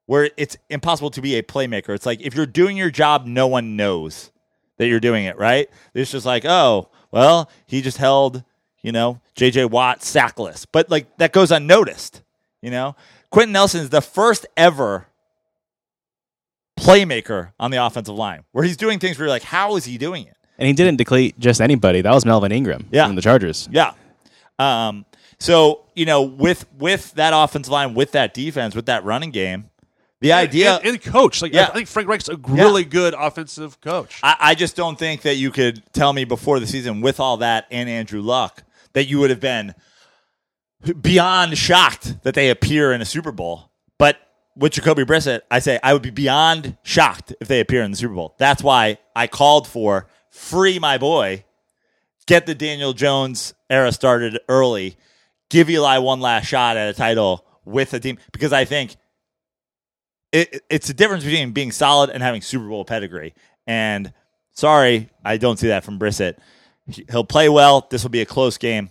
where 0.06 0.30
it's 0.36 0.56
impossible 0.70 1.10
to 1.10 1.20
be 1.20 1.36
a 1.36 1.42
playmaker. 1.42 1.90
It's 1.90 2.06
like 2.06 2.20
if 2.20 2.34
you're 2.34 2.46
doing 2.46 2.76
your 2.76 2.90
job, 2.90 3.26
no 3.26 3.46
one 3.46 3.76
knows 3.76 4.30
that 4.78 4.86
you're 4.86 5.00
doing 5.00 5.24
it. 5.24 5.36
Right? 5.36 5.68
It's 5.94 6.10
just 6.10 6.26
like, 6.26 6.44
oh, 6.44 6.90
well, 7.10 7.50
he 7.66 7.80
just 7.82 7.96
held, 7.98 8.42
you 8.82 8.92
know, 8.92 9.20
J.J. 9.34 9.66
Watt 9.66 10.00
sackless, 10.00 10.66
but 10.70 10.90
like 10.90 11.16
that 11.18 11.32
goes 11.32 11.50
unnoticed. 11.50 12.22
You 12.62 12.70
know, 12.70 12.96
Quenton 13.30 13.52
Nelson 13.52 13.80
is 13.82 13.90
the 13.90 14.00
first 14.00 14.46
ever 14.56 15.06
playmaker 16.78 17.52
on 17.58 17.70
the 17.70 17.84
offensive 17.84 18.14
line 18.14 18.44
where 18.52 18.64
he's 18.64 18.76
doing 18.76 18.98
things 18.98 19.18
where 19.18 19.26
you're 19.26 19.30
like, 19.34 19.42
how 19.42 19.76
is 19.76 19.84
he 19.84 19.98
doing 19.98 20.26
it? 20.26 20.34
And 20.58 20.66
he 20.66 20.72
didn't 20.72 20.96
deplete 20.96 21.38
just 21.38 21.60
anybody. 21.60 22.00
That 22.00 22.12
was 22.12 22.24
Melvin 22.24 22.50
Ingram 22.52 22.86
Yeah. 22.90 23.06
from 23.06 23.14
the 23.16 23.22
Chargers. 23.22 23.68
Yeah. 23.70 23.92
Um, 24.58 25.04
so 25.38 25.84
you 25.94 26.04
know, 26.04 26.22
with 26.22 26.66
with 26.78 27.12
that 27.14 27.32
offensive 27.34 27.70
line, 27.72 27.94
with 27.94 28.12
that 28.12 28.34
defense, 28.34 28.74
with 28.74 28.86
that 28.86 29.04
running 29.04 29.30
game, 29.30 29.70
the 30.20 30.32
idea. 30.32 30.76
and, 30.76 30.86
and 30.86 31.02
coach. 31.02 31.42
Like 31.42 31.52
Yeah. 31.52 31.68
I 31.68 31.72
think 31.72 31.88
Frank 31.88 32.08
Reich's 32.08 32.28
a 32.28 32.36
really 32.36 32.84
good 32.84 33.14
offensive 33.14 33.80
coach. 33.80 34.20
I, 34.22 34.36
I 34.40 34.54
just 34.54 34.76
don't 34.76 34.98
think 34.98 35.22
that 35.22 35.36
you 35.36 35.50
could 35.50 35.82
tell 35.92 36.12
me 36.12 36.24
before 36.24 36.60
the 36.60 36.66
season, 36.66 37.00
with 37.00 37.20
all 37.20 37.38
that 37.38 37.66
and 37.70 37.88
Andrew 37.88 38.20
Luck, 38.20 38.62
that 38.94 39.06
you 39.06 39.18
would 39.20 39.30
have 39.30 39.40
been 39.40 39.74
beyond 41.00 41.56
shocked 41.58 42.22
that 42.22 42.34
they 42.34 42.50
appear 42.50 42.92
in 42.92 43.00
a 43.00 43.04
Super 43.04 43.32
Bowl. 43.32 43.70
But 43.98 44.18
with 44.56 44.72
Jacoby 44.72 45.04
Brissett, 45.04 45.42
I 45.50 45.60
say 45.60 45.78
I 45.82 45.92
would 45.92 46.02
be 46.02 46.10
beyond 46.10 46.76
shocked 46.82 47.34
if 47.40 47.48
they 47.48 47.60
appear 47.60 47.82
in 47.82 47.90
the 47.90 47.96
Super 47.96 48.14
Bowl. 48.14 48.34
That's 48.38 48.62
why 48.62 48.98
I 49.14 49.26
called 49.26 49.66
for 49.66 50.08
free 50.30 50.78
my 50.78 50.98
boy, 50.98 51.44
get 52.26 52.46
the 52.46 52.54
Daniel 52.54 52.92
Jones 52.92 53.54
era 53.70 53.92
started 53.92 54.38
early, 54.48 54.96
give 55.50 55.70
Eli 55.70 55.98
one 55.98 56.20
last 56.20 56.46
shot 56.46 56.76
at 56.76 56.88
a 56.88 56.92
title 56.92 57.44
with 57.64 57.92
a 57.94 58.00
team 58.00 58.18
because 58.32 58.52
I 58.52 58.64
think 58.64 58.96
it, 60.32 60.62
it's 60.70 60.88
the 60.88 60.94
difference 60.94 61.24
between 61.24 61.52
being 61.52 61.72
solid 61.72 62.10
and 62.10 62.22
having 62.22 62.40
Super 62.42 62.68
Bowl 62.68 62.84
pedigree. 62.84 63.34
And 63.66 64.12
sorry, 64.52 65.08
I 65.24 65.36
don't 65.36 65.58
see 65.58 65.68
that 65.68 65.84
from 65.84 65.98
Brissett. 65.98 66.36
He- 66.86 67.04
He'll 67.10 67.24
play 67.24 67.48
well. 67.48 67.86
This 67.90 68.02
will 68.02 68.10
be 68.10 68.20
a 68.22 68.26
close 68.26 68.58
game. 68.58 68.90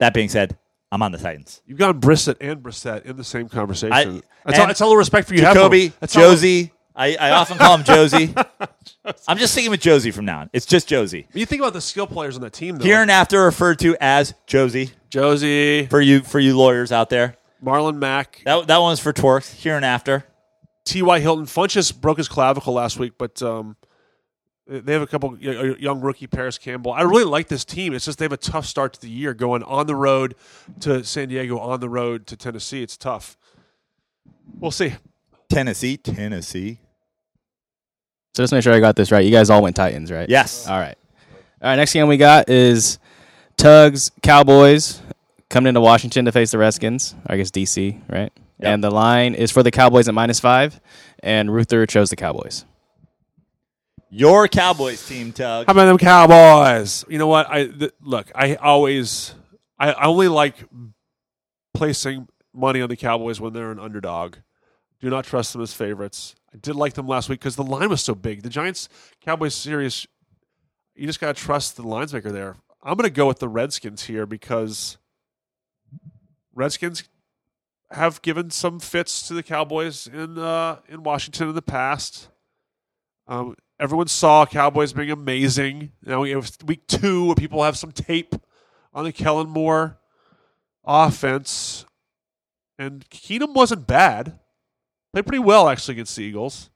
That 0.00 0.14
being 0.14 0.28
said, 0.28 0.56
I'm 0.90 1.02
on 1.02 1.12
the 1.12 1.18
Titans. 1.18 1.62
You've 1.66 1.78
got 1.78 1.96
Brissett 2.00 2.36
and 2.40 2.62
Brissett 2.62 3.04
in 3.04 3.16
the 3.16 3.24
same 3.24 3.48
conversation. 3.48 3.92
I- 3.92 4.22
that's, 4.44 4.58
all, 4.58 4.66
that's 4.66 4.80
all 4.80 4.90
the 4.90 4.96
respect 4.96 5.28
for 5.28 5.34
you 5.34 5.42
have. 5.42 5.54
Jacoby. 5.54 5.92
All- 6.02 6.08
Josie. 6.08 6.72
I, 6.94 7.14
I 7.16 7.30
often 7.30 7.56
call 7.56 7.78
him 7.78 7.84
Josie. 7.84 8.34
I'm 9.26 9.38
just 9.38 9.52
sticking 9.54 9.70
with 9.70 9.80
Josie 9.80 10.10
from 10.10 10.26
now 10.26 10.40
on. 10.40 10.50
It's 10.52 10.66
just 10.66 10.86
Josie. 10.88 11.26
When 11.32 11.40
you 11.40 11.46
think 11.46 11.62
about 11.62 11.72
the 11.72 11.80
skill 11.80 12.06
players 12.06 12.36
on 12.36 12.42
that 12.42 12.52
team, 12.52 12.76
though. 12.76 12.84
Here 12.84 13.00
and 13.00 13.10
after 13.10 13.42
referred 13.44 13.78
to 13.78 13.96
as 13.98 14.34
Josie 14.46 14.90
Josie, 15.08 15.86
for 15.86 16.02
you 16.02 16.20
for 16.20 16.38
you 16.38 16.54
lawyers 16.54 16.92
out 16.92 17.08
there. 17.08 17.36
Marlon 17.62 17.96
Mack, 17.98 18.42
That 18.44 18.66
that 18.66 18.78
one's 18.78 19.00
for 19.00 19.12
Twerks. 19.12 19.54
Here 19.54 19.76
and 19.76 19.84
after. 19.84 20.24
T.Y. 20.84 21.20
Hilton. 21.20 21.46
Funchess 21.46 21.92
broke 21.98 22.18
his 22.18 22.28
clavicle 22.28 22.72
last 22.74 22.98
week, 22.98 23.12
but 23.16 23.40
um, 23.40 23.76
they 24.66 24.92
have 24.92 25.02
a 25.02 25.06
couple 25.06 25.30
y- 25.30 25.76
young 25.78 26.00
rookie, 26.00 26.26
Parris 26.26 26.58
Campbell. 26.58 26.92
I 26.92 27.02
really 27.02 27.24
like 27.24 27.46
this 27.48 27.64
team. 27.64 27.94
It's 27.94 28.04
just 28.04 28.18
they 28.18 28.24
have 28.24 28.32
a 28.32 28.36
tough 28.36 28.66
start 28.66 28.94
to 28.94 29.00
the 29.00 29.08
year 29.08 29.32
going 29.32 29.62
on 29.62 29.86
the 29.86 29.94
road 29.94 30.34
to 30.80 31.04
San 31.04 31.28
Diego, 31.28 31.58
on 31.58 31.78
the 31.80 31.88
road 31.88 32.26
to 32.28 32.36
Tennessee. 32.36 32.82
It's 32.82 32.96
tough. 32.96 33.36
We'll 34.58 34.70
see. 34.72 34.94
Tennessee, 35.48 35.96
Tennessee. 35.98 36.80
So 38.34 38.42
just 38.42 38.52
make 38.52 38.62
sure 38.62 38.72
I 38.72 38.80
got 38.80 38.96
this 38.96 39.12
right. 39.12 39.24
You 39.24 39.30
guys 39.30 39.50
all 39.50 39.62
went 39.62 39.76
Titans, 39.76 40.10
right? 40.10 40.28
Yes. 40.28 40.66
All 40.66 40.78
right. 40.78 40.96
All 41.60 41.68
right. 41.68 41.76
Next 41.76 41.92
game 41.92 42.08
we 42.08 42.16
got 42.16 42.48
is 42.48 42.98
Tugs 43.58 44.10
Cowboys 44.22 45.01
coming 45.52 45.68
into 45.68 45.80
Washington 45.80 46.24
to 46.24 46.32
face 46.32 46.50
the 46.50 46.58
Redskins. 46.58 47.14
I 47.26 47.36
guess 47.36 47.50
DC, 47.50 48.00
right? 48.08 48.32
Yep. 48.58 48.74
And 48.74 48.82
the 48.82 48.90
line 48.90 49.34
is 49.34 49.52
for 49.52 49.62
the 49.62 49.70
Cowboys 49.70 50.08
at 50.08 50.14
minus 50.14 50.40
five, 50.40 50.80
and 51.22 51.52
Ruther 51.52 51.86
chose 51.86 52.10
the 52.10 52.16
Cowboys. 52.16 52.64
Your 54.10 54.48
Cowboys 54.48 55.06
team, 55.06 55.32
Tug. 55.32 55.66
How 55.66 55.72
about 55.72 55.86
them 55.86 55.98
Cowboys? 55.98 57.04
You 57.08 57.18
know 57.18 57.28
what? 57.28 57.48
I 57.48 57.66
th- 57.66 57.92
look. 58.02 58.30
I 58.34 58.56
always, 58.56 59.34
I 59.78 59.92
I 59.92 60.06
only 60.06 60.28
like 60.28 60.56
placing 61.74 62.28
money 62.52 62.80
on 62.82 62.88
the 62.88 62.96
Cowboys 62.96 63.40
when 63.40 63.52
they're 63.52 63.70
an 63.70 63.78
underdog. 63.78 64.36
Do 65.00 65.10
not 65.10 65.24
trust 65.24 65.52
them 65.52 65.62
as 65.62 65.72
favorites. 65.72 66.34
I 66.54 66.58
did 66.58 66.76
like 66.76 66.92
them 66.92 67.08
last 67.08 67.28
week 67.28 67.40
because 67.40 67.56
the 67.56 67.62
line 67.64 67.88
was 67.88 68.02
so 68.02 68.14
big. 68.14 68.42
The 68.42 68.50
Giants 68.50 68.88
Cowboys 69.20 69.54
series, 69.54 70.06
you 70.94 71.06
just 71.06 71.18
got 71.18 71.34
to 71.34 71.42
trust 71.42 71.76
the 71.76 71.82
lines 71.82 72.12
maker 72.12 72.30
there. 72.30 72.56
I'm 72.82 72.96
going 72.96 73.08
to 73.08 73.14
go 73.14 73.26
with 73.26 73.38
the 73.38 73.48
Redskins 73.48 74.04
here 74.04 74.26
because 74.26 74.98
Redskins 76.54 77.04
have 77.90 78.22
given 78.22 78.50
some 78.50 78.80
fits 78.80 79.26
to 79.28 79.34
the 79.34 79.42
Cowboys 79.42 80.06
in 80.06 80.38
uh, 80.38 80.78
in 80.88 81.02
Washington 81.02 81.48
in 81.48 81.54
the 81.54 81.62
past. 81.62 82.28
Um, 83.26 83.56
everyone 83.78 84.08
saw 84.08 84.46
Cowboys 84.46 84.92
being 84.92 85.10
amazing. 85.10 85.92
Now 86.04 86.20
we 86.20 86.30
have 86.30 86.50
week 86.64 86.86
two 86.86 87.26
where 87.26 87.34
people 87.34 87.62
have 87.62 87.76
some 87.76 87.92
tape 87.92 88.34
on 88.92 89.04
the 89.04 89.12
Kellen 89.12 89.48
Moore 89.48 89.98
offense, 90.84 91.86
and 92.78 93.08
Keenum 93.10 93.54
wasn't 93.54 93.86
bad. 93.86 94.38
Played 95.12 95.26
pretty 95.26 95.42
well 95.42 95.68
actually 95.68 95.92
against 95.92 96.16
the 96.16 96.24
Eagles. 96.24 96.70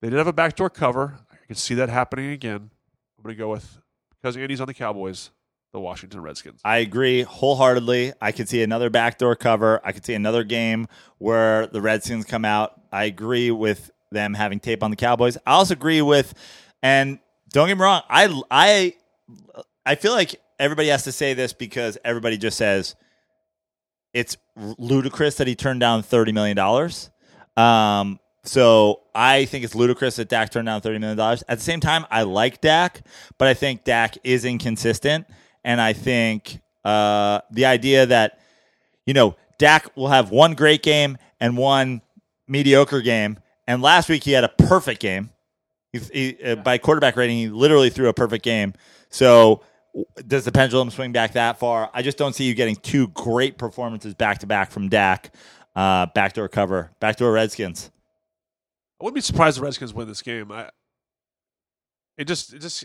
They 0.00 0.08
did 0.08 0.16
have 0.16 0.26
a 0.26 0.32
backdoor 0.32 0.70
cover. 0.70 1.18
I 1.30 1.46
can 1.46 1.56
see 1.56 1.74
that 1.74 1.90
happening 1.90 2.30
again. 2.30 2.70
I'm 3.18 3.22
going 3.22 3.34
to 3.34 3.38
go 3.38 3.50
with 3.50 3.78
because 4.10 4.36
Andy's 4.36 4.60
on 4.60 4.66
the 4.66 4.74
Cowboys. 4.74 5.30
The 5.72 5.80
Washington 5.80 6.20
Redskins. 6.20 6.60
I 6.64 6.78
agree 6.78 7.22
wholeheartedly. 7.22 8.12
I 8.20 8.32
could 8.32 8.48
see 8.48 8.62
another 8.62 8.90
backdoor 8.90 9.36
cover. 9.36 9.80
I 9.84 9.92
could 9.92 10.04
see 10.04 10.14
another 10.14 10.44
game 10.44 10.88
where 11.18 11.66
the 11.66 11.80
Redskins 11.80 12.24
come 12.24 12.44
out. 12.44 12.80
I 12.92 13.04
agree 13.04 13.50
with 13.50 13.90
them 14.10 14.34
having 14.34 14.58
tape 14.58 14.82
on 14.82 14.90
the 14.90 14.96
Cowboys. 14.96 15.36
I 15.46 15.52
also 15.52 15.74
agree 15.74 16.02
with, 16.02 16.34
and 16.82 17.20
don't 17.52 17.68
get 17.68 17.76
me 17.76 17.82
wrong, 17.82 18.02
I 18.08 18.42
I 18.50 18.94
I 19.86 19.94
feel 19.94 20.12
like 20.12 20.40
everybody 20.58 20.88
has 20.88 21.04
to 21.04 21.12
say 21.12 21.34
this 21.34 21.52
because 21.52 21.98
everybody 22.04 22.36
just 22.36 22.56
says 22.56 22.96
it's 24.12 24.36
ludicrous 24.56 25.36
that 25.36 25.46
he 25.46 25.54
turned 25.54 25.80
down 25.80 26.02
thirty 26.02 26.32
million 26.32 26.56
dollars. 26.56 27.10
Um, 27.56 28.18
so 28.42 29.02
I 29.14 29.44
think 29.44 29.64
it's 29.64 29.74
ludicrous 29.74 30.16
that 30.16 30.28
Dak 30.28 30.50
turned 30.50 30.66
down 30.66 30.80
thirty 30.80 30.98
million 30.98 31.16
dollars. 31.16 31.44
At 31.48 31.58
the 31.58 31.64
same 31.64 31.80
time, 31.80 32.06
I 32.10 32.22
like 32.22 32.60
Dak, 32.60 33.02
but 33.38 33.48
I 33.48 33.54
think 33.54 33.84
Dak 33.84 34.16
is 34.24 34.44
inconsistent, 34.44 35.26
and 35.64 35.80
I 35.80 35.92
think 35.92 36.60
uh, 36.84 37.40
the 37.50 37.66
idea 37.66 38.06
that 38.06 38.38
you 39.06 39.14
know 39.14 39.36
Dak 39.58 39.96
will 39.96 40.08
have 40.08 40.30
one 40.30 40.54
great 40.54 40.82
game 40.82 41.18
and 41.40 41.56
one 41.56 42.02
mediocre 42.48 43.00
game, 43.00 43.38
and 43.66 43.82
last 43.82 44.08
week 44.08 44.24
he 44.24 44.32
had 44.32 44.44
a 44.44 44.48
perfect 44.48 45.00
game. 45.00 45.30
He, 45.92 45.98
he, 45.98 46.44
uh, 46.44 46.56
by 46.56 46.78
quarterback 46.78 47.16
rating, 47.16 47.36
he 47.36 47.48
literally 47.48 47.90
threw 47.90 48.08
a 48.08 48.14
perfect 48.14 48.44
game. 48.44 48.74
So 49.08 49.62
does 50.26 50.44
the 50.44 50.52
pendulum 50.52 50.90
swing 50.90 51.12
back 51.12 51.32
that 51.32 51.58
far? 51.58 51.90
I 51.92 52.02
just 52.02 52.16
don't 52.16 52.34
see 52.34 52.44
you 52.44 52.54
getting 52.54 52.76
two 52.76 53.08
great 53.08 53.58
performances 53.58 54.14
back 54.14 54.38
to 54.38 54.46
back 54.46 54.70
from 54.70 54.88
Dak. 54.88 55.34
Uh, 55.74 56.06
backdoor 56.14 56.48
cover, 56.48 56.90
backdoor 57.00 57.32
Redskins. 57.32 57.90
I 59.00 59.04
wouldn't 59.04 59.14
be 59.14 59.20
surprised 59.20 59.56
if 59.56 59.60
the 59.60 59.64
Redskins 59.66 59.94
win 59.94 60.08
this 60.08 60.20
game. 60.20 60.50
I, 60.50 60.68
it 62.18 62.24
just, 62.26 62.52
it 62.52 62.60
just, 62.60 62.84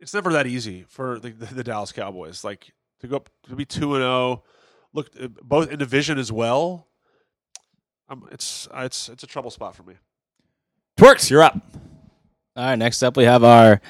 it's 0.00 0.14
never 0.14 0.32
that 0.32 0.46
easy 0.46 0.84
for 0.88 1.18
the, 1.18 1.30
the, 1.30 1.54
the 1.54 1.64
Dallas 1.64 1.92
Cowboys. 1.92 2.44
Like 2.44 2.72
to 3.00 3.06
go 3.08 3.16
up 3.16 3.30
to 3.48 3.56
be 3.56 3.64
two 3.64 3.94
and 3.94 4.02
zero, 4.02 4.42
look 4.92 5.10
uh, 5.20 5.28
both 5.42 5.70
in 5.70 5.78
division 5.78 6.18
as 6.18 6.30
well. 6.32 6.88
Um, 8.08 8.28
it's, 8.32 8.68
uh, 8.70 8.82
it's, 8.84 9.08
it's 9.08 9.22
a 9.22 9.26
trouble 9.26 9.50
spot 9.50 9.74
for 9.74 9.82
me. 9.82 9.94
Twerks, 10.98 11.30
you're 11.30 11.42
up. 11.42 11.58
All 12.56 12.64
right, 12.64 12.76
next 12.76 13.02
up 13.02 13.16
we 13.16 13.24
have 13.24 13.42
our 13.42 13.80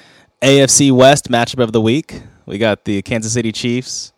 AFC 0.40 0.90
West 0.92 1.28
matchup 1.30 1.62
of 1.62 1.72
the 1.72 1.80
week. 1.80 2.22
We 2.46 2.58
got 2.58 2.84
the 2.84 3.02
Kansas 3.02 3.32
City 3.32 3.52
Chiefs 3.52 4.12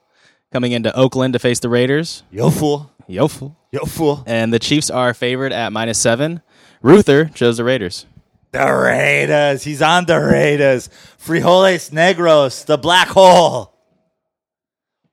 coming 0.53 0.73
into 0.73 0.95
Oakland 0.97 1.33
to 1.33 1.39
face 1.39 1.61
the 1.61 1.69
Raiders. 1.69 2.23
Yo 2.31 2.51
fool, 2.51 2.91
Yo, 3.09 3.27
fool. 3.29 3.57
yo 3.73 3.85
fool. 3.85 4.23
And 4.27 4.53
the 4.53 4.59
Chiefs 4.59 4.91
are 4.91 5.15
favored 5.15 5.53
at 5.53 5.73
minus 5.73 5.99
seven. 5.99 6.43
Ruther 6.83 7.27
chose 7.27 7.57
the 7.57 7.65
Raiders. 7.65 8.07
The 8.53 8.73
Raiders. 8.73 9.65
He's 9.65 9.83
on 9.83 10.07
the 10.07 10.19
Raiders. 10.19 10.89
Frijoles 11.19 11.91
negros, 11.91 12.65
the 12.65 12.79
black 12.79 13.09
hole. 13.09 13.75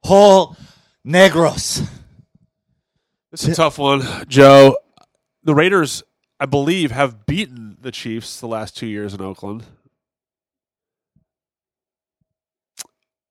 Hole 0.04 0.56
negros. 1.06 1.88
This 3.32 3.44
is 3.44 3.50
a 3.50 3.56
tough 3.56 3.80
one, 3.80 4.04
Joe. 4.28 4.78
The 5.44 5.56
Raiders, 5.56 6.04
I 6.40 6.46
believe, 6.46 6.92
have 6.92 7.26
beaten 7.26 7.78
the 7.82 7.92
Chiefs 7.92 8.40
the 8.40 8.48
last 8.48 8.78
two 8.78 8.86
years 8.88 9.14
in 9.14 9.22
Oakland. 9.22 9.64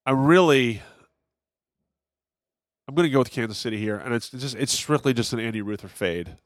I 0.04 0.10
really, 0.10 0.82
I'm 2.88 2.94
going 2.94 3.06
to 3.06 3.12
go 3.12 3.20
with 3.20 3.30
Kansas 3.30 3.56
City 3.56 3.78
here, 3.78 3.96
and 3.96 4.12
it's 4.12 4.30
just 4.30 4.56
it's 4.56 4.72
strictly 4.72 5.14
just 5.14 5.32
an 5.32 5.38
Andy 5.38 5.62
Ruther 5.62 5.86
fade. 5.88 6.36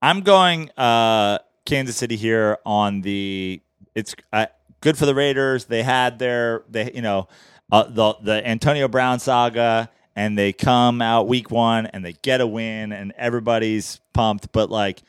I'm 0.00 0.20
going 0.20 0.70
uh, 0.76 1.38
Kansas 1.64 1.96
City 1.96 2.16
here 2.16 2.58
on 2.64 3.00
the. 3.02 3.60
It's 3.94 4.14
uh, 4.32 4.46
good 4.80 4.98
for 4.98 5.06
the 5.06 5.14
Raiders. 5.14 5.66
They 5.66 5.82
had 5.82 6.18
their 6.18 6.64
they 6.68 6.92
you 6.92 7.02
know 7.02 7.28
uh, 7.70 7.84
the 7.84 8.14
the 8.22 8.46
Antonio 8.46 8.88
Brown 8.88 9.18
saga, 9.18 9.90
and 10.14 10.36
they 10.36 10.52
come 10.52 11.00
out 11.00 11.28
week 11.28 11.50
one 11.50 11.86
and 11.86 12.04
they 12.04 12.14
get 12.22 12.40
a 12.40 12.46
win, 12.46 12.92
and 12.92 13.12
everybody's 13.16 14.00
pumped. 14.12 14.52
But 14.52 14.70
like, 14.70 15.02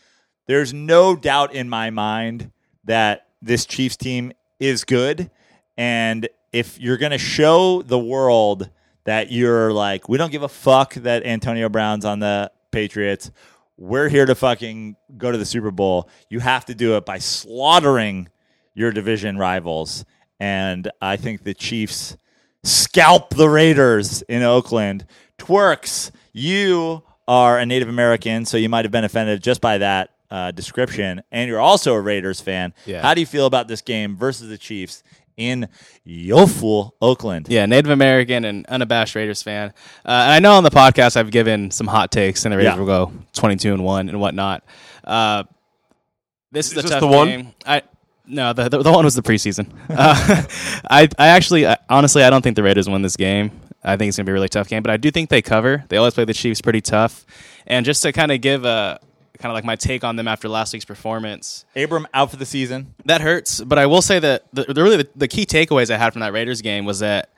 there's 0.47 0.73
no 0.73 1.15
doubt 1.15 1.53
in 1.53 1.69
my 1.69 1.89
mind 1.89 2.51
that 2.85 3.27
this 3.41 3.65
Chiefs 3.65 3.97
team 3.97 4.31
is 4.59 4.83
good, 4.83 5.29
and 5.77 6.29
if 6.51 6.79
you're 6.79 6.97
gonna 6.97 7.17
show 7.17 7.81
the 7.81 7.99
world 7.99 8.69
that 9.05 9.31
you're 9.31 9.73
like, 9.73 10.07
we 10.07 10.17
don't 10.17 10.31
give 10.31 10.43
a 10.43 10.49
fuck 10.49 10.93
that 10.95 11.25
Antonio 11.25 11.67
Brown's 11.67 12.05
on 12.05 12.19
the 12.19 12.51
Patriots. 12.71 13.31
We're 13.83 14.07
here 14.07 14.25
to 14.25 14.33
fucking 14.33 14.95
go 15.17 15.29
to 15.29 15.37
the 15.37 15.45
Super 15.45 15.69
Bowl. 15.69 16.07
You 16.29 16.39
have 16.39 16.63
to 16.67 16.73
do 16.73 16.95
it 16.95 17.05
by 17.05 17.17
slaughtering 17.17 18.29
your 18.73 18.93
division 18.93 19.37
rivals. 19.37 20.05
And 20.39 20.89
I 21.01 21.17
think 21.17 21.43
the 21.43 21.53
Chiefs 21.53 22.15
scalp 22.63 23.31
the 23.31 23.49
Raiders 23.49 24.21
in 24.21 24.41
Oakland. 24.41 25.05
Twerks, 25.37 26.11
you 26.31 27.03
are 27.27 27.59
a 27.59 27.65
Native 27.65 27.89
American, 27.89 28.45
so 28.45 28.55
you 28.55 28.69
might 28.69 28.85
have 28.85 28.91
been 28.93 29.03
offended 29.03 29.43
just 29.43 29.59
by 29.59 29.79
that 29.79 30.11
uh, 30.31 30.51
description. 30.51 31.21
And 31.29 31.49
you're 31.49 31.59
also 31.59 31.93
a 31.93 31.99
Raiders 31.99 32.39
fan. 32.39 32.73
Yeah. 32.85 33.01
How 33.01 33.13
do 33.13 33.19
you 33.19 33.27
feel 33.27 33.47
about 33.47 33.67
this 33.67 33.81
game 33.81 34.15
versus 34.15 34.47
the 34.47 34.57
Chiefs 34.57 35.03
in 35.37 35.67
Yofu, 36.07 36.91
Oakland? 37.01 37.47
Yeah, 37.49 37.65
Native 37.65 37.91
American 37.91 38.45
and 38.45 38.65
unabashed 38.67 39.15
Raiders 39.15 39.41
fan. 39.43 39.69
Uh, 40.05 40.11
and 40.11 40.31
I 40.31 40.39
know 40.39 40.53
on 40.53 40.63
the 40.63 40.69
podcast 40.71 41.17
I've 41.17 41.31
given 41.31 41.71
some 41.71 41.87
hot 41.87 42.11
takes, 42.11 42.45
and 42.45 42.51
the 42.53 42.57
Raiders 42.57 42.73
Yeah. 42.73 42.79
will 42.79 42.85
go 42.85 43.11
twenty-two 43.33 43.73
and 43.73 43.83
one 43.83 44.09
and 44.09 44.19
whatnot. 44.19 44.63
Uh, 45.03 45.43
this 46.51 46.67
is, 46.67 46.73
Is 46.73 46.77
a 46.79 46.81
this 46.83 46.91
tough 46.91 46.99
the 47.01 47.07
one? 47.07 47.27
game. 47.27 47.53
I 47.65 47.81
no, 48.25 48.53
the, 48.53 48.69
the 48.69 48.83
the 48.83 48.91
one 48.91 49.03
was 49.05 49.15
the 49.15 49.21
preseason. 49.23 49.67
Uh, 49.89 50.43
I 50.89 51.09
I 51.17 51.27
actually 51.27 51.67
I, 51.67 51.77
honestly 51.89 52.23
I 52.23 52.29
don't 52.29 52.41
think 52.41 52.55
the 52.55 52.63
Raiders 52.63 52.87
win 52.89 53.01
this 53.01 53.17
game. 53.17 53.51
I 53.83 53.97
think 53.97 54.07
it's 54.09 54.17
gonna 54.17 54.25
be 54.25 54.31
a 54.31 54.33
really 54.33 54.47
tough 54.49 54.69
game, 54.69 54.81
but 54.81 54.91
I 54.91 54.97
do 54.97 55.11
think 55.11 55.29
they 55.29 55.41
cover. 55.41 55.83
They 55.89 55.97
always 55.97 56.13
play 56.13 56.25
the 56.25 56.33
Chiefs 56.33 56.61
pretty 56.61 56.79
tough, 56.81 57.25
and 57.67 57.85
just 57.85 58.01
to 58.03 58.11
kind 58.13 58.31
of 58.31 58.39
give 58.39 58.63
a 58.65 58.99
kind 59.39 59.51
of 59.51 59.55
like 59.55 59.63
my 59.63 59.75
take 59.75 60.03
on 60.03 60.15
them 60.15 60.27
after 60.27 60.47
last 60.47 60.73
week's 60.73 60.85
performance 60.85 61.65
Abram 61.75 62.07
out 62.13 62.31
for 62.31 62.37
the 62.37 62.45
season. 62.45 62.93
that 63.05 63.21
hurts. 63.21 63.61
But 63.61 63.79
I 63.79 63.85
will 63.85 64.01
say 64.01 64.19
that 64.19 64.45
the, 64.53 64.63
the 64.65 64.83
really 64.83 64.97
the, 64.97 65.09
the 65.15 65.27
key 65.27 65.45
takeaways 65.45 65.93
I 65.93 65.97
had 65.97 66.13
from 66.13 66.19
that 66.21 66.33
Raiders 66.33 66.61
game 66.61 66.85
was 66.85 66.99
that 66.99 67.29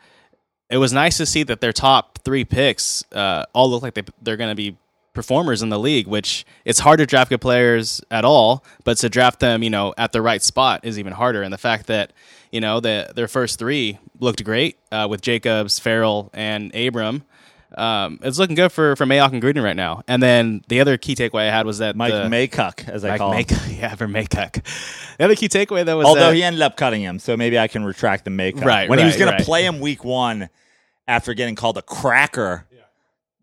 it 0.70 0.78
was 0.78 0.92
nice 0.94 1.18
to 1.18 1.26
see 1.26 1.44
that 1.44 1.62
their 1.62 1.74
top 1.74 2.20
three 2.24 2.44
picks 2.44 3.04
uh, 3.12 3.46
all 3.54 3.70
look 3.70 3.84
like 3.84 3.94
they, 3.94 4.04
they're 4.22 4.38
going 4.38 4.50
to 4.50 4.56
be 4.56 4.78
performers 5.14 5.62
in 5.62 5.70
the 5.70 5.80
league. 5.80 6.08
Which 6.08 6.46
it's 6.66 6.80
hard 6.80 7.00
to 7.00 7.06
draft 7.06 7.30
good 7.30 7.42
players 7.42 8.02
at 8.12 8.26
all, 8.26 8.64
but 8.84 8.98
to 8.98 9.10
draft 9.10 9.40
them, 9.40 9.64
you 9.64 9.70
know, 9.70 9.94
at 9.98 10.12
the 10.12 10.22
right 10.22 10.42
spot 10.42 10.82
is 10.84 11.00
even 11.00 11.14
harder. 11.14 11.44
And 11.44 11.54
the 11.54 11.58
fact 11.58 11.88
that 11.88 12.14
you 12.52 12.62
know 12.62 12.80
the, 12.80 13.12
their 13.16 13.28
first 13.28 13.60
three 13.60 14.00
looked 14.20 14.44
great 14.44 14.78
uh, 14.92 15.08
with 15.10 15.22
Jacobs, 15.22 15.80
Ferrell, 15.80 16.30
and 16.34 16.74
Abram. 16.76 17.24
Um, 17.78 18.20
it's 18.24 18.40
looking 18.40 18.56
good 18.56 18.72
for 18.72 18.96
for 18.96 19.06
Mayock 19.06 19.34
and 19.34 19.42
Gruden 19.42 19.64
right 19.64 19.76
now. 19.76 20.02
And 20.08 20.22
then 20.22 20.64
the 20.68 20.80
other 20.82 20.98
key 20.98 21.16
takeaway 21.16 21.48
I 21.48 21.52
had 21.52 21.66
was 21.66 21.80
that 21.80 21.96
Mike 21.96 22.14
the, 22.14 22.24
Maycock, 22.24 22.88
as 22.88 23.04
I 23.04 23.10
Mike 23.10 23.18
call 23.20 23.32
him. 23.32 23.44
Maycock, 23.46 23.78
yeah, 23.80 23.96
for 23.96 24.08
Maycock. 24.08 24.64
The 25.18 25.26
other 25.26 25.36
key 25.36 25.50
takeaway 25.50 25.86
though 25.86 25.98
was 25.98 26.08
Although 26.08 26.28
that, 26.28 26.36
he 26.36 26.44
ended 26.44 26.62
up 26.62 26.78
cutting 26.78 27.02
him, 27.02 27.20
so 27.20 27.36
maybe 27.38 27.60
I 27.60 27.68
can 27.68 27.84
retract 27.84 28.26
the 28.26 28.32
Maycock. 28.32 28.66
Right, 28.66 28.90
when 28.90 29.00
he 29.00 29.06
was 29.06 29.20
right, 29.20 29.26
going 29.26 29.38
to 29.38 29.44
play 29.44 29.66
him 29.66 29.80
week 29.80 30.04
one 30.04 30.50
after 31.08 31.34
getting 31.34 31.56
called 31.56 31.78
a 31.78 31.82
cracker. 31.82 32.66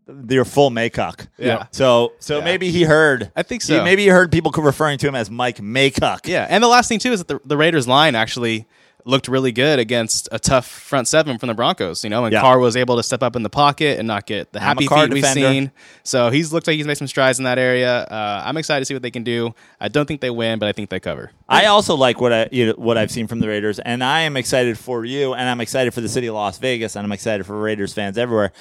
They're 0.07 0.45
full 0.45 0.71
Maycock. 0.71 1.29
Yeah. 1.39 1.67
So 1.71 2.13
so 2.19 2.43
maybe 2.43 2.71
he 2.71 2.83
heard. 2.83 3.31
I 3.37 3.45
think 3.45 3.63
he- 3.63 3.69
so. 3.69 3.85
maybe 3.85 4.03
he 4.03 4.09
heard 4.09 4.33
people 4.33 4.51
referring 4.51 4.99
to 4.99 5.09
him 5.09 5.15
as 5.15 5.31
Mike 5.31 5.59
Maycock. 5.59 6.27
Yeah, 6.27 6.47
and 6.51 6.63
the 6.63 6.69
last 6.69 6.89
thing 6.89 6.99
too 6.99 7.13
is 7.13 7.21
that 7.25 7.29
the, 7.29 7.41
the 7.47 7.57
Raiders 7.57 7.87
line 7.87 8.15
actually 8.15 8.67
looked 9.05 9.29
really 9.29 9.53
good 9.53 9.79
against 9.79 10.29
a 10.33 10.39
tough 10.39 10.67
front 10.67 11.09
seven 11.09 11.39
from 11.39 11.49
the 11.49 11.55
Broncos. 11.55 12.05
You 12.05 12.11
know, 12.11 12.25
and 12.25 12.33
Yeah. 12.33 12.41
Carr 12.41 12.59
was 12.59 12.77
able 12.77 12.97
to 12.97 13.03
step 13.03 13.23
up 13.23 13.37
in 13.37 13.43
the 13.43 13.51
pocket 13.51 13.99
and 13.99 14.07
not 14.09 14.27
get 14.27 14.53
the 14.53 14.61
happy 14.61 14.87
feet 14.87 15.11
we've 15.11 15.25
seen. 15.27 15.73
So 16.05 16.31
he's 16.31 16.53
looked 16.53 16.67
like 16.67 16.77
he's 16.77 16.87
made 16.87 16.99
some 16.99 17.07
strides 17.07 17.39
in 17.39 17.45
that 17.45 17.59
area. 17.59 18.03
Uh, 18.05 18.43
I'm 18.45 18.57
excited 18.57 18.81
to 18.81 18.85
see 18.87 18.95
what 18.95 19.03
they 19.03 19.11
can 19.11 19.25
do. 19.25 19.55
I 19.81 19.89
don't 19.89 20.07
think 20.07 20.21
they 20.21 20.31
win, 20.31 20.59
but 20.59 20.69
I 20.69 20.73
think 20.73 20.91
they 20.91 21.01
cover. 21.01 21.31
I 21.49 21.67
also 21.67 21.95
like 21.97 22.21
what 22.21 22.33
I 22.33 22.49
you 22.53 22.67
know, 22.67 22.75
what 22.77 22.97
I've 22.97 23.11
seen 23.11 23.27
from 23.27 23.41
the 23.41 23.49
Raiders, 23.49 23.79
and 23.79 24.03
I 24.03 24.21
am 24.21 24.37
excited 24.37 24.79
for 24.79 25.05
you, 25.05 25.35
and 25.35 25.49
I'm 25.49 25.61
excited 25.61 25.93
for 25.93 26.01
the 26.01 26.09
city 26.09 26.27
of 26.29 26.35
Las 26.35 26.59
Vegas, 26.59 26.97
and 26.97 27.05
I'm 27.05 27.13
excited 27.13 27.45
for 27.45 27.61
Raiders 27.61 27.93
fans 27.93 28.17
everywhere. 28.19 28.53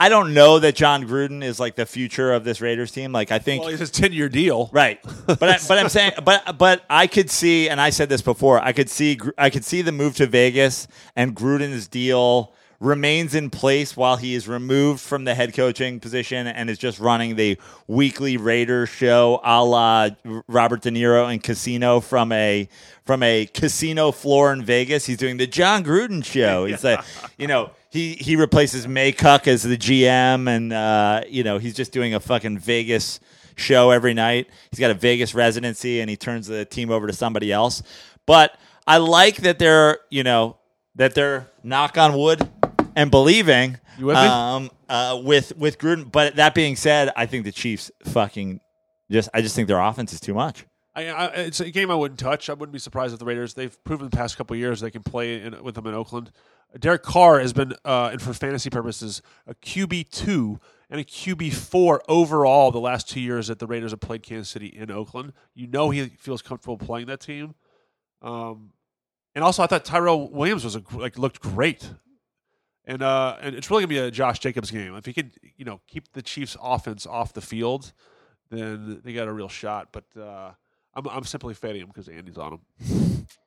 I 0.00 0.08
don't 0.08 0.34
know 0.34 0.58
that 0.58 0.74
Jon 0.74 1.06
Gruden 1.06 1.42
is 1.42 1.60
like 1.60 1.76
the 1.76 1.86
future 1.86 2.32
of 2.32 2.44
this 2.44 2.60
Raiders 2.60 2.90
team. 2.90 3.12
Like 3.12 3.30
I 3.30 3.38
think 3.38 3.62
Well, 3.62 3.70
it's 3.70 3.80
his 3.80 3.90
ten 3.90 4.12
year 4.12 4.28
deal. 4.28 4.68
Right, 4.72 5.00
but 5.26 5.42
I, 5.42 5.58
but 5.68 5.78
I'm 5.78 5.88
saying, 5.88 6.12
but 6.24 6.58
but 6.58 6.84
I 6.90 7.06
could 7.06 7.30
see, 7.30 7.68
and 7.68 7.80
I 7.80 7.90
said 7.90 8.08
this 8.08 8.22
before. 8.22 8.60
I 8.60 8.72
could 8.72 8.90
see, 8.90 9.18
I 9.38 9.50
could 9.50 9.64
see 9.64 9.82
the 9.82 9.92
move 9.92 10.16
to 10.16 10.26
Vegas 10.26 10.88
and 11.14 11.34
Gruden's 11.36 11.86
deal 11.86 12.52
remains 12.80 13.34
in 13.34 13.50
place 13.50 13.96
while 13.96 14.16
he 14.16 14.34
is 14.34 14.46
removed 14.46 15.00
from 15.00 15.24
the 15.24 15.34
head 15.34 15.54
coaching 15.54 16.00
position 16.00 16.46
and 16.46 16.68
is 16.68 16.76
just 16.76 16.98
running 16.98 17.36
the 17.36 17.58
weekly 17.86 18.36
Raiders 18.36 18.88
show, 18.88 19.40
a 19.42 19.64
la 19.64 20.10
Robert 20.48 20.82
De 20.82 20.90
Niro 20.90 21.32
in 21.32 21.38
Casino 21.38 22.00
from 22.00 22.32
a 22.32 22.68
from 23.04 23.22
a 23.22 23.46
casino 23.46 24.10
floor 24.10 24.52
in 24.52 24.62
Vegas. 24.64 25.06
He's 25.06 25.16
doing 25.16 25.36
the 25.36 25.46
Jon 25.46 25.84
Gruden 25.84 26.24
show. 26.24 26.66
He's 26.66 26.84
like, 26.84 27.00
you 27.38 27.46
know. 27.46 27.70
He, 27.94 28.14
he 28.14 28.34
replaces 28.34 28.88
Maycock 28.88 29.46
as 29.46 29.62
the 29.62 29.76
GM, 29.76 30.48
and 30.48 30.72
uh, 30.72 31.20
you 31.28 31.44
know 31.44 31.58
he's 31.58 31.74
just 31.74 31.92
doing 31.92 32.12
a 32.12 32.18
fucking 32.18 32.58
Vegas 32.58 33.20
show 33.54 33.90
every 33.90 34.14
night. 34.14 34.48
He's 34.72 34.80
got 34.80 34.90
a 34.90 34.94
Vegas 34.94 35.32
residency 35.32 36.00
and 36.00 36.10
he 36.10 36.16
turns 36.16 36.48
the 36.48 36.64
team 36.64 36.90
over 36.90 37.06
to 37.06 37.12
somebody 37.12 37.52
else. 37.52 37.84
But 38.26 38.58
I 38.84 38.96
like 38.98 39.36
that 39.38 39.60
they're, 39.60 40.00
you 40.10 40.24
know, 40.24 40.58
that 40.96 41.14
they're 41.14 41.52
knock 41.62 41.96
on 41.96 42.18
wood, 42.18 42.50
and 42.96 43.12
believing. 43.12 43.78
With 44.00 44.16
um, 44.16 44.72
uh, 44.88 45.20
with 45.22 45.56
with 45.56 45.78
Gruden. 45.78 46.10
But 46.10 46.34
that 46.34 46.52
being 46.52 46.74
said, 46.74 47.12
I 47.16 47.26
think 47.26 47.44
the 47.44 47.52
Chiefs 47.52 47.92
fucking 48.02 48.58
just. 49.08 49.28
I 49.32 49.40
just 49.40 49.54
think 49.54 49.68
their 49.68 49.80
offense 49.80 50.12
is 50.12 50.18
too 50.18 50.34
much. 50.34 50.66
I, 50.96 51.06
I, 51.06 51.26
it's 51.26 51.60
a 51.60 51.70
game 51.70 51.92
I 51.92 51.94
wouldn't 51.94 52.18
touch. 52.18 52.50
I 52.50 52.54
wouldn't 52.54 52.72
be 52.72 52.78
surprised 52.80 53.12
if 53.12 53.20
the 53.20 53.24
Raiders. 53.24 53.54
They've 53.54 53.84
proven 53.84 54.10
the 54.10 54.16
past 54.16 54.36
couple 54.36 54.54
of 54.54 54.60
years 54.60 54.80
they 54.80 54.90
can 54.90 55.04
play 55.04 55.42
in, 55.42 55.62
with 55.62 55.76
them 55.76 55.86
in 55.86 55.94
Oakland. 55.94 56.32
Derek 56.78 57.02
Carr 57.02 57.40
has 57.40 57.52
been, 57.52 57.74
uh, 57.84 58.10
and 58.12 58.20
for 58.20 58.34
fantasy 58.34 58.70
purposes, 58.70 59.22
a 59.46 59.54
QB 59.54 60.10
two 60.10 60.60
and 60.90 61.00
a 61.00 61.04
QB 61.04 61.52
four 61.54 62.02
overall 62.08 62.70
the 62.70 62.80
last 62.80 63.08
two 63.08 63.20
years 63.20 63.48
that 63.48 63.58
the 63.58 63.66
Raiders 63.66 63.92
have 63.92 64.00
played 64.00 64.22
Kansas 64.22 64.48
City 64.48 64.66
in 64.66 64.90
Oakland. 64.90 65.32
You 65.54 65.66
know 65.66 65.90
he 65.90 66.06
feels 66.18 66.42
comfortable 66.42 66.78
playing 66.78 67.06
that 67.06 67.20
team. 67.20 67.54
Um, 68.22 68.72
and 69.34 69.44
also 69.44 69.62
I 69.62 69.66
thought 69.66 69.84
Tyrell 69.84 70.30
Williams 70.30 70.64
was 70.64 70.76
a, 70.76 70.82
like 70.92 71.18
looked 71.18 71.40
great. 71.40 71.90
And 72.86 73.02
uh, 73.02 73.36
and 73.40 73.54
it's 73.54 73.70
really 73.70 73.82
gonna 73.82 73.88
be 73.88 73.98
a 73.98 74.10
Josh 74.10 74.40
Jacobs 74.40 74.70
game. 74.70 74.94
If 74.94 75.06
he 75.06 75.12
can, 75.12 75.32
you 75.56 75.64
know, 75.64 75.80
keep 75.88 76.12
the 76.12 76.22
Chiefs' 76.22 76.56
offense 76.62 77.06
off 77.06 77.32
the 77.32 77.40
field, 77.40 77.92
then 78.50 79.00
they 79.02 79.14
got 79.14 79.26
a 79.26 79.32
real 79.32 79.48
shot. 79.48 79.88
But 79.90 80.04
uh, 80.20 80.50
I'm 80.94 81.08
I'm 81.08 81.24
simply 81.24 81.54
fading 81.54 81.82
him 81.82 81.88
because 81.88 82.08
Andy's 82.08 82.36
on 82.36 82.58
him. 82.78 83.26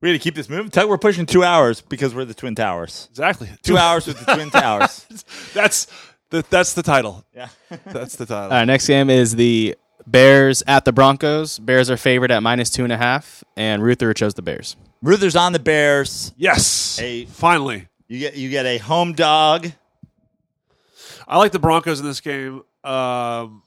We 0.00 0.10
got 0.10 0.12
to 0.12 0.18
keep 0.20 0.34
this 0.36 0.48
moving. 0.48 0.70
Tell 0.70 0.88
we're 0.88 0.98
pushing 0.98 1.26
two 1.26 1.42
hours 1.42 1.80
because 1.80 2.14
we're 2.14 2.24
the 2.24 2.34
Twin 2.34 2.54
Towers. 2.54 3.08
Exactly. 3.10 3.48
Two 3.62 3.76
hours 3.76 4.06
with 4.06 4.24
the 4.24 4.32
Twin 4.32 4.50
Towers. 4.50 5.04
That's 5.54 5.86
the 6.30 6.44
that's 6.50 6.74
the 6.74 6.82
title. 6.82 7.24
Yeah. 7.34 7.48
That's 7.86 8.16
the 8.16 8.26
title. 8.26 8.44
All 8.44 8.50
right, 8.50 8.64
next 8.64 8.86
game 8.86 9.10
is 9.10 9.34
the 9.34 9.76
Bears 10.06 10.62
at 10.66 10.84
the 10.84 10.92
Broncos. 10.92 11.58
Bears 11.58 11.90
are 11.90 11.96
favored 11.96 12.30
at 12.30 12.42
minus 12.42 12.70
two 12.70 12.84
and 12.84 12.92
a 12.92 12.96
half, 12.96 13.42
and 13.56 13.82
Ruther 13.82 14.12
chose 14.14 14.34
the 14.34 14.42
Bears. 14.42 14.76
Ruther's 15.02 15.36
on 15.36 15.52
the 15.52 15.58
Bears. 15.58 16.32
yes. 16.36 16.98
A, 17.00 17.24
Finally. 17.26 17.88
You 18.08 18.18
get 18.20 18.36
you 18.36 18.50
get 18.50 18.66
a 18.66 18.78
home 18.78 19.14
dog. 19.14 19.72
I 21.26 21.38
like 21.38 21.52
the 21.52 21.58
Broncos 21.58 22.00
in 22.00 22.06
this 22.06 22.20
game. 22.20 22.62
Um, 22.84 23.62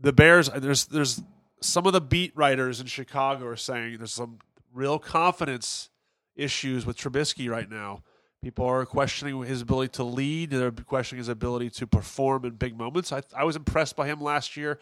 the 0.00 0.12
Bears. 0.12 0.50
There's 0.54 0.86
there's 0.86 1.22
some 1.60 1.86
of 1.86 1.92
the 1.92 2.00
beat 2.00 2.36
writers 2.36 2.80
in 2.80 2.86
Chicago 2.86 3.46
are 3.46 3.56
saying 3.56 3.96
there's 3.98 4.12
some 4.12 4.38
real 4.72 4.98
confidence 4.98 5.90
issues 6.36 6.86
with 6.86 6.96
Trubisky 6.96 7.50
right 7.50 7.70
now. 7.70 8.02
People 8.42 8.64
are 8.66 8.86
questioning 8.86 9.42
his 9.42 9.60
ability 9.60 9.90
to 9.92 10.04
lead. 10.04 10.50
They're 10.50 10.70
questioning 10.70 11.18
his 11.18 11.28
ability 11.28 11.70
to 11.70 11.86
perform 11.86 12.44
in 12.46 12.52
big 12.52 12.76
moments. 12.76 13.12
I, 13.12 13.22
I 13.36 13.44
was 13.44 13.54
impressed 13.54 13.96
by 13.96 14.06
him 14.06 14.20
last 14.20 14.56
year 14.56 14.78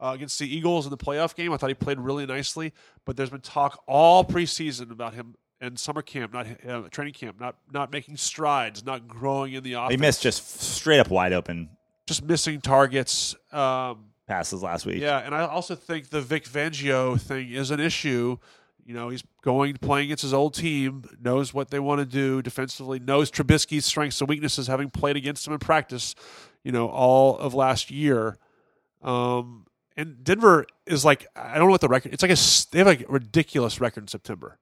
uh, 0.00 0.12
against 0.14 0.38
the 0.38 0.54
Eagles 0.54 0.86
in 0.86 0.90
the 0.90 0.96
playoff 0.96 1.34
game. 1.34 1.52
I 1.52 1.58
thought 1.58 1.68
he 1.68 1.74
played 1.74 2.00
really 2.00 2.24
nicely. 2.24 2.72
But 3.04 3.16
there's 3.16 3.28
been 3.28 3.40
talk 3.40 3.82
all 3.86 4.24
preseason 4.24 4.90
about 4.90 5.12
him 5.12 5.34
and 5.60 5.78
summer 5.78 6.00
camp, 6.02 6.32
not 6.32 6.46
uh, 6.66 6.88
training 6.88 7.12
camp, 7.12 7.38
not 7.38 7.56
not 7.70 7.92
making 7.92 8.16
strides, 8.16 8.84
not 8.84 9.06
growing 9.06 9.52
in 9.52 9.62
the 9.62 9.74
offense. 9.74 9.92
He 9.92 9.96
missed 9.98 10.22
just 10.22 10.60
straight 10.60 10.98
up 10.98 11.10
wide 11.10 11.34
open 11.34 11.68
just 12.06 12.24
missing 12.24 12.60
targets. 12.60 13.34
Um, 13.52 14.06
passes 14.26 14.62
last 14.62 14.86
week. 14.86 15.00
yeah, 15.00 15.18
and 15.18 15.34
I 15.34 15.46
also 15.46 15.74
think 15.74 16.10
the 16.10 16.20
Vic 16.20 16.44
Fangio 16.44 17.20
thing 17.20 17.50
is 17.50 17.70
an 17.70 17.80
issue. 17.80 18.38
You 18.84 18.94
know, 18.94 19.08
he's 19.10 19.22
going 19.42 19.74
playing 19.76 20.06
against 20.06 20.22
his 20.22 20.34
old 20.34 20.54
team, 20.54 21.04
knows 21.22 21.54
what 21.54 21.70
they 21.70 21.78
want 21.78 22.00
to 22.00 22.04
do 22.06 22.42
defensively, 22.42 22.98
knows 22.98 23.30
Trubisky's 23.30 23.84
strengths 23.86 24.20
and 24.20 24.28
weaknesses, 24.28 24.66
having 24.66 24.90
played 24.90 25.16
against 25.16 25.46
him 25.46 25.52
in 25.52 25.58
practice. 25.60 26.14
You 26.64 26.72
know, 26.72 26.88
all 26.88 27.38
of 27.38 27.54
last 27.54 27.90
year. 27.90 28.38
Um, 29.02 29.66
and 29.96 30.22
Denver 30.24 30.66
is 30.86 31.04
like 31.04 31.26
I 31.36 31.54
don't 31.58 31.66
know 31.66 31.72
what 31.72 31.80
the 31.80 31.88
record. 31.88 32.12
It's 32.12 32.22
like 32.22 32.32
a 32.32 32.38
they 32.70 32.78
have 32.78 32.86
like 32.86 33.08
a 33.08 33.12
ridiculous 33.12 33.80
record 33.80 34.04
in 34.04 34.08
September 34.08 34.58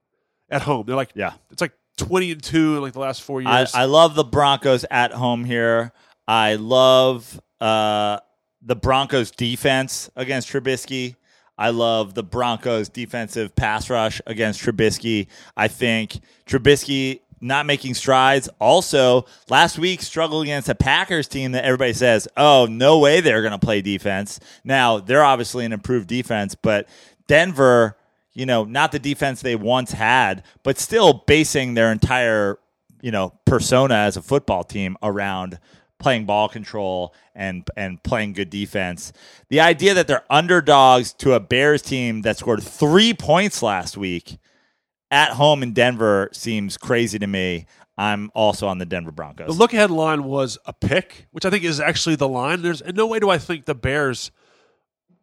at 0.49 0.63
home. 0.63 0.87
They're 0.87 0.97
like 0.97 1.13
Yeah. 1.15 1.35
it's 1.51 1.61
like 1.61 1.73
twenty 1.97 2.33
and 2.33 2.43
two 2.43 2.77
in 2.77 2.83
like 2.83 2.93
the 2.95 3.01
last 3.01 3.23
four 3.23 3.43
I, 3.45 3.61
years. 3.61 3.75
I 3.75 3.85
love 3.85 4.15
the 4.15 4.25
Broncos 4.25 4.85
at 4.91 5.13
home 5.13 5.45
here. 5.45 5.93
I 6.27 6.55
love 6.55 7.41
uh, 7.61 8.19
the 8.63 8.77
Broncos 8.77 9.31
defense 9.31 10.11
against 10.17 10.49
Trubisky. 10.49 11.17
I 11.61 11.71
love 11.71 12.15
the 12.15 12.23
Broncos 12.23 12.89
defensive 12.89 13.55
pass 13.55 13.91
rush 13.91 14.23
against 14.27 14.63
Trubisky. 14.63 15.27
I 15.55 15.69
think 15.69 16.21
Trubisky 16.47 17.21
not 17.43 17.67
making 17.67 17.95
strides. 17.95 18.49
Also, 18.59 19.27
last 19.51 19.79
week 19.79 20.01
struggled 20.01 20.45
against 20.45 20.71
a 20.71 20.75
Packers 20.75 21.29
team 21.29 21.53
that 21.53 21.65
everybody 21.67 21.93
says, 21.93 22.27
"Oh, 22.35 22.67
no 22.67 22.99
way 22.99 23.21
they're 23.21 23.43
going 23.43 23.53
to 23.53 23.59
play 23.59 23.83
defense." 23.83 24.41
Now, 24.65 25.01
they're 25.01 25.23
obviously 25.23 25.67
an 25.67 25.75
improved 25.75 26.07
defense, 26.09 26.55
but 26.55 26.89
Denver, 27.27 27.99
you 28.33 28.47
know, 28.47 28.65
not 28.65 28.91
the 28.91 28.99
defense 28.99 29.43
they 29.43 29.55
once 29.55 29.93
had, 29.93 30.43
but 30.63 30.79
still 30.79 31.25
basing 31.27 31.75
their 31.75 31.93
entire, 31.93 32.59
you 33.03 33.11
know, 33.11 33.35
persona 33.45 33.97
as 33.97 34.17
a 34.17 34.23
football 34.23 34.65
team 34.65 34.97
around 35.03 35.59
playing 36.01 36.25
ball 36.25 36.49
control 36.49 37.15
and 37.35 37.69
and 37.77 38.03
playing 38.03 38.33
good 38.33 38.51
defense. 38.51 39.13
The 39.49 39.61
idea 39.61 39.95
that 39.95 40.09
they're 40.09 40.25
underdogs 40.29 41.13
to 41.15 41.35
a 41.35 41.41
Bears 41.41 41.83
team 41.83 42.23
that 42.23 42.37
scored 42.39 42.63
3 42.63 43.15
points 43.15 43.63
last 43.63 43.97
week 43.97 44.39
at 45.13 45.31
home 45.33 45.63
in 45.63 45.73
Denver 45.73 46.29
seems 46.33 46.77
crazy 46.77 47.19
to 47.19 47.27
me. 47.27 47.67
I'm 47.97 48.31
also 48.35 48.67
on 48.67 48.79
the 48.79 48.87
Denver 48.87 49.13
Broncos. 49.13 49.47
The 49.47 49.53
look 49.53 49.75
ahead 49.75 49.91
line 49.91 50.25
was 50.25 50.57
a 50.65 50.73
pick, 50.73 51.27
which 51.33 51.45
I 51.45 51.51
think 51.51 51.65
is 51.65 51.79
actually 51.81 52.17
the 52.17 52.29
line. 52.29 52.63
There's 52.63 52.81
in 52.81 52.97
no 52.97 53.07
way 53.07 53.21
do 53.21 53.29
I 53.29 53.39
think 53.39 53.67
the 53.67 53.75
Bears 53.75 54.31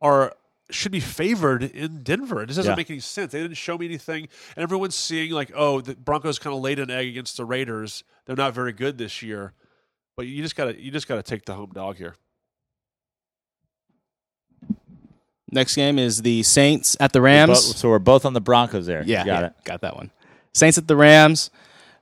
are 0.01 0.33
should 0.69 0.91
be 0.91 0.99
favored 0.99 1.63
in 1.63 2.03
Denver. 2.03 2.43
It 2.43 2.47
just 2.47 2.57
doesn't 2.57 2.73
Yeah. 2.73 2.75
make 2.75 2.89
any 2.89 2.99
sense. 2.99 3.31
They 3.31 3.41
didn't 3.41 3.55
show 3.55 3.77
me 3.77 3.85
anything, 3.85 4.27
and 4.55 4.63
everyone's 4.63 4.95
seeing 4.95 5.31
like, 5.31 5.49
oh, 5.55 5.79
the 5.79 5.95
Broncos 5.95 6.39
kind 6.39 6.53
of 6.53 6.61
laid 6.61 6.77
an 6.77 6.91
egg 6.91 7.07
against 7.07 7.37
the 7.37 7.45
Raiders. 7.45 8.03
They're 8.25 8.35
not 8.35 8.53
very 8.53 8.73
good 8.73 8.97
this 8.97 9.21
year, 9.21 9.53
but 10.17 10.25
you 10.25 10.41
just 10.41 10.55
gotta 10.55 10.81
you 10.81 10.91
just 10.91 11.07
gotta 11.07 11.23
take 11.23 11.45
the 11.45 11.53
home 11.53 11.71
dog 11.73 11.95
here. 11.95 12.15
Next 15.49 15.75
game 15.75 15.97
is 15.97 16.23
the 16.23 16.43
Saints 16.43 16.97
at 16.99 17.13
the 17.13 17.19
Bo- 17.19 17.25
Rams. 17.25 17.77
so 17.77 17.87
we're 17.87 17.99
both 17.99 18.25
on 18.25 18.33
the 18.33 18.41
Broncos 18.41 18.85
there. 18.85 19.03
Yeah, 19.05 19.23
got 19.23 19.41
yeah, 19.41 19.45
it. 19.47 19.53
Got 19.63 19.81
that 19.81 19.95
one. 19.95 20.11
Saints 20.53 20.77
at 20.77 20.87
the 20.87 20.97
Rams. 20.97 21.51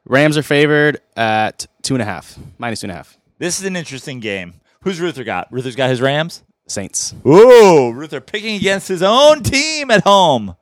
Rams 0.06 0.38
are 0.38 0.44
favored 0.44 1.02
at 1.16 1.68
two 1.84 1.94
and 1.94 2.02
a 2.02 2.06
half, 2.06 2.40
minus 2.58 2.80
two 2.80 2.86
and 2.86 2.92
a 2.92 2.96
half. 2.96 3.18
This 3.38 3.60
is 3.60 3.66
an 3.66 3.76
interesting 3.76 4.20
game. 4.20 4.56
Who's 4.82 5.00
Ruther 5.00 5.24
got? 5.24 5.52
Ruther's 5.52 5.76
got 5.76 5.90
his 5.90 6.02
Rams. 6.02 6.44
Saints. 6.68 7.14
Ooh, 7.28 7.92
Ruther 7.92 8.22
picking 8.22 8.56
against 8.56 8.88
his 8.88 9.04
own 9.04 9.44
team 9.44 9.92
at 9.92 10.04
home. 10.04 10.56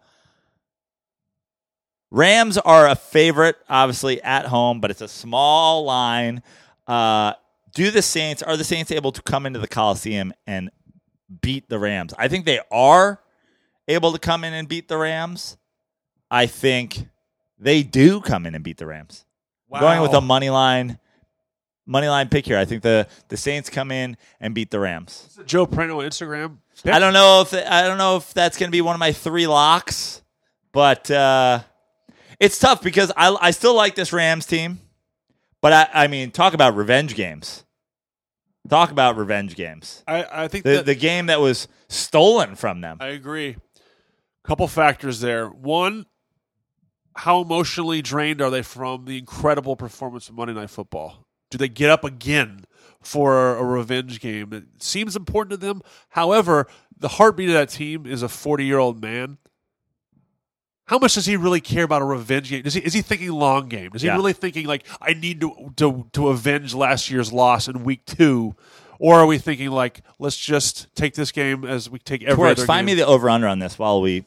Rams 2.12 2.58
are 2.58 2.88
a 2.88 2.96
favorite, 2.96 3.56
obviously 3.70 4.22
at 4.22 4.46
home, 4.48 4.82
but 4.82 4.92
it's 4.92 5.02
a 5.02 5.08
small 5.08 5.86
line. 5.86 6.44
Uh, 6.88 7.34
do 7.74 7.92
the 7.92 8.02
Saints 8.02 8.42
are 8.44 8.58
the 8.58 8.64
Saints 8.64 8.92
able 8.92 9.12
to 9.12 9.22
come 9.22 9.46
into 9.46 9.60
the 9.60 9.68
Coliseum 9.68 10.34
and 10.46 10.70
beat 11.42 11.70
the 11.70 11.80
Rams? 11.80 12.14
I 12.18 12.28
think 12.28 12.46
they 12.46 12.60
are 12.72 13.22
able 13.88 14.12
to 14.14 14.20
come 14.20 14.44
in 14.44 14.54
and 14.54 14.68
beat 14.68 14.88
the 14.88 14.98
Rams. 14.98 15.58
I 16.30 16.46
think 16.46 17.08
they 17.60 17.84
do 17.84 18.22
come 18.22 18.46
in 18.46 18.56
and 18.56 18.64
beat 18.64 18.78
the 18.78 18.88
Rams. 18.88 19.26
I'm 19.72 19.82
Going 19.82 20.02
with 20.02 20.14
a 20.14 20.22
money 20.22 20.52
line, 20.52 21.00
money 21.86 22.08
line 22.08 22.30
pick 22.30 22.46
here. 22.46 22.58
I 22.58 22.66
think 22.66 22.84
the 22.84 23.08
the 23.30 23.38
Saints 23.38 23.70
come 23.70 23.92
in 23.92 24.18
and 24.40 24.54
beat 24.54 24.70
the 24.70 24.80
Rams. 24.80 25.40
Joe 25.46 25.66
Prano 25.66 25.98
on 25.98 26.06
Instagram. 26.06 26.58
I 26.86 27.00
don't 27.00 27.14
know 27.14 27.42
if 27.42 27.54
I 27.54 27.84
don't 27.88 27.98
know 27.98 28.18
if 28.18 28.34
that's 28.34 28.58
going 28.58 28.70
to 28.70 28.72
be 28.72 28.82
one 28.82 28.96
of 28.96 29.00
my 29.00 29.12
three 29.12 29.48
locks, 29.48 30.22
but 30.72 31.10
uh, 31.10 31.62
it's 32.40 32.60
tough 32.60 32.84
because 32.84 33.12
I 33.18 33.36
I 33.42 33.52
still 33.52 33.76
like 33.76 33.96
this 33.96 34.14
Rams 34.14 34.46
team, 34.46 34.80
but 35.64 35.74
I 35.74 36.04
I 36.04 36.08
mean 36.08 36.30
talk 36.30 36.54
about 36.54 36.76
revenge 36.76 37.16
games. 37.16 37.64
Talk 38.70 38.92
about 38.92 39.18
revenge 39.18 39.56
games. 39.56 40.04
I, 40.08 40.44
I 40.44 40.48
think 40.48 40.64
The 40.64 40.76
that 40.76 40.86
the 40.86 40.96
game 40.96 41.26
that 41.28 41.40
was 41.42 41.68
stolen 41.88 42.56
from 42.56 42.82
them. 42.82 42.98
I 43.00 43.08
agree. 43.08 43.56
Couple 44.44 44.68
factors 44.68 45.22
there. 45.22 45.48
One, 45.48 46.06
how 47.16 47.42
emotionally 47.42 48.02
drained 48.02 48.42
are 48.42 48.50
they 48.50 48.62
from 48.62 49.06
the 49.06 49.18
incredible 49.18 49.76
performance 49.76 50.28
of 50.30 50.36
Monday 50.36 50.54
Night 50.54 50.70
Football? 50.70 51.26
Do 51.50 51.58
they 51.58 51.70
get 51.70 51.90
up 51.90 52.04
again 52.04 52.66
for 53.02 53.56
a 53.56 53.64
revenge 53.64 54.20
game? 54.20 54.52
It 54.52 54.66
seems 54.84 55.16
important 55.16 55.52
to 55.52 55.66
them. 55.66 55.82
However, 56.10 56.68
the 56.98 57.08
heartbeat 57.08 57.50
of 57.50 57.54
that 57.56 57.70
team 57.70 58.06
is 58.06 58.22
a 58.22 58.30
40 58.30 58.66
year 58.66 58.80
old 58.80 59.02
man. 59.02 59.38
How 60.86 60.98
much 61.00 61.14
does 61.16 61.26
he 61.26 61.38
really 61.38 61.62
care 61.62 61.84
about 61.86 62.02
a 62.02 62.06
revenge 62.06 62.50
game? 62.50 62.62
Does 62.62 62.74
he, 62.74 62.82
is 62.82 62.94
he 62.94 63.02
thinking 63.02 63.32
long 63.32 63.70
game? 63.70 63.92
Is 63.96 64.02
he 64.02 64.08
Yeah. 64.08 64.16
really 64.16 64.34
thinking 64.34 64.66
like 64.68 64.86
I 65.02 65.14
need 65.14 65.40
to, 65.42 65.72
to 65.78 66.08
to 66.14 66.28
avenge 66.30 66.74
last 66.74 67.10
year's 67.10 67.32
loss 67.32 67.68
in 67.68 67.84
week 67.86 68.06
two, 68.06 68.56
or 69.00 69.16
are 69.16 69.26
we 69.26 69.38
thinking 69.38 69.70
like 69.72 70.02
let's 70.20 70.38
just 70.38 70.94
take 70.96 71.14
this 71.16 71.32
game 71.32 71.64
as 71.64 71.90
we 71.90 72.00
take 72.00 72.24
every 72.24 72.36
Torres, 72.36 72.66
find 72.66 72.86
game? 72.88 72.98
me 72.98 73.02
the 73.02 73.08
over 73.08 73.30
under 73.30 73.48
on 73.48 73.60
this 73.60 73.80
while 73.80 74.02
we 74.02 74.26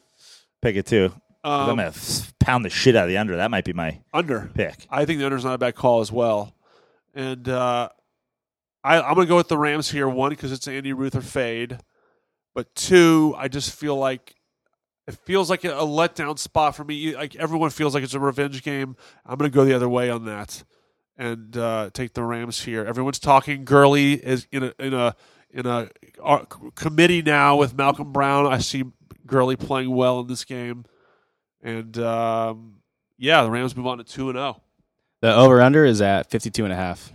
pick 0.61 0.75
it 0.75 0.85
too. 0.87 1.09
'Cause 1.43 1.69
I'm 1.69 1.69
Um, 1.69 1.77
gonna 1.77 1.93
pound 2.39 2.65
the 2.65 2.69
shit 2.69 2.95
out 2.95 3.03
of 3.03 3.09
the 3.09 3.17
under. 3.17 3.37
That 3.37 3.51
might 3.51 3.63
be 3.63 3.71
my 3.73 3.99
under. 4.13 4.49
pick. 4.53 4.85
I 4.89 5.05
think 5.05 5.19
the 5.19 5.25
under's 5.25 5.45
not 5.45 5.53
a 5.53 5.57
bad 5.59 5.75
call 5.75 6.01
as 6.01 6.11
well. 6.11 6.53
And 7.13 7.47
uh, 7.47 7.89
I, 8.83 8.99
I'm 9.01 9.15
going 9.15 9.25
to 9.27 9.29
go 9.29 9.37
with 9.37 9.47
the 9.47 9.57
Rams 9.57 9.89
here. 9.91 10.07
One, 10.09 10.29
because 10.31 10.51
it's 10.51 10.67
Andy 10.67 10.93
Ruther 10.93 11.21
fade. 11.21 11.79
But 12.53 12.73
two, 12.75 13.33
I 13.37 13.47
just 13.47 13.71
feel 13.73 13.95
like 13.97 14.35
it 15.07 15.15
feels 15.15 15.49
like 15.49 15.63
a, 15.63 15.69
letdown 15.69 16.37
spot 16.37 16.75
for 16.75 16.83
me. 16.83 17.15
Like 17.15 17.35
everyone 17.35 17.69
feels 17.69 17.93
like 17.93 18.03
it's 18.03 18.13
a 18.13 18.19
revenge 18.19 18.61
game. 18.61 18.95
I'm 19.25 19.37
going 19.37 19.49
to 19.49 19.55
go 19.55 19.65
the 19.65 19.73
other 19.73 19.89
way 19.89 20.09
on 20.09 20.25
that. 20.25 20.63
and 21.17 21.55
uh, 21.57 21.89
take 21.93 22.13
the 22.13 22.23
Rams 22.23 22.63
here. 22.63 22.85
Everyone's 22.85 23.19
talking. 23.19 23.65
Gurley 23.65 24.13
is 24.13 24.47
in 24.51 24.63
a 24.63 24.73
in 24.79 24.93
a 24.93 25.15
in 25.49 25.65
a 25.65 25.89
uh, 26.23 26.45
committee 26.75 27.21
now 27.21 27.55
with 27.55 27.75
Malcolm 27.75 28.11
Brown. 28.11 28.45
I 28.45 28.59
see 28.59 28.83
Gurley 29.25 29.55
playing 29.55 29.89
well 29.89 30.19
in 30.19 30.27
this 30.27 30.45
game, 30.45 30.85
and 31.61 31.97
um, 31.97 32.81
yeah, 33.17 33.43
the 33.43 33.49
Rams 33.49 33.75
move 33.75 33.87
on 33.87 33.97
to 33.97 34.03
two 34.03 34.29
and 34.29 34.37
oh. 34.37 34.41
zero. 34.41 34.61
The 35.21 35.35
over 35.35 35.61
under 35.61 35.83
is 35.83 35.99
at 35.99 36.29
52 36.29 36.63
and 36.63 36.71
a 36.71 36.75
half. 36.75 37.11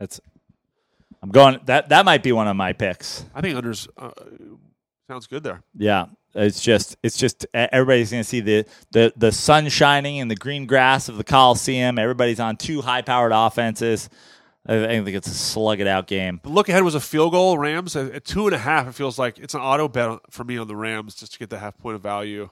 That's 0.00 0.20
I'm 1.22 1.30
going 1.30 1.60
that 1.66 1.90
that 1.90 2.04
might 2.04 2.22
be 2.22 2.32
one 2.32 2.48
of 2.48 2.56
my 2.56 2.72
picks. 2.72 3.24
I 3.34 3.40
think 3.40 3.56
unders 3.56 3.86
uh, 3.96 4.10
sounds 5.06 5.26
good 5.26 5.44
there. 5.44 5.62
Yeah. 5.76 6.06
It's 6.34 6.60
just 6.60 6.96
it's 7.02 7.16
just 7.16 7.46
everybody's 7.54 8.10
going 8.10 8.22
to 8.22 8.28
see 8.28 8.40
the, 8.40 8.66
the 8.90 9.12
the 9.16 9.32
sun 9.32 9.68
shining 9.68 10.20
and 10.20 10.30
the 10.30 10.36
green 10.36 10.66
grass 10.66 11.08
of 11.08 11.16
the 11.16 11.24
Coliseum. 11.24 11.98
Everybody's 11.98 12.40
on 12.40 12.56
two 12.56 12.82
high 12.82 13.02
powered 13.02 13.32
offenses. 13.32 14.08
I 14.66 14.86
think 14.86 15.08
it's 15.08 15.28
a 15.28 15.34
slug 15.34 15.80
it 15.80 15.86
out 15.86 16.06
game. 16.06 16.40
The 16.42 16.48
look 16.48 16.70
ahead 16.70 16.82
was 16.82 16.94
a 16.94 17.00
field 17.00 17.32
goal. 17.32 17.58
Rams 17.58 17.94
at, 17.96 18.12
at 18.12 18.24
two 18.24 18.46
and 18.46 18.54
a 18.54 18.58
half. 18.58 18.88
It 18.88 18.94
feels 18.94 19.18
like 19.18 19.38
it's 19.38 19.52
an 19.54 19.60
auto 19.60 19.88
bet 19.88 20.20
for 20.30 20.42
me 20.42 20.56
on 20.56 20.66
the 20.68 20.76
Rams 20.76 21.14
just 21.14 21.34
to 21.34 21.38
get 21.38 21.50
the 21.50 21.58
half 21.58 21.76
point 21.76 21.96
of 21.96 22.02
value. 22.02 22.48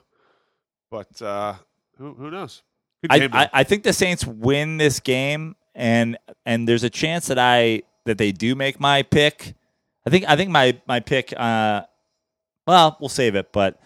But 0.91 1.19
uh, 1.21 1.55
who 1.97 2.13
who 2.13 2.29
knows? 2.29 2.61
I. 3.09 3.29
I, 3.33 3.49
I 3.51 3.63
think 3.63 3.83
the 3.83 3.93
Saints 3.93 4.25
win 4.25 4.77
this 4.77 4.99
game, 4.99 5.55
and 5.73 6.17
and 6.45 6.67
there's 6.67 6.83
a 6.83 6.89
chance 6.89 7.27
that 7.27 7.39
I 7.39 7.81
that 8.05 8.17
they 8.17 8.31
do 8.31 8.53
make 8.53 8.79
my 8.79 9.01
pick. 9.01 9.55
I 10.05 10.09
think 10.09 10.25
I 10.27 10.35
think 10.35 10.51
my 10.51 10.79
my 10.87 10.99
pick. 10.99 11.33
Uh, 11.35 11.83
well, 12.67 12.97
we'll 12.99 13.09
save 13.09 13.35
it, 13.35 13.51
but 13.51 13.79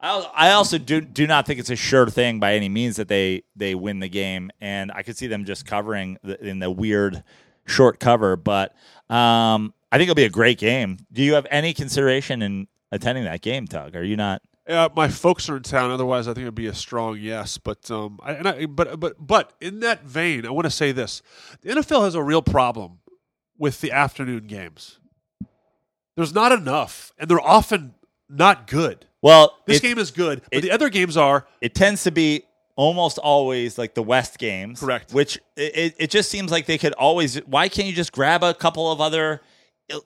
I 0.00 0.30
I 0.34 0.52
also 0.52 0.78
do 0.78 1.00
do 1.00 1.26
not 1.26 1.46
think 1.46 1.60
it's 1.60 1.70
a 1.70 1.76
sure 1.76 2.08
thing 2.08 2.40
by 2.40 2.54
any 2.54 2.68
means 2.68 2.96
that 2.96 3.08
they 3.08 3.42
they 3.54 3.74
win 3.74 4.00
the 4.00 4.08
game, 4.08 4.50
and 4.60 4.92
I 4.92 5.02
could 5.02 5.16
see 5.16 5.26
them 5.26 5.44
just 5.44 5.66
covering 5.66 6.18
the, 6.22 6.42
in 6.44 6.58
the 6.58 6.70
weird 6.70 7.24
short 7.66 7.98
cover. 8.00 8.36
But 8.36 8.72
um, 9.08 9.74
I 9.90 9.98
think 9.98 10.08
it'll 10.08 10.14
be 10.14 10.24
a 10.24 10.30
great 10.30 10.58
game. 10.58 10.98
Do 11.12 11.22
you 11.22 11.34
have 11.34 11.46
any 11.50 11.72
consideration 11.72 12.42
in 12.42 12.68
attending 12.92 13.24
that 13.24 13.42
game, 13.42 13.66
Tug? 13.66 13.96
Are 13.96 14.04
you 14.04 14.16
not? 14.16 14.42
Uh, 14.68 14.88
my 14.96 15.08
folks 15.08 15.48
are 15.48 15.56
in 15.56 15.62
town. 15.62 15.92
Otherwise, 15.92 16.26
I 16.26 16.34
think 16.34 16.42
it'd 16.42 16.54
be 16.54 16.66
a 16.66 16.74
strong 16.74 17.18
yes. 17.18 17.56
But 17.56 17.90
um, 17.90 18.18
I, 18.22 18.32
and 18.32 18.48
I, 18.48 18.66
but 18.66 18.98
but 18.98 19.14
but 19.24 19.52
in 19.60 19.80
that 19.80 20.04
vein, 20.04 20.44
I 20.44 20.50
want 20.50 20.66
to 20.66 20.70
say 20.70 20.92
this: 20.92 21.22
the 21.62 21.70
NFL 21.70 22.04
has 22.04 22.14
a 22.14 22.22
real 22.22 22.42
problem 22.42 22.98
with 23.56 23.80
the 23.80 23.92
afternoon 23.92 24.46
games. 24.46 24.98
There's 26.16 26.34
not 26.34 26.50
enough, 26.50 27.12
and 27.18 27.30
they're 27.30 27.40
often 27.40 27.94
not 28.28 28.66
good. 28.66 29.06
Well, 29.22 29.56
This 29.66 29.78
it- 29.78 29.82
game 29.82 29.98
is 29.98 30.10
good, 30.10 30.42
but 30.52 30.58
it- 30.58 30.60
the 30.62 30.70
other 30.70 30.88
games 30.88 31.16
are 31.16 31.46
it 31.60 31.74
tends 31.74 32.04
to 32.04 32.10
be 32.10 32.44
almost 32.76 33.18
always 33.18 33.78
like 33.78 33.94
the 33.94 34.02
West 34.02 34.38
games. 34.38 34.80
Correct. 34.80 35.12
Which 35.12 35.36
it, 35.56 35.76
it- 35.76 35.94
it 35.98 36.10
just 36.10 36.30
seems 36.30 36.50
like 36.52 36.66
they 36.66 36.78
could 36.78 36.92
always. 36.94 37.36
Why 37.46 37.68
can't 37.68 37.88
you 37.88 37.94
just 37.94 38.12
grab 38.12 38.42
a 38.44 38.52
couple 38.54 38.90
of 38.92 39.00
other 39.00 39.40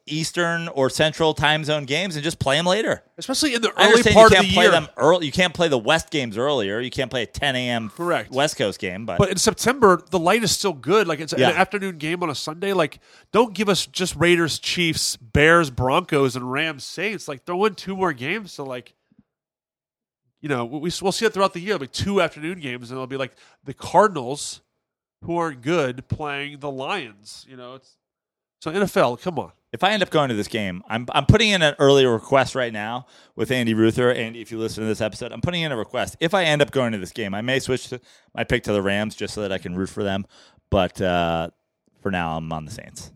Eastern 0.06 0.68
or 0.68 0.90
Central 0.90 1.32
time 1.32 1.64
zone 1.64 1.84
games 1.86 2.14
and 2.14 2.22
just 2.22 2.38
play 2.38 2.56
them 2.56 2.66
later? 2.66 3.02
especially 3.16 3.54
in 3.54 3.60
the 3.62 3.70
early 3.78 4.02
part 4.02 4.14
you 4.14 4.24
of 4.26 4.32
can't 4.32 4.46
the 4.48 4.54
play 4.54 4.62
year. 4.64 4.70
them 4.70 4.88
early. 4.96 5.26
You 5.26 5.32
can't 5.32 5.52
play 5.54 5.68
the 5.68 5.78
West 5.78 6.10
games 6.10 6.36
earlier. 6.38 6.80
You 6.80 6.90
can't 6.90 7.10
play 7.10 7.22
a 7.22 7.26
10 7.26 7.54
a.m. 7.56 7.90
Correct. 7.90 8.30
West 8.30 8.56
Coast 8.56 8.78
game, 8.78 9.04
but, 9.06 9.18
But 9.18 9.30
in 9.30 9.36
September, 9.36 10.02
the 10.10 10.18
light 10.18 10.42
is 10.42 10.50
still 10.52 10.72
good. 10.72 11.06
Like 11.06 11.20
it's 11.20 11.34
Yeah. 11.36 11.50
an 11.50 11.56
afternoon 11.56 11.98
game 11.98 12.22
on 12.22 12.30
a 12.30 12.34
Sunday. 12.34 12.72
Like, 12.72 12.98
don't 13.32 13.54
give 13.54 13.68
us 13.68 13.84
just 13.86 14.16
Raiders, 14.16 14.58
Chiefs, 14.58 15.16
Bears, 15.16 15.70
Broncos, 15.70 16.34
and 16.36 16.50
Rams, 16.50 16.84
Saints. 16.84 17.28
Like, 17.28 17.44
throw 17.44 17.64
in 17.66 17.74
two 17.74 17.96
more 17.96 18.12
games. 18.12 18.52
So, 18.52 18.64
like, 18.64 18.94
you 20.40 20.48
know, 20.48 20.64
we 20.64 20.90
we'll 21.02 21.12
see 21.12 21.26
it 21.26 21.34
throughout 21.34 21.52
the 21.52 21.60
year. 21.60 21.76
Like 21.78 21.92
two 21.92 22.20
afternoon 22.22 22.60
games, 22.60 22.90
and 22.90 22.96
it'll 22.96 23.06
be 23.06 23.18
like 23.18 23.32
the 23.64 23.74
Cardinals, 23.74 24.62
who 25.24 25.36
aren't 25.36 25.60
good, 25.60 26.08
playing 26.08 26.60
the 26.60 26.70
Lions. 26.70 27.44
You 27.48 27.56
know, 27.58 27.74
it's 27.74 27.96
so 28.62 28.70
NFL. 28.72 29.20
Come 29.20 29.38
on, 29.38 29.52
if 29.72 29.84
I 29.84 29.92
end 29.92 30.02
up 30.02 30.10
going 30.10 30.30
to 30.30 30.34
this 30.34 30.48
game, 30.48 30.82
I'm 30.88 31.06
I'm 31.12 31.26
putting 31.26 31.50
in 31.50 31.62
an 31.62 31.74
early 31.78 32.04
request 32.04 32.54
right 32.54 32.72
now 32.72 33.06
with 33.36 33.50
Andy 33.50 33.74
Ruther. 33.74 34.10
Andy, 34.10 34.40
if 34.40 34.50
you 34.50 34.58
listen 34.58 34.82
to 34.82 34.88
this 34.88 35.00
episode, 35.00 35.32
I'm 35.32 35.40
putting 35.40 35.62
in 35.62 35.70
a 35.70 35.76
request. 35.76 36.16
If 36.20 36.34
I 36.34 36.44
end 36.44 36.60
up 36.60 36.70
going 36.70 36.92
to 36.92 36.98
this 36.98 37.12
game, 37.12 37.34
I 37.34 37.40
may 37.40 37.60
switch 37.60 37.88
to 37.88 38.00
my 38.34 38.44
pick 38.44 38.64
to 38.64 38.72
the 38.72 38.82
Rams 38.82 39.14
just 39.14 39.34
so 39.34 39.42
that 39.42 39.52
I 39.52 39.58
can 39.58 39.76
root 39.76 39.88
for 39.88 40.02
them. 40.02 40.26
But 40.70 41.00
uh, 41.00 41.50
for 42.00 42.10
now, 42.10 42.36
I'm 42.36 42.52
on 42.52 42.64
the 42.64 42.70
Saints. 42.70 43.12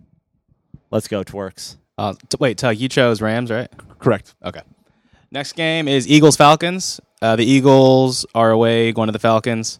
Let's 0.91 1.09
go, 1.09 1.25
Twerks. 1.25 1.77
Uh, 1.99 2.15
t- 2.29 2.37
wait, 2.39 2.59
Tug, 2.59 2.77
you 2.77 2.89
chose 2.89 3.21
Rams, 3.21 3.51
right? 3.51 3.69
correct. 3.99 4.35
Okay. 4.45 4.63
Next 5.31 5.53
game 5.55 5.89
is 5.89 6.07
Eagles 6.07 6.37
Falcons. 6.37 7.01
Uh, 7.21 7.37
the 7.37 7.45
Eagles 7.45 8.27
are 8.35 8.51
away 8.51 8.93
going 8.93 9.07
to 9.09 9.13
the 9.13 9.19
Falcons, 9.19 9.79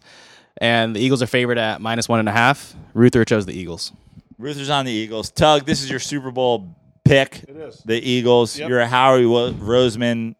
and 0.57 0.95
the 0.95 0.99
Eagles 0.99 1.21
are 1.21 1.27
favored 1.27 1.57
at 1.57 1.79
minus 1.79 2.09
one 2.09 2.19
and 2.19 2.27
a 2.27 2.31
half. 2.31 2.75
Ruther 2.93 3.23
chose 3.23 3.45
the 3.45 3.53
Eagles. 3.53 3.91
Ruther's 4.37 4.69
on 4.69 4.85
the 4.85 4.91
Eagles. 4.91 5.31
Tug, 5.31 5.65
this 5.65 5.81
is 5.81 5.89
your 5.89 5.99
Super 5.99 6.31
Bowl 6.31 6.75
pick. 7.05 7.43
It 7.47 7.55
is. 7.55 7.81
The 7.85 7.95
Eagles. 7.95 8.57
Yep. 8.57 8.69
You're 8.69 8.79
a 8.79 8.87
Howie 8.87 9.23
Roseman 9.23 10.35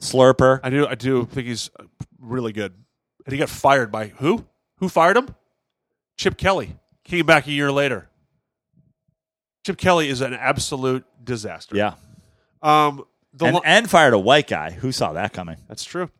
slurper. 0.00 0.60
I 0.62 0.70
do. 0.70 0.86
I 0.86 0.94
do 0.94 1.24
think 1.26 1.46
he's 1.46 1.70
really 2.18 2.52
good. 2.52 2.74
And 3.26 3.32
he 3.32 3.38
got 3.38 3.48
fired 3.48 3.90
by 3.92 4.08
who? 4.08 4.44
Who 4.78 4.88
fired 4.88 5.16
him? 5.16 5.34
Chip 6.16 6.36
Kelly. 6.36 6.76
Came 7.04 7.26
back 7.26 7.46
a 7.46 7.50
year 7.52 7.70
later. 7.72 8.08
Chip 9.64 9.76
Kelly 9.76 10.08
is 10.08 10.20
an 10.20 10.34
absolute 10.34 11.04
disaster. 11.22 11.76
Yeah. 11.76 11.94
Um. 12.62 13.04
The 13.32 13.46
And, 13.46 13.54
li- 13.56 13.62
and 13.64 13.88
fired 13.90 14.12
a 14.12 14.18
white 14.18 14.48
guy. 14.48 14.70
Who 14.72 14.90
saw 14.90 15.12
that 15.12 15.32
coming? 15.32 15.56
that's 15.68 15.84
true. 15.84 16.10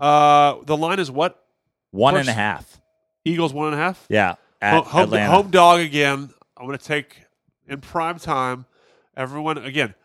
Uh. 0.00 0.56
The 0.64 0.76
line 0.76 1.00
is 1.00 1.10
what? 1.10 1.42
One 1.90 2.14
First- 2.14 2.28
and 2.28 2.36
a 2.36 2.40
half. 2.40 2.80
Eagles 3.24 3.52
one 3.52 3.66
and 3.72 3.74
a 3.74 3.78
half. 3.78 4.04
Yeah. 4.08 4.34
At 4.60 4.84
home, 4.84 5.04
Atlanta. 5.04 5.30
home 5.30 5.50
dog 5.50 5.80
again. 5.80 6.30
I'm 6.62 6.68
going 6.68 6.78
to 6.78 6.84
take 6.84 7.24
in 7.66 7.80
prime 7.80 8.20
time. 8.20 8.66
Everyone 9.16 9.58
again. 9.58 9.96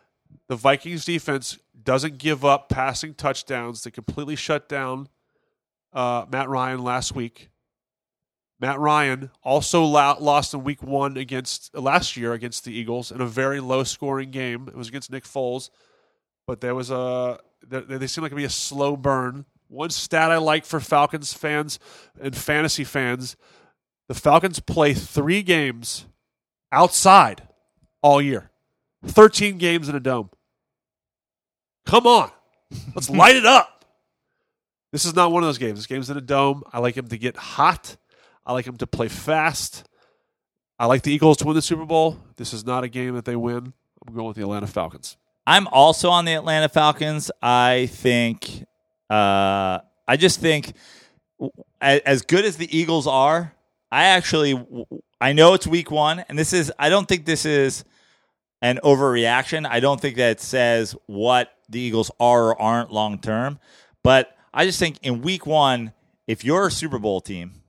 The 0.48 0.56
Vikings 0.56 1.06
defense 1.06 1.60
doesn't 1.84 2.18
give 2.18 2.44
up 2.44 2.68
passing 2.68 3.14
touchdowns. 3.14 3.84
They 3.84 3.92
completely 3.92 4.36
shut 4.36 4.68
down 4.68 5.08
uh, 5.94 6.26
Matt 6.32 6.50
Ryan 6.50 6.82
last 6.84 7.14
week. 7.14 7.50
Matt 8.60 8.80
Ryan 8.80 9.30
also 9.44 9.84
lost 9.84 10.56
in 10.56 10.64
Week 10.64 10.82
One 10.82 11.16
against 11.16 11.70
uh, 11.76 11.82
last 11.82 12.18
year 12.18 12.34
against 12.34 12.66
the 12.66 12.74
Eagles 12.74 13.12
in 13.12 13.22
a 13.22 13.28
very 13.28 13.60
low 13.60 13.84
scoring 13.84 14.32
game. 14.32 14.68
It 14.68 14.76
was 14.76 14.88
against 14.88 15.12
Nick 15.12 15.26
Foles, 15.26 15.70
but 16.48 16.60
there 16.60 16.74
was 16.74 16.90
a 16.90 17.40
they, 17.68 17.82
they 17.82 18.08
seem 18.08 18.24
like 18.24 18.32
it'd 18.32 18.38
be 18.38 18.46
a 18.46 18.50
slow 18.50 18.98
burn. 18.98 19.46
One 19.68 19.92
stat 19.92 20.32
I 20.32 20.38
like 20.38 20.66
for 20.66 20.80
Falcons 20.80 21.34
fans 21.34 21.78
and 22.20 22.36
fantasy 22.36 22.84
fans: 22.84 23.38
the 24.08 24.16
Falcons 24.16 24.60
play 24.60 24.96
three 24.96 25.44
games 25.44 26.08
outside 26.72 27.48
all 28.02 28.22
year, 28.22 28.52
thirteen 29.06 29.58
games 29.58 29.90
in 29.90 29.96
a 29.96 30.00
dome. 30.00 30.30
Come 31.86 32.08
on, 32.08 32.32
let's 32.96 33.10
light 33.22 33.36
it 33.36 33.46
up. 33.46 33.86
This 34.92 35.06
is 35.06 35.16
not 35.16 35.32
one 35.32 35.44
of 35.44 35.48
those 35.48 35.58
games. 35.58 35.80
This 35.80 35.86
game's 35.86 36.10
in 36.10 36.18
a 36.18 36.22
dome. 36.22 36.64
I 36.72 36.80
like 36.80 36.96
him 36.96 37.08
to 37.10 37.18
get 37.18 37.36
hot. 37.36 37.98
I 38.46 38.54
like 38.54 38.66
him 38.66 38.78
to 38.78 38.88
play 38.88 39.10
fast. 39.10 39.88
I 40.80 40.86
like 40.86 41.02
the 41.02 41.12
Eagles 41.12 41.38
to 41.38 41.46
win 41.46 41.56
the 41.56 41.62
Super 41.62 41.86
Bowl. 41.86 42.18
This 42.38 42.54
is 42.54 42.66
not 42.66 42.84
a 42.84 42.88
game 42.88 43.16
that 43.16 43.26
they 43.26 43.36
win. 43.36 43.74
I'm 44.08 44.14
going 44.14 44.28
with 44.28 44.38
the 44.38 44.44
Atlanta 44.44 44.68
Falcons. 44.68 45.18
I'm 45.46 45.68
also 45.68 46.10
on 46.10 46.26
the 46.26 46.34
Atlanta 46.34 46.70
Falcons. 46.70 47.32
I 47.42 47.88
think, 47.92 48.66
uh, 49.10 49.80
I 50.08 50.18
just 50.18 50.40
think, 50.40 50.74
as 51.82 52.22
good 52.22 52.46
as 52.46 52.58
the 52.58 52.78
Eagles 52.78 53.08
are, 53.08 53.54
I 53.92 54.06
actually, 54.06 54.66
I 55.22 55.34
know 55.34 55.54
it's 55.54 55.68
week 55.68 55.92
one, 55.92 56.20
and 56.28 56.38
this 56.38 56.54
is, 56.54 56.72
I 56.78 56.90
don't 56.90 57.08
think 57.08 57.26
this 57.26 57.46
is 57.46 57.86
an 58.62 58.80
overreaction. 58.84 59.66
I 59.66 59.80
don't 59.80 60.02
think 60.02 60.18
that 60.18 60.42
says 60.42 60.96
what 61.06 61.54
the 61.70 61.80
Eagles 61.80 62.12
are 62.20 62.50
or 62.50 62.62
aren't 62.62 62.92
long 62.92 63.20
term, 63.20 63.60
but 64.04 64.36
I 64.54 64.66
just 64.66 64.80
think 64.80 64.98
in 65.04 65.22
week 65.22 65.46
one, 65.46 65.94
if 66.28 66.44
you're 66.44 66.68
a 66.68 66.72
Super 66.72 67.00
Bowl 67.00 67.22
team, 67.22 67.62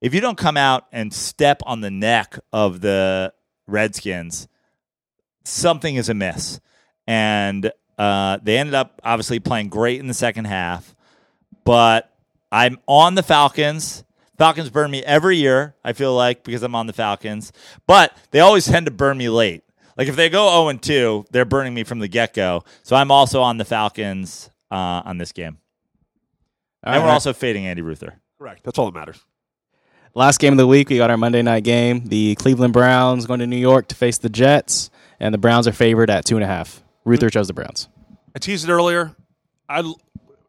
if 0.00 0.12
you 0.12 0.20
don't 0.20 0.36
come 0.36 0.58
out 0.58 0.86
and 0.92 1.14
step 1.14 1.62
on 1.64 1.80
the 1.80 1.90
neck 1.90 2.38
of 2.52 2.82
the 2.82 3.32
Redskins, 3.66 4.48
something 5.44 5.96
is 5.96 6.08
amiss. 6.10 6.60
And 7.06 7.72
uh, 7.96 8.38
they 8.42 8.58
ended 8.58 8.74
up 8.74 9.00
obviously 9.04 9.40
playing 9.40 9.68
great 9.68 10.00
in 10.00 10.06
the 10.06 10.14
second 10.14 10.46
half. 10.46 10.94
But 11.64 12.12
I'm 12.52 12.78
on 12.86 13.14
the 13.14 13.22
Falcons. 13.22 14.04
Falcons 14.38 14.70
burn 14.70 14.90
me 14.90 15.02
every 15.04 15.36
year, 15.36 15.74
I 15.84 15.92
feel 15.92 16.14
like, 16.14 16.42
because 16.44 16.62
I'm 16.62 16.74
on 16.74 16.86
the 16.86 16.92
Falcons. 16.92 17.52
But 17.86 18.16
they 18.30 18.40
always 18.40 18.66
tend 18.66 18.86
to 18.86 18.92
burn 18.92 19.16
me 19.18 19.28
late. 19.28 19.62
Like 19.96 20.08
if 20.08 20.16
they 20.16 20.28
go 20.28 20.48
0 20.50 20.68
and 20.68 20.82
2, 20.82 21.26
they're 21.30 21.44
burning 21.44 21.72
me 21.74 21.84
from 21.84 22.00
the 22.00 22.08
get 22.08 22.34
go. 22.34 22.64
So 22.82 22.96
I'm 22.96 23.10
also 23.12 23.42
on 23.42 23.58
the 23.58 23.64
Falcons 23.64 24.50
uh, 24.70 25.02
on 25.04 25.18
this 25.18 25.30
game. 25.32 25.58
All 26.82 26.92
and 26.94 27.02
we're 27.04 27.10
also 27.10 27.32
fading 27.32 27.66
Andy 27.66 27.82
Ruther. 27.82 28.20
Correct. 28.38 28.64
That's 28.64 28.78
all 28.78 28.86
that 28.90 28.94
matters. 28.98 29.24
Last 30.16 30.38
game 30.38 30.52
of 30.52 30.58
the 30.58 30.66
week, 30.66 30.90
we 30.90 30.96
got 30.96 31.10
our 31.10 31.16
Monday 31.16 31.42
night 31.42 31.64
game. 31.64 32.04
The 32.06 32.34
Cleveland 32.36 32.72
Browns 32.72 33.26
going 33.26 33.40
to 33.40 33.46
New 33.46 33.56
York 33.56 33.88
to 33.88 33.94
face 33.94 34.18
the 34.18 34.28
Jets, 34.28 34.90
and 35.18 35.32
the 35.32 35.38
Browns 35.38 35.66
are 35.66 35.72
favored 35.72 36.10
at 36.10 36.24
two 36.24 36.36
and 36.36 36.44
a 36.44 36.46
half. 36.46 36.82
Ruther 37.04 37.30
chose 37.30 37.48
the 37.48 37.52
Browns. 37.54 37.88
I 38.34 38.38
teased 38.38 38.68
it 38.68 38.72
earlier. 38.72 39.14
I 39.68 39.92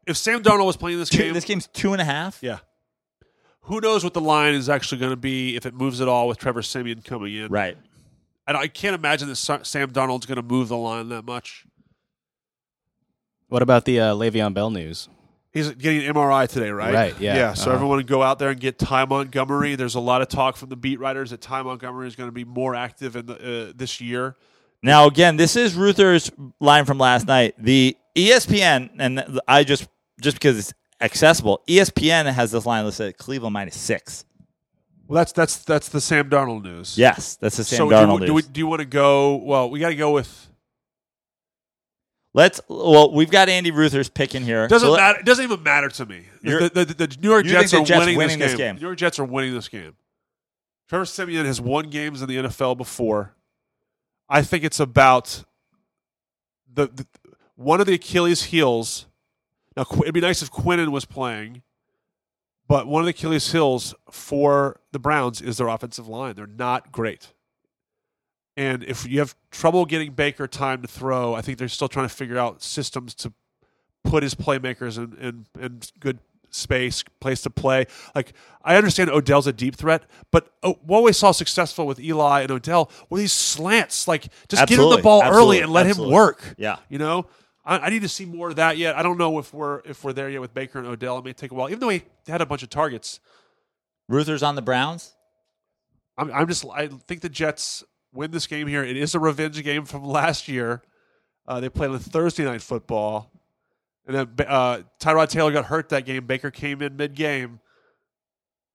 if 0.05 0.17
Sam 0.17 0.43
Darnold 0.43 0.65
was 0.65 0.77
playing 0.77 0.99
this 0.99 1.09
Two, 1.09 1.17
game, 1.19 1.33
this 1.33 1.45
game's 1.45 1.67
two 1.67 1.93
and 1.93 2.01
a 2.01 2.05
half. 2.05 2.39
yeah. 2.41 2.59
Who 3.65 3.79
knows 3.81 4.03
what 4.03 4.13
the 4.13 4.21
line 4.21 4.53
is 4.53 4.69
actually 4.69 4.99
going 4.99 5.11
to 5.11 5.15
be 5.17 5.55
if 5.55 5.65
it 5.65 5.73
moves 5.73 6.01
at 6.01 6.07
all 6.07 6.27
with 6.27 6.37
Trevor 6.37 6.61
Siemian 6.61 7.01
coming 7.01 7.33
in. 7.35 7.47
Right. 7.51 7.77
And 8.47 8.55
I 8.55 8.67
can't 8.67 8.93
imagine 8.95 9.27
that 9.27 9.35
Sam 9.37 9.91
Darnold's 9.91 10.25
going 10.27 10.35
to 10.35 10.43
move 10.43 10.67
the 10.67 10.77
line 10.77 11.09
that 11.09 11.25
much. 11.25 11.65
What 13.47 13.61
about 13.61 13.85
the 13.85 13.99
uh, 13.99 14.13
Le'Veon 14.13 14.53
Bell 14.53 14.69
news? 14.69 15.09
He's 15.51 15.69
getting 15.71 16.05
an 16.05 16.13
MRI 16.13 16.47
today, 16.49 16.69
right? 16.69 16.93
Right, 16.93 17.19
yeah. 17.19 17.35
Yeah. 17.35 17.53
So 17.53 17.67
Uh-huh. 17.69 17.75
everyone 17.75 17.99
go 18.05 18.21
out 18.21 18.39
there 18.39 18.49
and 18.49 18.59
get 18.59 18.77
Ty 18.77 19.05
Montgomery. 19.05 19.75
There's 19.75 19.95
a 19.95 19.99
lot 20.01 20.21
of 20.21 20.27
talk 20.27 20.57
from 20.57 20.69
the 20.69 20.75
beat 20.75 20.99
writers 20.99 21.29
that 21.31 21.41
Ty 21.41 21.61
Montgomery 21.63 22.07
is 22.07 22.15
going 22.15 22.27
to 22.27 22.33
be 22.33 22.43
more 22.43 22.75
active 22.75 23.15
in 23.15 23.25
the, 23.25 23.69
uh, 23.69 23.73
this 23.75 24.01
year. 24.01 24.35
Now, 24.83 25.07
again, 25.07 25.37
this 25.37 25.55
is 25.55 25.73
Ruther's 25.73 26.29
line 26.59 26.85
from 26.85 26.97
last 26.97 27.25
night. 27.25 27.55
The 27.57 27.95
ESPN, 28.15 28.89
and 28.99 29.39
I 29.47 29.63
just 29.63 29.87
just 30.21 30.35
because 30.35 30.59
it's 30.59 30.73
accessible, 31.01 31.61
ESPN 31.67 32.31
has 32.31 32.51
this 32.51 32.65
line 32.65 32.85
listed 32.85 33.09
at 33.09 33.17
Cleveland 33.17 33.53
minus 33.53 33.75
six. 33.75 34.25
Well, 35.07 35.17
that's 35.17 35.31
that's 35.31 35.57
that's 35.57 35.89
the 35.89 36.01
Sam 36.01 36.29
Darnold 36.29 36.63
news. 36.63 36.97
Yes, 36.97 37.35
that's 37.35 37.57
the 37.57 37.63
Sam 37.63 37.77
so 37.77 37.89
Darnold 37.89 38.21
do, 38.21 38.27
do, 38.27 38.33
we, 38.33 38.41
news. 38.41 38.47
do 38.49 38.59
you 38.59 38.67
want 38.67 38.79
to 38.79 38.85
go? 38.85 39.35
Well, 39.35 39.69
we 39.69 39.79
got 39.79 39.89
to 39.89 39.95
go 39.95 40.11
with. 40.11 40.47
Let's. 42.33 42.59
Well, 42.67 43.11
we've 43.13 43.29
got 43.29 43.47
Andy 43.47 43.71
Ruther's 43.71 44.09
pick 44.09 44.35
in 44.35 44.43
here. 44.43 44.67
Doesn't 44.67 44.85
So 44.87 44.91
let- 44.93 44.99
matter. 44.99 45.19
It 45.19 45.25
doesn't 45.25 45.43
even 45.43 45.63
matter 45.63 45.89
to 45.89 46.05
me. 46.05 46.23
The, 46.41 46.71
the, 46.73 46.85
the, 46.85 46.93
the 47.07 47.17
New 47.21 47.29
York 47.29 47.45
You 47.45 47.51
Jets 47.51 47.73
are 47.73 47.83
Jets 47.83 47.99
winning, 47.99 48.17
winning 48.17 48.39
this, 48.39 48.51
this 48.51 48.57
game. 48.57 48.67
game? 48.69 48.75
The 48.75 48.81
New 48.81 48.87
York 48.87 48.97
Jets 48.97 49.19
are 49.19 49.23
winning 49.25 49.53
this 49.53 49.67
game. 49.69 49.93
Trevor 50.89 51.05
Siemian 51.05 51.45
has 51.45 51.61
won 51.61 51.89
games 51.89 52.21
in 52.21 52.27
the 52.27 52.37
NFL 52.37 52.77
before. 52.77 53.35
I 54.27 54.41
think 54.41 54.63
it's 54.63 54.79
about 54.79 55.43
the 56.73 56.89
one 57.55 57.79
of 57.79 57.85
the 57.87 57.93
Achilles 57.93 58.43
heels. 58.45 59.05
Now 59.75 59.85
it'd 60.01 60.13
be 60.13 60.21
nice 60.21 60.41
if 60.41 60.51
Quinnen 60.51 60.89
was 60.89 61.05
playing, 61.05 61.61
but 62.67 62.87
one 62.87 63.01
of 63.01 63.05
the 63.05 63.11
Achilles 63.11 63.51
heels 63.51 63.93
for 64.09 64.79
the 64.91 64.99
Browns 64.99 65.41
is 65.41 65.57
their 65.57 65.67
offensive 65.67 66.07
line. 66.07 66.35
They're 66.35 66.47
not 66.47 66.91
great. 66.91 67.33
And 68.57 68.83
if 68.83 69.05
you 69.05 69.19
have 69.19 69.35
trouble 69.51 69.85
getting 69.85 70.13
Baker 70.13 70.47
time 70.47 70.81
to 70.81 70.87
throw, 70.87 71.33
I 71.33 71.41
think 71.41 71.57
they're 71.57 71.67
still 71.67 71.89
trying 71.89 72.07
to 72.07 72.13
figure 72.13 72.37
out 72.37 72.61
systems 72.61 73.13
to 73.15 73.33
put 74.03 74.23
his 74.23 74.33
playmakers 74.33 74.97
in, 74.97 75.17
in, 75.19 75.45
in 75.61 75.81
good 75.99 76.19
space, 76.51 77.03
place 77.19 77.41
to 77.41 77.49
play. 77.49 77.85
Like 78.15 78.33
I 78.63 78.77
understand 78.77 79.09
Odell's 79.09 79.47
a 79.47 79.53
deep 79.53 79.75
threat, 79.75 80.03
but 80.31 80.53
oh, 80.63 80.79
what 80.85 81.03
we 81.03 81.11
saw 81.11 81.31
successful 81.31 81.85
with 81.85 81.99
Eli 81.99 82.41
and 82.41 82.51
Odell 82.51 82.89
were 83.09 83.17
these 83.17 83.33
slants. 83.33 84.07
Like 84.07 84.27
just 84.47 84.67
give 84.67 84.79
him 84.79 84.89
the 84.89 85.01
ball 85.01 85.21
Absolutely. 85.21 85.57
early 85.57 85.59
and 85.61 85.73
let 85.73 85.87
Absolutely. 85.87 86.11
him 86.11 86.15
work. 86.15 86.55
Yeah. 86.57 86.77
You 86.87 86.97
know, 86.97 87.27
I, 87.65 87.79
I 87.79 87.89
need 87.89 88.01
to 88.03 88.09
see 88.09 88.25
more 88.25 88.49
of 88.49 88.57
that 88.57 88.77
yet. 88.77 88.95
I 88.95 89.03
don't 89.03 89.17
know 89.17 89.39
if 89.39 89.53
we're 89.53 89.79
if 89.85 90.03
we're 90.03 90.13
there 90.13 90.29
yet 90.29 90.41
with 90.41 90.53
Baker 90.53 90.79
and 90.79 90.87
Odell. 90.87 91.17
It 91.17 91.25
may 91.25 91.33
take 91.33 91.51
a 91.51 91.55
while, 91.55 91.69
even 91.69 91.79
though 91.79 91.89
he 91.89 92.03
had 92.27 92.41
a 92.41 92.45
bunch 92.45 92.63
of 92.63 92.69
targets. 92.69 93.19
Ruther's 94.07 94.43
on 94.43 94.55
the 94.55 94.61
Browns. 94.61 95.15
I'm, 96.17 96.31
I'm 96.31 96.47
just 96.47 96.65
I 96.71 96.87
think 96.87 97.21
the 97.21 97.29
Jets 97.29 97.83
win 98.13 98.31
this 98.31 98.47
game 98.47 98.67
here. 98.67 98.83
It 98.83 98.97
is 98.97 99.15
a 99.15 99.19
revenge 99.19 99.61
game 99.63 99.85
from 99.85 100.05
last 100.05 100.47
year. 100.47 100.81
Uh, 101.47 101.59
they 101.59 101.69
played 101.69 101.91
on 101.91 101.99
Thursday 101.99 102.43
night 102.45 102.61
football, 102.61 103.31
and 104.07 104.15
then 104.15 104.47
uh, 104.47 104.81
Tyrod 104.99 105.29
Taylor 105.29 105.51
got 105.51 105.65
hurt 105.65 105.89
that 105.89 106.05
game. 106.05 106.25
Baker 106.25 106.51
came 106.51 106.81
in 106.81 106.95
mid 106.95 107.15
game. 107.15 107.59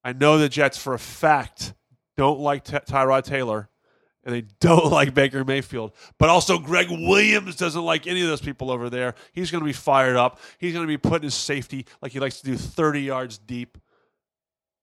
I 0.05 0.13
know 0.13 0.39
the 0.39 0.49
Jets 0.49 0.79
for 0.79 0.95
a 0.95 0.99
fact 0.99 1.75
don't 2.17 2.41
like 2.41 2.65
Ty- 2.65 2.81
Tyrod 2.81 3.25
Taylor, 3.25 3.69
and 4.25 4.35
they 4.35 4.43
don't 4.61 4.87
like 4.93 5.15
Baker 5.15 5.45
Mayfield. 5.45 5.93
But 6.19 6.29
also, 6.29 6.59
Gregg 6.59 6.89
Williams 6.91 7.57
doesn't 7.57 7.83
like 7.83 8.07
any 8.07 8.23
of 8.23 8.29
those 8.29 8.41
people 8.41 8.71
over 8.71 8.91
there. 8.91 9.15
He's 9.33 9.51
going 9.51 9.61
to 9.61 9.67
be 9.67 9.73
fired 9.73 10.17
up. 10.17 10.41
He's 10.59 10.73
going 10.73 10.85
to 10.85 10.89
be 10.89 10.99
putting 10.99 11.25
his 11.25 11.35
safety 11.35 11.87
like 12.03 12.13
he 12.13 12.21
likes 12.21 12.41
to 12.41 12.47
do, 12.47 12.57
thirty 12.57 13.03
yards 13.03 13.39
deep. 13.39 13.79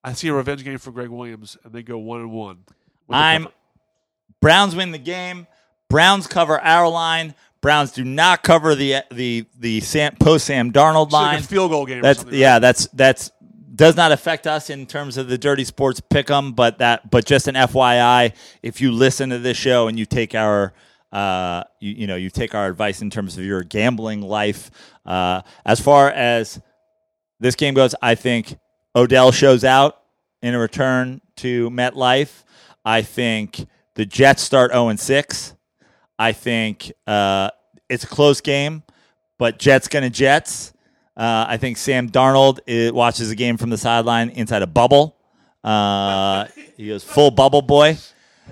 I 0.04 0.14
see 0.14 0.28
a 0.30 0.34
revenge 0.34 0.64
game 0.64 0.78
for 0.78 0.92
Gregg 0.92 1.10
Williams, 1.10 1.58
and 1.64 1.74
they 1.74 1.84
go 1.84 1.98
one 1.98 2.22
and 2.22 2.32
one. 2.32 2.64
I'm. 3.10 3.48
Browns 4.40 4.76
win 4.76 4.92
the 4.92 5.00
game. 5.00 5.48
Browns 5.90 6.28
cover 6.28 6.60
our 6.60 6.88
line. 6.88 7.34
Browns 7.62 7.92
do 7.92 8.04
not 8.04 8.44
cover 8.44 8.76
the 8.76 8.98
the 9.12 9.46
the 9.58 9.80
Sam, 9.82 10.16
post 10.16 10.46
Sam 10.46 10.72
Darnold 10.72 11.12
like 11.12 11.24
line. 11.24 11.40
a 11.40 11.44
field 11.44 11.72
goal 11.72 11.86
game. 11.86 12.02
That's 12.02 12.24
yeah. 12.26 12.54
right? 12.54 12.60
That's 12.60 12.88
that's 12.94 13.32
does 13.78 13.96
not 13.96 14.12
affect 14.12 14.48
us 14.48 14.70
in 14.70 14.86
terms 14.86 15.18
of 15.18 15.30
the 15.30 15.38
dirty 15.38 15.64
sports 15.64 16.02
pick'em, 16.02 16.56
but 16.56 16.80
that 16.80 17.10
but 17.10 17.26
just 17.26 17.48
an 17.48 17.56
FYI, 17.56 18.34
if 18.62 18.82
you 18.82 18.92
listen 18.92 19.30
to 19.30 19.40
this 19.40 19.56
show 19.56 19.88
and 19.88 19.98
you 19.98 20.06
take 20.06 20.36
our 20.36 20.74
uh 21.12 21.64
you, 21.80 21.94
you 21.94 22.08
know 22.08 22.18
you 22.18 22.30
take 22.30 22.54
our 22.54 22.68
advice 22.68 23.02
in 23.02 23.10
terms 23.10 23.38
of 23.38 23.46
your 23.46 23.64
gambling 23.64 24.22
life, 24.22 24.72
uh, 25.06 25.42
as 25.66 25.80
far 25.80 26.10
as 26.10 26.60
this 27.40 27.56
game 27.56 27.76
goes, 27.76 27.94
I 28.02 28.16
think 28.16 28.58
Odell 28.96 29.32
shows 29.32 29.64
out 29.64 30.02
in 30.42 30.56
a 30.56 30.60
return 30.60 31.22
to 31.38 31.70
MetLife. 31.70 32.44
I 32.84 33.04
think 33.04 33.68
the 33.96 34.06
Jets 34.06 34.42
start 34.42 34.72
0 34.72 34.96
6. 34.96 35.54
I 36.18 36.32
think 36.32 36.92
uh, 37.06 37.52
it's 37.90 38.04
a 38.04 38.08
close 38.08 38.42
game, 38.42 38.84
but 39.38 39.60
Jets 39.60 39.88
to 39.88 40.10
Jets. 40.10 40.74
Uh, 41.18 41.46
I 41.50 41.58
think 41.58 41.78
Sam 41.78 42.10
Darnold 42.10 42.60
uh 42.70 42.94
watches 42.94 43.30
the 43.30 43.36
game 43.36 43.58
from 43.58 43.72
the 43.72 43.78
sideline 43.78 44.30
inside 44.30 44.62
a 44.62 44.68
bubble. 44.68 45.18
Uh, 45.64 46.46
he 46.78 46.88
goes 46.88 47.04
full 47.04 47.32
bubble 47.32 47.64
boy. 47.64 47.98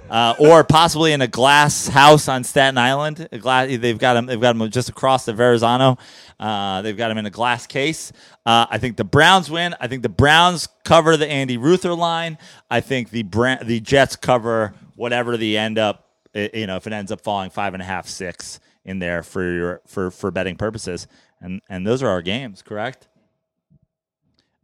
Uh, 0.10 0.36
or 0.38 0.64
possibly 0.64 1.14
in 1.14 1.22
a 1.22 1.28
glass 1.28 1.88
house 1.88 2.28
on 2.28 2.44
Staten 2.44 2.78
Island. 2.78 3.28
A 3.32 3.40
glass, 3.40 3.68
they've 3.68 3.98
got 3.98 4.16
him. 4.16 4.28
They've 4.28 4.40
got 4.40 4.56
him 4.56 4.70
just 4.70 4.90
across 4.90 5.26
the 5.26 5.34
Verrazano. 5.34 5.98
Uh, 6.40 6.82
they've 6.84 6.98
got 6.98 7.10
him 7.10 7.18
in 7.18 7.26
a 7.26 7.32
glass 7.32 7.66
case. 7.66 8.12
Uh, 8.46 8.68
I 8.70 8.78
think 8.78 8.98
the 8.98 9.04
Browns 9.04 9.50
win. 9.50 9.74
I 9.80 9.88
think 9.88 10.04
the 10.04 10.10
Browns 10.10 10.68
cover 10.84 11.18
the 11.18 11.28
Andy 11.28 11.58
Ruther 11.58 11.96
line. 11.96 12.38
I 12.70 12.82
think 12.82 13.10
the 13.10 13.24
Bra- 13.24 13.64
the 13.64 13.80
Jets 13.80 14.16
cover 14.16 14.74
whatever 14.96 15.38
the 15.38 15.58
end 15.58 15.80
up. 15.80 16.10
You 16.36 16.68
know, 16.68 16.76
if 16.76 16.86
it 16.86 16.94
ends 16.94 17.12
up 17.12 17.22
falling 17.22 17.50
five 17.50 17.74
and 17.74 17.82
a 17.82 17.86
half, 17.86 18.08
six 18.08 18.60
in 18.84 19.00
there 19.00 19.24
for 19.24 19.44
your 19.44 19.82
for 19.88 20.12
for 20.12 20.30
betting 20.30 20.58
purposes, 20.58 21.08
and 21.42 21.62
and 21.70 21.86
those 21.86 22.02
are 22.02 22.10
our 22.10 22.22
games, 22.22 22.62
correct? 22.62 23.08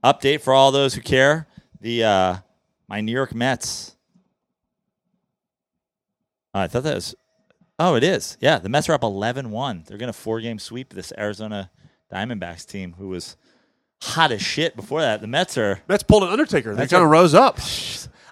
Update 0.04 0.42
for 0.42 0.54
all 0.54 0.72
those 0.72 0.94
who 0.96 1.02
care: 1.02 1.48
the 1.80 2.04
uh, 2.04 2.36
my 2.88 3.02
New 3.02 3.12
York 3.12 3.34
Mets. 3.34 3.96
Oh, 6.54 6.62
I 6.62 6.68
thought 6.68 6.84
that 6.84 6.96
was. 6.96 7.16
Oh, 7.80 7.96
it 7.96 8.04
is. 8.04 8.38
Yeah, 8.40 8.60
the 8.60 8.70
Mets 8.70 8.90
are 8.90 8.94
up 8.94 9.02
11-1. 9.02 9.88
They're 9.88 9.98
going 9.98 10.12
to 10.12 10.14
four-game 10.14 10.60
sweep 10.60 10.94
this 10.94 11.12
Arizona 11.18 11.72
Diamondbacks 12.14 12.64
team, 12.68 12.94
who 13.00 13.08
was 13.08 13.38
hot 14.04 14.32
as 14.32 14.42
shit 14.42 14.76
before 14.76 15.02
that. 15.02 15.22
The 15.22 15.28
Mets 15.28 15.58
are. 15.58 15.82
Mets 15.88 16.04
pulled 16.04 16.24
an 16.24 16.30
Undertaker. 16.30 16.76
They 16.76 16.86
kind 16.86 17.04
of 17.04 17.10
rose 17.10 17.34
up. 17.34 17.60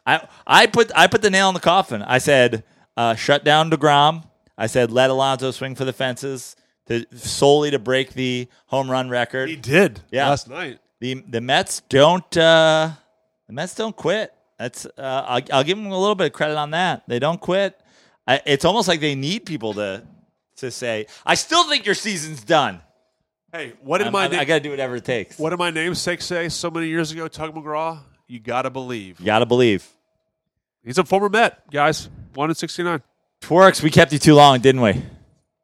I 0.05 0.27
I 0.45 0.65
put 0.67 0.91
I 0.95 1.07
put 1.07 1.21
the 1.21 1.29
nail 1.29 1.49
in 1.49 1.53
the 1.53 1.59
coffin. 1.59 2.01
I 2.01 2.17
said 2.17 2.63
uh, 2.97 3.15
shut 3.15 3.43
down 3.43 3.71
deGrom. 3.71 4.25
I 4.57 4.67
said 4.67 4.91
let 4.91 5.09
Alonso 5.09 5.51
swing 5.51 5.75
for 5.75 5.85
the 5.85 5.93
fences 5.93 6.55
to 6.89 7.05
solely 7.17 7.71
to 7.71 7.79
break 7.79 8.13
the 8.13 8.47
home 8.65 8.89
run 8.91 9.09
record. 9.09 9.47
He 9.49 9.55
did. 9.55 10.01
Yeah. 10.11 10.29
last 10.29 10.49
night. 10.49 10.79
the 10.99 11.23
the 11.27 11.39
Mets 11.41 11.81
don't 11.89 12.35
uh, 12.37 12.91
the 13.47 13.53
Mets 13.53 13.73
don't 13.75 13.95
quit. 13.95 14.33
That's 14.57 14.85
uh, 14.85 14.91
I'll, 15.27 15.41
I'll 15.53 15.63
give 15.63 15.77
them 15.77 15.87
a 15.87 15.97
little 15.99 16.15
bit 16.15 16.27
of 16.27 16.33
credit 16.33 16.57
on 16.57 16.71
that. 16.71 17.03
They 17.07 17.19
don't 17.19 17.39
quit. 17.39 17.79
I, 18.27 18.41
it's 18.45 18.65
almost 18.65 18.87
like 18.89 18.99
they 18.99 19.15
need 19.15 19.45
people 19.45 19.73
to 19.75 20.03
to 20.57 20.69
say. 20.71 21.05
I 21.25 21.35
still 21.35 21.63
think 21.69 21.85
your 21.85 21.95
season's 21.95 22.43
done. 22.43 22.81
Hey, 23.53 23.73
what 23.81 23.99
did 23.99 24.05
I'm- 24.07 24.13
my 24.13 24.27
na- 24.27 24.39
I 24.39 24.45
got 24.45 24.55
to 24.55 24.59
do 24.59 24.69
whatever 24.69 24.97
it 24.97 25.05
takes. 25.05 25.39
what 25.39 25.49
did 25.51 25.57
my 25.59 25.71
namesake 25.71 26.21
say 26.21 26.49
so 26.49 26.69
many 26.69 26.87
years 26.87 27.11
ago? 27.11 27.27
Tug 27.27 27.55
McGraw. 27.55 27.99
You 28.27 28.39
gotta 28.39 28.69
believe. 28.69 29.19
You 29.19 29.25
got 29.25 29.39
to 29.39 29.47
believe. 29.47 29.87
He's 30.83 30.97
a 30.99 31.03
former 31.03 31.29
Met, 31.29 31.69
guys. 31.71 32.09
One 32.35 32.49
in 32.49 32.55
sixty 32.55 32.83
nine. 32.83 33.01
Twerks, 33.41 33.81
we 33.81 33.89
kept 33.89 34.11
you 34.13 34.19
too 34.19 34.35
long, 34.35 34.59
didn't 34.59 34.81
we? 34.81 34.89
A 34.91 34.93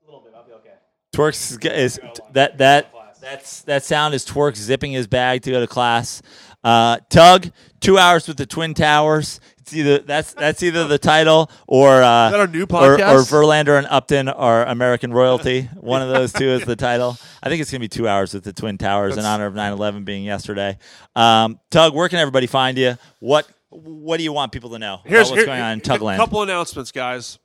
little 0.06 0.22
bit. 0.22 0.34
I'll 0.36 0.44
be 0.46 0.54
okay. 0.54 0.72
Twerks 1.16 1.66
is, 1.72 2.00
that 2.34 2.58
that 2.58 2.92
that's 3.22 3.62
that 3.64 3.84
sound 3.84 4.14
is 4.14 4.26
Twerks 4.26 4.58
zipping 4.58 4.92
his 4.92 5.08
bag 5.08 5.42
to 5.44 5.52
go 5.52 5.60
to 5.60 5.68
class. 5.68 6.22
Uh, 6.64 6.98
Tug, 7.10 7.52
two 7.80 7.98
hours 7.98 8.28
with 8.28 8.38
the 8.38 8.46
Twin 8.46 8.74
Towers. 8.74 9.40
It's 9.60 9.74
either 9.76 10.00
that's 10.00 10.34
that's 10.34 10.62
either 10.62 10.88
the 10.88 10.98
title 11.00 11.50
or 11.68 12.04
uh, 12.04 12.28
Is 12.28 12.32
that 12.34 12.40
our 12.40 12.48
new 12.48 12.64
or, 12.64 12.68
podcast? 12.68 13.14
or 13.14 13.20
Verlander 13.44 13.78
and 13.78 13.88
Upton 13.88 14.30
are 14.30 14.64
American 14.66 15.12
royalty. 15.12 15.70
One 15.76 16.02
of 16.04 16.10
those 16.10 16.32
two 16.34 16.46
is 16.50 16.66
the 16.66 16.76
title. 16.76 17.18
I 17.42 17.50
think 17.50 17.62
it's 17.62 17.72
gonna 17.72 17.80
be 17.80 17.88
two 17.88 18.08
hours 18.08 18.34
with 18.34 18.44
the 18.44 18.54
Twin 18.54 18.78
Towers 18.78 19.18
in 19.18 19.26
honor 19.26 19.46
of 19.48 19.54
9-11 19.56 20.06
being 20.06 20.24
yesterday. 20.24 20.78
Um, 21.16 21.60
Tug, 21.72 21.96
where 21.96 22.10
can 22.10 22.20
everybody 22.20 22.46
find 22.48 22.78
you? 22.78 22.98
What 23.20 23.48
what 23.70 24.18
do 24.18 24.24
you 24.24 24.32
want 24.34 24.52
people 24.52 24.70
to 24.72 24.80
know? 24.80 25.02
Here's 25.04 25.30
what's 25.30 25.40
here- 25.40 25.46
going 25.48 25.62
on 25.62 25.74
in 25.74 25.80
A 25.80 25.82
Tugland? 25.82 26.18
couple 26.18 26.42
announcements, 26.44 26.92
guys. 26.92 27.40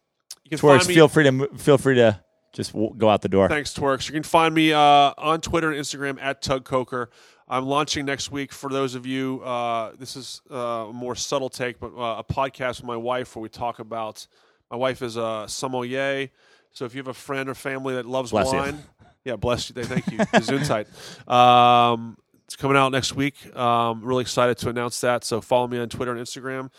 You 0.44 0.50
can 0.50 0.58
Twerks, 0.58 0.88
me. 0.88 0.94
feel 0.94 1.08
free 1.08 1.24
to 1.24 1.48
feel 1.56 1.78
free 1.78 1.94
to 1.96 2.20
just 2.52 2.72
w- 2.72 2.92
go 2.96 3.08
out 3.08 3.22
the 3.22 3.28
door. 3.28 3.48
Thanks, 3.48 3.72
Twerks. 3.74 4.06
You 4.08 4.12
can 4.14 4.22
find 4.22 4.54
me 4.54 4.72
uh, 4.72 4.78
on 4.80 5.40
Twitter 5.40 5.70
and 5.70 5.80
Instagram 5.80 6.18
at 6.20 6.42
Tug 6.42 6.64
Coker. 6.64 7.10
I'm 7.48 7.66
launching 7.66 8.04
next 8.06 8.30
week 8.30 8.52
for 8.52 8.70
those 8.70 8.94
of 8.94 9.06
you. 9.06 9.40
Uh, 9.42 9.92
this 9.98 10.14
is 10.16 10.40
uh, 10.50 10.56
a 10.88 10.92
more 10.92 11.14
subtle 11.16 11.48
take, 11.48 11.80
but 11.80 11.92
uh, 11.96 12.18
a 12.18 12.24
podcast 12.24 12.78
with 12.80 12.84
my 12.84 12.96
wife 12.96 13.34
where 13.34 13.42
we 13.42 13.48
talk 13.48 13.78
about. 13.80 14.26
My 14.70 14.76
wife 14.76 15.02
is 15.02 15.16
a 15.16 15.46
sommelier, 15.48 16.28
so 16.72 16.84
if 16.84 16.94
you 16.94 16.98
have 17.00 17.08
a 17.08 17.14
friend 17.14 17.48
or 17.48 17.54
family 17.54 17.94
that 17.94 18.06
loves 18.06 18.30
Bless 18.30 18.52
you. 18.52 18.58
wine, 18.58 18.78
yeah, 19.24 19.34
bless 19.34 19.68
you. 19.68 19.82
Thank 19.82 20.06
you. 20.12 20.18
Gesundheit. 20.18 20.86
Um, 21.30 22.16
It's 22.44 22.56
coming 22.56 22.76
out 22.76 22.90
next 22.92 23.14
week. 23.14 23.54
Um, 23.56 24.02
really 24.04 24.22
excited 24.22 24.58
to 24.58 24.68
announce 24.70 25.00
that. 25.02 25.24
So 25.24 25.40
follow 25.40 25.66
me 25.68 25.78
on 25.78 25.88
Twitter 25.88 26.12
and 26.12 26.20
Instagram. 26.20 26.70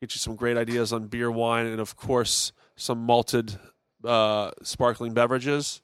Get 0.00 0.14
you 0.14 0.18
some 0.18 0.34
great 0.36 0.56
ideas 0.56 0.92
on 0.92 1.08
beer, 1.08 1.30
wine, 1.30 1.66
and 1.66 1.80
of 1.80 1.96
course 1.96 2.52
some 2.76 2.98
malted 3.00 3.58
uh, 4.04 4.50
sparkling 4.62 5.12
beverages. 5.12 5.80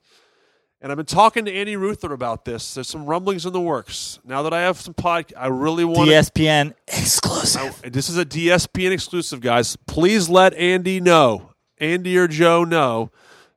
And 0.81 0.93
I've 0.93 0.97
been 0.97 1.07
talking 1.07 1.47
to 1.47 1.53
Andy 1.53 1.75
Ruther 1.75 2.13
about 2.13 2.45
this. 2.45 2.75
There's 2.75 2.89
some 2.89 3.07
rumblings 3.07 3.47
in 3.47 3.53
the 3.53 3.61
works. 3.61 4.19
Now 4.25 4.43
that 4.43 4.53
I 4.53 4.61
have 4.61 4.79
some 4.79 4.95
pod, 4.95 5.33
I 5.37 5.47
really 5.47 5.85
want. 5.85 6.11
DSPN 6.11 6.75
exclusive. 6.87 7.81
I, 7.83 7.89
this 7.89 8.11
is 8.11 8.19
a 8.19 8.27
DSPN 8.27 8.93
exclusive, 8.93 9.41
guys. 9.41 9.77
Please 9.87 10.29
let 10.29 10.53
Andy 10.55 11.01
know, 11.01 11.55
Andy 11.79 12.17
or 12.19 12.29
Joe 12.29 12.65
know, 12.65 13.11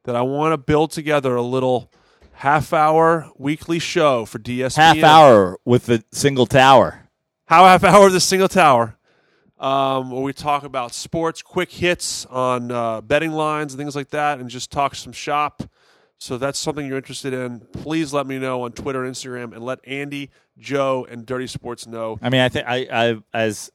that 0.06 0.16
I 0.16 0.22
want 0.22 0.54
to 0.54 0.58
build 0.58 0.92
together 0.92 1.36
a 1.36 1.42
little 1.42 1.92
half 2.32 2.72
hour 2.72 3.30
weekly 3.38 3.80
show 3.80 4.24
for 4.26 4.40
DSPN. 4.40 4.76
Half 4.78 5.04
hour 5.04 5.60
with 5.66 5.88
the 5.88 6.04
single 6.12 6.46
tower. 6.46 7.10
How 7.48 7.66
half 7.66 7.84
hour 7.84 8.08
of 8.08 8.14
the 8.14 8.22
single 8.22 8.48
tower. 8.48 8.98
Um, 9.60 10.10
where 10.12 10.22
we 10.22 10.32
talk 10.32 10.64
about 10.64 10.94
sports, 10.94 11.42
quick 11.42 11.70
hits 11.70 12.26
on 12.28 12.72
uh, 12.72 13.02
betting 13.02 13.32
lines 13.32 13.74
and 13.74 13.80
things 13.80 13.94
like 13.94 14.10
that, 14.12 14.40
and 14.40 14.50
just 14.50 14.72
talk 14.72 14.96
some 14.96 15.12
shop. 15.12 15.64
So 16.18 16.36
if 16.36 16.42
that's 16.42 16.60
something 16.60 16.86
you're 16.86 16.98
interested 16.98 17.34
in. 17.34 17.62
Please 17.74 18.14
let 18.14 18.26
me 18.26 18.40
know 18.40 18.64
on 18.64 18.72
Twitter 18.72 19.04
and 19.04 19.14
Instagram, 19.14 19.54
and 19.54 19.64
let 19.64 19.80
Andy, 19.86 20.32
Joe, 20.58 21.06
and 21.10 21.26
Dirty 21.26 21.48
Sports 21.48 21.88
know. 21.88 22.18
I 22.22 22.30
mean, 22.30 22.42
I 22.42 22.50
think 22.50 22.68
I, 22.68 22.88
I 22.92 23.18
as 23.34 23.72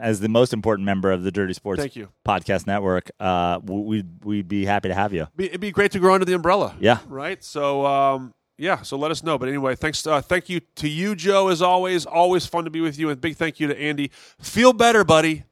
as 0.00 0.20
the 0.20 0.28
most 0.28 0.52
important 0.52 0.86
member 0.86 1.12
of 1.12 1.22
the 1.22 1.30
Dirty 1.30 1.52
Sports 1.52 1.80
Thank 1.80 1.94
you. 1.94 2.08
podcast 2.26 2.66
network, 2.66 3.10
uh, 3.20 3.60
we'd 3.62 4.24
we'd 4.24 4.48
be 4.48 4.64
happy 4.64 4.88
to 4.88 4.94
have 4.94 5.12
you. 5.12 5.28
It'd 5.38 5.60
be 5.60 5.70
great 5.70 5.92
to 5.92 5.98
grow 5.98 6.14
under 6.14 6.24
the 6.24 6.34
umbrella. 6.34 6.74
Yeah. 6.80 6.98
Right. 7.06 7.42
So 7.44 7.86
um, 7.86 8.34
yeah. 8.60 8.82
So 8.82 8.96
let 8.96 9.10
us 9.10 9.22
know. 9.22 9.38
But 9.38 9.48
anyway, 9.48 9.74
thanks. 9.74 10.06
Uh, 10.06 10.20
thank 10.20 10.48
you 10.48 10.60
to 10.76 10.88
you, 10.88 11.14
Joe. 11.14 11.48
As 11.48 11.62
always, 11.62 12.06
always 12.06 12.46
fun 12.46 12.64
to 12.64 12.70
be 12.70 12.80
with 12.80 12.98
you, 12.98 13.08
and 13.08 13.20
big 13.20 13.36
thank 13.36 13.58
you 13.58 13.66
to 13.68 13.80
Andy. 13.80 14.10
Feel 14.40 14.72
better, 14.72 15.02
buddy. 15.02 15.44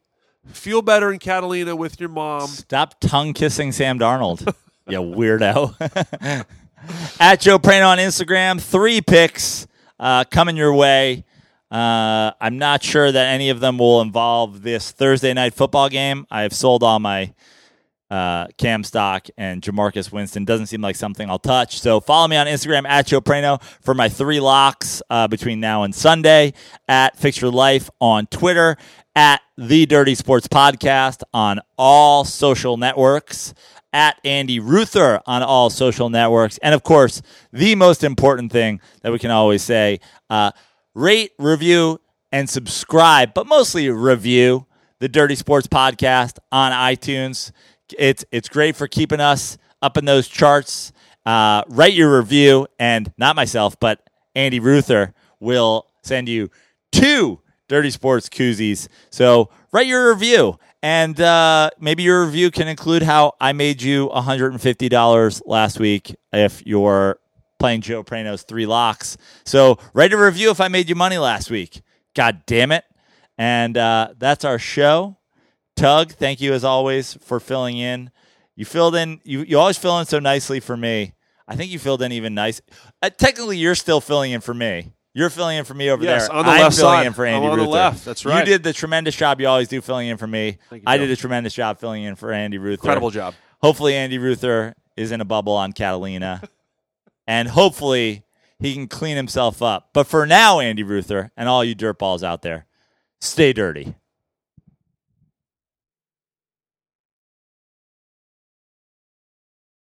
Feel 0.47 0.83
better 0.83 1.13
in 1.13 1.19
Catalina 1.19 1.75
with 1.75 1.99
your 2.01 2.09
mom. 2.09 2.47
Stop 2.49 3.01
tongue 3.01 3.33
kissing 3.33 3.73
Sam 3.73 3.99
Darnold, 3.99 4.41
you 4.89 4.99
weirdo. 4.99 5.75
At 7.21 7.41
Joe 7.41 7.59
Prano 7.59 7.89
on 7.89 7.99
Instagram, 7.99 8.61
three 8.61 9.01
picks 9.01 9.67
uh, 9.99 10.25
coming 10.25 10.57
your 10.57 10.73
way. 10.73 11.25
Uh, 11.71 12.33
I'm 12.41 12.57
not 12.57 12.83
sure 12.83 13.11
that 13.11 13.27
any 13.27 13.51
of 13.51 13.61
them 13.61 13.79
will 13.79 14.01
involve 14.01 14.63
this 14.63 14.91
Thursday 14.91 15.35
night 15.35 15.55
football 15.55 15.89
game. 15.89 16.27
I've 16.31 16.55
sold 16.55 16.83
all 16.83 16.99
my 16.99 17.35
uh, 18.11 18.47
Cam 18.57 18.85
Stock 18.85 19.29
and 19.37 19.63
Jamarcus 19.63 20.11
Winston. 20.11 20.45
Doesn't 20.45 20.67
seem 20.67 20.81
like 20.81 20.97
something 20.97 21.29
I'll 21.29 21.39
touch. 21.39 21.81
So 21.81 22.01
follow 22.01 22.29
me 22.29 22.37
on 22.37 22.47
Instagram 22.47 22.87
at 22.89 23.07
Joe 23.07 23.21
Prano 23.21 23.63
for 23.83 23.95
my 23.95 24.09
three 24.09 24.41
locks 24.41 25.03
uh, 25.11 25.29
between 25.29 25.61
now 25.61 25.83
and 25.83 25.95
Sunday. 25.95 26.55
At 26.89 27.17
Fixture 27.19 27.51
Life 27.51 27.91
on 28.01 28.27
Twitter. 28.27 28.77
At 29.15 29.41
The 29.57 29.87
Dirty 29.87 30.15
Sports 30.15 30.49
Podcast 30.49 31.23
on 31.35 31.61
all 31.77 32.25
social 32.25 32.77
networks. 32.77 33.55
At 33.93 34.19
Andy 34.25 34.61
Ruther 34.61 35.21
on 35.27 35.43
all 35.43 35.71
social 35.71 36.11
networks. 36.11 36.59
And 36.59 36.75
of 36.75 36.83
course, 36.83 37.23
the 37.53 37.75
most 37.75 38.05
important 38.05 38.53
thing 38.53 38.81
that 39.03 39.13
we 39.13 39.19
can 39.19 39.31
always 39.31 39.63
say 39.63 40.01
uh, 40.31 40.53
rate, 40.95 41.33
review, 41.39 42.01
and 42.31 42.49
subscribe, 42.49 43.33
but 43.33 43.47
mostly 43.47 43.89
review 43.89 44.67
the 45.01 45.09
Dirty 45.09 45.35
Sports 45.35 45.67
Podcast 45.67 46.39
on 46.53 46.73
iTunes. 46.73 47.53
It's 47.99 48.25
it's 48.33 48.49
great 48.49 48.77
for 48.77 48.89
keeping 48.89 49.21
us 49.21 49.59
up 49.83 49.97
in 49.97 50.05
those 50.05 50.29
charts. 50.29 50.93
Uh, 51.25 51.63
write 51.69 51.93
your 51.93 52.19
review, 52.19 52.67
and 52.79 53.13
not 53.19 53.37
myself, 53.37 53.79
but 53.79 54.01
Andy 54.35 54.61
Ruther 54.61 55.15
will 55.41 55.87
send 56.03 56.29
you 56.29 56.51
two 56.91 57.41
Dirty 57.69 57.91
Sports 57.91 58.29
koozies. 58.29 58.89
So 59.11 59.51
write 59.73 59.87
your 59.87 60.11
review, 60.11 60.59
and 60.83 61.21
uh, 61.21 61.71
maybe 61.79 62.03
your 62.03 62.25
review 62.25 62.51
can 62.51 62.67
include 62.67 63.03
how 63.03 63.35
I 63.41 63.53
made 63.53 63.83
you 63.83 64.09
$150 64.09 65.43
last 65.47 65.79
week 65.79 66.17
if 66.33 66.67
you're 66.67 67.19
playing 67.59 67.83
Joe 67.83 68.03
Prano's 68.03 68.43
three 68.43 68.65
locks. 68.65 69.19
So 69.45 69.79
write 69.93 70.13
a 70.13 70.17
review 70.17 70.51
if 70.51 70.61
I 70.61 70.69
made 70.69 70.89
you 70.89 70.95
money 70.95 71.19
last 71.19 71.51
week. 71.51 71.83
God 72.15 72.43
damn 72.47 72.73
it. 72.73 72.85
And 73.37 73.77
uh, 73.77 74.15
that's 74.19 74.45
our 74.45 74.59
show. 74.59 75.18
Tug, 75.79 76.13
thank 76.13 76.41
you 76.41 76.53
as 76.53 76.65
always 76.65 77.15
for 77.23 77.41
filling 77.41 77.79
in. 77.79 78.11
You 78.57 78.65
filled 78.65 78.95
in, 78.97 79.21
you, 79.25 79.43
you 79.43 79.59
always 79.59 79.79
fill 79.79 79.99
in 80.01 80.07
so 80.07 80.19
nicely 80.19 80.61
for 80.61 80.77
me. 80.77 81.15
I 81.47 81.55
think 81.57 81.71
you 81.71 81.79
filled 81.79 82.03
in 82.03 82.13
even 82.13 82.35
nice. 82.35 82.61
Uh, 83.03 83.11
technically, 83.11 83.57
you're 83.57 83.75
still 83.77 84.01
filling 84.01 84.33
in 84.33 84.41
for 84.41 84.53
me. 84.53 84.93
You're 85.15 85.31
filling 85.31 85.57
in 85.57 85.65
for 85.65 85.75
me 85.75 85.89
over 85.91 86.03
Yes, 86.05 86.29
there. 86.29 86.37
on 86.37 86.45
the 86.45 86.51
I'm 86.51 86.61
left 86.63 86.77
filling 86.77 86.99
side. 86.99 87.07
in 87.07 87.13
for 87.13 87.27
I'm 87.27 87.35
Andy 87.35 87.47
on 87.49 87.59
the 87.59 87.65
left. 87.65 88.05
That's 88.05 88.25
right. 88.25 88.41
You 88.41 88.45
did 88.45 88.63
the 88.63 88.73
tremendous 88.73 89.17
job 89.17 89.41
you 89.41 89.47
always 89.49 89.69
do 89.69 89.81
filling 89.81 90.09
in 90.09 90.17
for 90.17 90.27
me. 90.27 90.59
You, 90.71 90.83
I 90.87 90.97
Joe. 90.97 91.05
did 91.07 91.13
a 91.13 91.17
tremendous 91.17 91.55
job 91.55 91.79
filling 91.81 92.03
in 92.05 92.17
for 92.17 92.33
Andy 92.33 92.59
Ruther. 92.59 92.83
Incredible 92.83 93.11
job. 93.11 93.35
Hopefully, 93.63 93.95
Andy 93.95 94.19
Ruther 94.19 94.75
is 94.97 95.11
in 95.13 95.21
a 95.21 95.25
bubble 95.25 95.55
on 95.55 95.73
Catalina, 95.73 96.43
and 97.27 97.49
hopefully 97.49 98.25
he 98.59 98.75
can 98.75 98.87
clean 98.89 99.17
himself 99.17 99.63
up. 99.63 99.91
But 99.93 100.07
for 100.07 100.27
now, 100.27 100.61
Andy 100.61 100.83
Ruther 100.83 101.31
and 101.37 101.49
all 101.49 101.65
you 101.65 101.75
dirtballs 101.75 102.23
out 102.23 102.43
there, 102.43 102.67
stay 103.21 103.53
dirty. 103.53 103.95